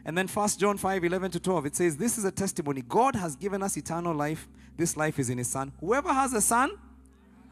And 0.04 0.16
then 0.16 0.28
1 0.28 0.48
John 0.50 0.76
5 0.76 1.04
11 1.04 1.32
to 1.32 1.40
12, 1.40 1.66
it 1.66 1.74
says, 1.74 1.96
This 1.96 2.16
is 2.16 2.24
a 2.24 2.30
testimony. 2.30 2.82
God 2.82 3.16
has 3.16 3.34
given 3.34 3.60
us 3.60 3.76
eternal 3.76 4.14
life. 4.14 4.46
This 4.76 4.96
life 4.96 5.18
is 5.18 5.30
in 5.30 5.38
His 5.38 5.48
Son. 5.48 5.72
Whoever 5.80 6.12
has 6.12 6.32
a 6.32 6.40
Son 6.40 6.70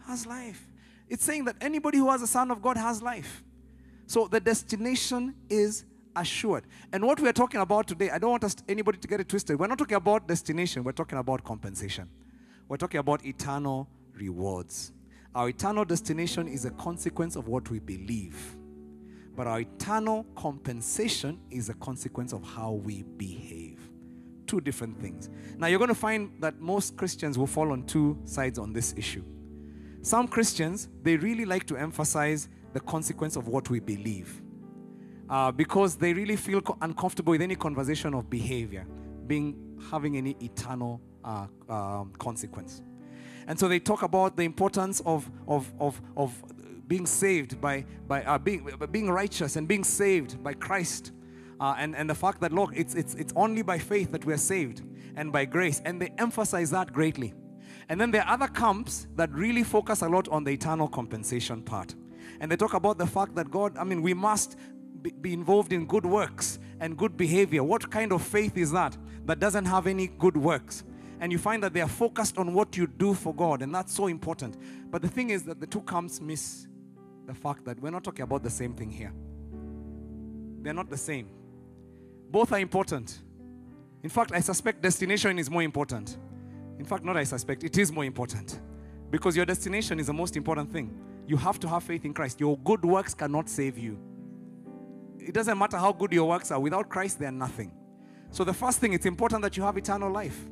has 0.06 0.24
life. 0.24 0.64
It's 1.08 1.24
saying 1.24 1.46
that 1.46 1.56
anybody 1.60 1.98
who 1.98 2.08
has 2.12 2.22
a 2.22 2.28
Son 2.28 2.52
of 2.52 2.62
God 2.62 2.76
has 2.76 3.02
life. 3.02 3.42
So 4.06 4.28
the 4.28 4.38
destination 4.38 5.34
is 5.50 5.84
assured. 6.14 6.62
And 6.92 7.04
what 7.04 7.18
we're 7.18 7.32
talking 7.32 7.60
about 7.60 7.88
today, 7.88 8.10
I 8.10 8.18
don't 8.18 8.30
want 8.30 8.44
us 8.44 8.54
anybody 8.68 8.98
to 8.98 9.08
get 9.08 9.18
it 9.18 9.28
twisted. 9.28 9.58
We're 9.58 9.66
not 9.66 9.78
talking 9.78 9.96
about 9.96 10.28
destination, 10.28 10.84
we're 10.84 10.92
talking 10.92 11.18
about 11.18 11.42
compensation. 11.42 12.08
We're 12.72 12.78
talking 12.78 13.00
about 13.00 13.26
eternal 13.26 13.86
rewards. 14.14 14.92
Our 15.34 15.50
eternal 15.50 15.84
destination 15.84 16.48
is 16.48 16.64
a 16.64 16.70
consequence 16.70 17.36
of 17.36 17.46
what 17.46 17.68
we 17.68 17.80
believe. 17.80 18.56
But 19.36 19.46
our 19.46 19.60
eternal 19.60 20.24
compensation 20.36 21.38
is 21.50 21.68
a 21.68 21.74
consequence 21.74 22.32
of 22.32 22.42
how 22.42 22.72
we 22.72 23.02
behave. 23.02 23.78
Two 24.46 24.62
different 24.62 24.98
things. 24.98 25.28
Now, 25.58 25.66
you're 25.66 25.78
going 25.78 25.90
to 25.90 25.94
find 25.94 26.32
that 26.40 26.60
most 26.60 26.96
Christians 26.96 27.36
will 27.36 27.46
fall 27.46 27.72
on 27.72 27.82
two 27.82 28.18
sides 28.24 28.58
on 28.58 28.72
this 28.72 28.94
issue. 28.96 29.24
Some 30.00 30.26
Christians, 30.26 30.88
they 31.02 31.18
really 31.18 31.44
like 31.44 31.66
to 31.66 31.76
emphasize 31.76 32.48
the 32.72 32.80
consequence 32.80 33.36
of 33.36 33.48
what 33.48 33.68
we 33.68 33.80
believe 33.80 34.40
uh, 35.28 35.52
because 35.52 35.96
they 35.96 36.14
really 36.14 36.36
feel 36.36 36.62
co- 36.62 36.78
uncomfortable 36.80 37.32
with 37.32 37.42
any 37.42 37.54
conversation 37.54 38.14
of 38.14 38.30
behavior 38.30 38.86
being 39.26 39.78
having 39.90 40.16
any 40.16 40.38
eternal 40.40 41.02
uh, 41.24 41.46
um, 41.68 42.12
consequence. 42.18 42.82
And 43.46 43.58
so 43.58 43.68
they 43.68 43.80
talk 43.80 44.02
about 44.02 44.36
the 44.36 44.44
importance 44.44 45.00
of, 45.04 45.30
of, 45.48 45.72
of, 45.80 46.00
of 46.16 46.42
being 46.86 47.06
saved 47.06 47.60
by, 47.60 47.84
by 48.06 48.22
uh, 48.24 48.38
being, 48.38 48.68
being 48.90 49.10
righteous 49.10 49.56
and 49.56 49.66
being 49.66 49.84
saved 49.84 50.42
by 50.42 50.54
Christ. 50.54 51.12
Uh, 51.60 51.74
and, 51.78 51.94
and 51.96 52.08
the 52.10 52.14
fact 52.14 52.40
that, 52.40 52.52
look, 52.52 52.72
it's, 52.74 52.94
it's, 52.94 53.14
it's 53.14 53.32
only 53.36 53.62
by 53.62 53.78
faith 53.78 54.12
that 54.12 54.24
we're 54.24 54.36
saved 54.36 54.82
and 55.16 55.32
by 55.32 55.44
grace. 55.44 55.80
And 55.84 56.00
they 56.00 56.12
emphasize 56.18 56.70
that 56.70 56.92
greatly. 56.92 57.34
And 57.88 58.00
then 58.00 58.10
there 58.10 58.22
are 58.22 58.34
other 58.34 58.48
camps 58.48 59.06
that 59.16 59.30
really 59.32 59.64
focus 59.64 60.02
a 60.02 60.08
lot 60.08 60.28
on 60.28 60.44
the 60.44 60.50
eternal 60.50 60.88
compensation 60.88 61.62
part. 61.62 61.94
And 62.40 62.50
they 62.50 62.56
talk 62.56 62.74
about 62.74 62.98
the 62.98 63.06
fact 63.06 63.34
that 63.36 63.50
God, 63.50 63.76
I 63.76 63.84
mean, 63.84 64.02
we 64.02 64.14
must 64.14 64.56
be 65.20 65.32
involved 65.32 65.72
in 65.72 65.86
good 65.86 66.06
works 66.06 66.58
and 66.80 66.96
good 66.96 67.16
behavior. 67.16 67.62
What 67.62 67.90
kind 67.90 68.12
of 68.12 68.22
faith 68.22 68.56
is 68.56 68.72
that 68.72 68.96
that 69.26 69.40
doesn't 69.40 69.64
have 69.64 69.86
any 69.86 70.06
good 70.08 70.36
works? 70.36 70.84
And 71.22 71.30
you 71.30 71.38
find 71.38 71.62
that 71.62 71.72
they 71.72 71.80
are 71.80 71.88
focused 71.88 72.36
on 72.36 72.52
what 72.52 72.76
you 72.76 72.88
do 72.88 73.14
for 73.14 73.32
God, 73.32 73.62
and 73.62 73.72
that's 73.72 73.94
so 73.94 74.08
important. 74.08 74.56
But 74.90 75.02
the 75.02 75.08
thing 75.08 75.30
is 75.30 75.44
that 75.44 75.60
the 75.60 75.68
two 75.68 75.82
camps 75.82 76.20
miss 76.20 76.66
the 77.26 77.32
fact 77.32 77.64
that 77.64 77.78
we're 77.78 77.92
not 77.92 78.02
talking 78.02 78.24
about 78.24 78.42
the 78.42 78.50
same 78.50 78.74
thing 78.74 78.90
here. 78.90 79.12
They're 80.62 80.74
not 80.74 80.90
the 80.90 80.96
same. 80.96 81.30
Both 82.28 82.50
are 82.50 82.58
important. 82.58 83.20
In 84.02 84.10
fact, 84.10 84.32
I 84.32 84.40
suspect 84.40 84.82
destination 84.82 85.38
is 85.38 85.48
more 85.48 85.62
important. 85.62 86.18
In 86.80 86.84
fact, 86.84 87.04
not 87.04 87.16
I 87.16 87.22
suspect, 87.22 87.62
it 87.62 87.78
is 87.78 87.92
more 87.92 88.04
important. 88.04 88.58
Because 89.08 89.36
your 89.36 89.46
destination 89.46 90.00
is 90.00 90.08
the 90.08 90.12
most 90.12 90.36
important 90.36 90.72
thing. 90.72 90.92
You 91.28 91.36
have 91.36 91.60
to 91.60 91.68
have 91.68 91.84
faith 91.84 92.04
in 92.04 92.12
Christ. 92.12 92.40
Your 92.40 92.58
good 92.58 92.84
works 92.84 93.14
cannot 93.14 93.48
save 93.48 93.78
you. 93.78 93.96
It 95.20 95.34
doesn't 95.34 95.56
matter 95.56 95.76
how 95.76 95.92
good 95.92 96.12
your 96.12 96.28
works 96.28 96.50
are, 96.50 96.58
without 96.58 96.88
Christ, 96.88 97.20
they're 97.20 97.30
nothing. 97.30 97.70
So, 98.32 98.42
the 98.42 98.54
first 98.54 98.80
thing, 98.80 98.92
it's 98.92 99.06
important 99.06 99.42
that 99.42 99.56
you 99.56 99.62
have 99.62 99.76
eternal 99.76 100.10
life. 100.10 100.48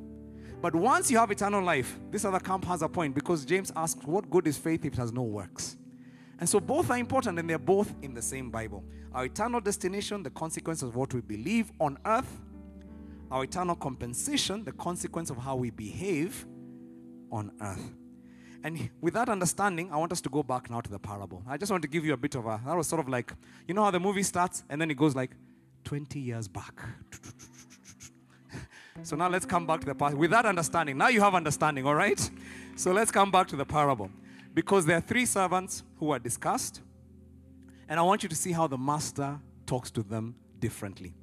But 0.60 0.74
once 0.74 1.10
you 1.10 1.16
have 1.18 1.30
eternal 1.30 1.64
life, 1.64 1.98
this 2.10 2.24
other 2.24 2.38
camp 2.38 2.66
has 2.66 2.82
a 2.82 2.88
point 2.88 3.14
because 3.14 3.44
James 3.44 3.72
asks, 3.74 4.04
What 4.04 4.28
good 4.28 4.46
is 4.46 4.58
faith 4.58 4.84
if 4.84 4.92
it 4.92 4.98
has 4.98 5.12
no 5.12 5.22
works? 5.22 5.76
And 6.38 6.48
so 6.48 6.60
both 6.60 6.90
are 6.90 6.98
important 6.98 7.38
and 7.38 7.48
they're 7.48 7.58
both 7.58 7.94
in 8.02 8.14
the 8.14 8.22
same 8.22 8.50
Bible. 8.50 8.84
Our 9.12 9.26
eternal 9.26 9.60
destination, 9.60 10.22
the 10.22 10.30
consequence 10.30 10.82
of 10.82 10.96
what 10.96 11.12
we 11.12 11.20
believe 11.20 11.70
on 11.80 11.98
earth, 12.06 12.40
our 13.30 13.44
eternal 13.44 13.76
compensation, 13.76 14.64
the 14.64 14.72
consequence 14.72 15.30
of 15.30 15.36
how 15.36 15.56
we 15.56 15.70
behave 15.70 16.46
on 17.30 17.52
earth. 17.60 17.94
And 18.62 18.90
with 19.00 19.14
that 19.14 19.28
understanding, 19.28 19.90
I 19.90 19.96
want 19.96 20.12
us 20.12 20.20
to 20.22 20.28
go 20.28 20.42
back 20.42 20.70
now 20.70 20.80
to 20.80 20.90
the 20.90 20.98
parable. 20.98 21.42
I 21.46 21.56
just 21.56 21.70
want 21.70 21.82
to 21.82 21.88
give 21.88 22.04
you 22.04 22.12
a 22.12 22.16
bit 22.16 22.34
of 22.34 22.46
a, 22.46 22.60
that 22.66 22.76
was 22.76 22.86
sort 22.86 23.00
of 23.00 23.08
like, 23.08 23.32
you 23.66 23.74
know 23.74 23.84
how 23.84 23.90
the 23.90 24.00
movie 24.00 24.22
starts 24.22 24.64
and 24.68 24.80
then 24.80 24.90
it 24.90 24.96
goes 24.96 25.14
like 25.14 25.30
20 25.84 26.18
years 26.20 26.48
back. 26.48 26.74
So 29.02 29.16
now 29.16 29.28
let's 29.28 29.46
come 29.46 29.66
back 29.66 29.80
to 29.80 29.86
the 29.86 29.94
parable. 29.94 30.18
With 30.18 30.30
that 30.30 30.46
understanding, 30.46 30.98
now 30.98 31.08
you 31.08 31.20
have 31.20 31.34
understanding, 31.34 31.86
all 31.86 31.94
right? 31.94 32.30
So 32.76 32.92
let's 32.92 33.10
come 33.10 33.30
back 33.30 33.48
to 33.48 33.56
the 33.56 33.64
parable. 33.64 34.10
Because 34.52 34.84
there 34.84 34.96
are 34.96 35.00
three 35.00 35.26
servants 35.26 35.82
who 35.98 36.10
are 36.10 36.18
discussed, 36.18 36.80
and 37.88 37.98
I 37.98 38.02
want 38.02 38.22
you 38.22 38.28
to 38.28 38.34
see 38.34 38.52
how 38.52 38.66
the 38.66 38.78
master 38.78 39.38
talks 39.66 39.90
to 39.92 40.02
them 40.02 40.34
differently. 40.58 41.14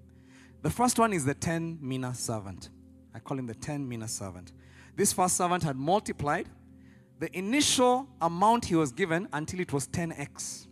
The 0.62 0.70
first 0.70 0.98
one 0.98 1.14
is 1.14 1.26
the 1.26 1.34
10 1.34 1.80
mina 1.82 2.14
servant. 2.14 2.70
I 3.14 3.20
call 3.20 3.38
him 3.38 3.48
the 3.48 3.56
10 3.56 3.88
mina 3.88 4.08
servant. 4.08 4.54
This 4.96 5.14
first 5.14 5.38
servant 5.38 5.64
had 5.64 5.76
multiplied 5.76 6.48
the 7.20 7.36
initial 7.38 8.08
amount 8.22 8.66
he 8.66 8.76
was 8.76 8.92
given 8.92 9.28
until 9.34 9.60
it 9.60 9.74
was 9.74 9.88
10x. 9.88 10.68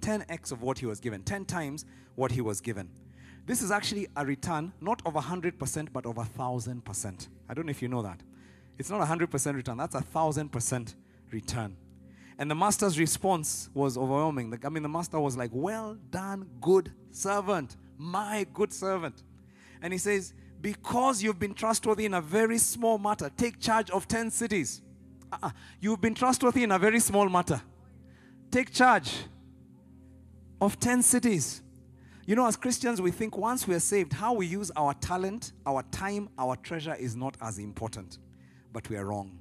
10x 0.00 0.52
of 0.52 0.62
what 0.62 0.78
he 0.78 0.86
was 0.86 1.00
given, 1.00 1.22
10 1.22 1.44
times 1.44 1.84
what 2.14 2.32
he 2.32 2.40
was 2.40 2.60
given. 2.60 2.88
This 3.46 3.62
is 3.62 3.70
actually 3.70 4.06
a 4.16 4.24
return 4.24 4.72
not 4.80 5.02
of 5.04 5.14
100% 5.14 5.88
but 5.92 6.06
of 6.06 6.16
1000%. 6.16 7.28
I 7.48 7.54
don't 7.54 7.66
know 7.66 7.70
if 7.70 7.82
you 7.82 7.88
know 7.88 8.02
that. 8.02 8.20
It's 8.78 8.90
not 8.90 9.00
a 9.00 9.04
100% 9.04 9.54
return, 9.54 9.76
that's 9.76 9.94
a 9.94 10.02
1000% 10.02 10.94
return. 11.32 11.76
And 12.38 12.50
the 12.50 12.54
master's 12.54 12.98
response 12.98 13.68
was 13.74 13.98
overwhelming. 13.98 14.58
I 14.64 14.68
mean, 14.70 14.82
the 14.82 14.88
master 14.88 15.20
was 15.20 15.36
like, 15.36 15.50
Well 15.52 15.98
done, 16.10 16.48
good 16.60 16.90
servant, 17.10 17.76
my 17.98 18.46
good 18.54 18.72
servant. 18.72 19.22
And 19.82 19.92
he 19.92 19.98
says, 19.98 20.32
Because 20.62 21.22
you've 21.22 21.38
been 21.38 21.52
trustworthy 21.52 22.06
in 22.06 22.14
a 22.14 22.20
very 22.22 22.56
small 22.56 22.96
matter, 22.96 23.30
take 23.36 23.60
charge 23.60 23.90
of 23.90 24.08
10 24.08 24.30
cities. 24.30 24.80
Uh-uh. 25.30 25.50
You've 25.80 26.00
been 26.00 26.14
trustworthy 26.14 26.62
in 26.62 26.72
a 26.72 26.78
very 26.78 27.00
small 27.00 27.28
matter. 27.28 27.60
Take 28.50 28.72
charge 28.72 29.12
of 30.60 30.80
10 30.80 31.02
cities. 31.02 31.62
You 32.30 32.36
know, 32.36 32.46
as 32.46 32.54
Christians, 32.54 33.02
we 33.02 33.10
think 33.10 33.36
once 33.36 33.66
we 33.66 33.74
are 33.74 33.80
saved, 33.80 34.12
how 34.12 34.34
we 34.34 34.46
use 34.46 34.70
our 34.76 34.94
talent, 34.94 35.50
our 35.66 35.82
time, 35.90 36.28
our 36.38 36.54
treasure 36.54 36.94
is 36.94 37.16
not 37.16 37.36
as 37.42 37.58
important. 37.58 38.18
But 38.72 38.88
we 38.88 38.96
are 38.96 39.04
wrong. 39.04 39.40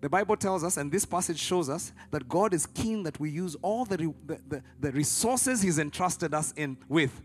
The 0.00 0.08
Bible 0.08 0.36
tells 0.36 0.64
us, 0.64 0.76
and 0.76 0.90
this 0.90 1.04
passage 1.04 1.38
shows 1.38 1.68
us, 1.68 1.92
that 2.10 2.28
God 2.28 2.52
is 2.52 2.66
keen 2.66 3.04
that 3.04 3.20
we 3.20 3.30
use 3.30 3.54
all 3.62 3.84
the, 3.84 4.12
the, 4.26 4.40
the, 4.48 4.62
the 4.80 4.90
resources 4.90 5.62
He's 5.62 5.78
entrusted 5.78 6.34
us 6.34 6.52
in 6.56 6.76
with 6.88 7.22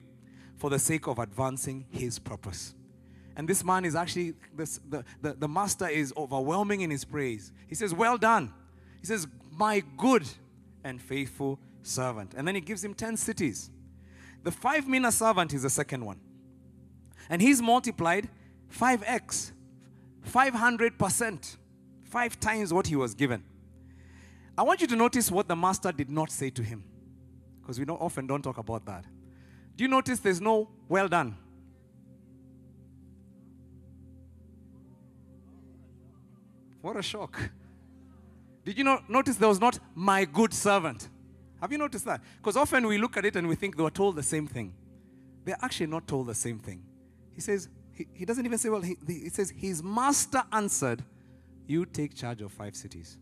for 0.57 0.70
the 0.70 0.78
sake 0.78 1.07
of 1.07 1.18
advancing 1.18 1.88
His 1.89 2.20
purpose. 2.20 2.76
And 3.36 3.49
this 3.49 3.64
man 3.64 3.86
is 3.86 3.95
actually, 3.95 4.36
this, 4.55 4.80
the, 4.88 5.03
the, 5.24 5.34
the 5.34 5.47
master 5.47 5.88
is 5.88 6.14
overwhelming 6.18 6.82
in 6.82 6.91
his 6.91 7.03
praise. 7.03 7.51
He 7.66 7.74
says, 7.74 7.95
Well 7.95 8.20
done. 8.20 8.53
He 8.99 9.07
says, 9.07 9.26
My 9.49 9.82
good 9.97 10.28
and 10.84 11.01
faithful 11.01 11.57
servant. 11.82 12.36
And 12.38 12.47
then 12.47 12.53
he 12.53 12.62
gives 12.62 12.84
him 12.84 12.93
10 12.93 13.18
cities. 13.18 13.72
The 14.43 14.51
five 14.51 14.87
mina 14.87 15.11
servant 15.11 15.53
is 15.53 15.63
the 15.63 15.69
second 15.69 16.05
one. 16.05 16.19
And 17.29 17.41
he's 17.41 17.61
multiplied 17.61 18.29
5x, 18.73 19.51
500%, 20.27 21.57
five 22.03 22.39
times 22.39 22.73
what 22.73 22.87
he 22.87 22.95
was 22.95 23.13
given. 23.13 23.43
I 24.57 24.63
want 24.63 24.81
you 24.81 24.87
to 24.87 24.95
notice 24.95 25.31
what 25.31 25.47
the 25.47 25.55
master 25.55 25.91
did 25.91 26.09
not 26.09 26.31
say 26.31 26.49
to 26.51 26.63
him. 26.63 26.83
Because 27.61 27.79
we 27.79 27.85
don't, 27.85 28.01
often 28.01 28.27
don't 28.27 28.41
talk 28.41 28.57
about 28.57 28.85
that. 28.85 29.05
Do 29.75 29.83
you 29.83 29.87
notice 29.87 30.19
there's 30.19 30.41
no 30.41 30.69
well 30.87 31.07
done? 31.07 31.37
What 36.81 36.97
a 36.97 37.01
shock. 37.01 37.39
Did 38.65 38.77
you 38.77 38.83
not 38.83 39.09
notice 39.09 39.35
there 39.35 39.47
was 39.47 39.59
not 39.59 39.79
my 39.95 40.25
good 40.25 40.53
servant? 40.53 41.09
Have 41.62 41.72
you 41.72 41.78
noticed 41.78 42.05
that? 42.05 42.22
Because 42.38 42.55
often 42.55 42.88
we 42.88 42.97
look 42.97 43.18
at 43.18 43.26
it 43.26 43.36
and 43.36 43.47
we 43.47 43.55
think 43.55 43.76
they 43.76 43.84
were 43.84 43.89
told 43.89 44.16
the 44.16 44.24
same 44.24 44.47
thing. 44.47 44.74
They're 45.43 45.57
actually 45.62 45.88
not 45.88 46.07
told 46.07 46.28
the 46.28 46.36
same 46.36 46.60
thing. 46.60 46.84
He 47.34 47.41
says, 47.41 47.70
he, 47.93 48.07
he 48.14 48.26
doesn't 48.26 48.45
even 48.45 48.57
say, 48.57 48.70
well, 48.70 48.82
he, 48.82 48.97
he 49.07 49.30
says, 49.30 49.49
his 49.55 49.84
master 49.84 50.43
answered, 50.51 51.03
You 51.68 51.86
take 51.86 52.16
charge 52.16 52.41
of 52.41 52.51
five 52.51 52.76
cities. 52.76 53.18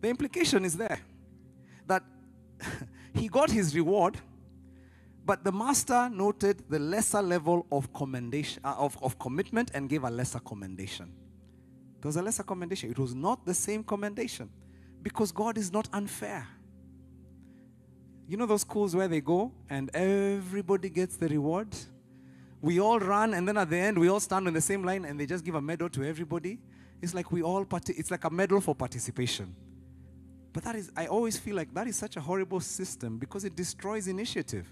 The 0.00 0.08
implication 0.08 0.64
is 0.64 0.76
there 0.76 1.00
that 1.86 2.02
he 3.14 3.28
got 3.28 3.50
his 3.50 3.74
reward, 3.74 4.16
but 5.24 5.44
the 5.44 5.52
master 5.52 6.08
noted 6.08 6.62
the 6.70 6.78
lesser 6.78 7.20
level 7.20 7.66
of 7.72 7.92
commendation 7.92 8.62
uh, 8.64 8.74
of, 8.78 8.96
of 9.02 9.18
commitment 9.18 9.70
and 9.74 9.88
gave 9.88 10.04
a 10.04 10.10
lesser 10.10 10.38
commendation. 10.38 11.12
There 12.00 12.08
was 12.08 12.16
a 12.16 12.22
lesser 12.22 12.44
commendation. 12.44 12.90
It 12.90 12.98
was 12.98 13.14
not 13.14 13.44
the 13.44 13.54
same 13.54 13.82
commendation 13.82 14.48
because 15.06 15.30
God 15.30 15.56
is 15.56 15.72
not 15.72 15.88
unfair. 15.92 16.44
You 18.26 18.36
know 18.36 18.44
those 18.44 18.62
schools 18.62 18.96
where 18.96 19.06
they 19.06 19.20
go 19.20 19.52
and 19.70 19.88
everybody 19.94 20.90
gets 20.90 21.16
the 21.16 21.28
reward? 21.28 21.68
We 22.60 22.80
all 22.80 22.98
run 22.98 23.32
and 23.32 23.46
then 23.46 23.56
at 23.56 23.70
the 23.70 23.76
end 23.76 23.96
we 23.96 24.08
all 24.08 24.18
stand 24.18 24.48
on 24.48 24.52
the 24.52 24.60
same 24.60 24.82
line 24.82 25.04
and 25.04 25.20
they 25.20 25.24
just 25.24 25.44
give 25.44 25.54
a 25.54 25.62
medal 25.62 25.88
to 25.90 26.02
everybody. 26.02 26.58
It's 27.00 27.14
like 27.14 27.30
we 27.30 27.40
all 27.40 27.64
part- 27.64 27.88
it's 27.90 28.10
like 28.10 28.24
a 28.24 28.30
medal 28.30 28.60
for 28.60 28.74
participation. 28.74 29.54
But 30.52 30.64
that 30.64 30.74
is 30.74 30.90
I 30.96 31.06
always 31.06 31.38
feel 31.38 31.54
like 31.54 31.72
that 31.74 31.86
is 31.86 31.94
such 31.94 32.16
a 32.16 32.20
horrible 32.20 32.58
system 32.58 33.16
because 33.16 33.44
it 33.44 33.54
destroys 33.54 34.08
initiative. 34.08 34.66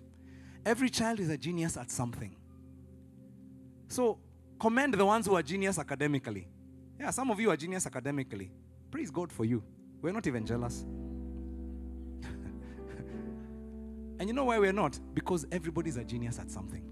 Every 0.66 0.90
child 0.90 1.20
is 1.20 1.28
a 1.28 1.36
genius 1.36 1.76
at 1.76 1.92
something. 1.92 2.34
So 3.86 4.18
commend 4.58 4.94
the 4.94 5.06
ones 5.06 5.26
who 5.26 5.36
are 5.36 5.44
genius 5.44 5.78
academically. 5.78 6.48
Yeah, 6.98 7.10
some 7.10 7.30
of 7.30 7.38
you 7.38 7.50
are 7.52 7.56
genius 7.56 7.86
academically. 7.86 8.50
Praise 8.90 9.12
God 9.12 9.30
for 9.30 9.44
you. 9.44 9.62
We're 10.04 10.12
not 10.12 10.26
even 10.26 10.44
jealous. 10.44 10.84
and 14.18 14.28
you 14.28 14.34
know 14.34 14.44
why 14.44 14.58
we're 14.58 14.70
not? 14.70 15.00
Because 15.14 15.46
everybody's 15.50 15.96
a 15.96 16.04
genius 16.04 16.38
at 16.38 16.50
something. 16.50 16.84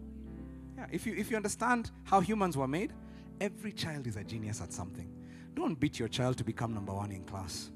Yeah, 0.78 0.86
if 0.90 1.06
you 1.06 1.12
if 1.14 1.30
you 1.30 1.36
understand 1.36 1.90
how 2.04 2.20
humans 2.20 2.56
were 2.56 2.66
made, 2.66 2.94
every 3.38 3.72
child 3.72 4.06
is 4.06 4.16
a 4.16 4.24
genius 4.24 4.62
at 4.62 4.72
something. 4.72 5.12
Don't 5.52 5.78
beat 5.78 5.98
your 5.98 6.08
child 6.08 6.38
to 6.38 6.44
become 6.44 6.72
number 6.72 6.94
one 6.94 7.12
in 7.12 7.24
class. 7.24 7.70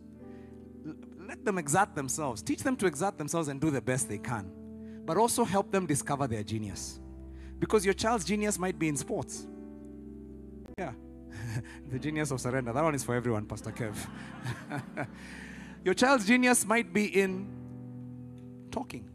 L- 0.86 0.94
let 1.28 1.44
them 1.44 1.58
exert 1.58 1.94
themselves. 1.94 2.40
Teach 2.40 2.62
them 2.62 2.74
to 2.76 2.86
exert 2.86 3.18
themselves 3.18 3.48
and 3.48 3.60
do 3.60 3.70
the 3.70 3.82
best 3.82 4.08
they 4.08 4.16
can. 4.16 4.50
But 5.04 5.18
also 5.18 5.44
help 5.44 5.70
them 5.70 5.84
discover 5.84 6.26
their 6.26 6.44
genius. 6.44 6.98
Because 7.58 7.84
your 7.84 7.92
child's 7.92 8.24
genius 8.24 8.58
might 8.58 8.78
be 8.78 8.88
in 8.88 8.96
sports. 8.96 9.46
Yeah. 10.78 10.92
the 11.90 11.98
genius 11.98 12.30
of 12.30 12.40
surrender. 12.40 12.72
That 12.72 12.84
one 12.84 12.94
is 12.94 13.04
for 13.04 13.14
everyone, 13.14 13.46
Pastor 13.46 13.70
Kev. 13.70 13.96
Your 15.84 15.94
child's 15.94 16.26
genius 16.26 16.66
might 16.66 16.92
be 16.92 17.06
in 17.06 17.46
talking. 18.70 19.08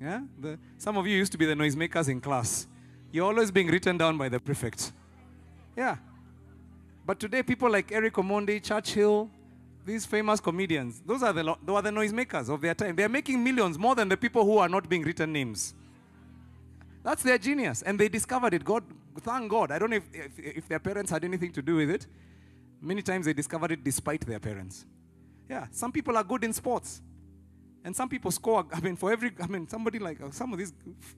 Yeah? 0.00 0.20
The, 0.38 0.58
some 0.78 0.96
of 0.96 1.06
you 1.06 1.16
used 1.16 1.32
to 1.32 1.38
be 1.38 1.46
the 1.46 1.54
noisemakers 1.54 2.08
in 2.08 2.20
class. 2.20 2.66
You're 3.12 3.26
always 3.26 3.50
being 3.50 3.68
written 3.68 3.96
down 3.96 4.18
by 4.18 4.28
the 4.28 4.40
prefect. 4.40 4.92
Yeah. 5.76 5.96
But 7.06 7.20
today, 7.20 7.42
people 7.42 7.70
like 7.70 7.92
Eric 7.92 8.14
Omondi, 8.14 8.62
Churchill, 8.62 9.30
these 9.84 10.06
famous 10.06 10.40
comedians, 10.40 11.02
those 11.04 11.22
are 11.22 11.32
the, 11.32 11.42
those 11.64 11.76
are 11.76 11.82
the 11.82 11.90
noisemakers 11.90 12.48
of 12.48 12.60
their 12.60 12.74
time. 12.74 12.96
They're 12.96 13.08
making 13.08 13.42
millions 13.42 13.78
more 13.78 13.94
than 13.94 14.08
the 14.08 14.16
people 14.16 14.44
who 14.44 14.58
are 14.58 14.68
not 14.68 14.88
being 14.88 15.02
written 15.02 15.32
names. 15.32 15.74
That's 17.02 17.22
their 17.22 17.38
genius. 17.38 17.82
And 17.82 17.98
they 17.98 18.08
discovered 18.08 18.54
it. 18.54 18.64
God, 18.64 18.82
thank 19.22 19.50
God. 19.50 19.70
I 19.70 19.78
don't 19.78 19.90
know 19.90 19.96
if, 19.96 20.08
if, 20.12 20.38
if, 20.38 20.68
their 20.68 20.78
parents 20.78 21.10
had 21.10 21.24
anything 21.24 21.52
to 21.52 21.62
do 21.62 21.76
with 21.76 21.90
it. 21.90 22.06
Many 22.80 23.02
times 23.02 23.26
they 23.26 23.32
discovered 23.32 23.72
it 23.72 23.84
despite 23.84 24.26
their 24.26 24.40
parents. 24.40 24.86
Yeah, 25.48 25.66
some 25.70 25.92
people 25.92 26.16
are 26.16 26.24
good 26.24 26.44
in 26.44 26.52
sports. 26.52 27.02
And 27.84 27.94
some 27.94 28.08
people 28.08 28.30
score, 28.30 28.66
I 28.72 28.80
mean, 28.80 28.96
for 28.96 29.12
every, 29.12 29.32
I 29.40 29.46
mean, 29.46 29.68
somebody 29.68 29.98
like 29.98 30.20
uh, 30.20 30.30
some 30.30 30.52
of 30.52 30.58
these 30.58 30.72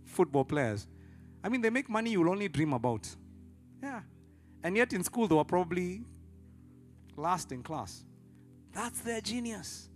football 0.04 0.44
players, 0.44 0.86
I 1.42 1.48
mean, 1.48 1.60
they 1.60 1.70
make 1.70 1.88
money 1.88 2.10
you'll 2.10 2.28
only 2.28 2.48
dream 2.48 2.72
about. 2.72 3.08
Yeah. 3.80 4.00
And 4.64 4.76
yet 4.76 4.92
in 4.92 5.04
school, 5.04 5.28
they 5.28 5.34
were 5.36 5.44
probably 5.44 6.02
last 7.16 7.52
in 7.52 7.62
class. 7.62 8.04
That's 8.72 9.00
their 9.00 9.20
genius. 9.20 9.88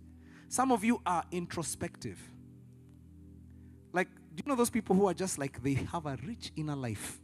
Some 0.47 0.71
of 0.71 0.83
you 0.83 1.01
are 1.05 1.23
introspective. 1.31 2.19
Like, 3.93 4.07
do 4.33 4.43
you 4.45 4.49
know 4.49 4.55
those 4.55 4.69
people 4.69 4.95
who 4.95 5.07
are 5.07 5.13
just 5.13 5.37
like 5.37 5.61
they 5.61 5.73
have 5.73 6.05
a 6.05 6.17
rich 6.25 6.51
inner 6.55 6.75
life? 6.75 7.19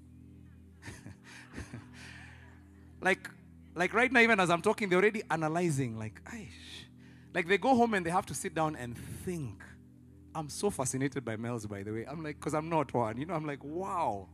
like, 3.02 3.30
like 3.76 3.94
right 3.94 4.12
now, 4.12 4.20
even 4.20 4.40
as 4.40 4.50
I'm 4.50 4.62
talking, 4.62 4.90
they're 4.90 5.00
already 5.00 5.24
analyzing, 5.30 5.98
like, 5.98 6.22
Aish. 6.26 6.86
like 7.34 7.48
they 7.48 7.58
go 7.58 7.76
home 7.76 7.94
and 7.94 8.06
they 8.06 8.10
have 8.10 8.26
to 8.28 8.34
sit 8.34 8.54
down 8.54 8.76
and 8.76 8.98
think. 9.26 9.64
I'm 10.36 10.50
so 10.50 10.70
fascinated 10.70 11.26
by 11.26 11.36
males, 11.36 11.66
by 11.66 11.82
the 11.84 11.92
way. 11.92 12.06
I'm 12.08 12.24
like, 12.24 12.40
because 12.40 12.54
I'm 12.54 12.70
not 12.70 12.94
one, 12.94 13.18
you 13.18 13.26
know, 13.26 13.34
I'm 13.34 13.46
like, 13.46 13.64
wow. 13.64 14.28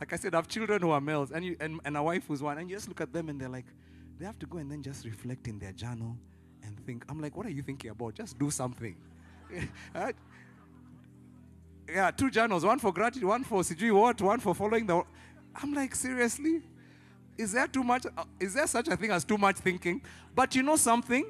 Like 0.00 0.12
I 0.12 0.16
said, 0.16 0.34
I 0.34 0.38
have 0.38 0.46
children 0.46 0.80
who 0.82 0.90
are 0.90 1.00
males 1.00 1.32
and, 1.32 1.44
you, 1.44 1.56
and, 1.58 1.80
and 1.84 1.96
a 1.96 2.02
wife 2.02 2.24
who's 2.28 2.42
one, 2.42 2.58
and 2.58 2.70
you 2.70 2.76
just 2.76 2.88
look 2.88 3.00
at 3.00 3.12
them 3.12 3.28
and 3.28 3.40
they're 3.40 3.48
like, 3.48 3.66
they 4.18 4.26
have 4.26 4.38
to 4.38 4.46
go 4.46 4.58
and 4.58 4.70
then 4.70 4.82
just 4.82 5.04
reflect 5.04 5.48
in 5.48 5.58
their 5.58 5.72
journal 5.72 6.16
and 6.64 6.78
think. 6.86 7.04
I'm 7.08 7.20
like, 7.20 7.36
what 7.36 7.46
are 7.46 7.50
you 7.50 7.62
thinking 7.62 7.90
about? 7.90 8.14
Just 8.14 8.38
do 8.38 8.50
something. 8.50 8.96
yeah, 11.88 12.10
two 12.10 12.30
journals, 12.30 12.64
one 12.64 12.78
for 12.78 12.92
gratitude, 12.92 13.24
one 13.24 13.44
for 13.44 13.62
CG 13.62 13.92
what, 13.92 14.20
one 14.20 14.40
for 14.40 14.54
following 14.54 14.86
the. 14.86 15.02
I'm 15.60 15.74
like, 15.74 15.94
seriously? 15.94 16.62
Is 17.36 17.52
there 17.52 17.66
too 17.66 17.82
much? 17.84 18.06
Uh, 18.06 18.24
is 18.40 18.54
there 18.54 18.66
such 18.66 18.88
a 18.88 18.96
thing 18.96 19.10
as 19.10 19.24
too 19.24 19.38
much 19.38 19.56
thinking? 19.56 20.02
But 20.34 20.54
you 20.54 20.62
know 20.62 20.76
something? 20.76 21.24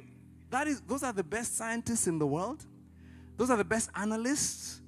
That 0.51 0.67
is, 0.67 0.81
those 0.83 1.03
are 1.03 1.13
the 1.13 1.25
best 1.25 1.57
scientists 1.57 2.07
in 2.07 2.19
the 2.19 2.27
world. 2.27 2.65
Those 3.37 3.51
are 3.51 3.57
the 3.57 3.65
best 3.65 3.91
analysts. 3.95 4.81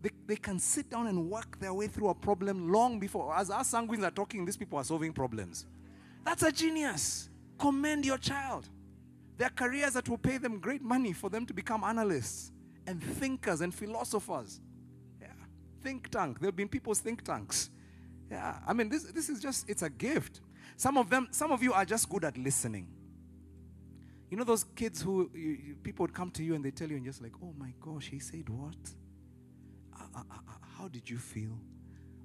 They, 0.00 0.10
they 0.26 0.36
can 0.36 0.58
sit 0.58 0.88
down 0.88 1.08
and 1.08 1.28
work 1.30 1.58
their 1.60 1.74
way 1.74 1.86
through 1.88 2.08
a 2.08 2.14
problem 2.14 2.72
long 2.72 2.98
before. 2.98 3.34
As 3.36 3.50
our 3.50 3.62
sanguines 3.62 4.02
are 4.04 4.10
talking, 4.10 4.44
these 4.44 4.56
people 4.56 4.78
are 4.78 4.84
solving 4.84 5.12
problems. 5.12 5.66
That's 6.24 6.42
a 6.42 6.52
genius. 6.52 7.28
Commend 7.58 8.06
your 8.06 8.18
child. 8.18 8.68
There 9.36 9.46
are 9.46 9.50
careers 9.50 9.94
that 9.94 10.08
will 10.08 10.18
pay 10.18 10.38
them 10.38 10.58
great 10.58 10.82
money 10.82 11.12
for 11.12 11.28
them 11.28 11.44
to 11.46 11.54
become 11.54 11.82
analysts 11.84 12.52
and 12.86 13.02
thinkers 13.02 13.60
and 13.60 13.74
philosophers 13.74 14.60
Yeah. 15.20 15.28
think 15.82 16.08
tank. 16.10 16.40
There 16.40 16.48
have 16.48 16.56
been 16.56 16.68
people's 16.68 17.00
think 17.00 17.22
tanks. 17.22 17.70
Yeah, 18.30 18.58
I 18.66 18.72
mean, 18.72 18.88
this, 18.88 19.02
this 19.04 19.28
is 19.28 19.40
just, 19.40 19.68
it's 19.68 19.82
a 19.82 19.90
gift. 19.90 20.40
Some 20.76 20.96
of 20.96 21.10
them, 21.10 21.28
some 21.30 21.50
of 21.50 21.62
you 21.62 21.72
are 21.72 21.84
just 21.84 22.08
good 22.08 22.24
at 22.24 22.38
listening. 22.38 22.86
You 24.30 24.36
know 24.36 24.44
those 24.44 24.62
kids 24.62 25.02
who 25.02 25.28
you, 25.34 25.58
you, 25.66 25.74
people 25.82 26.04
would 26.04 26.14
come 26.14 26.30
to 26.32 26.44
you 26.44 26.54
and 26.54 26.64
they 26.64 26.70
tell 26.70 26.88
you 26.88 26.96
and 26.96 27.04
just 27.04 27.20
like, 27.20 27.32
oh 27.42 27.52
my 27.58 27.72
gosh, 27.80 28.06
he 28.06 28.20
said 28.20 28.48
what? 28.48 28.76
Uh, 29.98 30.04
uh, 30.14 30.20
uh, 30.30 30.52
how 30.78 30.86
did 30.86 31.10
you 31.10 31.18
feel? 31.18 31.58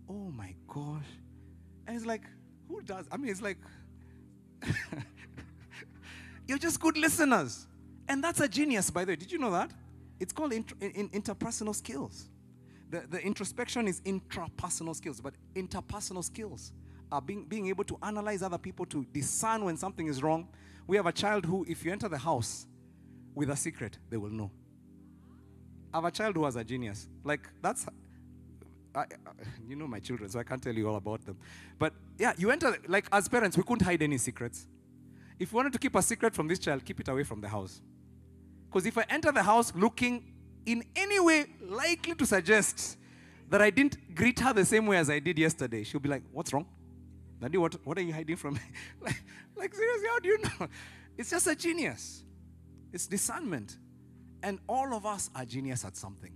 Oh 0.07 0.29
my 0.29 0.53
gosh. 0.67 1.07
And 1.87 1.95
it's 1.97 2.05
like, 2.05 2.21
who 2.69 2.81
does? 2.81 3.07
I 3.11 3.17
mean, 3.17 3.31
it's 3.31 3.41
like, 3.41 3.57
you're 6.47 6.59
just 6.59 6.79
good 6.79 6.97
listeners. 6.97 7.65
And 8.07 8.23
that's 8.23 8.39
a 8.39 8.47
genius, 8.47 8.91
by 8.91 9.03
the 9.03 9.13
way. 9.13 9.15
Did 9.15 9.31
you 9.31 9.39
know 9.39 9.51
that? 9.51 9.71
It's 10.19 10.31
called 10.31 10.53
in, 10.53 10.63
interpersonal 10.63 11.73
skills. 11.73 12.29
The, 12.95 13.07
the 13.09 13.21
introspection 13.21 13.89
is 13.89 13.99
intrapersonal 14.01 14.95
skills, 14.95 15.19
but 15.19 15.33
interpersonal 15.53 16.23
skills 16.23 16.71
are 17.11 17.21
being, 17.21 17.43
being 17.43 17.67
able 17.67 17.83
to 17.83 17.97
analyze 18.01 18.41
other 18.41 18.57
people 18.57 18.85
to 18.85 19.05
discern 19.11 19.65
when 19.65 19.75
something 19.75 20.07
is 20.07 20.23
wrong. 20.23 20.47
We 20.87 20.95
have 20.95 21.05
a 21.05 21.11
child 21.11 21.45
who, 21.45 21.65
if 21.67 21.83
you 21.83 21.91
enter 21.91 22.07
the 22.07 22.17
house 22.17 22.67
with 23.33 23.49
a 23.49 23.55
secret, 23.57 23.97
they 24.09 24.15
will 24.15 24.29
know. 24.29 24.49
I 25.93 25.97
have 25.97 26.05
a 26.05 26.11
child 26.11 26.35
who 26.35 26.41
was 26.41 26.55
a 26.55 26.63
genius. 26.63 27.09
Like, 27.25 27.49
that's, 27.61 27.85
I, 28.95 28.99
I, 29.01 29.05
you 29.67 29.75
know 29.75 29.87
my 29.87 29.99
children, 29.99 30.29
so 30.29 30.39
I 30.39 30.43
can't 30.43 30.61
tell 30.61 30.73
you 30.73 30.87
all 30.87 30.95
about 30.95 31.25
them. 31.25 31.37
But 31.77 31.91
yeah, 32.17 32.31
you 32.37 32.49
enter, 32.49 32.77
like, 32.87 33.07
as 33.11 33.27
parents, 33.27 33.57
we 33.57 33.63
couldn't 33.63 33.85
hide 33.85 34.03
any 34.03 34.17
secrets. 34.17 34.67
If 35.37 35.51
you 35.51 35.57
wanted 35.57 35.73
to 35.73 35.79
keep 35.79 35.95
a 35.95 36.01
secret 36.01 36.33
from 36.33 36.47
this 36.47 36.59
child, 36.59 36.85
keep 36.85 37.01
it 37.01 37.09
away 37.09 37.23
from 37.23 37.41
the 37.41 37.49
house. 37.49 37.81
Because 38.69 38.85
if 38.85 38.97
I 38.97 39.05
enter 39.09 39.33
the 39.33 39.43
house 39.43 39.73
looking 39.75 40.31
in 40.65 40.83
any 40.95 41.19
way 41.19 41.47
likely 41.61 42.15
to 42.15 42.25
suggest 42.25 42.97
that 43.49 43.61
I 43.61 43.69
didn't 43.69 44.15
greet 44.15 44.39
her 44.39 44.53
the 44.53 44.65
same 44.65 44.87
way 44.87 44.97
as 44.97 45.09
I 45.09 45.19
did 45.19 45.37
yesterday, 45.37 45.83
she'll 45.83 45.99
be 45.99 46.09
like, 46.09 46.23
What's 46.31 46.53
wrong? 46.53 46.65
Daddy, 47.39 47.57
what, 47.57 47.75
what 47.85 47.97
are 47.97 48.01
you 48.01 48.13
hiding 48.13 48.37
from 48.37 48.55
me? 48.55 48.61
like, 49.01 49.21
like, 49.55 49.75
seriously, 49.75 50.07
how 50.07 50.19
do 50.19 50.29
you 50.29 50.37
know? 50.39 50.67
It's 51.17 51.29
just 51.29 51.47
a 51.47 51.55
genius. 51.55 52.23
It's 52.91 53.07
discernment. 53.07 53.77
And 54.43 54.59
all 54.67 54.93
of 54.93 55.05
us 55.05 55.29
are 55.33 55.45
genius 55.45 55.85
at 55.85 55.95
something. 55.95 56.33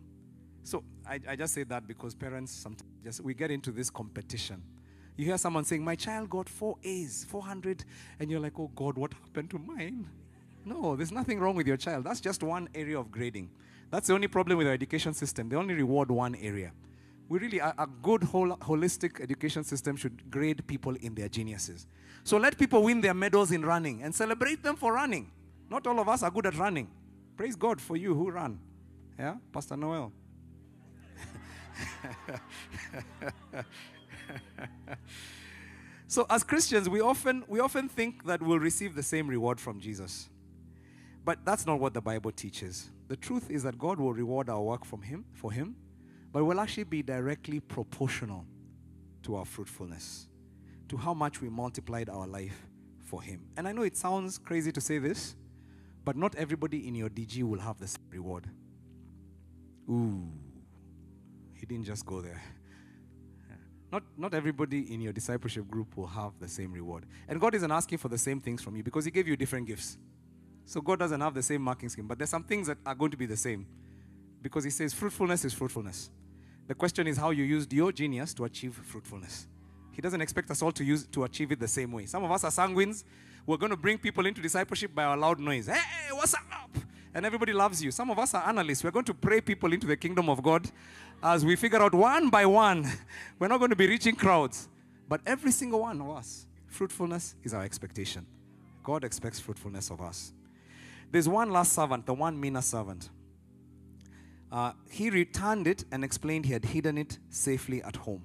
So 0.64 0.84
I, 1.06 1.20
I 1.28 1.36
just 1.36 1.54
say 1.54 1.64
that 1.64 1.86
because 1.88 2.16
parents 2.16 2.52
sometimes 2.52 2.90
just 3.04 3.22
we 3.22 3.34
get 3.34 3.52
into 3.52 3.72
this 3.72 3.90
competition. 3.90 4.62
You 5.18 5.26
hear 5.26 5.38
someone 5.38 5.66
saying, 5.66 5.84
My 5.84 5.96
child 5.96 6.30
got 6.30 6.48
four 6.48 6.78
A's, 6.84 7.26
400, 7.30 7.84
and 8.20 8.32
you're 8.32 8.40
like, 8.40 8.58
Oh 8.58 8.72
God, 8.74 8.98
what 8.98 9.14
happened 9.14 9.50
to 9.52 9.60
mine? 9.60 10.08
No, 10.66 10.96
there's 10.96 11.12
nothing 11.12 11.40
wrong 11.40 11.56
with 11.56 11.66
your 11.66 11.78
child. 11.78 12.04
That's 12.04 12.20
just 12.20 12.44
one 12.44 12.68
area 12.76 13.00
of 13.00 13.10
grading. 13.10 13.50
That's 13.92 14.08
the 14.08 14.14
only 14.14 14.28
problem 14.28 14.58
with 14.58 14.68
our 14.68 14.74
education 14.74 15.14
system. 15.14 15.50
They 15.50 15.56
only 15.56 15.74
reward 15.74 16.12
one 16.12 16.36
area. 16.36 16.72
We 17.28 17.40
really, 17.40 17.60
a, 17.60 17.74
a 17.78 17.88
good 17.88 18.24
whole, 18.24 18.56
holistic 18.58 19.22
education 19.22 19.64
system 19.64 19.96
should 19.96 20.30
grade 20.32 20.66
people 20.68 20.96
in 20.96 21.16
their 21.16 21.30
geniuses. 21.30 21.88
So 22.24 22.38
let 22.38 22.58
people 22.58 22.84
win 22.84 23.02
their 23.02 23.14
medals 23.14 23.52
in 23.52 23.64
running 23.66 24.04
and 24.04 24.14
celebrate 24.14 24.64
them 24.64 24.76
for 24.76 24.94
running. 24.94 25.32
Not 25.70 25.86
all 25.88 26.00
of 26.00 26.10
us 26.10 26.24
are 26.24 26.32
good 26.32 26.46
at 26.48 26.58
running. 26.58 26.90
Praise 27.38 27.56
God 27.56 27.80
for 27.80 27.96
you 27.96 28.16
who 28.16 28.32
run. 28.32 28.60
Yeah, 29.18 29.36
Pastor 29.54 29.78
Noel. 29.78 30.12
so 36.08 36.26
as 36.30 36.44
Christians, 36.44 36.90
we 36.90 37.02
often 37.02 37.44
we 37.48 37.60
often 37.60 37.88
think 37.90 38.26
that 38.26 38.42
we'll 38.42 38.60
receive 38.60 38.96
the 38.96 39.04
same 39.04 39.28
reward 39.28 39.60
from 39.60 39.80
Jesus. 39.80 40.30
But 41.24 41.46
that's 41.46 41.66
not 41.66 41.80
what 41.80 41.94
the 41.94 42.02
Bible 42.02 42.32
teaches. 42.32 42.90
The 43.10 43.18
truth 43.18 43.50
is 43.50 43.64
that 43.64 43.78
God 43.78 44.00
will 44.00 44.14
reward 44.14 44.50
our 44.50 44.62
work 44.62 44.86
from 44.86 45.02
him 45.02 45.26
for 45.34 45.52
him, 45.52 45.76
but 46.32 46.40
it 46.40 46.44
will 46.44 46.60
actually 46.60 46.84
be 46.84 47.02
directly 47.02 47.60
proportional 47.60 48.46
to 49.24 49.36
our 49.36 49.46
fruitfulness, 49.46 50.28
to 50.88 50.96
how 50.96 51.16
much 51.16 51.42
we 51.42 51.50
multiplied 51.50 52.08
our 52.08 52.28
life 52.28 52.68
for 53.00 53.24
him. 53.24 53.42
And 53.58 53.68
I 53.68 53.72
know 53.72 53.82
it 53.82 53.98
sounds 53.98 54.38
crazy 54.38 54.72
to 54.72 54.80
say 54.80 55.00
this, 55.00 55.36
but 56.06 56.16
not 56.16 56.36
everybody 56.36 56.88
in 56.88 56.94
your 56.94 57.10
DG 57.10 57.42
will 57.42 57.60
have 57.60 57.80
the 57.80 57.88
same 57.88 58.06
reward. 58.12 58.48
Ooh, 59.90 60.28
he 61.56 61.66
didn't 61.66 61.86
just 61.86 62.06
go 62.06 62.22
there. 62.22 62.42
Not, 63.92 64.04
not 64.16 64.36
everybody 64.36 64.94
in 64.94 65.02
your 65.02 65.12
discipleship 65.12 65.68
group 65.68 65.98
will 65.98 66.06
have 66.06 66.34
the 66.40 66.48
same 66.48 66.72
reward. 66.72 67.08
And 67.28 67.42
God 67.42 67.56
isn't 67.56 67.72
asking 67.72 67.98
for 67.98 68.08
the 68.08 68.20
same 68.20 68.40
things 68.40 68.62
from 68.62 68.76
you 68.76 68.84
because 68.84 69.04
He 69.04 69.10
gave 69.10 69.28
you 69.28 69.36
different 69.36 69.66
gifts. 69.66 69.98
So 70.70 70.82
God 70.82 71.00
doesn't 71.00 71.20
have 71.20 71.34
the 71.34 71.42
same 71.42 71.64
marking 71.64 71.90
scheme, 71.90 72.06
but 72.06 72.20
there's 72.20 72.30
some 72.30 72.44
things 72.44 72.68
that 72.68 72.78
are 72.86 72.94
going 72.94 73.10
to 73.10 73.18
be 73.18 73.26
the 73.26 73.36
same 73.36 73.66
because 74.40 74.64
He 74.64 74.70
says 74.70 74.94
fruitfulness 74.94 75.44
is 75.44 75.52
fruitfulness. 75.52 76.12
The 76.68 76.76
question 76.76 77.08
is 77.08 77.18
how 77.18 77.32
you 77.32 77.44
used 77.44 77.74
your 77.74 77.92
genius 77.92 78.36
to 78.36 78.44
achieve 78.44 78.76
fruitfulness. 78.76 79.48
He 79.92 80.00
doesn't 80.00 80.22
expect 80.22 80.52
us 80.52 80.62
all 80.62 80.72
to 80.74 80.84
use 80.84 81.08
to 81.08 81.24
achieve 81.24 81.52
it 81.52 81.60
the 81.60 81.68
same 81.68 81.92
way. 81.92 82.06
Some 82.06 82.24
of 82.24 82.30
us 82.30 82.44
are 82.44 82.52
sanguines. 82.52 83.04
We're 83.48 83.58
going 83.58 83.72
to 83.72 83.78
bring 83.78 83.98
people 83.98 84.28
into 84.28 84.44
discipleship 84.44 84.94
by 84.94 85.06
our 85.06 85.18
loud 85.18 85.40
noise. 85.40 85.66
Hey, 85.66 86.12
what's 86.12 86.36
up? 86.36 86.70
And 87.16 87.26
everybody 87.26 87.52
loves 87.52 87.84
you. 87.84 87.90
Some 87.90 88.12
of 88.12 88.20
us 88.20 88.36
are 88.36 88.48
analysts. 88.48 88.84
We're 88.84 88.92
going 88.92 89.06
to 89.06 89.16
pray 89.16 89.42
people 89.42 89.74
into 89.74 89.88
the 89.88 89.98
kingdom 89.98 90.30
of 90.30 90.44
God 90.44 90.70
as 91.24 91.44
we 91.44 91.56
figure 91.56 91.82
out 91.82 91.96
one 91.96 92.30
by 92.30 92.46
one. 92.46 92.88
We're 93.40 93.48
not 93.48 93.58
going 93.58 93.72
to 93.72 93.76
be 93.76 93.88
reaching 93.88 94.16
crowds. 94.16 94.70
But 95.08 95.22
every 95.26 95.50
single 95.50 95.80
one 95.80 96.00
of 96.00 96.12
us, 96.12 96.46
fruitfulness 96.68 97.34
is 97.44 97.56
our 97.56 97.64
expectation. 97.64 98.28
God 98.84 99.04
expects 99.04 99.40
fruitfulness 99.40 99.90
of 99.90 100.00
us. 100.02 100.34
There's 101.12 101.28
one 101.28 101.50
last 101.52 101.74
servant, 101.74 102.06
the 102.06 102.14
one 102.14 102.40
mina 102.40 102.62
servant. 102.62 103.10
Uh, 104.52 104.74
he 104.90 105.10
returned 105.10 105.68
it 105.68 105.86
and 105.92 106.04
explained 106.04 106.46
he 106.46 106.54
had 106.54 106.66
hidden 106.66 106.98
it 106.98 107.20
safely 107.30 107.84
at 107.84 107.96
home. 107.96 108.24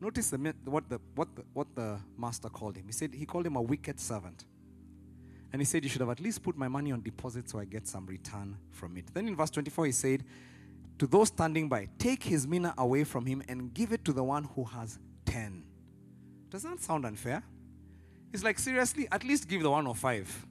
Notice 0.00 0.30
the, 0.30 0.54
what, 0.64 0.88
the, 0.88 1.00
what, 1.14 1.34
the, 1.34 1.42
what 1.52 1.74
the 1.74 1.98
master 2.16 2.48
called 2.48 2.76
him. 2.76 2.86
He 2.86 2.92
said 2.92 3.12
he 3.12 3.26
called 3.26 3.46
him 3.46 3.56
a 3.56 3.62
wicked 3.62 3.98
servant. 3.98 4.44
And 5.52 5.60
he 5.60 5.66
said, 5.66 5.82
You 5.82 5.90
should 5.90 6.00
have 6.00 6.10
at 6.10 6.20
least 6.20 6.42
put 6.42 6.56
my 6.56 6.68
money 6.68 6.92
on 6.92 7.02
deposit 7.02 7.48
so 7.48 7.58
I 7.58 7.64
get 7.64 7.86
some 7.86 8.06
return 8.06 8.56
from 8.70 8.96
it. 8.96 9.12
Then 9.12 9.26
in 9.26 9.34
verse 9.34 9.50
24, 9.50 9.86
he 9.86 9.92
said, 9.92 10.24
To 10.98 11.06
those 11.06 11.28
standing 11.28 11.68
by, 11.68 11.88
take 11.98 12.22
his 12.22 12.46
mina 12.46 12.74
away 12.78 13.04
from 13.04 13.26
him 13.26 13.42
and 13.48 13.72
give 13.74 13.92
it 13.92 14.04
to 14.04 14.12
the 14.12 14.22
one 14.22 14.44
who 14.44 14.64
has 14.64 14.98
10. 15.24 15.64
Does 16.50 16.62
that 16.62 16.80
sound 16.80 17.04
unfair? 17.04 17.42
It's 18.32 18.44
like, 18.44 18.58
seriously, 18.58 19.08
at 19.10 19.24
least 19.24 19.48
give 19.48 19.62
the 19.62 19.70
one 19.70 19.86
or 19.86 19.94
five. 19.94 20.46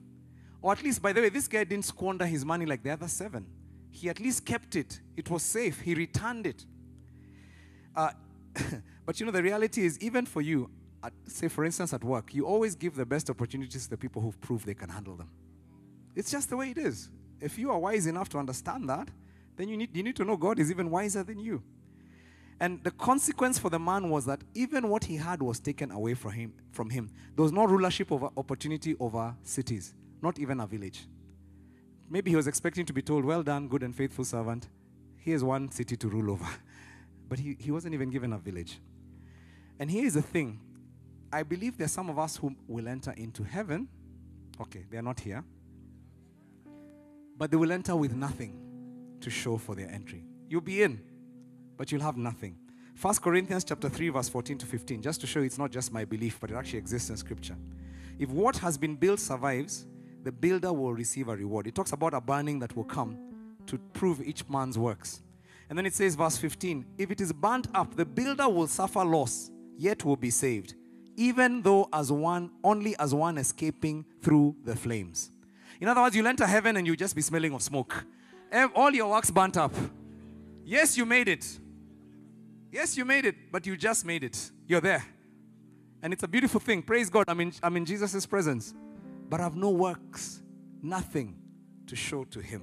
Or 0.60 0.72
at 0.72 0.82
least, 0.82 1.00
by 1.00 1.12
the 1.12 1.20
way, 1.20 1.28
this 1.28 1.46
guy 1.46 1.64
didn't 1.64 1.84
squander 1.84 2.26
his 2.26 2.44
money 2.44 2.66
like 2.66 2.82
the 2.82 2.90
other 2.90 3.08
seven. 3.08 3.46
He 3.90 4.08
at 4.08 4.20
least 4.20 4.44
kept 4.44 4.76
it, 4.76 5.00
it 5.16 5.30
was 5.30 5.42
safe, 5.42 5.80
he 5.80 5.94
returned 5.94 6.46
it. 6.46 6.64
Uh, 7.96 8.10
but 9.06 9.18
you 9.18 9.26
know, 9.26 9.32
the 9.32 9.42
reality 9.42 9.84
is, 9.84 9.98
even 10.00 10.26
for 10.26 10.40
you, 10.40 10.70
at, 11.02 11.12
say 11.26 11.48
for 11.48 11.64
instance 11.64 11.92
at 11.92 12.02
work, 12.02 12.34
you 12.34 12.46
always 12.46 12.74
give 12.74 12.96
the 12.96 13.06
best 13.06 13.30
opportunities 13.30 13.84
to 13.84 13.90
the 13.90 13.96
people 13.96 14.20
who've 14.20 14.40
proved 14.40 14.66
they 14.66 14.74
can 14.74 14.88
handle 14.88 15.16
them. 15.16 15.30
It's 16.14 16.30
just 16.30 16.50
the 16.50 16.56
way 16.56 16.70
it 16.70 16.78
is. 16.78 17.08
If 17.40 17.58
you 17.58 17.70
are 17.70 17.78
wise 17.78 18.06
enough 18.06 18.28
to 18.30 18.38
understand 18.38 18.88
that, 18.88 19.08
then 19.56 19.68
you 19.68 19.76
need, 19.76 19.96
you 19.96 20.02
need 20.02 20.16
to 20.16 20.24
know 20.24 20.36
God 20.36 20.58
is 20.58 20.70
even 20.70 20.90
wiser 20.90 21.22
than 21.22 21.38
you. 21.38 21.62
And 22.60 22.82
the 22.82 22.90
consequence 22.90 23.58
for 23.58 23.70
the 23.70 23.78
man 23.78 24.10
was 24.10 24.24
that 24.26 24.40
even 24.54 24.88
what 24.88 25.04
he 25.04 25.16
had 25.16 25.40
was 25.40 25.60
taken 25.60 25.92
away 25.92 26.14
from 26.14 26.32
him. 26.32 26.52
From 26.72 26.90
him. 26.90 27.10
There 27.36 27.42
was 27.44 27.52
no 27.52 27.64
rulership 27.64 28.10
over 28.10 28.30
opportunity 28.36 28.96
over 28.98 29.34
cities, 29.44 29.94
not 30.22 30.38
even 30.38 30.60
a 30.60 30.66
village. 30.66 31.06
Maybe 32.10 32.30
he 32.30 32.36
was 32.36 32.46
expecting 32.46 32.86
to 32.86 32.92
be 32.92 33.02
told, 33.02 33.24
Well 33.24 33.42
done, 33.42 33.68
good 33.68 33.82
and 33.82 33.94
faithful 33.94 34.24
servant. 34.24 34.68
Here's 35.16 35.44
one 35.44 35.70
city 35.70 35.96
to 35.96 36.08
rule 36.08 36.30
over. 36.32 36.46
But 37.28 37.38
he, 37.38 37.56
he 37.58 37.70
wasn't 37.70 37.92
even 37.92 38.08
given 38.08 38.32
a 38.32 38.38
village. 38.38 38.80
And 39.78 39.90
here 39.90 40.06
is 40.06 40.14
the 40.14 40.22
thing 40.22 40.60
I 41.30 41.42
believe 41.42 41.76
there's 41.76 41.92
some 41.92 42.08
of 42.08 42.18
us 42.18 42.36
who 42.36 42.56
will 42.66 42.88
enter 42.88 43.10
into 43.12 43.42
heaven. 43.42 43.86
Okay, 44.58 44.86
they're 44.90 45.02
not 45.02 45.20
here. 45.20 45.44
But 47.36 47.50
they 47.50 47.58
will 47.58 47.70
enter 47.70 47.94
with 47.94 48.14
nothing 48.14 48.58
to 49.20 49.30
show 49.30 49.58
for 49.58 49.74
their 49.74 49.90
entry. 49.90 50.24
You'll 50.48 50.62
be 50.62 50.82
in, 50.82 51.00
but 51.76 51.92
you'll 51.92 52.00
have 52.00 52.16
nothing. 52.16 52.56
1 53.00 53.14
Corinthians 53.16 53.62
chapter 53.62 53.88
3, 53.88 54.08
verse 54.08 54.28
14 54.28 54.58
to 54.58 54.66
15, 54.66 55.02
just 55.02 55.20
to 55.20 55.26
show 55.26 55.40
it's 55.40 55.58
not 55.58 55.70
just 55.70 55.92
my 55.92 56.04
belief, 56.04 56.38
but 56.40 56.50
it 56.50 56.54
actually 56.54 56.78
exists 56.78 57.10
in 57.10 57.16
scripture. 57.16 57.56
If 58.18 58.30
what 58.30 58.56
has 58.56 58.76
been 58.76 58.96
built 58.96 59.20
survives, 59.20 59.86
the 60.22 60.32
builder 60.32 60.72
will 60.72 60.92
receive 60.94 61.28
a 61.28 61.36
reward. 61.36 61.66
It 61.66 61.74
talks 61.74 61.92
about 61.92 62.14
a 62.14 62.20
burning 62.20 62.58
that 62.60 62.76
will 62.76 62.84
come 62.84 63.18
to 63.66 63.78
prove 63.92 64.20
each 64.20 64.48
man's 64.48 64.78
works. 64.78 65.22
And 65.68 65.78
then 65.78 65.86
it 65.86 65.94
says, 65.94 66.14
verse 66.14 66.36
15, 66.38 66.84
if 66.96 67.10
it 67.10 67.20
is 67.20 67.32
burnt 67.32 67.68
up, 67.74 67.94
the 67.94 68.04
builder 68.04 68.48
will 68.48 68.66
suffer 68.66 69.04
loss, 69.04 69.50
yet 69.76 70.04
will 70.04 70.16
be 70.16 70.30
saved 70.30 70.74
even 71.18 71.62
though 71.62 71.88
as 71.92 72.12
one, 72.12 72.48
only 72.62 72.96
as 72.96 73.12
one 73.12 73.38
escaping 73.38 74.04
through 74.22 74.54
the 74.64 74.76
flames. 74.76 75.32
In 75.80 75.88
other 75.88 76.00
words, 76.00 76.14
you'll 76.14 76.28
enter 76.28 76.46
heaven 76.46 76.76
and 76.76 76.86
you'll 76.86 76.94
just 76.94 77.16
be 77.16 77.22
smelling 77.22 77.52
of 77.52 77.60
smoke. 77.60 78.06
All 78.72 78.92
your 78.92 79.10
works 79.10 79.28
burnt 79.28 79.56
up. 79.56 79.74
Yes, 80.64 80.96
you 80.96 81.04
made 81.04 81.26
it. 81.26 81.44
Yes, 82.70 82.96
you 82.96 83.04
made 83.04 83.24
it, 83.24 83.34
but 83.50 83.66
you 83.66 83.76
just 83.76 84.06
made 84.06 84.22
it. 84.22 84.52
You're 84.68 84.80
there. 84.80 85.04
And 86.04 86.12
it's 86.12 86.22
a 86.22 86.28
beautiful 86.28 86.60
thing. 86.60 86.82
Praise 86.82 87.10
God. 87.10 87.24
I'm 87.26 87.40
in, 87.40 87.52
I'm 87.64 87.76
in 87.76 87.84
Jesus' 87.84 88.24
presence. 88.24 88.72
But 89.28 89.40
have 89.40 89.56
no 89.56 89.70
works, 89.70 90.42
nothing 90.82 91.36
to 91.86 91.96
show 91.96 92.24
to 92.24 92.40
Him. 92.40 92.62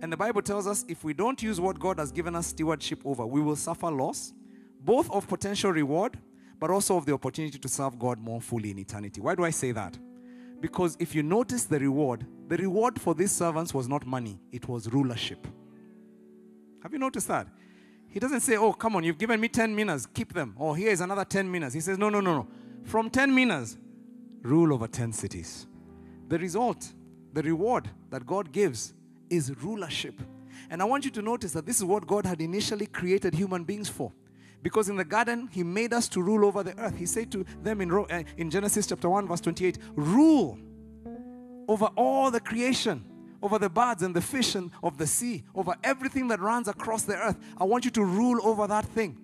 And 0.00 0.12
the 0.12 0.16
Bible 0.16 0.42
tells 0.42 0.66
us 0.66 0.84
if 0.88 1.04
we 1.04 1.12
don't 1.12 1.42
use 1.42 1.60
what 1.60 1.78
God 1.78 1.98
has 1.98 2.10
given 2.10 2.34
us 2.34 2.48
stewardship 2.48 3.02
over, 3.04 3.26
we 3.26 3.40
will 3.40 3.56
suffer 3.56 3.90
loss, 3.90 4.32
both 4.80 5.10
of 5.10 5.28
potential 5.28 5.72
reward 5.72 6.18
but 6.60 6.70
also 6.70 6.96
of 6.96 7.06
the 7.06 7.14
opportunity 7.14 7.58
to 7.58 7.68
serve 7.68 7.98
God 7.98 8.20
more 8.20 8.40
fully 8.40 8.70
in 8.70 8.78
eternity. 8.78 9.20
Why 9.20 9.34
do 9.34 9.44
I 9.44 9.50
say 9.50 9.72
that? 9.72 9.98
Because 10.60 10.96
if 11.00 11.14
you 11.14 11.22
notice 11.22 11.64
the 11.64 11.80
reward, 11.80 12.26
the 12.48 12.58
reward 12.58 13.00
for 13.00 13.14
these 13.14 13.32
servants 13.32 13.72
was 13.72 13.88
not 13.88 14.06
money, 14.06 14.38
it 14.52 14.68
was 14.68 14.92
rulership. 14.92 15.46
Have 16.82 16.92
you 16.92 16.98
noticed 16.98 17.28
that? 17.28 17.48
He 18.08 18.20
doesn't 18.20 18.40
say, 18.40 18.56
Oh, 18.56 18.74
come 18.74 18.94
on, 18.94 19.04
you've 19.04 19.18
given 19.18 19.40
me 19.40 19.48
10 19.48 19.74
minas, 19.74 20.06
keep 20.06 20.34
them. 20.34 20.54
Oh, 20.60 20.74
here 20.74 20.90
is 20.90 21.00
another 21.00 21.24
10 21.24 21.50
minas. 21.50 21.72
He 21.72 21.80
says, 21.80 21.96
No, 21.96 22.10
no, 22.10 22.20
no, 22.20 22.34
no. 22.34 22.48
From 22.84 23.08
10 23.08 23.34
minas, 23.34 23.78
rule 24.42 24.74
over 24.74 24.86
10 24.86 25.12
cities. 25.12 25.66
The 26.30 26.38
result, 26.38 26.92
the 27.32 27.42
reward 27.42 27.90
that 28.10 28.24
God 28.24 28.52
gives 28.52 28.94
is 29.28 29.52
rulership. 29.64 30.14
And 30.70 30.80
I 30.80 30.84
want 30.84 31.04
you 31.04 31.10
to 31.10 31.22
notice 31.22 31.50
that 31.52 31.66
this 31.66 31.78
is 31.78 31.84
what 31.84 32.06
God 32.06 32.24
had 32.24 32.40
initially 32.40 32.86
created 32.86 33.34
human 33.34 33.64
beings 33.64 33.88
for. 33.88 34.12
Because 34.62 34.88
in 34.88 34.94
the 34.94 35.04
garden, 35.04 35.48
he 35.50 35.64
made 35.64 35.92
us 35.92 36.08
to 36.10 36.22
rule 36.22 36.44
over 36.46 36.62
the 36.62 36.78
earth. 36.78 36.96
He 36.96 37.06
said 37.06 37.32
to 37.32 37.44
them 37.64 37.80
in, 37.80 37.90
uh, 37.90 38.22
in 38.36 38.48
Genesis 38.48 38.86
chapter 38.86 39.10
1, 39.10 39.26
verse 39.26 39.40
28, 39.40 39.78
rule 39.96 40.56
over 41.66 41.86
all 41.96 42.30
the 42.30 42.40
creation, 42.40 43.04
over 43.42 43.58
the 43.58 43.68
birds 43.68 44.04
and 44.04 44.14
the 44.14 44.20
fish 44.20 44.54
and 44.54 44.70
of 44.84 44.98
the 44.98 45.08
sea, 45.08 45.42
over 45.56 45.74
everything 45.82 46.28
that 46.28 46.38
runs 46.38 46.68
across 46.68 47.02
the 47.02 47.16
earth. 47.16 47.38
I 47.58 47.64
want 47.64 47.84
you 47.84 47.90
to 47.90 48.04
rule 48.04 48.38
over 48.46 48.68
that 48.68 48.84
thing. 48.84 49.18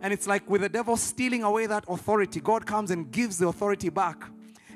And 0.00 0.12
it's 0.12 0.26
like 0.26 0.50
with 0.50 0.62
the 0.62 0.68
devil 0.68 0.96
stealing 0.96 1.44
away 1.44 1.66
that 1.66 1.84
authority, 1.86 2.40
God 2.40 2.66
comes 2.66 2.90
and 2.90 3.12
gives 3.12 3.38
the 3.38 3.46
authority 3.46 3.90
back. 3.90 4.24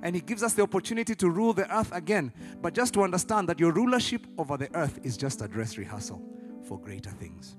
And 0.02 0.14
He 0.14 0.20
gives 0.20 0.42
us 0.42 0.54
the 0.54 0.62
opportunity 0.62 1.14
to 1.14 1.30
rule 1.30 1.52
the 1.52 1.72
earth 1.74 1.92
again. 1.92 2.32
But 2.60 2.74
just 2.74 2.94
to 2.94 3.02
understand 3.02 3.48
that 3.48 3.60
your 3.60 3.72
rulership 3.72 4.26
over 4.38 4.56
the 4.56 4.74
earth 4.74 5.00
is 5.02 5.16
just 5.16 5.42
a 5.42 5.48
dress 5.48 5.78
rehearsal 5.78 6.22
for 6.66 6.78
greater 6.78 7.10
things. 7.10 7.56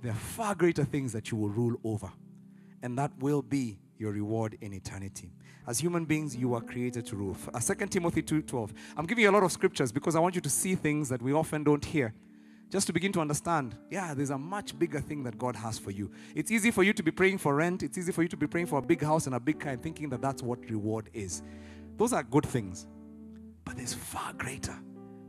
There 0.00 0.12
are 0.12 0.16
far 0.16 0.54
greater 0.54 0.84
things 0.84 1.12
that 1.12 1.30
you 1.30 1.36
will 1.36 1.48
rule 1.48 1.76
over. 1.84 2.12
And 2.82 2.98
that 2.98 3.12
will 3.18 3.42
be 3.42 3.78
your 3.98 4.12
reward 4.12 4.58
in 4.60 4.74
eternity. 4.74 5.32
As 5.66 5.78
human 5.78 6.04
beings, 6.04 6.36
you 6.36 6.54
are 6.54 6.60
created 6.60 7.06
to 7.06 7.16
rule. 7.16 7.36
Uh, 7.52 7.58
2 7.58 7.90
Timothy 7.90 8.22
2:12. 8.22 8.72
I'm 8.96 9.06
giving 9.06 9.22
you 9.22 9.30
a 9.30 9.32
lot 9.32 9.42
of 9.42 9.52
scriptures 9.52 9.92
because 9.92 10.14
I 10.14 10.20
want 10.20 10.34
you 10.34 10.40
to 10.42 10.50
see 10.50 10.74
things 10.74 11.08
that 11.08 11.22
we 11.22 11.32
often 11.32 11.64
don't 11.64 11.84
hear. 11.84 12.12
Just 12.74 12.88
to 12.88 12.92
begin 12.92 13.12
to 13.12 13.20
understand, 13.20 13.76
yeah, 13.88 14.14
there's 14.14 14.30
a 14.30 14.36
much 14.36 14.76
bigger 14.76 15.00
thing 15.00 15.22
that 15.22 15.38
God 15.38 15.54
has 15.54 15.78
for 15.78 15.92
you. 15.92 16.10
It's 16.34 16.50
easy 16.50 16.72
for 16.72 16.82
you 16.82 16.92
to 16.94 17.04
be 17.04 17.12
praying 17.12 17.38
for 17.38 17.54
rent. 17.54 17.84
It's 17.84 17.96
easy 17.96 18.10
for 18.10 18.22
you 18.22 18.28
to 18.28 18.36
be 18.36 18.48
praying 18.48 18.66
for 18.66 18.80
a 18.80 18.82
big 18.82 19.00
house 19.00 19.26
and 19.26 19.36
a 19.36 19.38
big 19.38 19.60
car 19.60 19.74
and 19.74 19.80
thinking 19.80 20.08
that 20.08 20.20
that's 20.20 20.42
what 20.42 20.58
reward 20.68 21.08
is. 21.12 21.44
Those 21.96 22.12
are 22.12 22.24
good 22.24 22.44
things. 22.44 22.88
But 23.64 23.76
there's 23.76 23.94
far 23.94 24.32
greater 24.32 24.74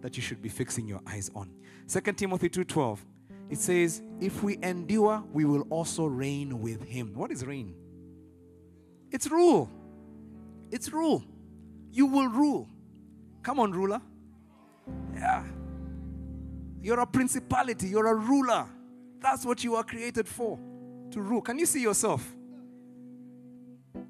that 0.01 0.17
you 0.17 0.23
should 0.23 0.41
be 0.41 0.49
fixing 0.49 0.87
your 0.87 1.01
eyes 1.05 1.29
on. 1.35 1.51
2 1.87 2.17
Timothy 2.17 2.49
2:12. 2.49 3.05
It 3.51 3.59
says, 3.59 4.01
"If 4.19 4.41
we 4.41 4.57
endure, 4.63 5.23
we 5.31 5.45
will 5.45 5.67
also 5.69 6.07
reign 6.07 6.61
with 6.61 6.81
him." 6.81 7.13
What 7.13 7.31
is 7.31 7.45
reign? 7.45 7.75
It's 9.11 9.29
rule. 9.29 9.69
It's 10.71 10.91
rule. 10.91 11.23
You 11.91 12.07
will 12.07 12.27
rule. 12.27 12.67
Come 13.43 13.59
on, 13.59 13.71
ruler. 13.71 14.01
Yeah. 15.13 15.43
You're 16.85 16.99
a 16.99 17.07
principality, 17.07 17.87
you're 17.87 18.05
a 18.05 18.13
ruler. 18.13 18.67
That's 19.19 19.43
what 19.43 19.63
you 19.63 19.75
are 19.75 19.83
created 19.83 20.27
for 20.27 20.59
to 21.09 21.19
rule. 21.19 21.41
Can 21.41 21.57
you 21.57 21.65
see 21.65 21.81
yourself? 21.81 22.23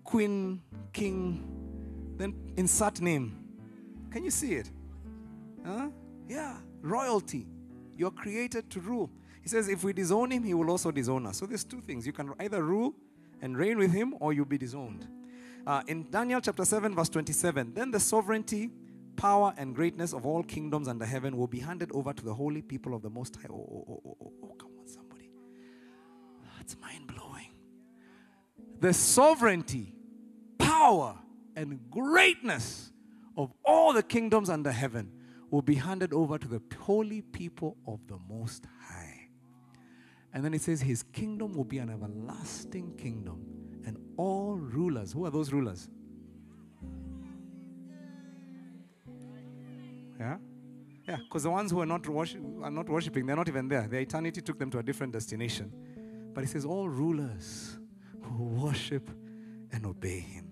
Queen, 0.04 0.62
king, 0.92 1.42
then 2.18 2.36
insert 2.58 3.00
name. 3.00 3.34
Can 4.12 4.26
you 4.26 4.30
see 4.30 4.56
it? 4.56 4.70
Huh? 5.66 5.88
Yeah, 6.28 6.58
royalty. 6.82 7.48
You're 7.96 8.12
created 8.12 8.70
to 8.72 8.82
rule. 8.82 9.10
He 9.42 9.48
says, 9.48 9.70
if 9.70 9.86
we 9.86 9.94
disown 9.94 10.32
him, 10.32 10.44
he 10.44 10.54
will 10.54 10.70
also 10.70 10.92
disown 10.92 11.26
us. 11.28 11.38
So 11.38 11.46
there's 11.46 11.64
two 11.64 11.80
things. 11.80 12.06
You 12.06 12.12
can 12.12 12.34
either 12.42 12.62
rule 12.62 12.94
and 13.42 13.58
reign 13.58 13.78
with 13.78 13.94
him, 13.94 14.16
or 14.20 14.34
you'll 14.34 14.44
be 14.44 14.58
disowned. 14.58 15.08
Uh, 15.66 15.82
in 15.88 16.12
Daniel 16.12 16.42
chapter 16.42 16.66
7, 16.66 16.94
verse 16.94 17.08
27, 17.08 17.74
then 17.74 17.92
the 17.92 18.02
sovereignty, 18.02 18.70
power, 19.16 19.54
and 19.58 19.76
greatness 19.76 20.14
of 20.14 20.26
all 20.26 20.44
kingdoms 20.44 20.88
under 20.88 21.06
heaven 21.06 21.38
will 21.38 21.48
be 21.48 21.60
handed 21.60 21.92
over 21.92 22.14
to 22.14 22.24
the 22.24 22.34
holy 22.34 22.62
people 22.62 22.94
of 22.94 23.02
the 23.02 23.10
Most 23.10 23.36
High. 23.36 23.48
Oh, 23.50 23.56
oh, 23.56 23.86
oh, 23.90 24.02
oh, 24.06 24.18
oh, 24.22 24.34
oh 24.44 24.56
come 24.58 24.72
on, 24.80 24.88
somebody. 24.88 25.30
That's 26.58 26.76
mind 26.80 27.08
blowing. 27.08 27.52
The 28.80 28.94
sovereignty, 28.94 29.94
power, 30.58 31.18
and 31.56 31.80
greatness 31.90 32.92
of 33.38 33.54
all 33.64 33.94
the 33.94 34.04
kingdoms 34.04 34.50
under 34.50 34.72
heaven 34.72 35.12
will 35.50 35.62
be 35.62 35.76
handed 35.76 36.14
over 36.14 36.38
to 36.38 36.48
the 36.48 36.62
holy 36.80 37.22
people 37.22 37.78
of 37.88 38.00
the 38.08 38.18
Most 38.30 38.66
High. 38.82 39.30
And 40.34 40.44
then 40.44 40.54
it 40.54 40.62
says, 40.62 40.82
His 40.82 41.04
kingdom 41.04 41.54
will 41.54 41.64
be 41.64 41.78
an 41.78 41.90
everlasting 41.90 42.96
kingdom 42.98 43.46
and 43.86 43.98
all 44.18 44.56
rulers. 44.56 45.14
Who 45.14 45.26
are 45.26 45.32
those 45.32 45.54
rulers? 45.54 45.88
Yeah? 50.20 50.38
Yeah, 51.08 51.18
because 51.18 51.44
the 51.44 51.52
ones 51.52 51.72
who 51.72 51.82
are 51.82 51.86
not, 51.86 52.08
worship, 52.08 52.42
are 52.64 52.72
not 52.72 52.90
worshiping, 52.90 53.26
they're 53.26 53.36
not 53.36 53.48
even 53.48 53.68
there. 53.68 53.88
Their 53.88 54.02
eternity 54.02 54.42
took 54.42 54.58
them 54.58 54.72
to 54.72 54.80
a 54.80 54.84
different 54.84 55.14
destination. 55.14 55.72
But 56.34 56.44
he 56.44 56.48
says, 56.48 56.66
all 56.66 56.90
rulers 56.90 57.78
who 58.22 58.44
worship 58.46 59.10
and 59.72 59.86
obey 59.86 60.20
him. 60.20 60.48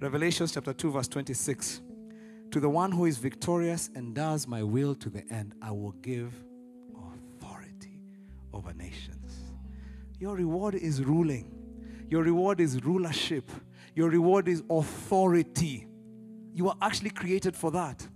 Revelation 0.00 0.46
chapter 0.46 0.72
2, 0.72 0.92
verse 0.92 1.08
26. 1.08 1.82
To 2.52 2.60
the 2.60 2.68
one 2.68 2.92
who 2.92 3.04
is 3.06 3.18
victorious 3.18 3.90
and 3.94 4.14
does 4.14 4.46
my 4.46 4.62
will 4.62 4.94
to 4.94 5.10
the 5.10 5.24
end, 5.30 5.54
I 5.60 5.72
will 5.72 5.92
give 6.00 6.32
authority 6.94 8.00
over 8.54 8.72
nations. 8.72 9.52
Your 10.18 10.36
reward 10.36 10.74
is 10.74 11.02
ruling. 11.04 11.52
Your 12.08 12.22
reward 12.22 12.60
is 12.60 12.82
rulership. 12.84 13.50
Your 13.94 14.08
reward 14.08 14.48
is 14.48 14.62
authority. 14.70 15.88
You 16.54 16.68
are 16.68 16.76
actually 16.80 17.10
created 17.10 17.56
for 17.56 17.70
that. 17.72 18.06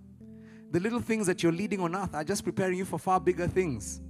The 0.73 0.81
little 0.81 1.01
things 1.01 1.27
that 1.29 1.43
you're 1.43 1.53
leading 1.53 1.81
on 1.81 1.95
earth 1.95 2.15
are 2.15 2.25
just 2.25 2.45
preparing 2.45 2.79
you 2.79 2.85
for 2.85 2.99
far 2.99 3.21
bigger 3.21 3.47
things. 3.47 4.01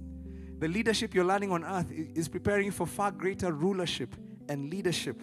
The 0.59 0.67
leadership 0.67 1.13
you're 1.13 1.25
learning 1.25 1.51
on 1.51 1.63
earth 1.63 1.91
is 1.91 2.27
preparing 2.27 2.65
you 2.65 2.71
for 2.71 2.87
far 2.87 3.11
greater 3.11 3.51
rulership 3.51 4.15
and 4.49 4.69
leadership. 4.69 5.21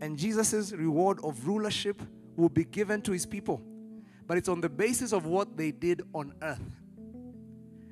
And 0.00 0.18
Jesus' 0.18 0.72
reward 0.72 1.18
of 1.24 1.46
rulership 1.46 2.02
will 2.36 2.48
be 2.48 2.64
given 2.64 3.00
to 3.02 3.12
his 3.12 3.24
people. 3.24 3.62
But 4.26 4.36
it's 4.36 4.48
on 4.48 4.60
the 4.60 4.68
basis 4.68 5.12
of 5.12 5.24
what 5.24 5.56
they 5.56 5.70
did 5.70 6.02
on 6.12 6.34
earth. 6.42 6.60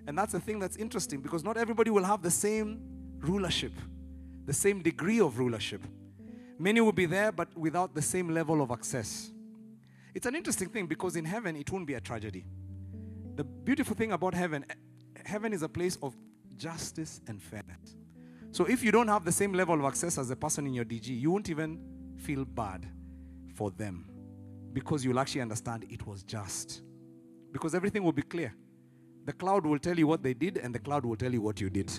And 0.07 0.19
that's 0.19 0.33
the 0.33 0.41
thing 0.41 0.59
that's 0.59 0.77
interesting 0.77 1.21
because 1.21 1.45
not 1.45 1.57
everybody 1.57 1.91
will 1.91 2.05
have 2.05 2.21
the 2.21 2.31
same 2.31 2.81
rulership 3.21 3.73
the 4.47 4.53
same 4.53 4.83
degree 4.83 5.21
of 5.21 5.39
rulership. 5.39 5.83
Many 6.59 6.81
will 6.81 6.93
be 6.93 7.07
there, 7.07 7.33
but 7.33 7.57
without 7.57 7.95
the 7.95 8.03
same 8.03 8.29
level 8.29 8.63
of 8.63 8.71
access. 8.71 9.31
It's 10.15 10.27
an 10.27 10.35
interesting 10.35 10.69
thing 10.69 10.87
because 10.87 11.17
in 11.17 11.25
heaven, 11.25 11.57
it 11.57 11.71
won't 11.71 11.87
be 11.87 11.95
a 11.95 12.01
tragedy. 12.01 12.45
The 13.35 13.45
beautiful 13.45 13.97
thing 13.97 14.13
about 14.13 14.35
heaven, 14.35 14.65
heaven 15.25 15.53
is 15.53 15.63
a 15.63 15.69
place 15.69 15.97
of 16.03 16.15
justice 16.57 17.21
and 17.27 17.43
fairness. 17.43 17.97
So 18.51 18.67
if 18.67 18.85
you 18.85 18.93
don't 18.93 19.09
have 19.09 19.25
the 19.25 19.33
same 19.33 19.53
level 19.55 19.75
of 19.75 19.85
access 19.85 20.19
as 20.19 20.29
the 20.29 20.37
person 20.37 20.67
in 20.67 20.75
your 20.75 20.85
DG, 20.85 21.09
you 21.09 21.31
won't 21.31 21.49
even 21.49 21.81
feel 22.19 22.45
bad 22.45 22.87
for 23.55 23.71
them 23.71 24.09
because 24.73 25.05
you'll 25.05 25.19
actually 25.19 25.41
understand 25.41 25.87
it 25.89 26.07
was 26.07 26.23
just. 26.23 26.83
Because 27.51 27.75
everything 27.75 28.03
will 28.03 28.13
be 28.13 28.23
clear. 28.23 28.55
The 29.25 29.33
cloud 29.33 29.65
will 29.65 29.79
tell 29.79 29.99
you 29.99 30.07
what 30.07 30.23
they 30.23 30.35
did, 30.35 30.59
and 30.59 30.75
the 30.75 30.79
cloud 30.79 31.05
will 31.05 31.17
tell 31.17 31.33
you 31.33 31.41
what 31.41 31.61
you 31.61 31.71
did. 31.71 31.93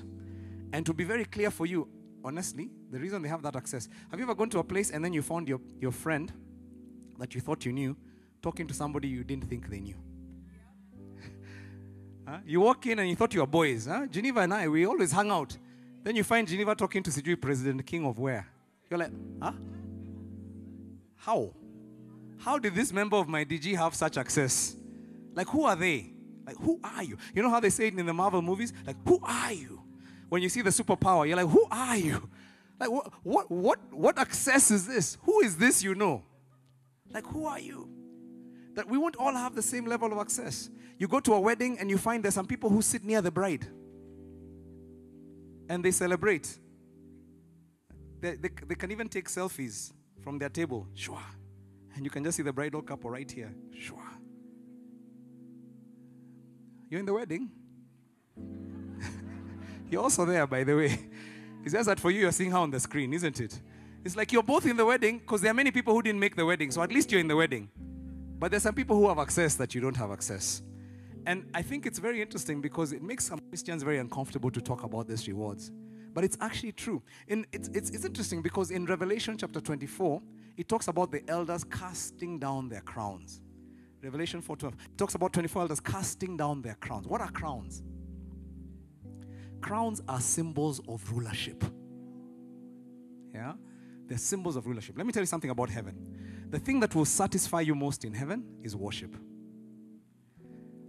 And 0.74 0.86
to 0.86 0.94
be 0.94 1.04
very 1.04 1.26
clear 1.26 1.50
for 1.52 1.66
you, 1.66 1.88
honestly, 2.24 2.70
the 2.92 3.00
reason 3.00 3.22
they 3.22 3.30
have 3.30 3.42
that 3.44 3.56
access. 3.56 3.88
Have 4.12 4.20
you 4.20 4.26
ever 4.26 4.36
gone 4.36 4.50
to 4.50 4.60
a 4.60 4.64
place 4.64 4.92
and 4.92 5.04
then 5.04 5.14
you 5.14 5.22
found 5.22 5.48
your, 5.48 5.60
your 5.80 5.92
friend 5.92 6.32
that 7.20 7.34
you 7.36 7.42
thought 7.42 7.66
you 7.66 7.72
knew 7.72 7.96
talking 8.42 8.68
to 8.68 8.74
somebody 8.74 9.08
you 9.08 9.24
didn't 9.24 9.46
think 9.50 9.70
they 9.70 9.80
knew? 9.80 9.96
Huh? 12.28 12.40
You 12.46 12.62
walk 12.62 12.86
in 12.88 13.00
and 13.00 13.10
you 13.10 13.16
thought 13.16 13.34
you 13.34 13.42
were 13.42 13.48
boys. 13.48 13.86
Huh? 13.86 14.08
Geneva 14.08 14.42
and 14.42 14.54
I, 14.54 14.68
we 14.68 14.86
always 14.86 15.12
hang 15.12 15.32
out. 15.32 15.58
Then 16.04 16.16
you 16.16 16.24
find 16.24 16.48
Geneva 16.48 16.76
talking 16.76 17.04
to 17.04 17.10
Sijui 17.10 17.40
President 17.40 17.86
King 17.86 18.06
of 18.06 18.20
where? 18.20 18.48
You're 18.90 19.00
like, 19.00 19.12
huh? 19.42 19.54
How? 21.16 21.54
How 22.40 22.60
did 22.60 22.76
this 22.76 22.92
member 22.92 23.18
of 23.18 23.28
my 23.28 23.46
DG 23.46 23.76
have 23.76 23.96
such 23.96 24.18
access? 24.18 24.76
Like, 25.34 25.48
who 25.48 25.64
are 25.64 25.76
they? 25.76 26.12
Like, 26.46 26.58
who 26.58 26.80
are 26.84 27.04
you? 27.04 27.18
You 27.34 27.42
know 27.42 27.50
how 27.50 27.62
they 27.62 27.70
say 27.70 27.88
it 27.88 27.98
in 27.98 28.06
the 28.06 28.14
Marvel 28.14 28.42
movies? 28.42 28.74
Like, 28.86 28.98
who 29.08 29.20
are 29.24 29.54
you? 29.54 29.84
when 30.34 30.42
you 30.42 30.50
see 30.50 30.64
the 30.64 30.72
superpower, 30.72 31.28
you're 31.28 31.38
like, 31.38 31.48
who 31.48 31.64
are 31.70 31.96
you? 31.96 32.28
Like, 32.80 32.90
what, 32.90 33.14
what, 33.22 33.52
what, 33.52 33.80
what 33.94 34.18
access 34.18 34.72
is 34.72 34.88
this? 34.88 35.16
Who 35.22 35.42
is 35.42 35.56
this 35.58 35.84
you 35.84 35.94
know? 35.94 36.24
Like, 37.14 37.28
who 37.28 37.46
are 37.46 37.60
you? 37.60 37.88
That 38.76 38.88
we 38.88 38.98
won't 38.98 39.16
all 39.18 39.34
have 39.34 39.56
the 39.56 39.62
same 39.62 39.86
level 39.86 40.12
of 40.12 40.18
access. 40.18 40.70
You 40.98 41.08
go 41.08 41.20
to 41.20 41.34
a 41.34 41.40
wedding 41.40 41.78
and 41.80 41.90
you 41.90 41.98
find 41.98 42.24
there's 42.24 42.34
some 42.34 42.48
people 42.48 42.70
who 42.70 42.82
sit 42.82 43.04
near 43.04 43.22
the 43.22 43.32
bride 43.32 43.68
and 45.70 45.84
they 45.84 45.92
celebrate. 45.92 46.58
They, 48.22 48.36
they, 48.36 48.50
they 48.68 48.76
can 48.76 48.92
even 48.92 49.10
take 49.10 49.28
selfies 49.28 49.92
from 50.22 50.40
their 50.40 50.50
table. 50.50 50.88
Shua. 50.94 51.22
And 51.96 52.06
you 52.06 52.10
can 52.10 52.24
just 52.24 52.38
see 52.38 52.44
the 52.44 52.54
bridal 52.54 52.82
couple 52.82 53.10
right 53.10 53.30
here. 53.30 53.54
Shua. 53.78 53.98
You're 56.90 57.00
in 57.00 57.06
the 57.06 57.14
wedding. 57.14 57.50
You're 59.90 60.02
also 60.02 60.26
there, 60.26 60.48
by 60.48 60.64
the 60.64 60.76
way. 60.76 61.00
It's 61.64 61.74
just 61.74 61.88
that 61.88 62.00
for 62.00 62.12
you, 62.12 62.22
you're 62.22 62.32
seeing 62.32 62.52
her 62.52 62.58
on 62.58 62.72
the 62.72 62.80
screen, 62.80 63.14
isn't 63.14 63.40
it? 63.40 63.60
It's 64.04 64.18
like 64.18 64.34
you're 64.34 64.44
both 64.44 64.66
in 64.66 64.76
the 64.76 64.86
wedding 64.86 65.20
because 65.20 65.42
there 65.42 65.52
are 65.52 65.54
many 65.54 65.72
people 65.72 65.94
who 65.94 66.02
didn't 66.02 66.20
make 66.20 66.36
the 66.36 66.46
wedding. 66.46 66.72
So 66.72 66.82
at 66.82 66.92
least 66.92 67.10
you're 67.12 67.22
in 67.22 67.28
the 67.30 67.38
wedding. 67.38 67.70
But 68.44 68.52
there's 68.52 68.64
some 68.64 68.76
people 68.76 68.98
who 68.98 69.08
have 69.08 69.20
access 69.20 69.56
that 69.56 69.74
you 69.74 69.80
don't 69.80 69.96
have 69.96 70.12
access. 70.12 70.62
And 71.26 71.50
I 71.54 71.62
think 71.62 71.86
it's 71.86 71.98
very 71.98 72.22
interesting 72.22 72.60
because 72.60 72.92
it 72.92 73.02
makes 73.02 73.24
some 73.24 73.40
Christians 73.48 73.84
very 73.84 74.00
uncomfortable 74.00 74.52
to 74.52 74.60
talk 74.60 74.84
about 74.84 75.08
these 75.08 75.30
rewards. 75.30 75.72
But 76.14 76.26
it's 76.26 76.36
actually 76.42 76.74
true. 76.74 77.02
In, 77.30 77.48
it's, 77.54 77.70
it's, 77.70 77.92
it's 77.92 78.04
interesting 78.04 78.42
because 78.42 78.70
in 78.70 78.86
Revelation 78.86 79.38
chapter 79.38 79.62
24, 79.62 80.22
it 80.58 80.68
talks 80.68 80.90
about 80.90 81.10
the 81.10 81.24
elders 81.30 81.64
casting 81.64 82.38
down 82.38 82.68
their 82.68 82.82
crowns. 82.82 83.40
Revelation 84.04 84.42
4:12 84.42 84.74
talks 84.98 85.16
about 85.16 85.32
24 85.32 85.62
elders 85.62 85.80
casting 85.80 86.36
down 86.36 86.62
their 86.62 86.76
crowns. 86.82 87.08
What 87.08 87.22
are 87.22 87.32
crowns? 87.32 87.82
Crowns 89.62 90.02
are 90.10 90.20
symbols 90.20 90.82
of 90.90 91.10
rulership. 91.14 91.64
Yeah? 93.34 93.54
They're 94.06 94.18
symbols 94.18 94.58
of 94.58 94.68
rulership. 94.68 94.98
Let 94.98 95.08
me 95.08 95.14
tell 95.14 95.22
you 95.22 95.28
something 95.28 95.50
about 95.50 95.70
heaven. 95.70 96.23
The 96.54 96.60
thing 96.60 96.82
that 96.82 96.94
will 96.94 97.06
satisfy 97.06 97.62
you 97.62 97.74
most 97.74 98.06
in 98.06 98.14
heaven 98.14 98.46
is 98.62 98.76
worship. 98.76 99.18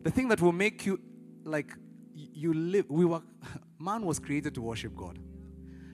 The 0.03 0.11
thing 0.11 0.29
that 0.29 0.43
will 0.43 0.53
make 0.53 0.85
you 0.85 1.01
like 1.43 1.73
you 2.15 2.53
live. 2.53 2.85
We 2.91 3.07
were 3.07 3.23
man 3.79 4.05
was 4.05 4.19
created 4.19 4.55
to 4.57 4.61
worship 4.61 4.95
God. 4.95 5.19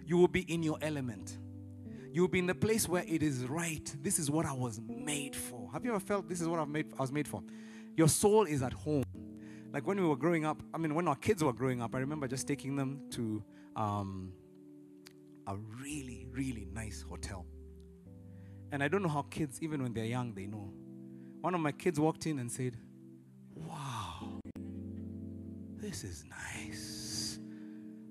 You 0.05 0.17
will 0.17 0.27
be 0.27 0.41
in 0.53 0.65
your 0.65 0.77
element. 0.83 1.39
You 2.13 2.23
will 2.23 2.29
be 2.29 2.41
in 2.41 2.49
the 2.49 2.55
place 2.57 2.89
where 2.89 3.05
it 3.07 3.23
is 3.23 3.47
right. 3.47 3.95
This 4.03 4.19
is 4.19 4.29
what 4.29 4.45
I 4.45 4.53
was 4.53 4.81
made 4.89 5.37
for. 5.37 5.71
Have 5.73 5.85
you 5.85 5.93
ever 5.93 6.01
felt 6.01 6.29
this 6.29 6.41
is 6.41 6.49
what 6.49 6.59
I've 6.59 6.69
made 6.69 6.93
I 6.99 7.03
was 7.03 7.13
made 7.13 7.29
for? 7.29 7.41
Your 7.97 8.09
soul 8.09 8.47
is 8.47 8.65
at 8.65 8.73
home. 8.73 9.05
Like 9.73 9.87
when 9.87 10.01
we 10.01 10.05
were 10.05 10.17
growing 10.17 10.45
up, 10.45 10.61
I 10.75 10.79
mean 10.79 10.97
when 10.97 11.07
our 11.07 11.15
kids 11.15 11.45
were 11.45 11.53
growing 11.53 11.81
up, 11.81 11.95
I 11.95 11.99
remember 11.99 12.27
just 12.27 12.49
taking 12.49 12.75
them 12.75 13.03
to 13.11 13.45
um, 13.77 14.33
a 15.47 15.55
really, 15.81 16.27
really 16.33 16.67
nice 16.73 17.03
hotel. 17.03 17.47
And 18.73 18.83
I 18.83 18.89
don't 18.89 19.03
know 19.03 19.09
how 19.09 19.23
kids, 19.23 19.59
even 19.63 19.83
when 19.83 19.93
they're 19.93 20.05
young, 20.05 20.33
they 20.35 20.47
know. 20.47 20.73
One 21.41 21.55
of 21.55 21.61
my 21.61 21.73
kids 21.73 21.99
walked 21.99 22.27
in 22.27 22.39
and 22.39 22.51
said, 22.51 22.77
Wow, 23.55 24.41
this 25.77 26.05
is 26.05 26.25
nice. 26.29 27.39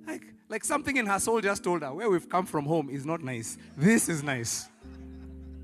Like, 0.06 0.24
like 0.50 0.64
something 0.64 0.98
in 0.98 1.06
her 1.06 1.20
soul 1.20 1.42
just 1.42 1.64
told 1.64 1.82
her, 1.82 1.94
Where 1.94 2.10
we've 2.10 2.28
come 2.28 2.46
from 2.46 2.66
home 2.66 2.90
is 2.90 3.06
not 3.06 3.24
nice. 3.24 3.58
This 3.78 4.10
is 4.10 4.24
nice. 4.24 4.68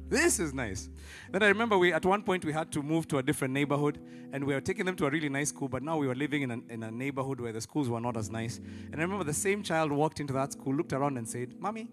This 0.08 0.40
is 0.40 0.54
nice. 0.54 0.88
Then 1.32 1.42
I 1.42 1.48
remember 1.48 1.78
we 1.78 1.92
at 1.92 2.06
one 2.06 2.22
point 2.22 2.46
we 2.46 2.54
had 2.54 2.72
to 2.74 2.84
move 2.84 3.08
to 3.08 3.18
a 3.18 3.24
different 3.24 3.54
neighborhood 3.54 4.00
and 4.32 4.44
we 4.44 4.54
were 4.54 4.62
taking 4.62 4.86
them 4.86 4.96
to 4.98 5.08
a 5.08 5.10
really 5.10 5.30
nice 5.30 5.50
school, 5.50 5.68
but 5.68 5.82
now 5.82 5.98
we 5.98 6.08
were 6.08 6.16
living 6.16 6.44
in 6.44 6.52
a, 6.52 6.60
in 6.70 6.84
a 6.84 6.92
neighborhood 6.92 7.40
where 7.42 7.52
the 7.52 7.62
schools 7.62 7.90
were 7.90 8.00
not 8.00 8.16
as 8.16 8.30
nice. 8.30 8.58
And 8.58 8.96
I 8.96 9.02
remember 9.02 9.24
the 9.24 9.34
same 9.34 9.64
child 9.64 9.92
walked 9.92 10.20
into 10.20 10.34
that 10.34 10.54
school, 10.54 10.76
looked 10.76 10.94
around 10.94 11.18
and 11.18 11.28
said, 11.28 11.60
Mommy, 11.60 11.88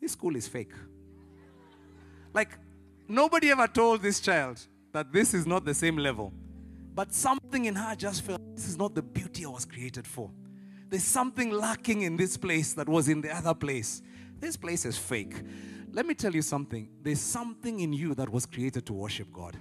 this 0.00 0.12
school 0.12 0.34
is 0.34 0.48
fake. 0.48 0.72
Like, 2.34 2.58
nobody 3.08 3.50
ever 3.50 3.66
told 3.66 4.02
this 4.02 4.20
child 4.20 4.60
that 4.92 5.12
this 5.12 5.34
is 5.34 5.46
not 5.46 5.64
the 5.64 5.74
same 5.74 5.96
level. 5.96 6.32
But 6.94 7.12
something 7.14 7.64
in 7.64 7.74
her 7.74 7.94
just 7.94 8.22
felt 8.22 8.40
this 8.54 8.68
is 8.68 8.76
not 8.76 8.94
the 8.94 9.02
beauty 9.02 9.46
I 9.46 9.48
was 9.48 9.64
created 9.64 10.06
for. 10.06 10.30
There's 10.88 11.04
something 11.04 11.50
lacking 11.50 12.02
in 12.02 12.16
this 12.16 12.36
place 12.36 12.74
that 12.74 12.88
was 12.88 13.08
in 13.08 13.22
the 13.22 13.34
other 13.34 13.54
place. 13.54 14.02
This 14.38 14.56
place 14.56 14.84
is 14.84 14.98
fake. 14.98 15.34
Let 15.92 16.06
me 16.06 16.14
tell 16.14 16.34
you 16.34 16.42
something. 16.42 16.88
There's 17.02 17.20
something 17.20 17.80
in 17.80 17.92
you 17.92 18.14
that 18.14 18.28
was 18.28 18.44
created 18.44 18.84
to 18.86 18.92
worship 18.92 19.32
God. 19.32 19.56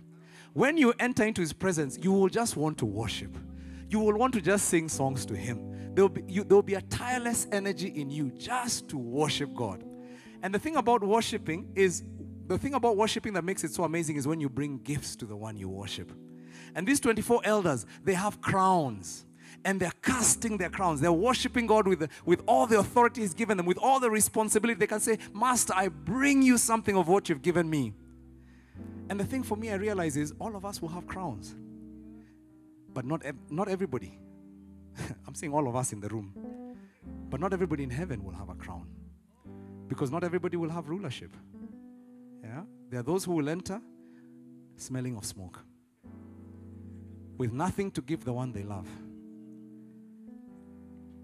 When 0.53 0.77
you 0.77 0.93
enter 0.99 1.23
into 1.23 1.39
His 1.39 1.53
presence, 1.53 1.97
you 2.01 2.11
will 2.11 2.27
just 2.27 2.57
want 2.57 2.77
to 2.79 2.85
worship. 2.85 3.37
You 3.89 3.99
will 3.99 4.17
want 4.17 4.33
to 4.33 4.41
just 4.41 4.65
sing 4.65 4.89
songs 4.89 5.25
to 5.27 5.35
Him. 5.35 5.93
There 5.93 6.03
will 6.03 6.09
be, 6.09 6.23
you, 6.27 6.43
there 6.43 6.55
will 6.55 6.63
be 6.63 6.73
a 6.73 6.81
tireless 6.81 7.47
energy 7.51 7.87
in 7.87 8.09
you 8.09 8.31
just 8.31 8.89
to 8.89 8.97
worship 8.97 9.53
God. 9.53 9.83
And 10.43 10.53
the 10.53 10.59
thing 10.59 10.75
about 10.75 11.03
worshiping 11.03 11.71
is 11.75 12.03
the 12.51 12.59
thing 12.59 12.73
about 12.73 12.97
worshiping 12.97 13.33
that 13.33 13.43
makes 13.43 13.63
it 13.63 13.71
so 13.73 13.83
amazing 13.83 14.17
is 14.17 14.27
when 14.27 14.39
you 14.39 14.49
bring 14.49 14.79
gifts 14.79 15.15
to 15.17 15.25
the 15.25 15.35
one 15.35 15.57
you 15.57 15.69
worship. 15.69 16.11
And 16.75 16.87
these 16.87 16.99
24 16.99 17.41
elders, 17.43 17.85
they 18.03 18.13
have 18.13 18.41
crowns 18.41 19.25
and 19.63 19.79
they're 19.79 19.93
casting 20.01 20.57
their 20.57 20.69
crowns. 20.69 21.01
They're 21.01 21.11
worshiping 21.11 21.67
God 21.67 21.87
with, 21.87 22.09
with 22.25 22.41
all 22.47 22.67
the 22.67 22.79
authority 22.79 23.21
He's 23.21 23.33
given 23.33 23.57
them, 23.57 23.65
with 23.65 23.77
all 23.77 23.99
the 23.99 24.09
responsibility. 24.09 24.79
They 24.79 24.87
can 24.87 24.99
say, 24.99 25.17
Master, 25.33 25.73
I 25.75 25.89
bring 25.89 26.41
you 26.41 26.57
something 26.57 26.95
of 26.97 27.07
what 27.07 27.29
you've 27.29 27.41
given 27.41 27.69
me. 27.69 27.93
And 29.09 29.19
the 29.19 29.25
thing 29.25 29.43
for 29.43 29.55
me, 29.57 29.69
I 29.69 29.75
realize 29.75 30.17
is 30.17 30.33
all 30.39 30.55
of 30.55 30.65
us 30.65 30.81
will 30.81 30.89
have 30.89 31.05
crowns, 31.05 31.53
but 32.93 33.05
not, 33.05 33.23
not 33.49 33.67
everybody. 33.67 34.17
I'm 35.27 35.35
saying 35.35 35.53
all 35.53 35.67
of 35.67 35.75
us 35.75 35.91
in 35.93 35.99
the 35.99 36.07
room, 36.09 36.33
but 37.29 37.39
not 37.39 37.53
everybody 37.53 37.83
in 37.83 37.89
heaven 37.89 38.23
will 38.23 38.33
have 38.33 38.49
a 38.49 38.55
crown 38.55 38.87
because 39.87 40.11
not 40.11 40.23
everybody 40.23 40.57
will 40.57 40.69
have 40.69 40.87
rulership. 40.87 41.35
Yeah? 42.43 42.63
There 42.89 42.99
are 42.99 43.03
those 43.03 43.23
who 43.25 43.33
will 43.33 43.49
enter 43.49 43.81
smelling 44.75 45.15
of 45.15 45.25
smoke 45.25 45.59
with 47.37 47.51
nothing 47.51 47.91
to 47.91 48.01
give 48.01 48.23
the 48.23 48.33
one 48.33 48.51
they 48.51 48.63
love. 48.63 48.87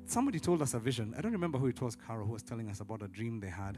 Somebody 0.05 0.39
told 0.39 0.61
us 0.61 0.73
a 0.73 0.79
vision. 0.79 1.13
I 1.17 1.21
don't 1.21 1.33
remember 1.33 1.57
who 1.57 1.67
it 1.67 1.81
was, 1.81 1.95
Carol, 1.95 2.25
who 2.25 2.33
was 2.33 2.43
telling 2.43 2.69
us 2.69 2.79
about 2.79 3.01
a 3.01 3.07
dream 3.07 3.39
they 3.39 3.49
had 3.49 3.77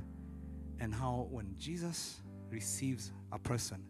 and 0.79 0.93
how 0.93 1.27
when 1.31 1.55
Jesus 1.57 2.21
receives 2.49 3.11
a 3.31 3.39
person, 3.39 3.83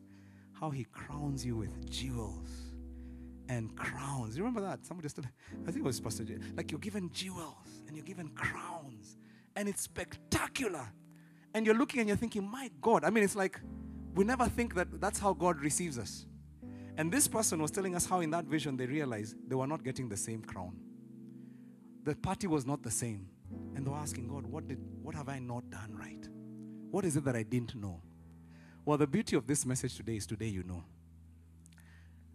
how 0.53 0.69
he 0.69 0.85
crowns 0.85 1.45
you 1.45 1.57
with 1.57 1.89
jewels 1.89 2.49
and 3.49 3.75
crowns. 3.75 4.37
You 4.37 4.43
remember 4.43 4.61
that? 4.61 4.85
Somebody 4.85 5.09
still, 5.09 5.25
I 5.63 5.71
think 5.71 5.77
it 5.77 5.83
was 5.83 5.99
Pastor 5.99 6.23
J. 6.23 6.37
Like 6.55 6.71
you're 6.71 6.79
given 6.79 7.09
jewels 7.11 7.83
and 7.87 7.95
you're 7.95 8.05
given 8.05 8.29
crowns 8.29 9.17
and 9.55 9.67
it's 9.67 9.81
spectacular. 9.81 10.87
And 11.53 11.65
you're 11.65 11.75
looking 11.75 11.99
and 11.99 12.07
you're 12.07 12.17
thinking, 12.17 12.47
my 12.47 12.69
God. 12.81 13.03
I 13.03 13.09
mean, 13.09 13.23
it's 13.23 13.35
like 13.35 13.59
we 14.15 14.23
never 14.23 14.45
think 14.45 14.75
that 14.75 14.99
that's 14.99 15.19
how 15.19 15.33
God 15.33 15.61
receives 15.61 15.97
us. 15.97 16.25
And 16.97 17.11
this 17.11 17.27
person 17.27 17.61
was 17.61 17.71
telling 17.71 17.95
us 17.95 18.05
how 18.05 18.19
in 18.19 18.29
that 18.31 18.45
vision 18.45 18.75
they 18.75 18.85
realized 18.85 19.35
they 19.47 19.55
were 19.55 19.67
not 19.67 19.83
getting 19.83 20.09
the 20.09 20.17
same 20.17 20.41
crown. 20.41 20.75
The 22.03 22.15
party 22.15 22.47
was 22.47 22.65
not 22.65 22.83
the 22.83 22.91
same. 22.91 23.29
And 23.75 23.85
they 23.85 23.89
were 23.89 23.97
asking 23.97 24.27
God, 24.27 24.45
what, 24.45 24.67
did, 24.67 24.79
what 25.01 25.15
have 25.15 25.29
I 25.29 25.39
not 25.39 25.69
done 25.69 25.95
right? 25.95 26.27
What 26.91 27.05
is 27.05 27.15
it 27.15 27.23
that 27.25 27.35
I 27.35 27.43
didn't 27.43 27.75
know? 27.75 28.01
Well, 28.85 28.97
the 28.97 29.07
beauty 29.07 29.35
of 29.35 29.47
this 29.47 29.65
message 29.65 29.95
today 29.95 30.17
is 30.17 30.25
today 30.25 30.47
you 30.47 30.63
know 30.63 30.83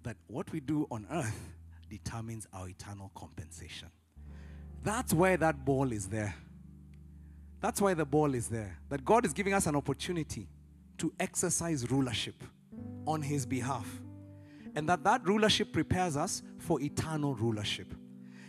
that 0.02 0.16
what 0.26 0.50
we 0.52 0.60
do 0.60 0.86
on 0.90 1.06
earth 1.10 1.52
determines 1.88 2.46
our 2.52 2.68
eternal 2.68 3.10
compensation. 3.14 3.88
That's 4.82 5.12
why 5.12 5.36
that 5.36 5.64
ball 5.64 5.92
is 5.92 6.08
there. 6.08 6.34
That's 7.64 7.80
why 7.80 7.94
the 7.94 8.04
ball 8.04 8.34
is 8.34 8.48
there. 8.48 8.76
That 8.90 9.06
God 9.06 9.24
is 9.24 9.32
giving 9.32 9.54
us 9.54 9.66
an 9.66 9.74
opportunity 9.74 10.48
to 10.98 11.10
exercise 11.18 11.90
rulership 11.90 12.44
on 13.06 13.22
His 13.22 13.46
behalf. 13.46 14.02
And 14.74 14.86
that 14.86 15.02
that 15.04 15.26
rulership 15.26 15.72
prepares 15.72 16.14
us 16.14 16.42
for 16.58 16.78
eternal 16.82 17.34
rulership. 17.34 17.94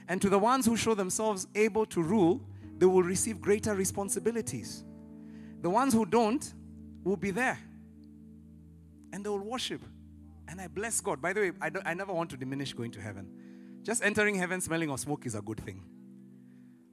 And 0.10 0.22
to 0.22 0.28
the 0.28 0.38
ones 0.38 0.66
who 0.66 0.76
show 0.76 0.96
themselves 0.96 1.48
able 1.56 1.86
to 1.86 2.04
rule, 2.04 2.42
they 2.78 2.86
will 2.86 3.04
receive 3.04 3.40
greater 3.40 3.74
responsibilities. 3.74 4.84
The 5.62 5.70
ones 5.70 5.94
who 5.94 6.06
don't 6.06 6.54
will 7.06 7.16
be 7.16 7.32
there 7.32 7.58
and 9.14 9.24
they 9.24 9.30
will 9.30 9.40
worship. 9.40 9.82
And 10.50 10.60
I 10.60 10.68
bless 10.68 11.00
God. 11.00 11.22
By 11.22 11.32
the 11.32 11.40
way, 11.40 11.52
I, 11.62 11.72
I 11.86 11.94
never 11.94 12.12
want 12.12 12.32
to 12.32 12.36
diminish 12.38 12.74
going 12.74 12.92
to 12.92 13.00
heaven. 13.00 13.30
Just 13.82 14.04
entering 14.04 14.36
heaven 14.36 14.60
smelling 14.60 14.90
of 14.90 15.00
smoke 15.00 15.26
is 15.26 15.36
a 15.36 15.42
good 15.42 15.62
thing. 15.62 15.86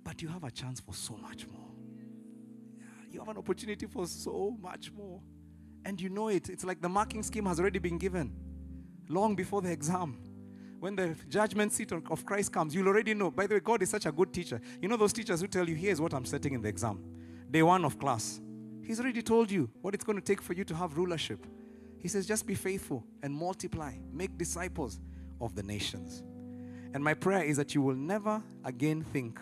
But 0.04 0.22
you 0.22 0.28
have 0.28 0.44
a 0.44 0.52
chance 0.52 0.78
for 0.78 0.94
so 0.94 1.16
much 1.16 1.48
more. 1.48 1.71
You 3.12 3.20
have 3.20 3.28
an 3.28 3.36
opportunity 3.36 3.86
for 3.86 4.06
so 4.06 4.56
much 4.60 4.90
more. 4.90 5.20
And 5.84 6.00
you 6.00 6.08
know 6.08 6.28
it. 6.28 6.48
It's 6.48 6.64
like 6.64 6.80
the 6.80 6.88
marking 6.88 7.22
scheme 7.22 7.44
has 7.46 7.60
already 7.60 7.78
been 7.78 7.98
given 7.98 8.32
long 9.08 9.34
before 9.34 9.60
the 9.60 9.70
exam. 9.70 10.18
When 10.80 10.96
the 10.96 11.14
judgment 11.28 11.72
seat 11.72 11.92
of 11.92 12.24
Christ 12.24 12.52
comes, 12.52 12.74
you'll 12.74 12.88
already 12.88 13.14
know. 13.14 13.30
By 13.30 13.46
the 13.46 13.54
way, 13.54 13.60
God 13.60 13.82
is 13.82 13.90
such 13.90 14.06
a 14.06 14.12
good 14.12 14.32
teacher. 14.32 14.60
You 14.80 14.88
know 14.88 14.96
those 14.96 15.12
teachers 15.12 15.40
who 15.40 15.46
tell 15.46 15.68
you, 15.68 15.74
here's 15.74 16.00
what 16.00 16.14
I'm 16.14 16.24
setting 16.24 16.54
in 16.54 16.62
the 16.62 16.68
exam. 16.68 17.04
Day 17.50 17.62
one 17.62 17.84
of 17.84 17.98
class. 17.98 18.40
He's 18.82 18.98
already 18.98 19.22
told 19.22 19.50
you 19.50 19.70
what 19.82 19.94
it's 19.94 20.04
going 20.04 20.18
to 20.18 20.24
take 20.24 20.40
for 20.40 20.54
you 20.54 20.64
to 20.64 20.74
have 20.74 20.96
rulership. 20.96 21.46
He 21.98 22.08
says, 22.08 22.26
just 22.26 22.46
be 22.46 22.54
faithful 22.54 23.04
and 23.22 23.32
multiply, 23.32 23.92
make 24.10 24.36
disciples 24.38 24.98
of 25.40 25.54
the 25.54 25.62
nations. 25.62 26.22
And 26.94 27.04
my 27.04 27.14
prayer 27.14 27.44
is 27.44 27.58
that 27.58 27.74
you 27.74 27.82
will 27.82 27.94
never 27.94 28.42
again 28.64 29.04
think 29.04 29.38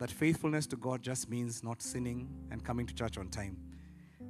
that 0.00 0.10
faithfulness 0.10 0.66
to 0.66 0.76
God 0.76 1.02
just 1.02 1.28
means 1.28 1.62
not 1.62 1.82
sinning 1.82 2.26
and 2.50 2.64
coming 2.64 2.86
to 2.86 2.94
church 2.94 3.18
on 3.18 3.28
time. 3.28 3.58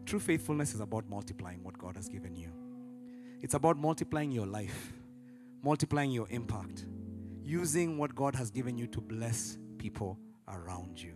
True 0.04 0.18
faithfulness 0.18 0.74
is 0.74 0.80
about 0.80 1.08
multiplying 1.08 1.62
what 1.62 1.78
God 1.78 1.94
has 1.94 2.08
given 2.08 2.34
you, 2.34 2.52
it's 3.40 3.54
about 3.54 3.78
multiplying 3.78 4.32
your 4.32 4.46
life, 4.46 4.92
multiplying 5.62 6.10
your 6.10 6.28
impact, 6.28 6.86
using 7.42 7.96
what 7.96 8.14
God 8.14 8.34
has 8.34 8.50
given 8.50 8.76
you 8.76 8.88
to 8.88 9.00
bless 9.00 9.58
people 9.78 10.18
around 10.48 11.00
you. 11.00 11.14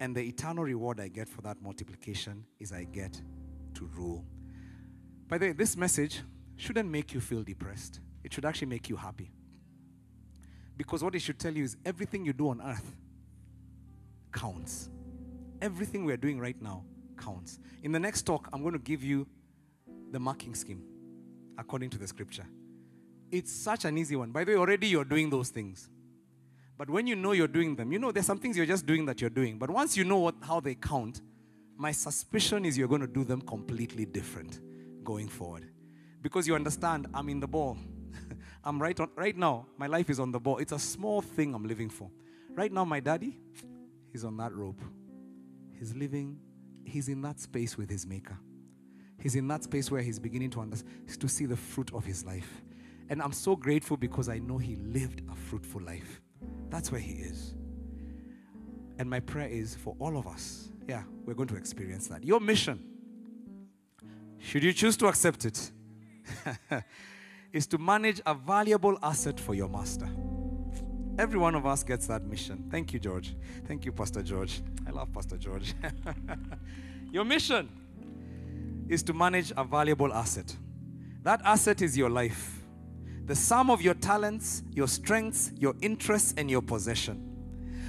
And 0.00 0.14
the 0.14 0.20
eternal 0.20 0.64
reward 0.64 1.00
I 1.00 1.08
get 1.08 1.28
for 1.28 1.40
that 1.42 1.60
multiplication 1.62 2.44
is 2.60 2.72
I 2.72 2.84
get 2.84 3.20
to 3.74 3.86
rule. 3.86 4.24
By 5.28 5.38
the 5.38 5.46
way, 5.46 5.52
this 5.52 5.76
message 5.76 6.20
shouldn't 6.56 6.90
make 6.90 7.14
you 7.14 7.20
feel 7.20 7.42
depressed. 7.42 8.00
It 8.22 8.34
should 8.34 8.44
actually 8.44 8.68
make 8.68 8.90
you 8.90 8.96
happy. 8.96 9.32
Because 10.76 11.02
what 11.02 11.14
it 11.14 11.20
should 11.20 11.38
tell 11.38 11.54
you 11.54 11.64
is 11.64 11.76
everything 11.86 12.24
you 12.24 12.32
do 12.32 12.50
on 12.50 12.60
earth 12.62 12.94
counts. 14.32 14.90
Everything 15.60 16.04
we're 16.04 16.16
doing 16.16 16.38
right 16.38 16.60
now 16.60 16.84
counts. 17.18 17.58
In 17.82 17.92
the 17.92 18.00
next 18.00 18.22
talk, 18.22 18.48
I'm 18.52 18.62
going 18.62 18.74
to 18.74 18.78
give 18.78 19.02
you 19.02 19.26
the 20.10 20.18
marking 20.18 20.54
scheme 20.54 20.82
according 21.58 21.90
to 21.90 21.98
the 21.98 22.06
scripture. 22.06 22.46
It's 23.30 23.52
such 23.52 23.84
an 23.84 23.98
easy 23.98 24.16
one. 24.16 24.30
By 24.30 24.44
the 24.44 24.52
way, 24.52 24.58
already 24.58 24.86
you're 24.88 25.04
doing 25.04 25.28
those 25.28 25.50
things. 25.50 25.90
But 26.78 26.88
when 26.88 27.06
you 27.06 27.16
know 27.16 27.32
you're 27.32 27.48
doing 27.48 27.74
them, 27.74 27.92
you 27.92 27.98
know 27.98 28.12
there's 28.12 28.26
some 28.26 28.38
things 28.38 28.56
you're 28.56 28.64
just 28.64 28.86
doing 28.86 29.04
that 29.06 29.20
you're 29.20 29.30
doing. 29.30 29.58
But 29.58 29.68
once 29.68 29.96
you 29.96 30.04
know 30.04 30.18
what, 30.18 30.36
how 30.40 30.60
they 30.60 30.76
count, 30.76 31.20
my 31.76 31.92
suspicion 31.92 32.64
is 32.64 32.78
you're 32.78 32.88
going 32.88 33.00
to 33.00 33.06
do 33.08 33.24
them 33.24 33.40
completely 33.40 34.06
different 34.06 34.60
going 35.04 35.28
forward. 35.28 35.68
Because 36.22 36.46
you 36.46 36.54
understand, 36.54 37.08
I'm 37.12 37.28
in 37.28 37.40
the 37.40 37.48
ball. 37.48 37.76
I'm 38.64 38.80
right 38.80 38.98
on 38.98 39.10
right 39.16 39.36
now, 39.36 39.66
my 39.76 39.86
life 39.86 40.08
is 40.08 40.20
on 40.20 40.32
the 40.32 40.40
ball. 40.40 40.58
It's 40.58 40.72
a 40.72 40.78
small 40.78 41.20
thing 41.20 41.54
I'm 41.54 41.66
living 41.66 41.90
for. 41.90 42.10
Right 42.54 42.72
now, 42.72 42.84
my 42.84 43.00
daddy, 43.00 43.38
he's 44.12 44.24
on 44.24 44.36
that 44.38 44.54
rope. 44.54 44.80
He's 45.78 45.94
living, 45.94 46.38
he's 46.84 47.08
in 47.08 47.22
that 47.22 47.40
space 47.40 47.76
with 47.76 47.88
his 47.88 48.06
maker. 48.06 48.38
He's 49.20 49.34
in 49.34 49.48
that 49.48 49.64
space 49.64 49.90
where 49.90 50.00
he's 50.02 50.18
beginning 50.18 50.50
to 50.50 50.60
understand 50.60 51.08
to 51.20 51.28
see 51.28 51.46
the 51.46 51.56
fruit 51.56 51.92
of 51.92 52.04
his 52.04 52.24
life. 52.24 52.62
And 53.08 53.22
I'm 53.22 53.32
so 53.32 53.56
grateful 53.56 53.96
because 53.96 54.28
I 54.28 54.38
know 54.38 54.58
he 54.58 54.76
lived 54.76 55.22
a 55.30 55.34
fruitful 55.34 55.80
life. 55.80 56.20
That's 56.68 56.92
where 56.92 57.00
he 57.00 57.14
is. 57.14 57.54
And 58.98 59.08
my 59.08 59.20
prayer 59.20 59.48
is 59.48 59.74
for 59.74 59.96
all 59.98 60.18
of 60.18 60.26
us. 60.26 60.68
Yeah, 60.88 61.02
we're 61.24 61.34
going 61.34 61.48
to 61.48 61.56
experience 61.56 62.06
that. 62.08 62.24
Your 62.24 62.40
mission, 62.40 62.82
should 64.38 64.62
you 64.62 64.72
choose 64.72 64.96
to 64.98 65.06
accept 65.06 65.44
it, 65.44 65.70
is 67.52 67.66
to 67.68 67.78
manage 67.78 68.20
a 68.26 68.34
valuable 68.34 68.98
asset 69.02 69.38
for 69.40 69.54
your 69.54 69.68
master. 69.68 70.08
Every 71.18 71.38
one 71.38 71.56
of 71.56 71.66
us 71.66 71.82
gets 71.82 72.06
that 72.06 72.24
mission. 72.24 72.68
Thank 72.70 72.92
you, 72.92 73.00
George. 73.00 73.34
Thank 73.66 73.84
you, 73.84 73.90
Pastor 73.90 74.22
George. 74.22 74.62
I 74.86 74.90
love 74.90 75.12
Pastor 75.12 75.36
George. 75.36 75.74
your 77.10 77.24
mission 77.24 77.68
is 78.88 79.02
to 79.02 79.12
manage 79.12 79.52
a 79.56 79.64
valuable 79.64 80.14
asset. 80.14 80.56
That 81.24 81.40
asset 81.44 81.82
is 81.82 81.96
your 81.96 82.08
life. 82.08 82.62
The 83.24 83.34
sum 83.34 83.68
of 83.68 83.82
your 83.82 83.94
talents, 83.94 84.62
your 84.70 84.86
strengths, 84.86 85.50
your 85.56 85.74
interests, 85.82 86.34
and 86.36 86.48
your 86.48 86.62
possession. 86.62 87.24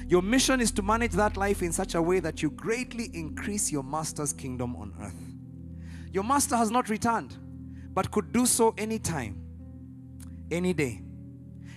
Your 0.08 0.24
mission 0.24 0.60
is 0.60 0.72
to 0.72 0.82
manage 0.82 1.12
that 1.12 1.38
life 1.38 1.62
in 1.62 1.72
such 1.72 1.94
a 1.94 2.02
way 2.02 2.20
that 2.20 2.42
you 2.42 2.50
greatly 2.50 3.12
increase 3.14 3.72
your 3.72 3.84
master's 3.84 4.34
kingdom 4.34 4.76
on 4.76 4.92
earth. 5.00 5.14
Your 6.12 6.24
master 6.24 6.58
has 6.58 6.72
not 6.72 6.90
returned, 6.90 7.38
but 7.94 8.10
could 8.10 8.34
do 8.34 8.48
so 8.48 8.74
anytime, 8.76 9.40
any 10.50 10.74
day. 10.74 11.04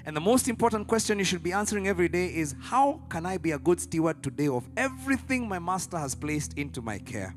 And 0.05 0.17
the 0.17 0.21
most 0.21 0.49
important 0.49 0.89
question 0.89 1.19
you 1.19 1.25
should 1.25 1.43
be 1.43 1.53
answering 1.53 1.87
every 1.87 2.09
day 2.09 2.27
is 2.27 2.57
how 2.61 3.03
can 3.09 3.25
I 3.25 3.39
be 3.39 3.53
a 3.53 3.59
good 3.59 3.81
steward 3.81 4.23
today 4.23 4.49
of 4.49 4.69
everything 4.77 5.49
my 5.49 5.61
master 5.61 5.97
has 5.97 6.15
placed 6.15 6.55
into 6.55 6.83
my 6.83 6.99
care? 6.99 7.37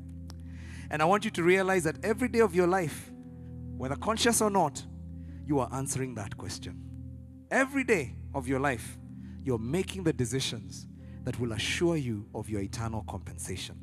And 0.90 1.00
I 1.00 1.04
want 1.04 1.24
you 1.24 1.30
to 1.32 1.42
realize 1.42 1.84
that 1.84 2.04
every 2.04 2.28
day 2.28 2.40
of 2.40 2.54
your 2.54 2.66
life, 2.66 3.10
whether 3.76 3.96
conscious 3.96 4.40
or 4.40 4.50
not, 4.50 4.84
you 5.46 5.60
are 5.60 5.68
answering 5.72 6.14
that 6.16 6.36
question. 6.36 6.82
Every 7.50 7.84
day 7.84 8.14
of 8.34 8.48
your 8.48 8.58
life, 8.58 8.98
you're 9.44 9.58
making 9.58 10.02
the 10.02 10.12
decisions 10.12 10.88
that 11.22 11.38
will 11.38 11.52
assure 11.52 11.96
you 11.96 12.26
of 12.34 12.48
your 12.48 12.60
eternal 12.60 13.04
compensation. 13.08 13.78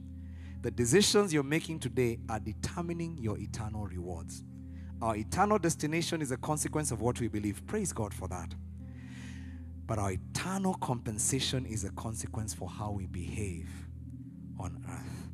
The 0.62 0.72
decisions 0.72 1.34
you're 1.34 1.44
making 1.44 1.80
today 1.80 2.20
are 2.30 2.40
determining 2.40 3.18
your 3.18 3.38
eternal 3.38 3.86
rewards. 3.86 4.44
Our 5.02 5.16
eternal 5.18 5.58
destination 5.58 6.22
is 6.22 6.32
a 6.32 6.38
consequence 6.38 6.92
of 6.92 7.02
what 7.02 7.20
we 7.20 7.28
believe. 7.28 7.66
Praise 7.66 7.92
God 7.92 8.14
for 8.14 8.28
that. 8.30 8.54
But 9.86 10.00
our 10.00 10.12
eternal 10.12 10.76
compensation 10.76 11.66
is 11.66 11.84
a 11.84 11.92
consequence 11.92 12.54
for 12.54 12.70
how 12.70 12.92
we 12.92 13.06
behave 13.06 13.70
on 14.60 14.84
earth. 14.90 15.30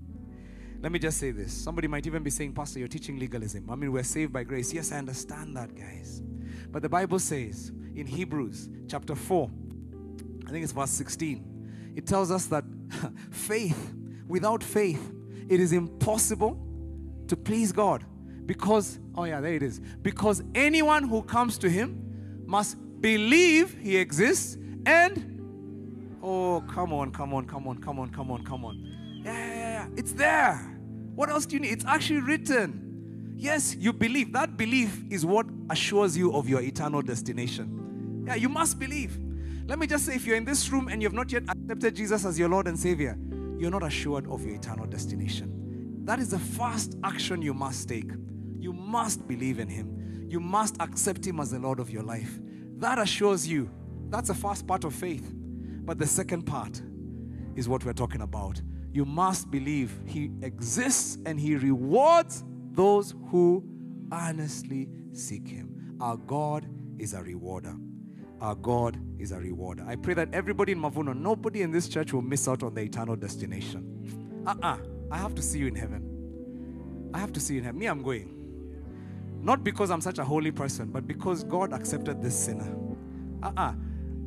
Let 0.82 0.92
me 0.92 1.00
just 1.00 1.18
say 1.18 1.32
this. 1.32 1.52
Somebody 1.54 1.88
might 1.88 2.08
even 2.08 2.24
be 2.24 2.30
saying, 2.30 2.54
Pastor, 2.54 2.80
you're 2.80 2.88
teaching 2.88 3.20
legalism. 3.20 3.70
I 3.70 3.76
mean, 3.76 3.92
we're 3.92 4.04
saved 4.04 4.32
by 4.32 4.44
grace. 4.44 4.74
Yes, 4.74 4.92
I 4.92 4.98
understand 4.98 5.56
that, 5.58 5.76
guys. 5.76 6.22
But 6.72 6.82
the 6.82 6.90
Bible 6.90 7.20
says 7.20 7.72
in 7.96 8.08
Hebrews 8.08 8.70
chapter 8.88 9.14
4, 9.14 9.52
I 10.48 10.52
think 10.52 10.64
it's 10.64 10.72
verse 10.72 10.92
16, 10.92 11.94
it 11.96 12.08
tells 12.08 12.32
us 12.32 12.46
that 12.48 12.64
faith, 13.32 13.94
without 14.28 14.64
faith, 14.64 15.14
it 15.50 15.60
is 15.60 15.74
impossible 15.74 16.58
to 17.28 17.36
please 17.36 17.72
God. 17.72 18.06
Because, 18.46 19.00
oh 19.16 19.26
yeah, 19.26 19.42
there 19.42 19.54
it 19.54 19.64
is. 19.64 19.80
Because 20.02 20.42
anyone 20.56 21.04
who 21.04 21.22
comes 21.22 21.58
to 21.60 21.70
Him 21.70 22.44
must 22.46 22.78
believe 23.02 23.78
He 23.80 23.98
exists 23.98 24.58
and, 24.86 26.18
oh, 26.22 26.64
come 26.68 26.94
on, 26.94 27.12
come 27.12 27.34
on, 27.34 27.46
come 27.46 27.68
on, 27.68 27.78
come 27.80 28.00
on, 28.00 28.10
come 28.10 28.32
on, 28.32 28.44
come 28.44 28.66
on. 28.66 28.78
Yeah, 29.24 29.34
yeah, 29.34 29.56
yeah, 29.56 29.88
it's 29.98 30.14
there. 30.14 30.56
What 31.16 31.30
else 31.30 31.46
do 31.46 31.56
you 31.56 31.62
need? 31.62 31.72
It's 31.72 31.86
actually 31.86 32.22
written. 32.22 33.34
Yes, 33.36 33.76
you 33.76 33.94
believe. 33.94 34.34
That 34.34 34.58
belief 34.58 35.04
is 35.10 35.26
what 35.26 35.46
assures 35.70 36.18
you 36.18 36.34
of 36.34 36.50
your 36.50 36.62
eternal 36.62 37.02
destination. 37.02 38.24
Yeah, 38.28 38.36
you 38.36 38.50
must 38.50 38.80
believe. 38.80 39.18
Let 39.66 39.80
me 39.80 39.88
just 39.88 40.06
say 40.06 40.16
if 40.16 40.26
you're 40.26 40.36
in 40.36 40.46
this 40.46 40.70
room 40.72 40.88
and 40.88 41.02
you've 41.02 41.14
not 41.14 41.32
yet 41.32 41.44
accepted 41.48 41.96
Jesus 41.96 42.26
as 42.26 42.40
your 42.40 42.50
Lord 42.50 42.68
and 42.68 42.78
Savior, 42.78 43.18
you're 43.58 43.72
not 43.72 43.84
assured 43.84 44.28
of 44.28 44.46
your 44.46 44.56
eternal 44.56 44.86
destination. 44.86 46.02
That 46.06 46.20
is 46.20 46.30
the 46.30 46.40
first 46.40 46.98
action 47.04 47.42
you 47.42 47.54
must 47.54 47.88
take. 47.88 48.10
You 48.58 48.74
must 48.74 49.28
believe 49.28 49.60
in 49.60 49.68
Him. 49.68 50.28
You 50.30 50.40
must 50.40 50.76
accept 50.80 51.26
Him 51.26 51.40
as 51.40 51.52
the 51.52 51.60
Lord 51.60 51.80
of 51.80 51.90
your 51.90 52.04
life. 52.04 52.40
That 52.80 52.97
assures 52.97 53.47
you. 53.47 53.69
That's 54.10 54.30
the 54.30 54.34
first 54.34 54.65
part 54.65 54.84
of 54.84 54.95
faith. 54.95 55.31
But 55.35 55.99
the 55.99 56.07
second 56.07 56.43
part 56.43 56.81
is 57.56 57.69
what 57.69 57.84
we're 57.85 57.93
talking 57.93 58.22
about. 58.22 58.61
You 58.91 59.06
must 59.06 59.51
believe 59.51 59.99
He 60.06 60.31
exists 60.41 61.18
and 61.26 61.39
He 61.39 61.56
rewards 61.56 62.43
those 62.72 63.14
who 63.30 63.64
earnestly 64.11 64.89
seek 65.14 65.47
Him. 65.47 65.97
Our 65.99 66.18
God 66.18 66.68
is 66.97 67.14
a 67.14 67.22
rewarder. 67.22 67.76
Our 68.41 68.56
God 68.56 68.97
is 69.19 69.34
a 69.34 69.39
rewarder. 69.39 69.84
I 69.85 69.97
pray 69.97 70.14
that 70.14 70.34
everybody 70.34 70.72
in 70.72 70.80
Mavuno, 70.80 71.14
nobody 71.15 71.61
in 71.61 71.72
this 71.72 71.89
church 71.89 72.14
will 72.14 72.22
miss 72.22 72.47
out 72.47 72.64
on 72.64 72.73
the 72.73 72.81
eternal 72.81 73.18
destination. 73.18 74.43
Uh 74.47 74.56
uh 74.64 74.77
I 75.11 75.18
have 75.18 75.35
to 75.35 75.41
see 75.41 75.60
you 75.60 75.68
in 75.68 75.76
heaven. 75.76 77.10
I 77.14 77.19
have 77.19 77.34
to 77.34 77.39
see 77.39 77.56
you 77.56 77.60
in 77.60 77.65
heaven. 77.65 77.80
Me, 77.80 77.88
I'm 77.88 78.01
going. 78.01 78.39
Not 79.41 79.64
because 79.64 79.90
I'm 79.90 80.02
such 80.02 80.20
a 80.20 80.24
holy 80.24 80.52
person, 80.52 80.90
but 80.91 81.07
because 81.07 81.44
God 81.44 81.74
accepted 81.74 82.22
this 82.22 82.38
sinner. 82.38 82.76
Uh 83.41 83.52
uh 83.56 83.74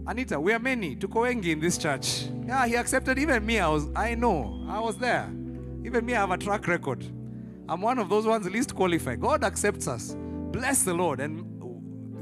Anita, 0.06 0.40
we 0.40 0.52
are 0.52 0.58
many. 0.58 0.96
Tuko 0.96 1.22
wengi 1.22 1.52
in 1.52 1.60
this 1.60 1.78
church. 1.78 2.24
Yeah, 2.46 2.66
he 2.66 2.76
accepted 2.76 3.18
even 3.18 3.44
me. 3.44 3.58
I 3.58 3.68
was 3.68 3.88
I 3.94 4.14
know. 4.14 4.64
I 4.68 4.80
was 4.80 4.96
there. 4.96 5.28
Even 5.84 6.04
me, 6.06 6.14
I 6.14 6.20
have 6.20 6.30
a 6.30 6.38
track 6.38 6.66
record. 6.66 7.04
I'm 7.68 7.80
one 7.80 7.98
of 7.98 8.08
those 8.08 8.26
ones 8.26 8.48
least 8.50 8.74
qualified. 8.74 9.20
God 9.20 9.44
accepts 9.44 9.86
us. 9.86 10.16
Bless 10.16 10.82
the 10.82 10.94
Lord. 10.94 11.20
And 11.20 11.44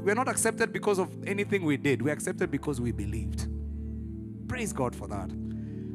we're 0.03 0.15
not 0.15 0.27
accepted 0.27 0.73
because 0.73 0.99
of 0.99 1.09
anything 1.27 1.63
we 1.63 1.77
did. 1.77 2.01
We're 2.01 2.13
accepted 2.13 2.51
because 2.51 2.81
we 2.81 2.91
believed. 2.91 3.47
Praise 4.47 4.73
God 4.73 4.95
for 4.95 5.07
that. 5.07 5.31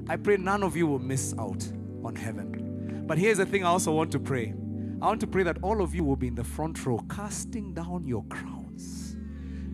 I 0.08 0.16
pray 0.16 0.36
none 0.36 0.62
of 0.62 0.76
you 0.76 0.86
will 0.86 0.98
miss 0.98 1.34
out 1.38 1.66
on 2.04 2.14
heaven. 2.14 3.04
But 3.06 3.18
here's 3.18 3.38
the 3.38 3.46
thing 3.46 3.64
I 3.64 3.68
also 3.68 3.92
want 3.92 4.12
to 4.12 4.18
pray. 4.18 4.54
I 5.02 5.06
want 5.06 5.20
to 5.20 5.26
pray 5.26 5.42
that 5.42 5.58
all 5.62 5.82
of 5.82 5.94
you 5.94 6.04
will 6.04 6.16
be 6.16 6.28
in 6.28 6.34
the 6.34 6.44
front 6.44 6.86
row 6.86 6.98
casting 7.10 7.74
down 7.74 8.06
your 8.06 8.24
crowns. 8.24 9.16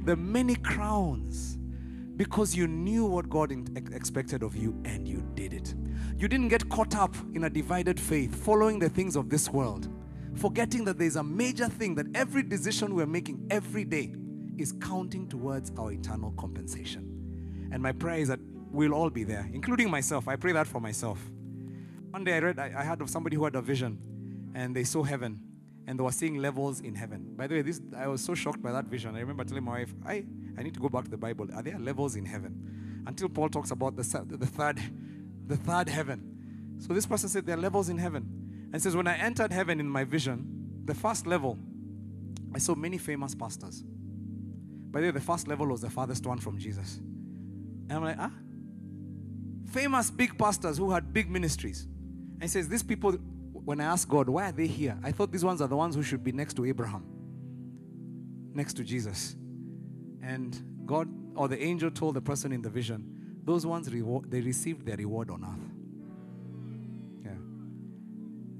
The 0.05 0.17
many 0.17 0.57
crowns 0.57 1.59
because 2.17 2.55
you 2.55 2.67
knew 2.67 3.07
what 3.07 3.29
God 3.31 3.53
expected 3.93 4.43
of 4.43 4.57
you 4.57 4.81
and 4.85 5.09
you 5.09 5.25
did 5.35 5.53
it. 5.53 5.75
You 6.19 6.29
didn't 6.29 6.49
get 6.49 6.69
caught 6.69 6.95
up 6.95 7.15
in 7.35 7.45
a 7.45 7.51
divided 7.51 7.99
faith, 7.99 8.35
following 8.35 8.79
the 8.79 8.89
things 8.89 9.17
of 9.17 9.31
this 9.31 9.49
world, 9.49 9.89
forgetting 10.35 10.85
that 10.85 10.99
there's 10.99 11.17
a 11.17 11.23
major 11.23 11.69
thing 11.69 11.95
that 11.95 12.07
every 12.15 12.43
decision 12.43 12.95
we're 12.95 13.07
making 13.07 13.47
every 13.51 13.85
day 13.85 14.15
is 14.59 14.73
counting 14.81 15.29
towards 15.29 15.73
our 15.79 15.93
eternal 15.93 16.33
compensation. 16.33 17.69
And 17.73 17.83
my 17.83 17.93
prayer 17.93 18.19
is 18.19 18.29
that 18.29 18.41
we'll 18.71 18.93
all 18.93 19.11
be 19.11 19.25
there, 19.25 19.49
including 19.53 19.91
myself. 19.91 20.29
I 20.29 20.37
pray 20.37 20.53
that 20.53 20.67
for 20.67 20.81
myself. 20.81 21.19
One 22.11 22.25
day 22.25 22.37
I 22.37 22.39
read, 22.41 22.59
I, 22.59 22.85
heard 22.85 23.01
of 23.01 23.09
somebody 23.09 23.37
who 23.37 23.45
had 23.45 23.55
a 23.55 23.63
vision 23.63 23.99
and 24.55 24.75
they 24.75 24.85
saw 24.85 25.03
heaven 25.03 25.41
and 25.87 25.99
they 25.99 26.03
were 26.03 26.13
seeing 26.13 26.37
levels 26.37 26.81
in 26.81 26.95
heaven. 26.95 27.35
By 27.37 27.47
the 27.47 27.57
way, 27.57 27.63
this 27.63 27.81
I 27.97 28.07
was 28.07 28.23
so 28.23 28.35
shocked 28.35 28.63
by 28.63 28.73
that 28.73 28.87
vision. 28.87 29.17
I 29.17 29.21
remember 29.21 29.45
telling 29.45 29.65
my 29.65 29.81
wife, 29.81 29.95
I, 30.07 30.25
I 30.57 30.63
need 30.63 30.75
to 30.75 30.81
go 30.81 30.89
back 30.89 31.05
to 31.05 31.11
the 31.11 31.17
Bible. 31.17 31.49
Are 31.55 31.63
there 31.63 31.79
levels 31.79 32.17
in 32.17 32.25
heaven? 32.25 33.03
Until 33.07 33.29
Paul 33.29 33.49
talks 33.49 33.71
about 33.71 33.97
the, 33.97 34.03
the 34.39 34.47
third 34.47 34.81
the 35.47 35.57
third 35.57 35.89
heaven. 35.89 36.77
So 36.79 36.95
this 36.95 37.07
person 37.07 37.29
said 37.29 37.47
there 37.47 37.57
are 37.57 37.61
levels 37.61 37.89
in 37.89 37.99
heaven. 37.99 38.69
And 38.73 38.81
says, 38.81 38.97
when 38.97 39.07
I 39.07 39.17
entered 39.17 39.53
heaven 39.53 39.81
in 39.81 39.89
my 39.89 40.05
vision, 40.05 40.81
the 40.87 40.95
first 40.95 41.27
level, 41.27 41.59
I 42.55 42.59
saw 42.59 42.75
many 42.75 42.97
famous 42.97 43.35
pastors. 43.35 43.85
By 44.91 45.01
the 45.01 45.07
way, 45.09 45.11
the 45.11 45.21
first 45.21 45.47
level 45.47 45.67
was 45.67 45.83
the 45.83 45.91
farthest 45.91 46.27
one 46.27 46.39
from 46.39 46.59
Jesus. 46.59 46.97
And 46.97 47.93
I'm 47.93 48.05
like, 48.05 48.17
ah? 48.19 48.33
Famous 49.71 50.11
big 50.11 50.39
pastors 50.39 50.79
who 50.79 50.91
had 50.91 51.13
big 51.13 51.31
ministries. 51.31 51.83
And 52.35 52.43
he 52.43 52.49
says, 52.49 52.69
these 52.69 52.83
people, 52.83 53.19
when 53.65 53.81
I 53.81 53.85
asked 53.85 54.09
God, 54.09 54.29
why 54.29 54.49
are 54.49 54.53
they 54.53 54.67
here? 54.67 54.99
I 55.03 55.13
thought 55.13 55.31
these 55.31 55.45
ones 55.45 55.61
are 55.61 55.69
the 55.69 55.77
ones 55.77 55.95
who 55.95 56.03
should 56.03 56.25
be 56.25 56.33
next 56.33 56.55
to 56.55 56.65
Abraham, 56.65 57.05
next 58.55 58.75
to 58.75 58.85
Jesus. 58.85 59.37
And 60.23 60.61
God 60.85 61.09
or 61.35 61.49
the 61.49 61.63
angel 61.63 61.91
told 61.91 62.15
the 62.15 62.21
person 62.21 62.53
in 62.53 62.63
the 62.63 62.71
vision, 62.71 63.41
those 63.45 63.65
ones 63.67 63.93
reward, 63.93 64.31
they 64.31 64.41
received 64.41 64.87
their 64.87 64.97
reward 64.97 65.31
on 65.31 65.45
earth. 65.45 65.71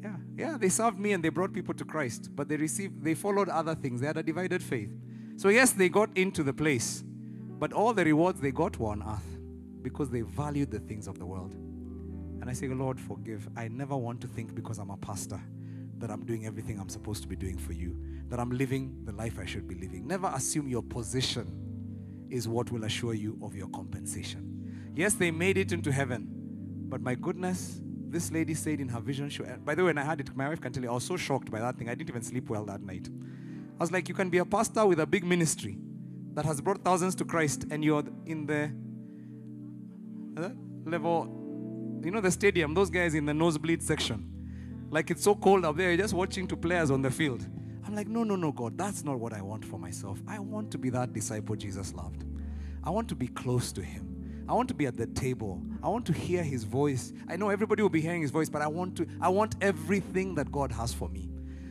Yeah. 0.03 0.11
Yeah. 0.11 0.17
Yeah. 0.37 0.59
They 0.59 0.69
served 0.69 0.99
me 0.99 1.13
and 1.13 1.23
they 1.23 1.29
brought 1.29 1.53
people 1.53 1.75
to 1.75 1.85
Christ, 1.85 2.31
but 2.35 2.49
they 2.49 2.57
received, 2.57 3.05
they 3.05 3.15
followed 3.15 3.49
other 3.49 3.75
things. 3.75 4.01
They 4.01 4.07
had 4.07 4.17
a 4.17 4.23
divided 4.23 4.63
faith. 4.63 4.91
So, 5.37 5.49
yes, 5.49 5.73
they 5.73 5.89
got 5.89 6.17
into 6.17 6.43
the 6.43 6.53
place, 6.53 7.03
but 7.07 7.73
all 7.73 7.93
the 7.93 8.05
rewards 8.05 8.41
they 8.41 8.53
got 8.53 8.79
were 8.79 8.91
on 8.91 9.03
earth 9.03 9.39
because 9.83 10.11
they 10.11 10.21
valued 10.21 10.71
the 10.71 10.79
things 10.79 11.07
of 11.09 11.19
the 11.19 11.27
world. 11.27 11.57
And 12.43 12.51
I 12.51 12.55
say, 12.55 12.67
Lord, 12.67 13.01
forgive. 13.01 13.49
I 13.57 13.69
never 13.69 13.97
want 13.97 14.21
to 14.23 14.27
think 14.27 14.53
because 14.53 14.79
I'm 14.79 14.91
a 14.91 14.97
pastor 14.97 15.41
that 15.99 16.11
I'm 16.11 16.25
doing 16.27 16.45
everything 16.45 16.81
I'm 16.81 16.89
supposed 16.89 17.23
to 17.23 17.29
be 17.29 17.37
doing 17.37 17.57
for 17.57 17.73
you, 17.73 17.97
that 18.29 18.41
I'm 18.41 18.51
living 18.51 18.99
the 19.05 19.13
life 19.13 19.39
I 19.41 19.47
should 19.47 19.69
be 19.69 19.77
living. 19.77 20.09
Never 20.09 20.27
assume 20.35 20.67
your 20.67 20.83
position 20.83 22.27
is 22.31 22.49
what 22.49 22.73
will 22.73 22.83
assure 22.83 23.15
you 23.15 23.39
of 23.43 23.55
your 23.55 23.69
compensation. 23.69 24.93
Yes, 24.97 25.15
they 25.15 25.31
made 25.31 25.57
it 25.57 25.71
into 25.71 25.93
heaven, 25.93 26.27
but 26.89 27.01
my 27.01 27.15
goodness, 27.15 27.81
this 28.09 28.33
lady 28.33 28.55
said 28.55 28.81
in 28.81 28.89
her 28.89 28.99
vision, 28.99 29.31
by 29.65 29.77
the 29.77 29.83
way, 29.83 29.91
when 29.91 29.99
I 29.99 30.03
had 30.03 30.19
it, 30.19 30.35
my 30.37 30.49
wife 30.49 30.61
can 30.61 30.73
tell 30.73 30.83
you, 30.83 30.91
I 30.91 30.95
was 30.95 31.05
so 31.05 31.17
shocked 31.17 31.49
by 31.49 31.61
that 31.61 31.79
thing. 31.79 31.89
I 31.89 31.95
didn't 31.95 32.11
even 32.11 32.23
sleep 32.23 32.51
well 32.51 32.65
that 32.65 32.83
night. 32.83 33.09
I 33.09 33.79
was 33.79 33.93
like, 33.93 34.09
you 34.09 34.17
can 34.17 34.31
be 34.31 34.39
a 34.39 34.45
pastor 34.45 34.85
with 34.85 34.99
a 34.99 35.07
big 35.07 35.25
ministry, 35.25 35.79
that 36.35 36.45
has 36.45 36.61
brought 36.61 36.83
thousands 36.83 37.15
to 37.15 37.25
Christ 37.25 37.67
and 37.71 37.85
you're 37.85 38.03
in 38.27 38.47
the 38.47 38.73
level, 40.91 41.39
you 42.05 42.11
know, 42.11 42.21
the 42.21 42.31
stadium, 42.31 42.75
those 42.75 42.91
guys 42.91 43.15
in 43.15 43.27
the 43.27 43.35
nosebleed 43.35 43.83
section. 43.83 44.29
Like 44.91 45.11
it's 45.11 45.23
so 45.23 45.35
cold 45.35 45.65
up 45.65 45.77
there, 45.77 45.89
you're 45.89 45.99
just 45.99 46.15
watching 46.15 46.47
two 46.47 46.57
players 46.57 46.91
on 46.91 47.03
the 47.03 47.11
field. 47.11 47.47
I'm 47.85 47.95
like, 47.95 48.09
no, 48.09 48.25
no, 48.25 48.37
no, 48.37 48.53
God, 48.53 48.79
that's 48.79 49.05
not 49.05 49.19
what 49.19 49.33
I 49.33 49.43
want 49.43 49.65
for 49.65 49.79
myself. 49.79 50.21
I 50.27 50.39
want 50.39 50.71
to 50.73 50.79
be 50.79 50.91
that 50.91 51.13
disciple 51.13 51.57
Jesus 51.57 51.93
loved. 51.95 52.25
I 52.85 52.91
want 52.91 53.09
to 53.09 53.15
be 53.15 53.29
close 53.29 53.73
to 53.73 53.83
him. 53.83 54.45
I 54.49 54.55
want 54.55 54.69
to 54.69 54.75
be 54.75 54.87
at 54.87 54.97
the 54.97 55.07
table. 55.07 55.63
I 55.83 55.89
want 55.89 56.05
to 56.07 56.13
hear 56.13 56.43
his 56.43 56.65
voice. 56.65 57.13
I 57.29 57.37
know 57.37 57.49
everybody 57.49 57.83
will 57.83 57.91
be 57.91 58.01
hearing 58.01 58.23
his 58.23 58.31
voice, 58.31 58.49
but 58.49 58.61
I 58.61 58.67
want 58.67 58.97
to 58.97 59.07
I 59.21 59.29
want 59.29 59.55
everything 59.61 60.35
that 60.35 60.51
God 60.51 60.73
has 60.73 60.93
for 60.93 61.09
me. 61.09 61.31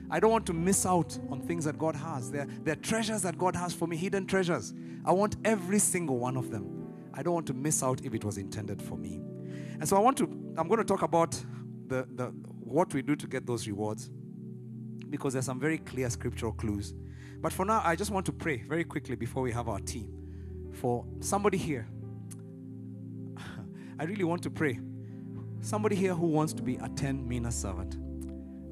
I 0.09 0.19
don't 0.19 0.31
want 0.31 0.45
to 0.47 0.53
miss 0.53 0.85
out 0.85 1.17
on 1.29 1.41
things 1.41 1.65
that 1.65 1.77
God 1.77 1.95
has. 1.95 2.31
There, 2.31 2.45
there 2.63 2.73
are 2.73 2.81
treasures 2.81 3.21
that 3.21 3.37
God 3.37 3.55
has 3.55 3.73
for 3.73 3.87
me, 3.87 3.95
hidden 3.95 4.25
treasures. 4.25 4.73
I 5.05 5.11
want 5.11 5.37
every 5.45 5.79
single 5.79 6.17
one 6.17 6.35
of 6.35 6.51
them. 6.51 6.93
I 7.13 7.23
don't 7.23 7.33
want 7.33 7.47
to 7.47 7.53
miss 7.53 7.81
out 7.81 8.01
if 8.03 8.13
it 8.13 8.23
was 8.23 8.37
intended 8.37 8.81
for 8.81 8.97
me. 8.97 9.21
And 9.81 9.89
so 9.89 9.97
I 9.97 9.99
want 9.99 10.15
to, 10.17 10.25
I'm 10.57 10.67
going 10.67 10.77
to 10.77 10.85
talk 10.85 11.01
about 11.01 11.31
the, 11.87 12.07
the 12.13 12.25
what 12.59 12.93
we 12.93 13.01
do 13.01 13.15
to 13.15 13.25
get 13.25 13.47
those 13.47 13.67
rewards 13.67 14.11
because 15.09 15.33
there's 15.33 15.47
some 15.47 15.59
very 15.59 15.79
clear 15.79 16.07
scriptural 16.11 16.51
clues. 16.53 16.93
But 17.41 17.51
for 17.51 17.65
now, 17.65 17.81
I 17.83 17.95
just 17.95 18.11
want 18.11 18.27
to 18.27 18.31
pray 18.31 18.57
very 18.57 18.83
quickly 18.83 19.15
before 19.15 19.41
we 19.41 19.51
have 19.51 19.67
our 19.67 19.79
team 19.79 20.69
for 20.73 21.03
somebody 21.19 21.57
here. 21.57 21.87
I 23.99 24.03
really 24.03 24.23
want 24.23 24.43
to 24.43 24.51
pray. 24.51 24.79
Somebody 25.61 25.95
here 25.95 26.13
who 26.13 26.27
wants 26.27 26.53
to 26.53 26.61
be 26.61 26.75
a 26.75 26.87
10 26.87 27.27
mina 27.27 27.51
servant, 27.51 27.97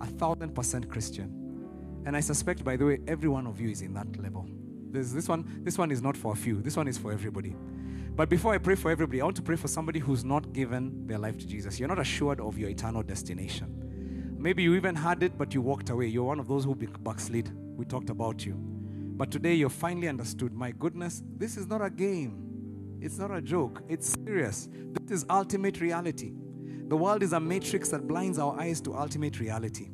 a 0.01 0.05
thousand 0.05 0.53
percent 0.53 0.91
Christian. 0.91 2.03
And 2.05 2.15
I 2.15 2.19
suspect, 2.19 2.63
by 2.63 2.77
the 2.77 2.85
way, 2.85 2.99
every 3.07 3.29
one 3.29 3.47
of 3.47 3.59
you 3.59 3.69
is 3.69 3.81
in 3.81 3.95
that 3.95 4.15
level. 4.21 4.47
There's 4.91 5.11
this 5.11 5.27
one, 5.27 5.61
this 5.63 5.79
one 5.79 5.89
is 5.89 6.03
not 6.03 6.15
for 6.15 6.33
a 6.33 6.35
few, 6.35 6.61
this 6.61 6.77
one 6.77 6.87
is 6.87 6.99
for 6.99 7.11
everybody. 7.11 7.55
But 8.19 8.27
before 8.27 8.53
I 8.53 8.57
pray 8.57 8.75
for 8.75 8.91
everybody, 8.91 9.21
I 9.21 9.23
want 9.23 9.37
to 9.37 9.41
pray 9.41 9.55
for 9.55 9.69
somebody 9.69 9.99
who's 9.99 10.25
not 10.25 10.51
given 10.51 11.07
their 11.07 11.17
life 11.17 11.37
to 11.37 11.47
Jesus. 11.47 11.79
You're 11.79 11.87
not 11.87 11.99
assured 11.99 12.41
of 12.41 12.57
your 12.57 12.69
eternal 12.69 13.01
destination. 13.01 14.35
Maybe 14.37 14.61
you 14.61 14.75
even 14.75 14.93
had 14.93 15.23
it, 15.23 15.37
but 15.37 15.53
you 15.53 15.61
walked 15.61 15.89
away. 15.89 16.07
You're 16.07 16.25
one 16.25 16.37
of 16.37 16.45
those 16.45 16.65
who 16.65 16.75
backslid. 16.75 17.49
We 17.77 17.85
talked 17.85 18.09
about 18.09 18.45
you. 18.45 18.55
But 18.57 19.31
today 19.31 19.53
you're 19.53 19.69
finally 19.69 20.09
understood 20.09 20.53
my 20.53 20.71
goodness, 20.71 21.23
this 21.37 21.55
is 21.55 21.67
not 21.67 21.81
a 21.81 21.89
game. 21.89 22.97
It's 22.99 23.17
not 23.17 23.31
a 23.31 23.41
joke. 23.41 23.83
It's 23.87 24.17
serious. 24.25 24.67
This 24.73 25.19
is 25.21 25.25
ultimate 25.29 25.79
reality. 25.79 26.33
The 26.89 26.97
world 26.97 27.23
is 27.23 27.31
a 27.31 27.39
matrix 27.39 27.87
that 27.87 28.05
blinds 28.05 28.37
our 28.37 28.59
eyes 28.59 28.81
to 28.81 28.97
ultimate 28.97 29.39
reality. 29.39 29.91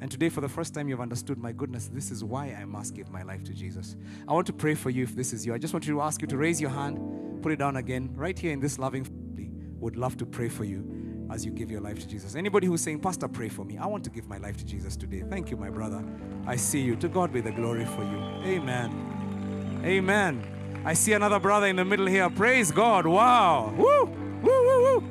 And 0.00 0.10
today, 0.10 0.28
for 0.28 0.40
the 0.40 0.48
first 0.48 0.74
time, 0.74 0.88
you've 0.88 1.00
understood 1.00 1.38
my 1.38 1.52
goodness. 1.52 1.88
This 1.88 2.10
is 2.10 2.22
why 2.22 2.56
I 2.60 2.64
must 2.64 2.94
give 2.94 3.10
my 3.10 3.22
life 3.22 3.42
to 3.44 3.54
Jesus. 3.54 3.96
I 4.28 4.32
want 4.32 4.46
to 4.48 4.52
pray 4.52 4.74
for 4.74 4.90
you 4.90 5.04
if 5.04 5.16
this 5.16 5.32
is 5.32 5.46
you. 5.46 5.54
I 5.54 5.58
just 5.58 5.72
want 5.72 5.84
to 5.84 6.00
ask 6.02 6.20
you 6.20 6.28
to 6.28 6.36
raise 6.36 6.60
your 6.60 6.70
hand 6.70 6.98
put 7.46 7.52
it 7.52 7.60
down 7.60 7.76
again, 7.76 8.10
right 8.16 8.36
here 8.36 8.50
in 8.50 8.58
this 8.58 8.76
loving 8.76 9.04
family, 9.04 9.52
would 9.78 9.96
love 9.96 10.16
to 10.16 10.26
pray 10.26 10.48
for 10.48 10.64
you 10.64 11.26
as 11.30 11.46
you 11.46 11.52
give 11.52 11.70
your 11.70 11.80
life 11.80 12.00
to 12.00 12.08
Jesus. 12.08 12.34
Anybody 12.34 12.66
who's 12.66 12.80
saying, 12.80 12.98
Pastor, 12.98 13.28
pray 13.28 13.48
for 13.48 13.64
me. 13.64 13.78
I 13.78 13.86
want 13.86 14.02
to 14.02 14.10
give 14.10 14.28
my 14.28 14.38
life 14.38 14.56
to 14.56 14.64
Jesus 14.64 14.96
today. 14.96 15.22
Thank 15.30 15.52
you, 15.52 15.56
my 15.56 15.70
brother. 15.70 16.04
I 16.44 16.56
see 16.56 16.80
you. 16.80 16.96
To 16.96 17.08
God 17.08 17.32
be 17.32 17.40
the 17.40 17.52
glory 17.52 17.84
for 17.84 18.02
you. 18.02 18.18
Amen. 18.44 19.82
Amen. 19.84 20.82
I 20.84 20.94
see 20.94 21.12
another 21.12 21.38
brother 21.38 21.68
in 21.68 21.76
the 21.76 21.84
middle 21.84 22.06
here. 22.06 22.28
Praise 22.30 22.72
God. 22.72 23.06
Wow. 23.06 23.72
Woo. 23.76 24.06
Woo, 24.42 24.42
woo, 24.42 25.00
woo. 25.00 25.10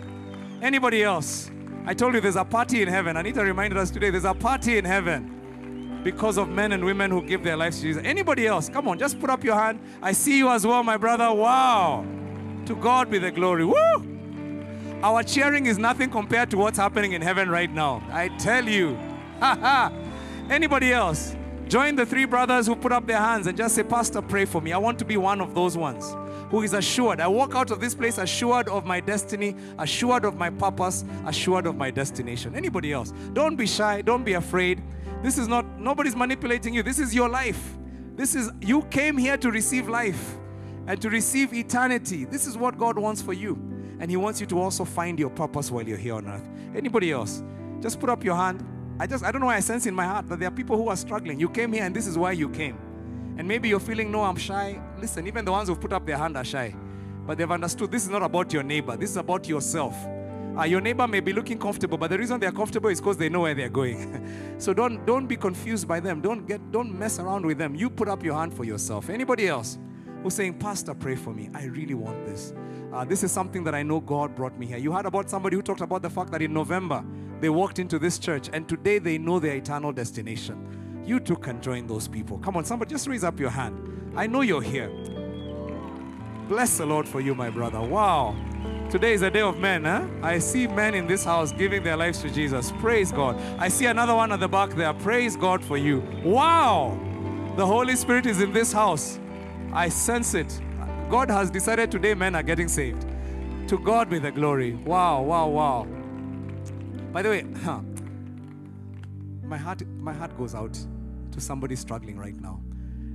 Anybody 0.61 1.03
else? 1.03 1.49
I 1.87 1.93
told 1.93 2.15
you 2.15 2.21
there's 2.21 2.35
a 2.35 2.43
party 2.43 2.81
in 2.81 2.87
heaven. 2.87 3.15
Anita 3.15 3.43
reminded 3.43 3.77
us 3.77 3.91
today 3.91 4.09
there's 4.09 4.25
a 4.25 4.33
party 4.33 4.77
in 4.77 4.85
heaven 4.85 6.01
because 6.03 6.37
of 6.37 6.49
men 6.49 6.71
and 6.71 6.83
women 6.83 7.11
who 7.11 7.21
give 7.21 7.43
their 7.43 7.55
lives 7.55 7.77
to 7.77 7.83
Jesus. 7.83 8.03
Anybody 8.03 8.47
else? 8.47 8.69
Come 8.69 8.87
on, 8.87 8.97
just 8.97 9.19
put 9.19 9.29
up 9.29 9.43
your 9.43 9.55
hand. 9.55 9.79
I 10.01 10.11
see 10.11 10.37
you 10.37 10.49
as 10.49 10.65
well, 10.65 10.83
my 10.83 10.97
brother. 10.97 11.31
Wow. 11.31 12.05
To 12.65 12.75
God 12.75 13.11
be 13.11 13.19
the 13.19 13.31
glory. 13.31 13.65
Woo! 13.65 14.17
Our 15.03 15.21
cheering 15.21 15.67
is 15.67 15.77
nothing 15.77 16.09
compared 16.09 16.49
to 16.51 16.57
what's 16.57 16.77
happening 16.79 17.11
in 17.11 17.21
heaven 17.21 17.49
right 17.49 17.71
now. 17.71 18.01
I 18.11 18.29
tell 18.39 18.67
you. 18.67 18.95
Ha 19.39 19.55
ha. 19.61 19.91
Anybody 20.49 20.91
else? 20.91 21.35
Join 21.67 21.95
the 21.95 22.05
three 22.05 22.25
brothers 22.25 22.67
who 22.67 22.75
put 22.75 22.91
up 22.91 23.07
their 23.07 23.17
hands 23.17 23.47
and 23.47 23.57
just 23.57 23.75
say, 23.75 23.83
Pastor, 23.83 24.21
pray 24.21 24.45
for 24.45 24.61
me. 24.61 24.71
I 24.71 24.77
want 24.77 24.99
to 24.99 25.05
be 25.05 25.17
one 25.17 25.41
of 25.41 25.55
those 25.55 25.75
ones 25.75 26.15
who 26.49 26.61
is 26.61 26.73
assured. 26.73 27.19
I 27.19 27.27
walk 27.27 27.55
out 27.55 27.71
of 27.71 27.79
this 27.79 27.95
place 27.95 28.17
assured 28.19 28.69
of 28.69 28.85
my 28.85 28.99
destiny, 28.99 29.55
assured 29.79 30.25
of 30.25 30.35
my 30.37 30.51
purpose, 30.51 31.03
assured 31.25 31.65
of 31.65 31.75
my 31.75 31.89
destination. 31.89 32.55
Anybody 32.55 32.93
else? 32.93 33.13
Don't 33.33 33.55
be 33.55 33.65
shy. 33.65 34.01
Don't 34.01 34.23
be 34.23 34.33
afraid. 34.33 34.81
This 35.23 35.39
is 35.39 35.47
not, 35.47 35.65
nobody's 35.79 36.15
manipulating 36.15 36.73
you. 36.73 36.83
This 36.83 36.99
is 36.99 37.15
your 37.15 37.29
life. 37.29 37.75
This 38.15 38.35
is, 38.35 38.51
you 38.61 38.83
came 38.83 39.17
here 39.17 39.37
to 39.37 39.51
receive 39.51 39.89
life 39.89 40.35
and 40.87 41.01
to 41.01 41.09
receive 41.09 41.51
eternity. 41.53 42.25
This 42.25 42.45
is 42.45 42.57
what 42.57 42.77
God 42.77 42.97
wants 42.99 43.21
for 43.23 43.33
you. 43.33 43.55
And 43.99 44.11
He 44.11 44.17
wants 44.17 44.39
you 44.39 44.45
to 44.47 44.59
also 44.59 44.85
find 44.85 45.17
your 45.17 45.31
purpose 45.31 45.71
while 45.71 45.87
you're 45.87 45.97
here 45.97 46.13
on 46.13 46.27
earth. 46.27 46.47
Anybody 46.75 47.11
else? 47.11 47.41
Just 47.81 47.99
put 47.99 48.09
up 48.09 48.23
your 48.23 48.35
hand. 48.35 48.63
I 48.99 49.07
just 49.07 49.23
I 49.23 49.31
don't 49.31 49.41
know 49.41 49.47
why 49.47 49.57
I 49.57 49.59
sense 49.59 49.85
in 49.85 49.93
my 49.93 50.05
heart 50.05 50.29
that 50.29 50.39
there 50.39 50.47
are 50.47 50.51
people 50.51 50.77
who 50.77 50.89
are 50.89 50.95
struggling. 50.95 51.39
You 51.39 51.49
came 51.49 51.73
here 51.73 51.83
and 51.83 51.95
this 51.95 52.07
is 52.07 52.17
why 52.17 52.31
you 52.31 52.49
came. 52.49 52.77
And 53.37 53.47
maybe 53.47 53.67
you're 53.67 53.81
feeling, 53.81 54.11
no, 54.11 54.23
I'm 54.23 54.37
shy. 54.37 54.79
Listen, 54.97 55.27
even 55.27 55.43
the 55.43 55.51
ones 55.51 55.67
who've 55.67 55.79
put 55.79 55.91
up 55.91 56.05
their 56.05 56.17
hand 56.17 56.37
are 56.37 56.45
shy. 56.45 56.73
But 57.27 57.37
they've 57.37 57.51
understood 57.51 57.91
this 57.91 58.03
is 58.03 58.09
not 58.09 58.23
about 58.23 58.53
your 58.53 58.63
neighbor, 58.63 58.95
this 58.95 59.09
is 59.09 59.17
about 59.17 59.47
yourself. 59.47 59.95
Uh, 60.57 60.63
your 60.63 60.79
neighbor 60.79 61.05
may 61.05 61.19
be 61.19 61.33
looking 61.33 61.59
comfortable, 61.59 61.97
but 61.97 62.09
the 62.09 62.17
reason 62.17 62.39
they're 62.39 62.53
comfortable 62.53 62.89
is 62.89 63.01
because 63.01 63.17
they 63.17 63.27
know 63.27 63.41
where 63.41 63.53
they're 63.53 63.67
going. 63.67 64.55
so 64.57 64.73
don't 64.73 65.05
don't 65.05 65.27
be 65.27 65.35
confused 65.35 65.85
by 65.85 65.99
them. 65.99 66.21
Don't 66.21 66.47
get 66.47 66.71
don't 66.71 66.97
mess 66.97 67.19
around 67.19 67.45
with 67.45 67.57
them. 67.57 67.75
You 67.75 67.89
put 67.89 68.07
up 68.07 68.23
your 68.23 68.35
hand 68.35 68.53
for 68.53 68.63
yourself. 68.63 69.09
Anybody 69.09 69.49
else? 69.49 69.77
who's 70.25 70.33
saying, 70.33 70.55
Pastor, 70.55 70.95
pray 70.95 71.15
for 71.15 71.35
me. 71.35 71.51
I 71.53 71.65
really 71.65 71.93
want 71.93 72.25
this. 72.25 72.51
Uh, 72.91 73.05
this 73.05 73.21
is 73.21 73.31
something 73.31 73.63
that 73.63 73.75
I 73.75 73.83
know 73.83 73.99
God 73.99 74.35
brought 74.35 74.57
me 74.57 74.65
here. 74.65 74.77
You 74.77 74.91
heard 74.91 75.05
about 75.05 75.29
somebody 75.29 75.55
who 75.55 75.61
talked 75.61 75.81
about 75.81 76.01
the 76.01 76.09
fact 76.09 76.31
that 76.31 76.41
in 76.41 76.51
November 76.51 77.05
they 77.45 77.49
walked 77.49 77.77
into 77.77 77.99
this 77.99 78.17
church 78.17 78.49
and 78.53 78.67
today 78.67 78.97
they 78.97 79.19
know 79.19 79.37
their 79.37 79.53
eternal 79.53 79.91
destination. 79.91 81.03
You 81.05 81.19
too 81.19 81.35
can 81.35 81.61
join 81.61 81.85
those 81.85 82.07
people. 82.07 82.39
Come 82.39 82.57
on, 82.57 82.65
somebody, 82.65 82.89
just 82.89 83.05
raise 83.05 83.23
up 83.23 83.39
your 83.39 83.51
hand. 83.51 84.11
I 84.15 84.25
know 84.25 84.41
you're 84.41 84.63
here. 84.63 84.89
Bless 86.47 86.79
the 86.79 86.87
Lord 86.87 87.07
for 87.07 87.21
you, 87.21 87.35
my 87.35 87.51
brother. 87.51 87.79
Wow. 87.79 88.35
Today 88.89 89.13
is 89.13 89.21
a 89.21 89.29
day 89.29 89.41
of 89.41 89.59
men, 89.59 89.85
huh? 89.85 90.07
I 90.23 90.39
see 90.39 90.65
men 90.65 90.95
in 90.95 91.05
this 91.05 91.23
house 91.23 91.51
giving 91.51 91.83
their 91.83 91.95
lives 91.95 92.19
to 92.23 92.31
Jesus. 92.31 92.71
Praise 92.79 93.11
God. 93.11 93.39
I 93.59 93.67
see 93.67 93.85
another 93.85 94.15
one 94.15 94.31
at 94.31 94.39
the 94.39 94.47
back 94.47 94.71
there. 94.71 94.95
Praise 94.95 95.37
God 95.37 95.63
for 95.63 95.77
you. 95.77 95.99
Wow. 96.23 96.97
The 97.57 97.65
Holy 97.67 97.95
Spirit 97.95 98.25
is 98.25 98.41
in 98.41 98.53
this 98.53 98.73
house. 98.73 99.19
I 99.71 99.89
sense 99.89 100.33
it. 100.33 100.59
God 101.11 101.29
has 101.29 101.51
decided 101.51 101.91
today 101.91 102.15
men 102.15 102.33
are 102.33 102.41
getting 102.41 102.67
saved. 102.67 103.05
To 103.67 103.77
God 103.77 104.09
be 104.09 104.17
the 104.17 104.31
glory. 104.31 104.73
Wow, 104.83 105.21
wow, 105.21 105.47
wow. 105.47 105.87
By 107.15 107.21
the 107.21 107.29
way, 107.29 107.45
huh, 107.63 107.79
my 109.41 109.55
heart 109.55 109.87
my 109.87 110.11
heart 110.11 110.37
goes 110.37 110.53
out 110.53 110.77
to 111.31 111.39
somebody 111.39 111.77
struggling 111.77 112.17
right 112.17 112.35
now. 112.41 112.61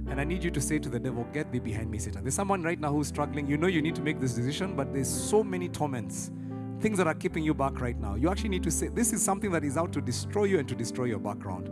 And 0.09 0.19
I 0.19 0.25
need 0.25 0.43
you 0.43 0.51
to 0.53 0.59
say 0.59 0.79
to 0.79 0.89
the 0.89 0.99
devil, 0.99 1.27
Get 1.35 1.53
thee 1.53 1.59
behind 1.59 1.91
me, 1.91 1.99
Satan. 1.99 2.25
There's 2.25 2.35
someone 2.35 2.63
right 2.63 2.81
now 2.81 2.95
who's 2.95 3.09
struggling. 3.09 3.47
You 3.47 3.59
know 3.59 3.67
you 3.67 3.83
need 3.83 3.95
to 3.97 4.01
make 4.01 4.19
this 4.19 4.33
decision, 4.33 4.75
but 4.75 4.95
there's 4.95 5.07
so 5.07 5.45
many 5.45 5.69
torments, 5.69 6.31
things 6.79 6.97
that 6.97 7.09
are 7.09 7.15
keeping 7.15 7.45
you 7.45 7.53
back 7.53 7.79
right 7.83 8.01
now. 8.01 8.15
You 8.15 8.31
actually 8.31 8.49
need 8.49 8.63
to 8.63 8.71
say, 8.71 8.89
This 8.89 9.13
is 9.13 9.23
something 9.23 9.51
that 9.51 9.65
is 9.65 9.77
out 9.77 9.93
to 9.93 10.01
destroy 10.01 10.45
you 10.45 10.59
and 10.61 10.69
to 10.71 10.75
destroy 10.75 11.05
your 11.05 11.19
background, 11.19 11.69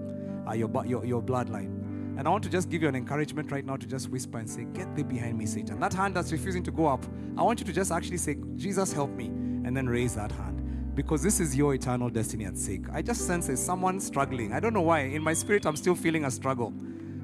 uh, 0.46 0.52
your, 0.52 0.70
your, 0.84 1.06
your 1.06 1.22
bloodline. 1.22 2.18
And 2.18 2.28
I 2.28 2.30
want 2.30 2.44
to 2.44 2.50
just 2.50 2.68
give 2.68 2.82
you 2.82 2.88
an 2.88 2.94
encouragement 2.94 3.50
right 3.50 3.64
now 3.64 3.76
to 3.76 3.86
just 3.86 4.10
whisper 4.10 4.36
and 4.36 4.50
say, 4.50 4.66
Get 4.74 4.94
thee 4.94 5.02
behind 5.02 5.38
me, 5.38 5.46
Satan. 5.46 5.80
That 5.80 5.94
hand 5.94 6.14
that's 6.14 6.30
refusing 6.30 6.62
to 6.64 6.70
go 6.70 6.88
up, 6.88 7.06
I 7.38 7.42
want 7.42 7.60
you 7.60 7.64
to 7.64 7.72
just 7.72 7.90
actually 7.90 8.18
say, 8.18 8.36
Jesus, 8.56 8.92
help 8.92 9.12
me, 9.12 9.28
and 9.28 9.74
then 9.74 9.88
raise 9.88 10.14
that 10.16 10.30
hand. 10.30 10.57
Because 10.98 11.22
this 11.22 11.38
is 11.38 11.54
your 11.54 11.74
eternal 11.74 12.10
destiny 12.10 12.44
at 12.44 12.58
stake. 12.58 12.86
I 12.92 13.02
just 13.02 13.24
sense 13.24 13.46
there's 13.46 13.60
someone 13.60 14.00
struggling. 14.00 14.52
I 14.52 14.58
don't 14.58 14.74
know 14.74 14.82
why. 14.82 15.02
In 15.02 15.22
my 15.22 15.32
spirit, 15.32 15.64
I'm 15.64 15.76
still 15.76 15.94
feeling 15.94 16.24
a 16.24 16.30
struggle. 16.30 16.74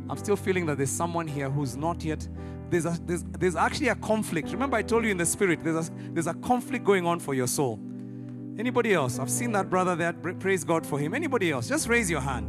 I'm 0.08 0.16
still 0.16 0.36
feeling 0.36 0.64
that 0.66 0.76
there's 0.76 0.92
someone 0.92 1.26
here 1.26 1.50
who's 1.50 1.76
not 1.76 2.04
yet. 2.04 2.28
There's, 2.70 2.86
a, 2.86 2.96
there's, 3.04 3.24
there's 3.24 3.56
actually 3.56 3.88
a 3.88 3.96
conflict. 3.96 4.52
Remember, 4.52 4.76
I 4.76 4.82
told 4.82 5.02
you 5.02 5.10
in 5.10 5.16
the 5.16 5.26
spirit, 5.26 5.64
there's 5.64 5.88
a, 5.88 5.92
there's 6.12 6.28
a 6.28 6.34
conflict 6.34 6.84
going 6.84 7.04
on 7.04 7.18
for 7.18 7.34
your 7.34 7.48
soul. 7.48 7.80
Anybody 8.56 8.94
else? 8.94 9.18
I've 9.18 9.28
seen 9.28 9.50
that 9.52 9.70
brother 9.70 9.96
there. 9.96 10.12
Praise 10.12 10.62
God 10.62 10.86
for 10.86 11.00
him. 11.00 11.12
Anybody 11.12 11.50
else? 11.50 11.68
Just 11.68 11.88
raise 11.88 12.08
your 12.08 12.20
hand. 12.20 12.46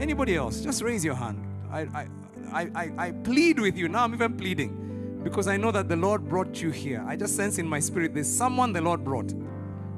Anybody 0.00 0.36
else? 0.36 0.62
Just 0.62 0.80
raise 0.80 1.04
your 1.04 1.16
hand. 1.16 1.46
I, 1.70 1.80
I, 2.50 2.70
I, 2.74 2.92
I 2.96 3.10
plead 3.10 3.60
with 3.60 3.76
you. 3.76 3.88
Now 3.88 4.04
I'm 4.04 4.14
even 4.14 4.38
pleading 4.38 5.20
because 5.22 5.48
I 5.48 5.58
know 5.58 5.70
that 5.70 5.90
the 5.90 5.96
Lord 5.96 6.26
brought 6.30 6.62
you 6.62 6.70
here. 6.70 7.04
I 7.06 7.14
just 7.14 7.36
sense 7.36 7.58
in 7.58 7.66
my 7.66 7.78
spirit 7.78 8.14
there's 8.14 8.34
someone 8.34 8.72
the 8.72 8.80
Lord 8.80 9.04
brought 9.04 9.34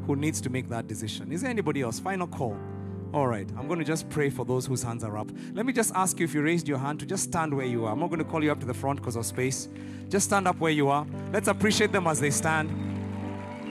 who 0.06 0.16
needs 0.16 0.40
to 0.42 0.50
make 0.50 0.68
that 0.68 0.86
decision. 0.86 1.32
Is 1.32 1.42
there 1.42 1.50
anybody 1.50 1.82
else? 1.82 1.98
Final 1.98 2.26
call. 2.26 2.56
All 3.12 3.28
right, 3.28 3.48
I'm 3.56 3.68
going 3.68 3.78
to 3.78 3.84
just 3.84 4.08
pray 4.10 4.28
for 4.28 4.44
those 4.44 4.66
whose 4.66 4.82
hands 4.82 5.04
are 5.04 5.16
up. 5.16 5.30
Let 5.52 5.66
me 5.66 5.72
just 5.72 5.92
ask 5.94 6.18
you 6.18 6.24
if 6.24 6.34
you 6.34 6.42
raised 6.42 6.66
your 6.66 6.78
hand 6.78 6.98
to 6.98 7.06
just 7.06 7.22
stand 7.22 7.54
where 7.54 7.64
you 7.64 7.84
are. 7.84 7.92
I'm 7.92 8.00
not 8.00 8.08
going 8.08 8.18
to 8.18 8.24
call 8.24 8.42
you 8.42 8.50
up 8.50 8.58
to 8.58 8.66
the 8.66 8.74
front 8.74 8.98
because 8.98 9.14
of 9.14 9.24
space. 9.24 9.68
Just 10.08 10.26
stand 10.26 10.48
up 10.48 10.58
where 10.58 10.72
you 10.72 10.88
are. 10.88 11.06
Let's 11.32 11.46
appreciate 11.46 11.92
them 11.92 12.08
as 12.08 12.18
they 12.18 12.30
stand. 12.30 12.72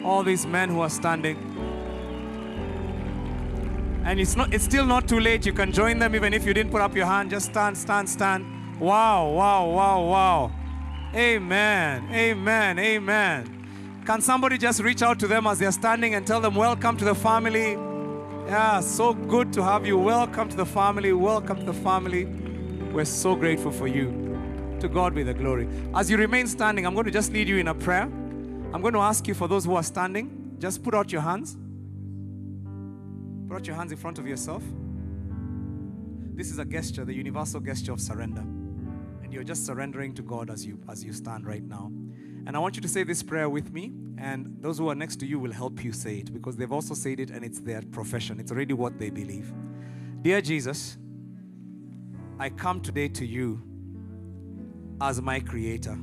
All 0.05 0.23
these 0.23 0.45
men 0.45 0.69
who 0.69 0.79
are 0.79 0.89
standing. 0.89 1.37
And 4.05 4.19
it's 4.19 4.35
not 4.35 4.53
it's 4.53 4.63
still 4.63 4.85
not 4.85 5.07
too 5.07 5.19
late. 5.19 5.45
You 5.45 5.53
can 5.53 5.71
join 5.71 5.99
them 5.99 6.15
even 6.15 6.33
if 6.33 6.45
you 6.45 6.53
didn't 6.53 6.71
put 6.71 6.81
up 6.81 6.95
your 6.95 7.05
hand. 7.05 7.29
Just 7.29 7.47
stand, 7.47 7.77
stand, 7.77 8.09
stand. 8.09 8.79
Wow, 8.79 9.29
wow, 9.29 9.69
wow, 9.69 10.01
wow. 10.05 10.51
Amen. 11.15 12.07
Amen. 12.11 12.79
Amen. 12.79 13.62
Can 14.05 14.19
somebody 14.19 14.57
just 14.57 14.81
reach 14.81 15.01
out 15.01 15.17
to 15.19 15.27
them 15.27 15.47
as 15.47 15.59
they're 15.59 15.71
standing 15.71 16.13
and 16.15 16.27
tell 16.27 16.41
them, 16.41 16.55
Welcome 16.55 16.97
to 16.97 17.05
the 17.05 17.15
family? 17.15 17.77
Yeah, 18.47 18.81
so 18.81 19.13
good 19.13 19.53
to 19.53 19.63
have 19.63 19.85
you. 19.85 19.97
Welcome 19.97 20.49
to 20.49 20.57
the 20.57 20.65
family. 20.65 21.13
Welcome 21.13 21.59
to 21.59 21.63
the 21.63 21.73
family. 21.73 22.25
We're 22.25 23.05
so 23.05 23.33
grateful 23.33 23.71
for 23.71 23.87
you. 23.87 24.77
To 24.81 24.89
God 24.89 25.15
be 25.15 25.23
the 25.23 25.33
glory. 25.33 25.69
As 25.95 26.11
you 26.11 26.17
remain 26.17 26.47
standing, 26.47 26.85
I'm 26.85 26.93
going 26.93 27.05
to 27.05 27.11
just 27.11 27.31
lead 27.31 27.47
you 27.47 27.59
in 27.59 27.69
a 27.69 27.73
prayer. 27.73 28.01
I'm 28.03 28.81
going 28.81 28.93
to 28.93 28.99
ask 28.99 29.25
you 29.25 29.33
for 29.33 29.47
those 29.47 29.63
who 29.63 29.75
are 29.75 29.83
standing, 29.83 30.57
just 30.59 30.83
put 30.83 30.93
out 30.93 31.09
your 31.09 31.21
hands. 31.21 31.55
Put 33.47 33.55
out 33.55 33.67
your 33.67 33.77
hands 33.77 33.93
in 33.93 33.97
front 33.97 34.19
of 34.19 34.27
yourself. 34.27 34.63
This 36.35 36.51
is 36.51 36.59
a 36.59 36.65
gesture, 36.65 37.05
the 37.05 37.13
universal 37.13 37.61
gesture 37.61 37.93
of 37.93 38.01
surrender. 38.01 38.41
And 38.41 39.31
you're 39.31 39.45
just 39.45 39.65
surrendering 39.65 40.13
to 40.15 40.21
God 40.23 40.49
as 40.49 40.65
you 40.65 40.77
as 40.89 41.05
you 41.05 41.13
stand 41.13 41.47
right 41.47 41.63
now. 41.63 41.89
And 42.45 42.55
I 42.55 42.59
want 42.59 42.75
you 42.75 42.81
to 42.81 42.87
say 42.87 43.03
this 43.03 43.23
prayer 43.23 43.49
with 43.49 43.71
me, 43.71 43.93
and 44.17 44.57
those 44.59 44.77
who 44.77 44.89
are 44.89 44.95
next 44.95 45.17
to 45.17 45.25
you 45.25 45.39
will 45.39 45.51
help 45.51 45.83
you 45.83 45.91
say 45.91 46.17
it 46.17 46.33
because 46.33 46.55
they've 46.55 46.71
also 46.71 46.93
said 46.93 47.19
it 47.19 47.29
and 47.29 47.43
it's 47.43 47.59
their 47.59 47.81
profession. 47.81 48.39
It's 48.39 48.51
already 48.51 48.73
what 48.73 48.99
they 48.99 49.09
believe. 49.09 49.53
Dear 50.21 50.41
Jesus, 50.41 50.97
I 52.39 52.49
come 52.49 52.81
today 52.81 53.07
to 53.09 53.25
you 53.25 53.61
as 55.01 55.21
my 55.21 55.39
creator 55.39 55.97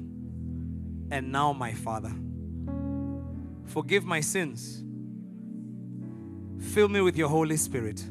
and 1.11 1.33
now 1.33 1.53
my 1.53 1.73
father. 1.73 2.13
Forgive 3.67 4.05
my 4.05 4.21
sins. 4.21 4.83
Fill 6.73 6.89
me 6.89 7.01
with 7.01 7.17
your 7.17 7.29
Holy 7.29 7.57
Spirit. 7.57 8.05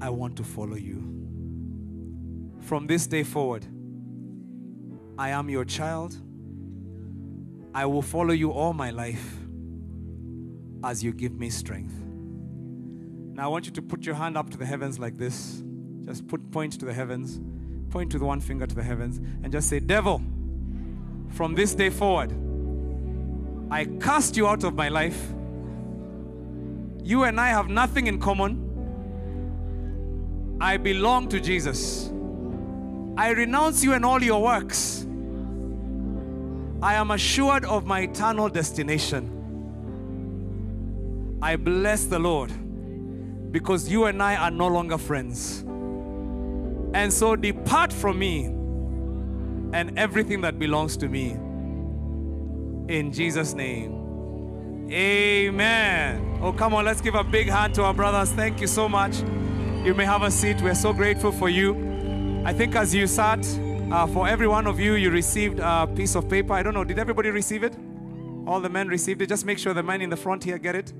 I 0.00 0.10
want 0.10 0.36
to 0.36 0.44
follow 0.44 0.76
you. 0.76 1.04
From 2.60 2.86
this 2.86 3.06
day 3.06 3.22
forward, 3.22 3.66
I 5.18 5.30
am 5.30 5.50
your 5.50 5.64
child. 5.64 6.16
I 7.74 7.86
will 7.86 8.02
follow 8.02 8.32
you 8.32 8.52
all 8.52 8.72
my 8.72 8.90
life 8.90 9.36
as 10.84 11.02
you 11.02 11.12
give 11.12 11.32
me 11.32 11.50
strength. 11.50 11.94
Now, 13.34 13.46
I 13.46 13.48
want 13.48 13.66
you 13.66 13.72
to 13.72 13.82
put 13.82 14.06
your 14.06 14.14
hand 14.14 14.38
up 14.38 14.48
to 14.50 14.56
the 14.56 14.64
heavens 14.64 15.00
like 15.00 15.18
this. 15.18 15.62
Just 16.04 16.28
put 16.28 16.52
point 16.52 16.74
to 16.78 16.86
the 16.86 16.94
heavens, 16.94 17.40
point 17.90 18.12
with 18.12 18.22
one 18.22 18.40
finger 18.40 18.66
to 18.66 18.74
the 18.74 18.82
heavens, 18.82 19.18
and 19.42 19.52
just 19.52 19.68
say, 19.68 19.80
Devil, 19.80 20.22
from 21.30 21.54
this 21.54 21.74
day 21.74 21.90
forward, 21.90 22.32
I 23.70 23.86
cast 24.00 24.36
you 24.36 24.46
out 24.46 24.62
of 24.62 24.74
my 24.74 24.88
life. 24.88 25.32
You 27.02 27.24
and 27.24 27.40
I 27.40 27.48
have 27.48 27.68
nothing 27.68 28.06
in 28.06 28.20
common. 28.20 28.64
I 30.60 30.76
belong 30.76 31.28
to 31.30 31.40
Jesus. 31.40 32.12
I 33.18 33.30
renounce 33.30 33.82
you 33.82 33.94
and 33.94 34.04
all 34.04 34.22
your 34.22 34.40
works. 34.40 35.04
I 36.80 36.94
am 36.94 37.10
assured 37.10 37.64
of 37.64 37.84
my 37.84 38.02
eternal 38.02 38.48
destination. 38.48 39.34
I 41.42 41.56
bless 41.56 42.04
the 42.04 42.20
Lord 42.20 42.52
because 43.50 43.88
you 43.88 44.04
and 44.04 44.22
I 44.22 44.36
are 44.36 44.52
no 44.52 44.68
longer 44.68 44.98
friends. 44.98 45.64
And 46.94 47.12
so 47.12 47.34
depart 47.34 47.92
from 47.92 48.20
me 48.20 48.44
and 48.44 49.98
everything 49.98 50.42
that 50.42 50.60
belongs 50.60 50.96
to 50.98 51.08
me. 51.08 51.32
In 52.88 53.10
Jesus' 53.12 53.52
name. 53.52 54.86
Amen. 54.92 56.38
Oh, 56.40 56.52
come 56.52 56.72
on, 56.72 56.84
let's 56.84 57.00
give 57.00 57.16
a 57.16 57.24
big 57.24 57.48
hand 57.48 57.74
to 57.74 57.82
our 57.82 57.92
brothers. 57.92 58.30
Thank 58.30 58.60
you 58.60 58.68
so 58.68 58.88
much. 58.88 59.18
You 59.84 59.92
may 59.94 60.04
have 60.04 60.22
a 60.22 60.30
seat. 60.30 60.62
We're 60.62 60.76
so 60.76 60.92
grateful 60.92 61.32
for 61.32 61.48
you. 61.48 61.87
I 62.48 62.54
think 62.54 62.74
as 62.76 62.94
you 62.94 63.06
sat, 63.06 63.46
uh, 63.92 64.06
for 64.06 64.26
every 64.26 64.48
one 64.48 64.66
of 64.66 64.80
you, 64.80 64.94
you 64.94 65.10
received 65.10 65.60
a 65.60 65.86
piece 65.86 66.14
of 66.14 66.30
paper. 66.30 66.54
I 66.54 66.62
don't 66.62 66.72
know, 66.72 66.82
did 66.82 66.98
everybody 66.98 67.28
receive 67.28 67.62
it? 67.62 67.76
All 68.46 68.58
the 68.58 68.70
men 68.70 68.88
received 68.88 69.20
it. 69.20 69.28
Just 69.28 69.44
make 69.44 69.58
sure 69.58 69.74
the 69.74 69.82
men 69.82 70.00
in 70.00 70.08
the 70.08 70.16
front 70.16 70.44
here 70.44 70.56
get 70.56 70.74
it. 70.74 70.94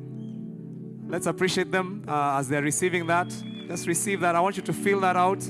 Let's 1.07 1.27
appreciate 1.27 1.73
them 1.73 2.05
uh, 2.07 2.37
as 2.37 2.51
they're 2.51 2.61
receiving 2.61 3.07
that. 3.07 3.35
Just 3.67 3.87
receive 3.87 4.21
that. 4.21 4.37
I 4.37 4.41
want 4.41 4.59
you 4.59 4.63
to 4.63 4.75
fill 4.75 5.01
that 5.01 5.17
out. 5.17 5.43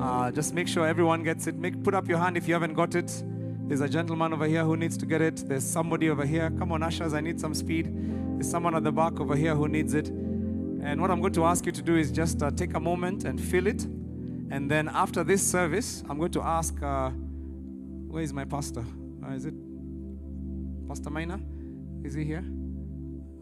Uh, 0.00 0.30
just 0.30 0.54
make 0.54 0.68
sure 0.68 0.86
everyone 0.86 1.24
gets 1.24 1.48
it. 1.48 1.56
Make, 1.56 1.82
put 1.82 1.94
up 1.94 2.06
your 2.08 2.18
hand 2.18 2.36
if 2.36 2.46
you 2.46 2.54
haven't 2.54 2.74
got 2.74 2.94
it. 2.94 3.24
There's 3.66 3.80
a 3.80 3.88
gentleman 3.88 4.32
over 4.32 4.46
here 4.46 4.62
who 4.62 4.76
needs 4.76 4.96
to 4.98 5.04
get 5.04 5.20
it. 5.20 5.48
There's 5.48 5.64
somebody 5.64 6.10
over 6.10 6.24
here. 6.24 6.48
Come 6.60 6.70
on, 6.70 6.84
ushers, 6.84 7.12
I 7.12 7.20
need 7.20 7.40
some 7.40 7.54
speed. 7.54 7.92
There's 8.36 8.48
someone 8.48 8.76
at 8.76 8.84
the 8.84 8.92
back 8.92 9.18
over 9.18 9.34
here 9.34 9.56
who 9.56 9.66
needs 9.66 9.94
it. 9.94 10.12
And 10.84 11.00
what 11.00 11.10
I'm 11.10 11.20
going 11.20 11.32
to 11.32 11.44
ask 11.46 11.64
you 11.64 11.72
to 11.72 11.80
do 11.80 11.96
is 11.96 12.10
just 12.10 12.42
uh, 12.42 12.50
take 12.50 12.74
a 12.74 12.80
moment 12.80 13.24
and 13.24 13.40
fill 13.40 13.66
it. 13.66 13.84
And 13.84 14.70
then 14.70 14.90
after 14.90 15.24
this 15.24 15.42
service, 15.42 16.04
I'm 16.10 16.18
going 16.18 16.32
to 16.32 16.42
ask, 16.42 16.80
uh, 16.82 17.08
where 17.08 18.22
is 18.22 18.34
my 18.34 18.44
pastor? 18.44 18.84
Uh, 19.24 19.32
is 19.32 19.46
it 19.46 19.54
Pastor 20.86 21.08
Mina? 21.08 21.40
Is 22.04 22.12
he 22.12 22.22
here? 22.22 22.44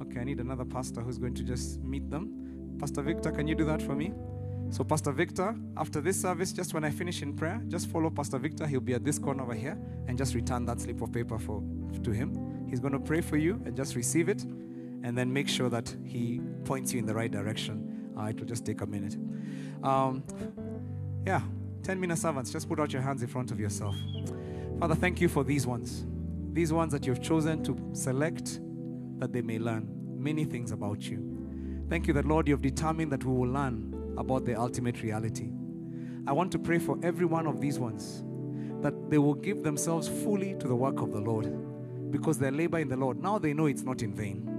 Okay, 0.02 0.20
I 0.20 0.24
need 0.24 0.38
another 0.38 0.64
pastor 0.64 1.00
who's 1.00 1.18
going 1.18 1.34
to 1.34 1.42
just 1.42 1.82
meet 1.82 2.08
them. 2.08 2.76
Pastor 2.78 3.02
Victor, 3.02 3.32
can 3.32 3.48
you 3.48 3.56
do 3.56 3.64
that 3.64 3.82
for 3.82 3.96
me? 3.96 4.12
So, 4.70 4.84
Pastor 4.84 5.10
Victor, 5.10 5.56
after 5.76 6.00
this 6.00 6.22
service, 6.22 6.52
just 6.52 6.74
when 6.74 6.84
I 6.84 6.90
finish 6.90 7.22
in 7.22 7.34
prayer, 7.34 7.60
just 7.66 7.88
follow 7.88 8.08
Pastor 8.08 8.38
Victor. 8.38 8.68
He'll 8.68 8.80
be 8.80 8.94
at 8.94 9.04
this 9.04 9.18
corner 9.18 9.42
over 9.42 9.54
here 9.54 9.76
and 10.06 10.16
just 10.16 10.34
return 10.36 10.64
that 10.66 10.80
slip 10.80 11.02
of 11.02 11.12
paper 11.12 11.40
for, 11.40 11.60
to 12.04 12.10
him. 12.12 12.66
He's 12.70 12.78
going 12.78 12.92
to 12.92 13.00
pray 13.00 13.20
for 13.20 13.36
you 13.36 13.60
and 13.66 13.76
just 13.76 13.96
receive 13.96 14.28
it 14.28 14.44
and 15.02 15.16
then 15.16 15.32
make 15.32 15.48
sure 15.48 15.68
that 15.68 15.94
he 16.04 16.40
points 16.64 16.92
you 16.92 16.98
in 16.98 17.06
the 17.06 17.14
right 17.14 17.30
direction. 17.30 18.12
Uh, 18.18 18.24
it 18.24 18.38
will 18.38 18.46
just 18.46 18.64
take 18.64 18.80
a 18.80 18.86
mina. 18.86 19.08
Um, 19.82 20.22
yeah, 21.26 21.42
10 21.82 22.00
minute 22.00 22.18
servants, 22.18 22.50
just 22.50 22.68
put 22.68 22.78
out 22.78 22.92
your 22.92 23.02
hands 23.02 23.22
in 23.22 23.28
front 23.28 23.50
of 23.50 23.58
yourself. 23.58 23.96
Father, 24.78 24.94
thank 24.94 25.20
you 25.20 25.28
for 25.28 25.44
these 25.44 25.66
ones. 25.66 26.06
These 26.52 26.72
ones 26.72 26.92
that 26.92 27.06
you've 27.06 27.22
chosen 27.22 27.62
to 27.64 27.76
select 27.92 28.60
that 29.18 29.32
they 29.32 29.42
may 29.42 29.58
learn 29.58 29.88
many 30.16 30.44
things 30.44 30.72
about 30.72 31.00
you. 31.02 31.86
Thank 31.88 32.06
you 32.06 32.14
that, 32.14 32.24
Lord, 32.24 32.48
you've 32.48 32.62
determined 32.62 33.12
that 33.12 33.24
we 33.24 33.32
will 33.32 33.50
learn 33.50 34.14
about 34.16 34.44
the 34.44 34.54
ultimate 34.54 35.02
reality. 35.02 35.50
I 36.26 36.32
want 36.32 36.52
to 36.52 36.58
pray 36.58 36.78
for 36.78 36.98
every 37.02 37.26
one 37.26 37.46
of 37.46 37.60
these 37.60 37.78
ones 37.78 38.22
that 38.82 39.10
they 39.10 39.18
will 39.18 39.34
give 39.34 39.62
themselves 39.62 40.08
fully 40.08 40.54
to 40.58 40.68
the 40.68 40.74
work 40.74 41.00
of 41.00 41.12
the 41.12 41.20
Lord 41.20 42.10
because 42.10 42.38
their 42.38 42.50
labor 42.50 42.78
in 42.78 42.88
the 42.88 42.96
Lord, 42.96 43.20
now 43.22 43.38
they 43.38 43.54
know 43.54 43.66
it's 43.66 43.82
not 43.82 44.02
in 44.02 44.14
vain. 44.14 44.51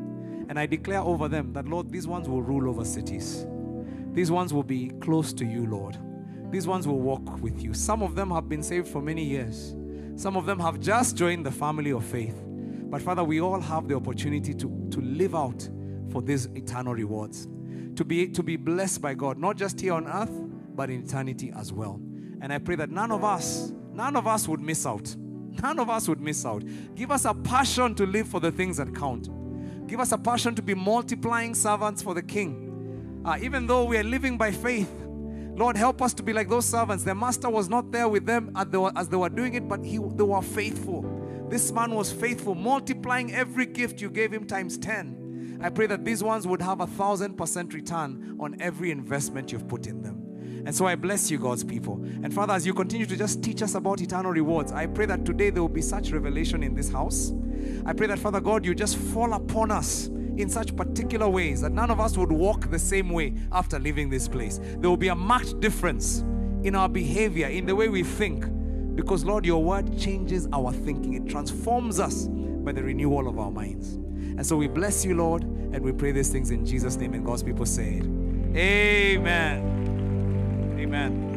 And 0.50 0.60
I 0.60 0.66
declare 0.66 1.00
over 1.00 1.28
them 1.28 1.54
that, 1.54 1.68
Lord, 1.68 1.92
these 1.92 2.08
ones 2.08 2.28
will 2.28 2.42
rule 2.42 2.70
over 2.70 2.86
cities. 2.86 3.46
These 4.12 4.32
ones 4.32 4.54
will 4.54 4.64
be 4.64 4.90
close 5.02 5.34
to 5.34 5.46
you, 5.46 5.66
Lord. 5.66 5.98
These 6.52 6.68
ones 6.68 6.88
will 6.88 7.00
walk 7.00 7.42
with 7.42 7.64
you. 7.64 7.74
Some 7.74 8.04
of 8.04 8.16
them 8.16 8.30
have 8.32 8.48
been 8.48 8.62
saved 8.62 8.88
for 8.88 9.02
many 9.02 9.24
years. 9.24 9.76
Some 10.16 10.38
of 10.38 10.46
them 10.46 10.60
have 10.60 10.80
just 10.80 11.16
joined 11.16 11.46
the 11.46 11.52
family 11.52 11.92
of 11.92 12.06
faith. 12.06 12.40
But 12.46 13.02
Father, 13.02 13.24
we 13.24 13.42
all 13.42 13.60
have 13.60 13.88
the 13.88 13.96
opportunity 13.96 14.54
to, 14.54 14.88
to 14.92 15.02
live 15.02 15.34
out 15.34 15.68
for 16.12 16.22
these 16.22 16.46
eternal 16.54 16.94
rewards 16.94 17.48
to 17.96 18.04
be, 18.04 18.28
to 18.30 18.44
be 18.44 18.56
blessed 18.56 19.02
by 19.02 19.14
God, 19.14 19.38
not 19.38 19.58
just 19.58 19.80
here 19.80 19.94
on 19.94 20.08
earth, 20.08 20.32
but 20.76 20.90
in 20.90 21.04
eternity 21.04 21.54
as 21.56 21.72
well. 21.72 22.00
And 22.42 22.52
I 22.52 22.58
pray 22.58 22.76
that 22.76 22.90
none 22.90 23.12
of 23.12 23.24
us, 23.24 23.72
none 23.92 24.16
of 24.16 24.28
us 24.28 24.48
would 24.48 24.60
miss 24.60 24.86
out. 24.86 25.16
None 25.62 25.80
of 25.80 25.90
us 25.90 26.08
would 26.08 26.20
miss 26.20 26.46
out. 26.46 26.64
Give 26.96 27.12
us 27.12 27.26
a 27.26 27.34
passion 27.34 27.94
to 27.96 28.06
live 28.06 28.28
for 28.28 28.40
the 28.40 28.52
things 28.52 28.78
that 28.78 28.96
count. 28.96 29.30
Give 29.94 30.00
us 30.00 30.12
a 30.12 30.18
passion 30.18 30.56
to 30.56 30.64
be 30.64 30.74
multiplying 30.74 31.54
servants 31.54 32.02
for 32.02 32.16
the 32.16 32.24
King. 32.24 33.22
Uh, 33.24 33.38
even 33.40 33.68
though 33.68 33.84
we 33.84 33.96
are 33.96 34.04
living 34.04 34.40
by 34.40 34.52
faith, 34.52 34.92
Lord, 35.56 35.78
help 35.78 36.02
us 36.02 36.16
to 36.16 36.24
be 36.24 36.34
like 36.34 36.50
those 36.50 36.66
servants. 36.66 37.04
Their 37.04 37.14
master 37.14 37.48
was 37.48 37.70
not 37.70 37.92
there 37.92 38.08
with 38.08 38.26
them 38.26 38.52
as 38.56 39.08
they 39.08 39.18
were, 39.18 39.30
doing 39.30 39.54
it, 39.54 39.70
but 39.70 39.86
he, 39.86 40.00
they 40.00 40.24
were 40.24 40.42
faithful. 40.42 41.06
This 41.48 41.72
man 41.72 41.92
was 41.92 42.12
faithful, 42.12 42.56
multiplying 42.56 43.36
every 43.36 43.68
gift 43.68 44.02
you 44.02 44.10
gave 44.10 44.34
him 44.34 44.48
times 44.48 44.80
10. 44.80 45.60
I 45.62 45.70
pray 45.70 45.86
that 45.86 46.04
these 46.04 46.24
ones 46.24 46.48
would 46.48 46.64
have 46.64 46.82
a 46.82 46.88
thousand 46.88 47.38
percent 47.38 47.76
return 47.76 48.38
on 48.40 48.60
every 48.60 48.90
investment 48.90 49.52
you've 49.52 49.68
put 49.68 49.86
in 49.86 50.02
them. 50.02 50.23
And 50.66 50.74
so 50.74 50.86
I 50.86 50.96
bless 50.96 51.30
you, 51.30 51.38
God's 51.38 51.64
people. 51.64 51.96
And 52.04 52.34
Father, 52.34 52.54
as 52.54 52.66
you 52.66 52.74
continue 52.74 53.06
to 53.06 53.18
just 53.18 53.44
teach 53.44 53.62
us 53.62 53.76
about 53.76 54.02
eternal 54.02 54.32
rewards, 54.32 54.72
I 54.72 54.86
pray 54.86 55.06
that 55.08 55.26
today 55.26 55.50
there 55.50 55.62
will 55.62 55.70
be 55.70 55.82
such 55.82 56.12
revelation 56.12 56.64
in 56.64 56.74
this 56.74 56.90
house. 56.90 57.34
I 57.86 57.94
pray 57.94 58.08
that, 58.08 58.20
Father 58.20 58.40
God, 58.40 58.66
you 58.66 58.74
just 58.74 58.98
fall 58.98 59.34
upon 59.34 59.72
us 59.72 60.08
in 60.08 60.50
such 60.50 60.76
particular 60.76 61.30
ways 61.30 61.62
that 61.62 61.72
none 61.72 61.92
of 61.92 62.00
us 62.00 62.18
would 62.18 62.32
walk 62.32 62.72
the 62.72 62.80
same 62.80 63.10
way 63.10 63.34
after 63.52 63.78
leaving 63.78 64.10
this 64.10 64.28
place. 64.28 64.60
There 64.78 64.90
will 64.90 64.98
be 64.98 65.10
a 65.10 65.16
marked 65.16 65.60
difference 65.60 66.24
in 66.64 66.76
our 66.76 66.90
behavior, 66.90 67.48
in 67.48 67.66
the 67.66 67.76
way 67.76 67.90
we 67.90 68.04
think, 68.04 68.46
because, 68.96 69.26
Lord, 69.26 69.46
your 69.46 69.64
word 69.64 69.98
changes 69.98 70.48
our 70.54 70.72
thinking, 70.72 71.14
it 71.14 71.28
transforms 71.30 72.00
us 72.00 72.28
by 72.28 72.72
the 72.72 72.84
renewal 72.84 73.28
of 73.28 73.38
our 73.38 73.52
minds. 73.52 73.96
And 73.96 74.46
so 74.46 74.56
we 74.56 74.68
bless 74.68 75.04
you, 75.04 75.16
Lord, 75.16 75.44
and 75.44 75.82
we 75.82 75.92
pray 75.92 76.12
these 76.12 76.30
things 76.30 76.52
in 76.52 76.66
Jesus' 76.66 76.96
name. 76.96 77.14
And 77.14 77.26
God's 77.26 77.44
people 77.44 77.66
say. 77.66 78.02
Amen. 78.56 79.83
Amen. 80.94 81.33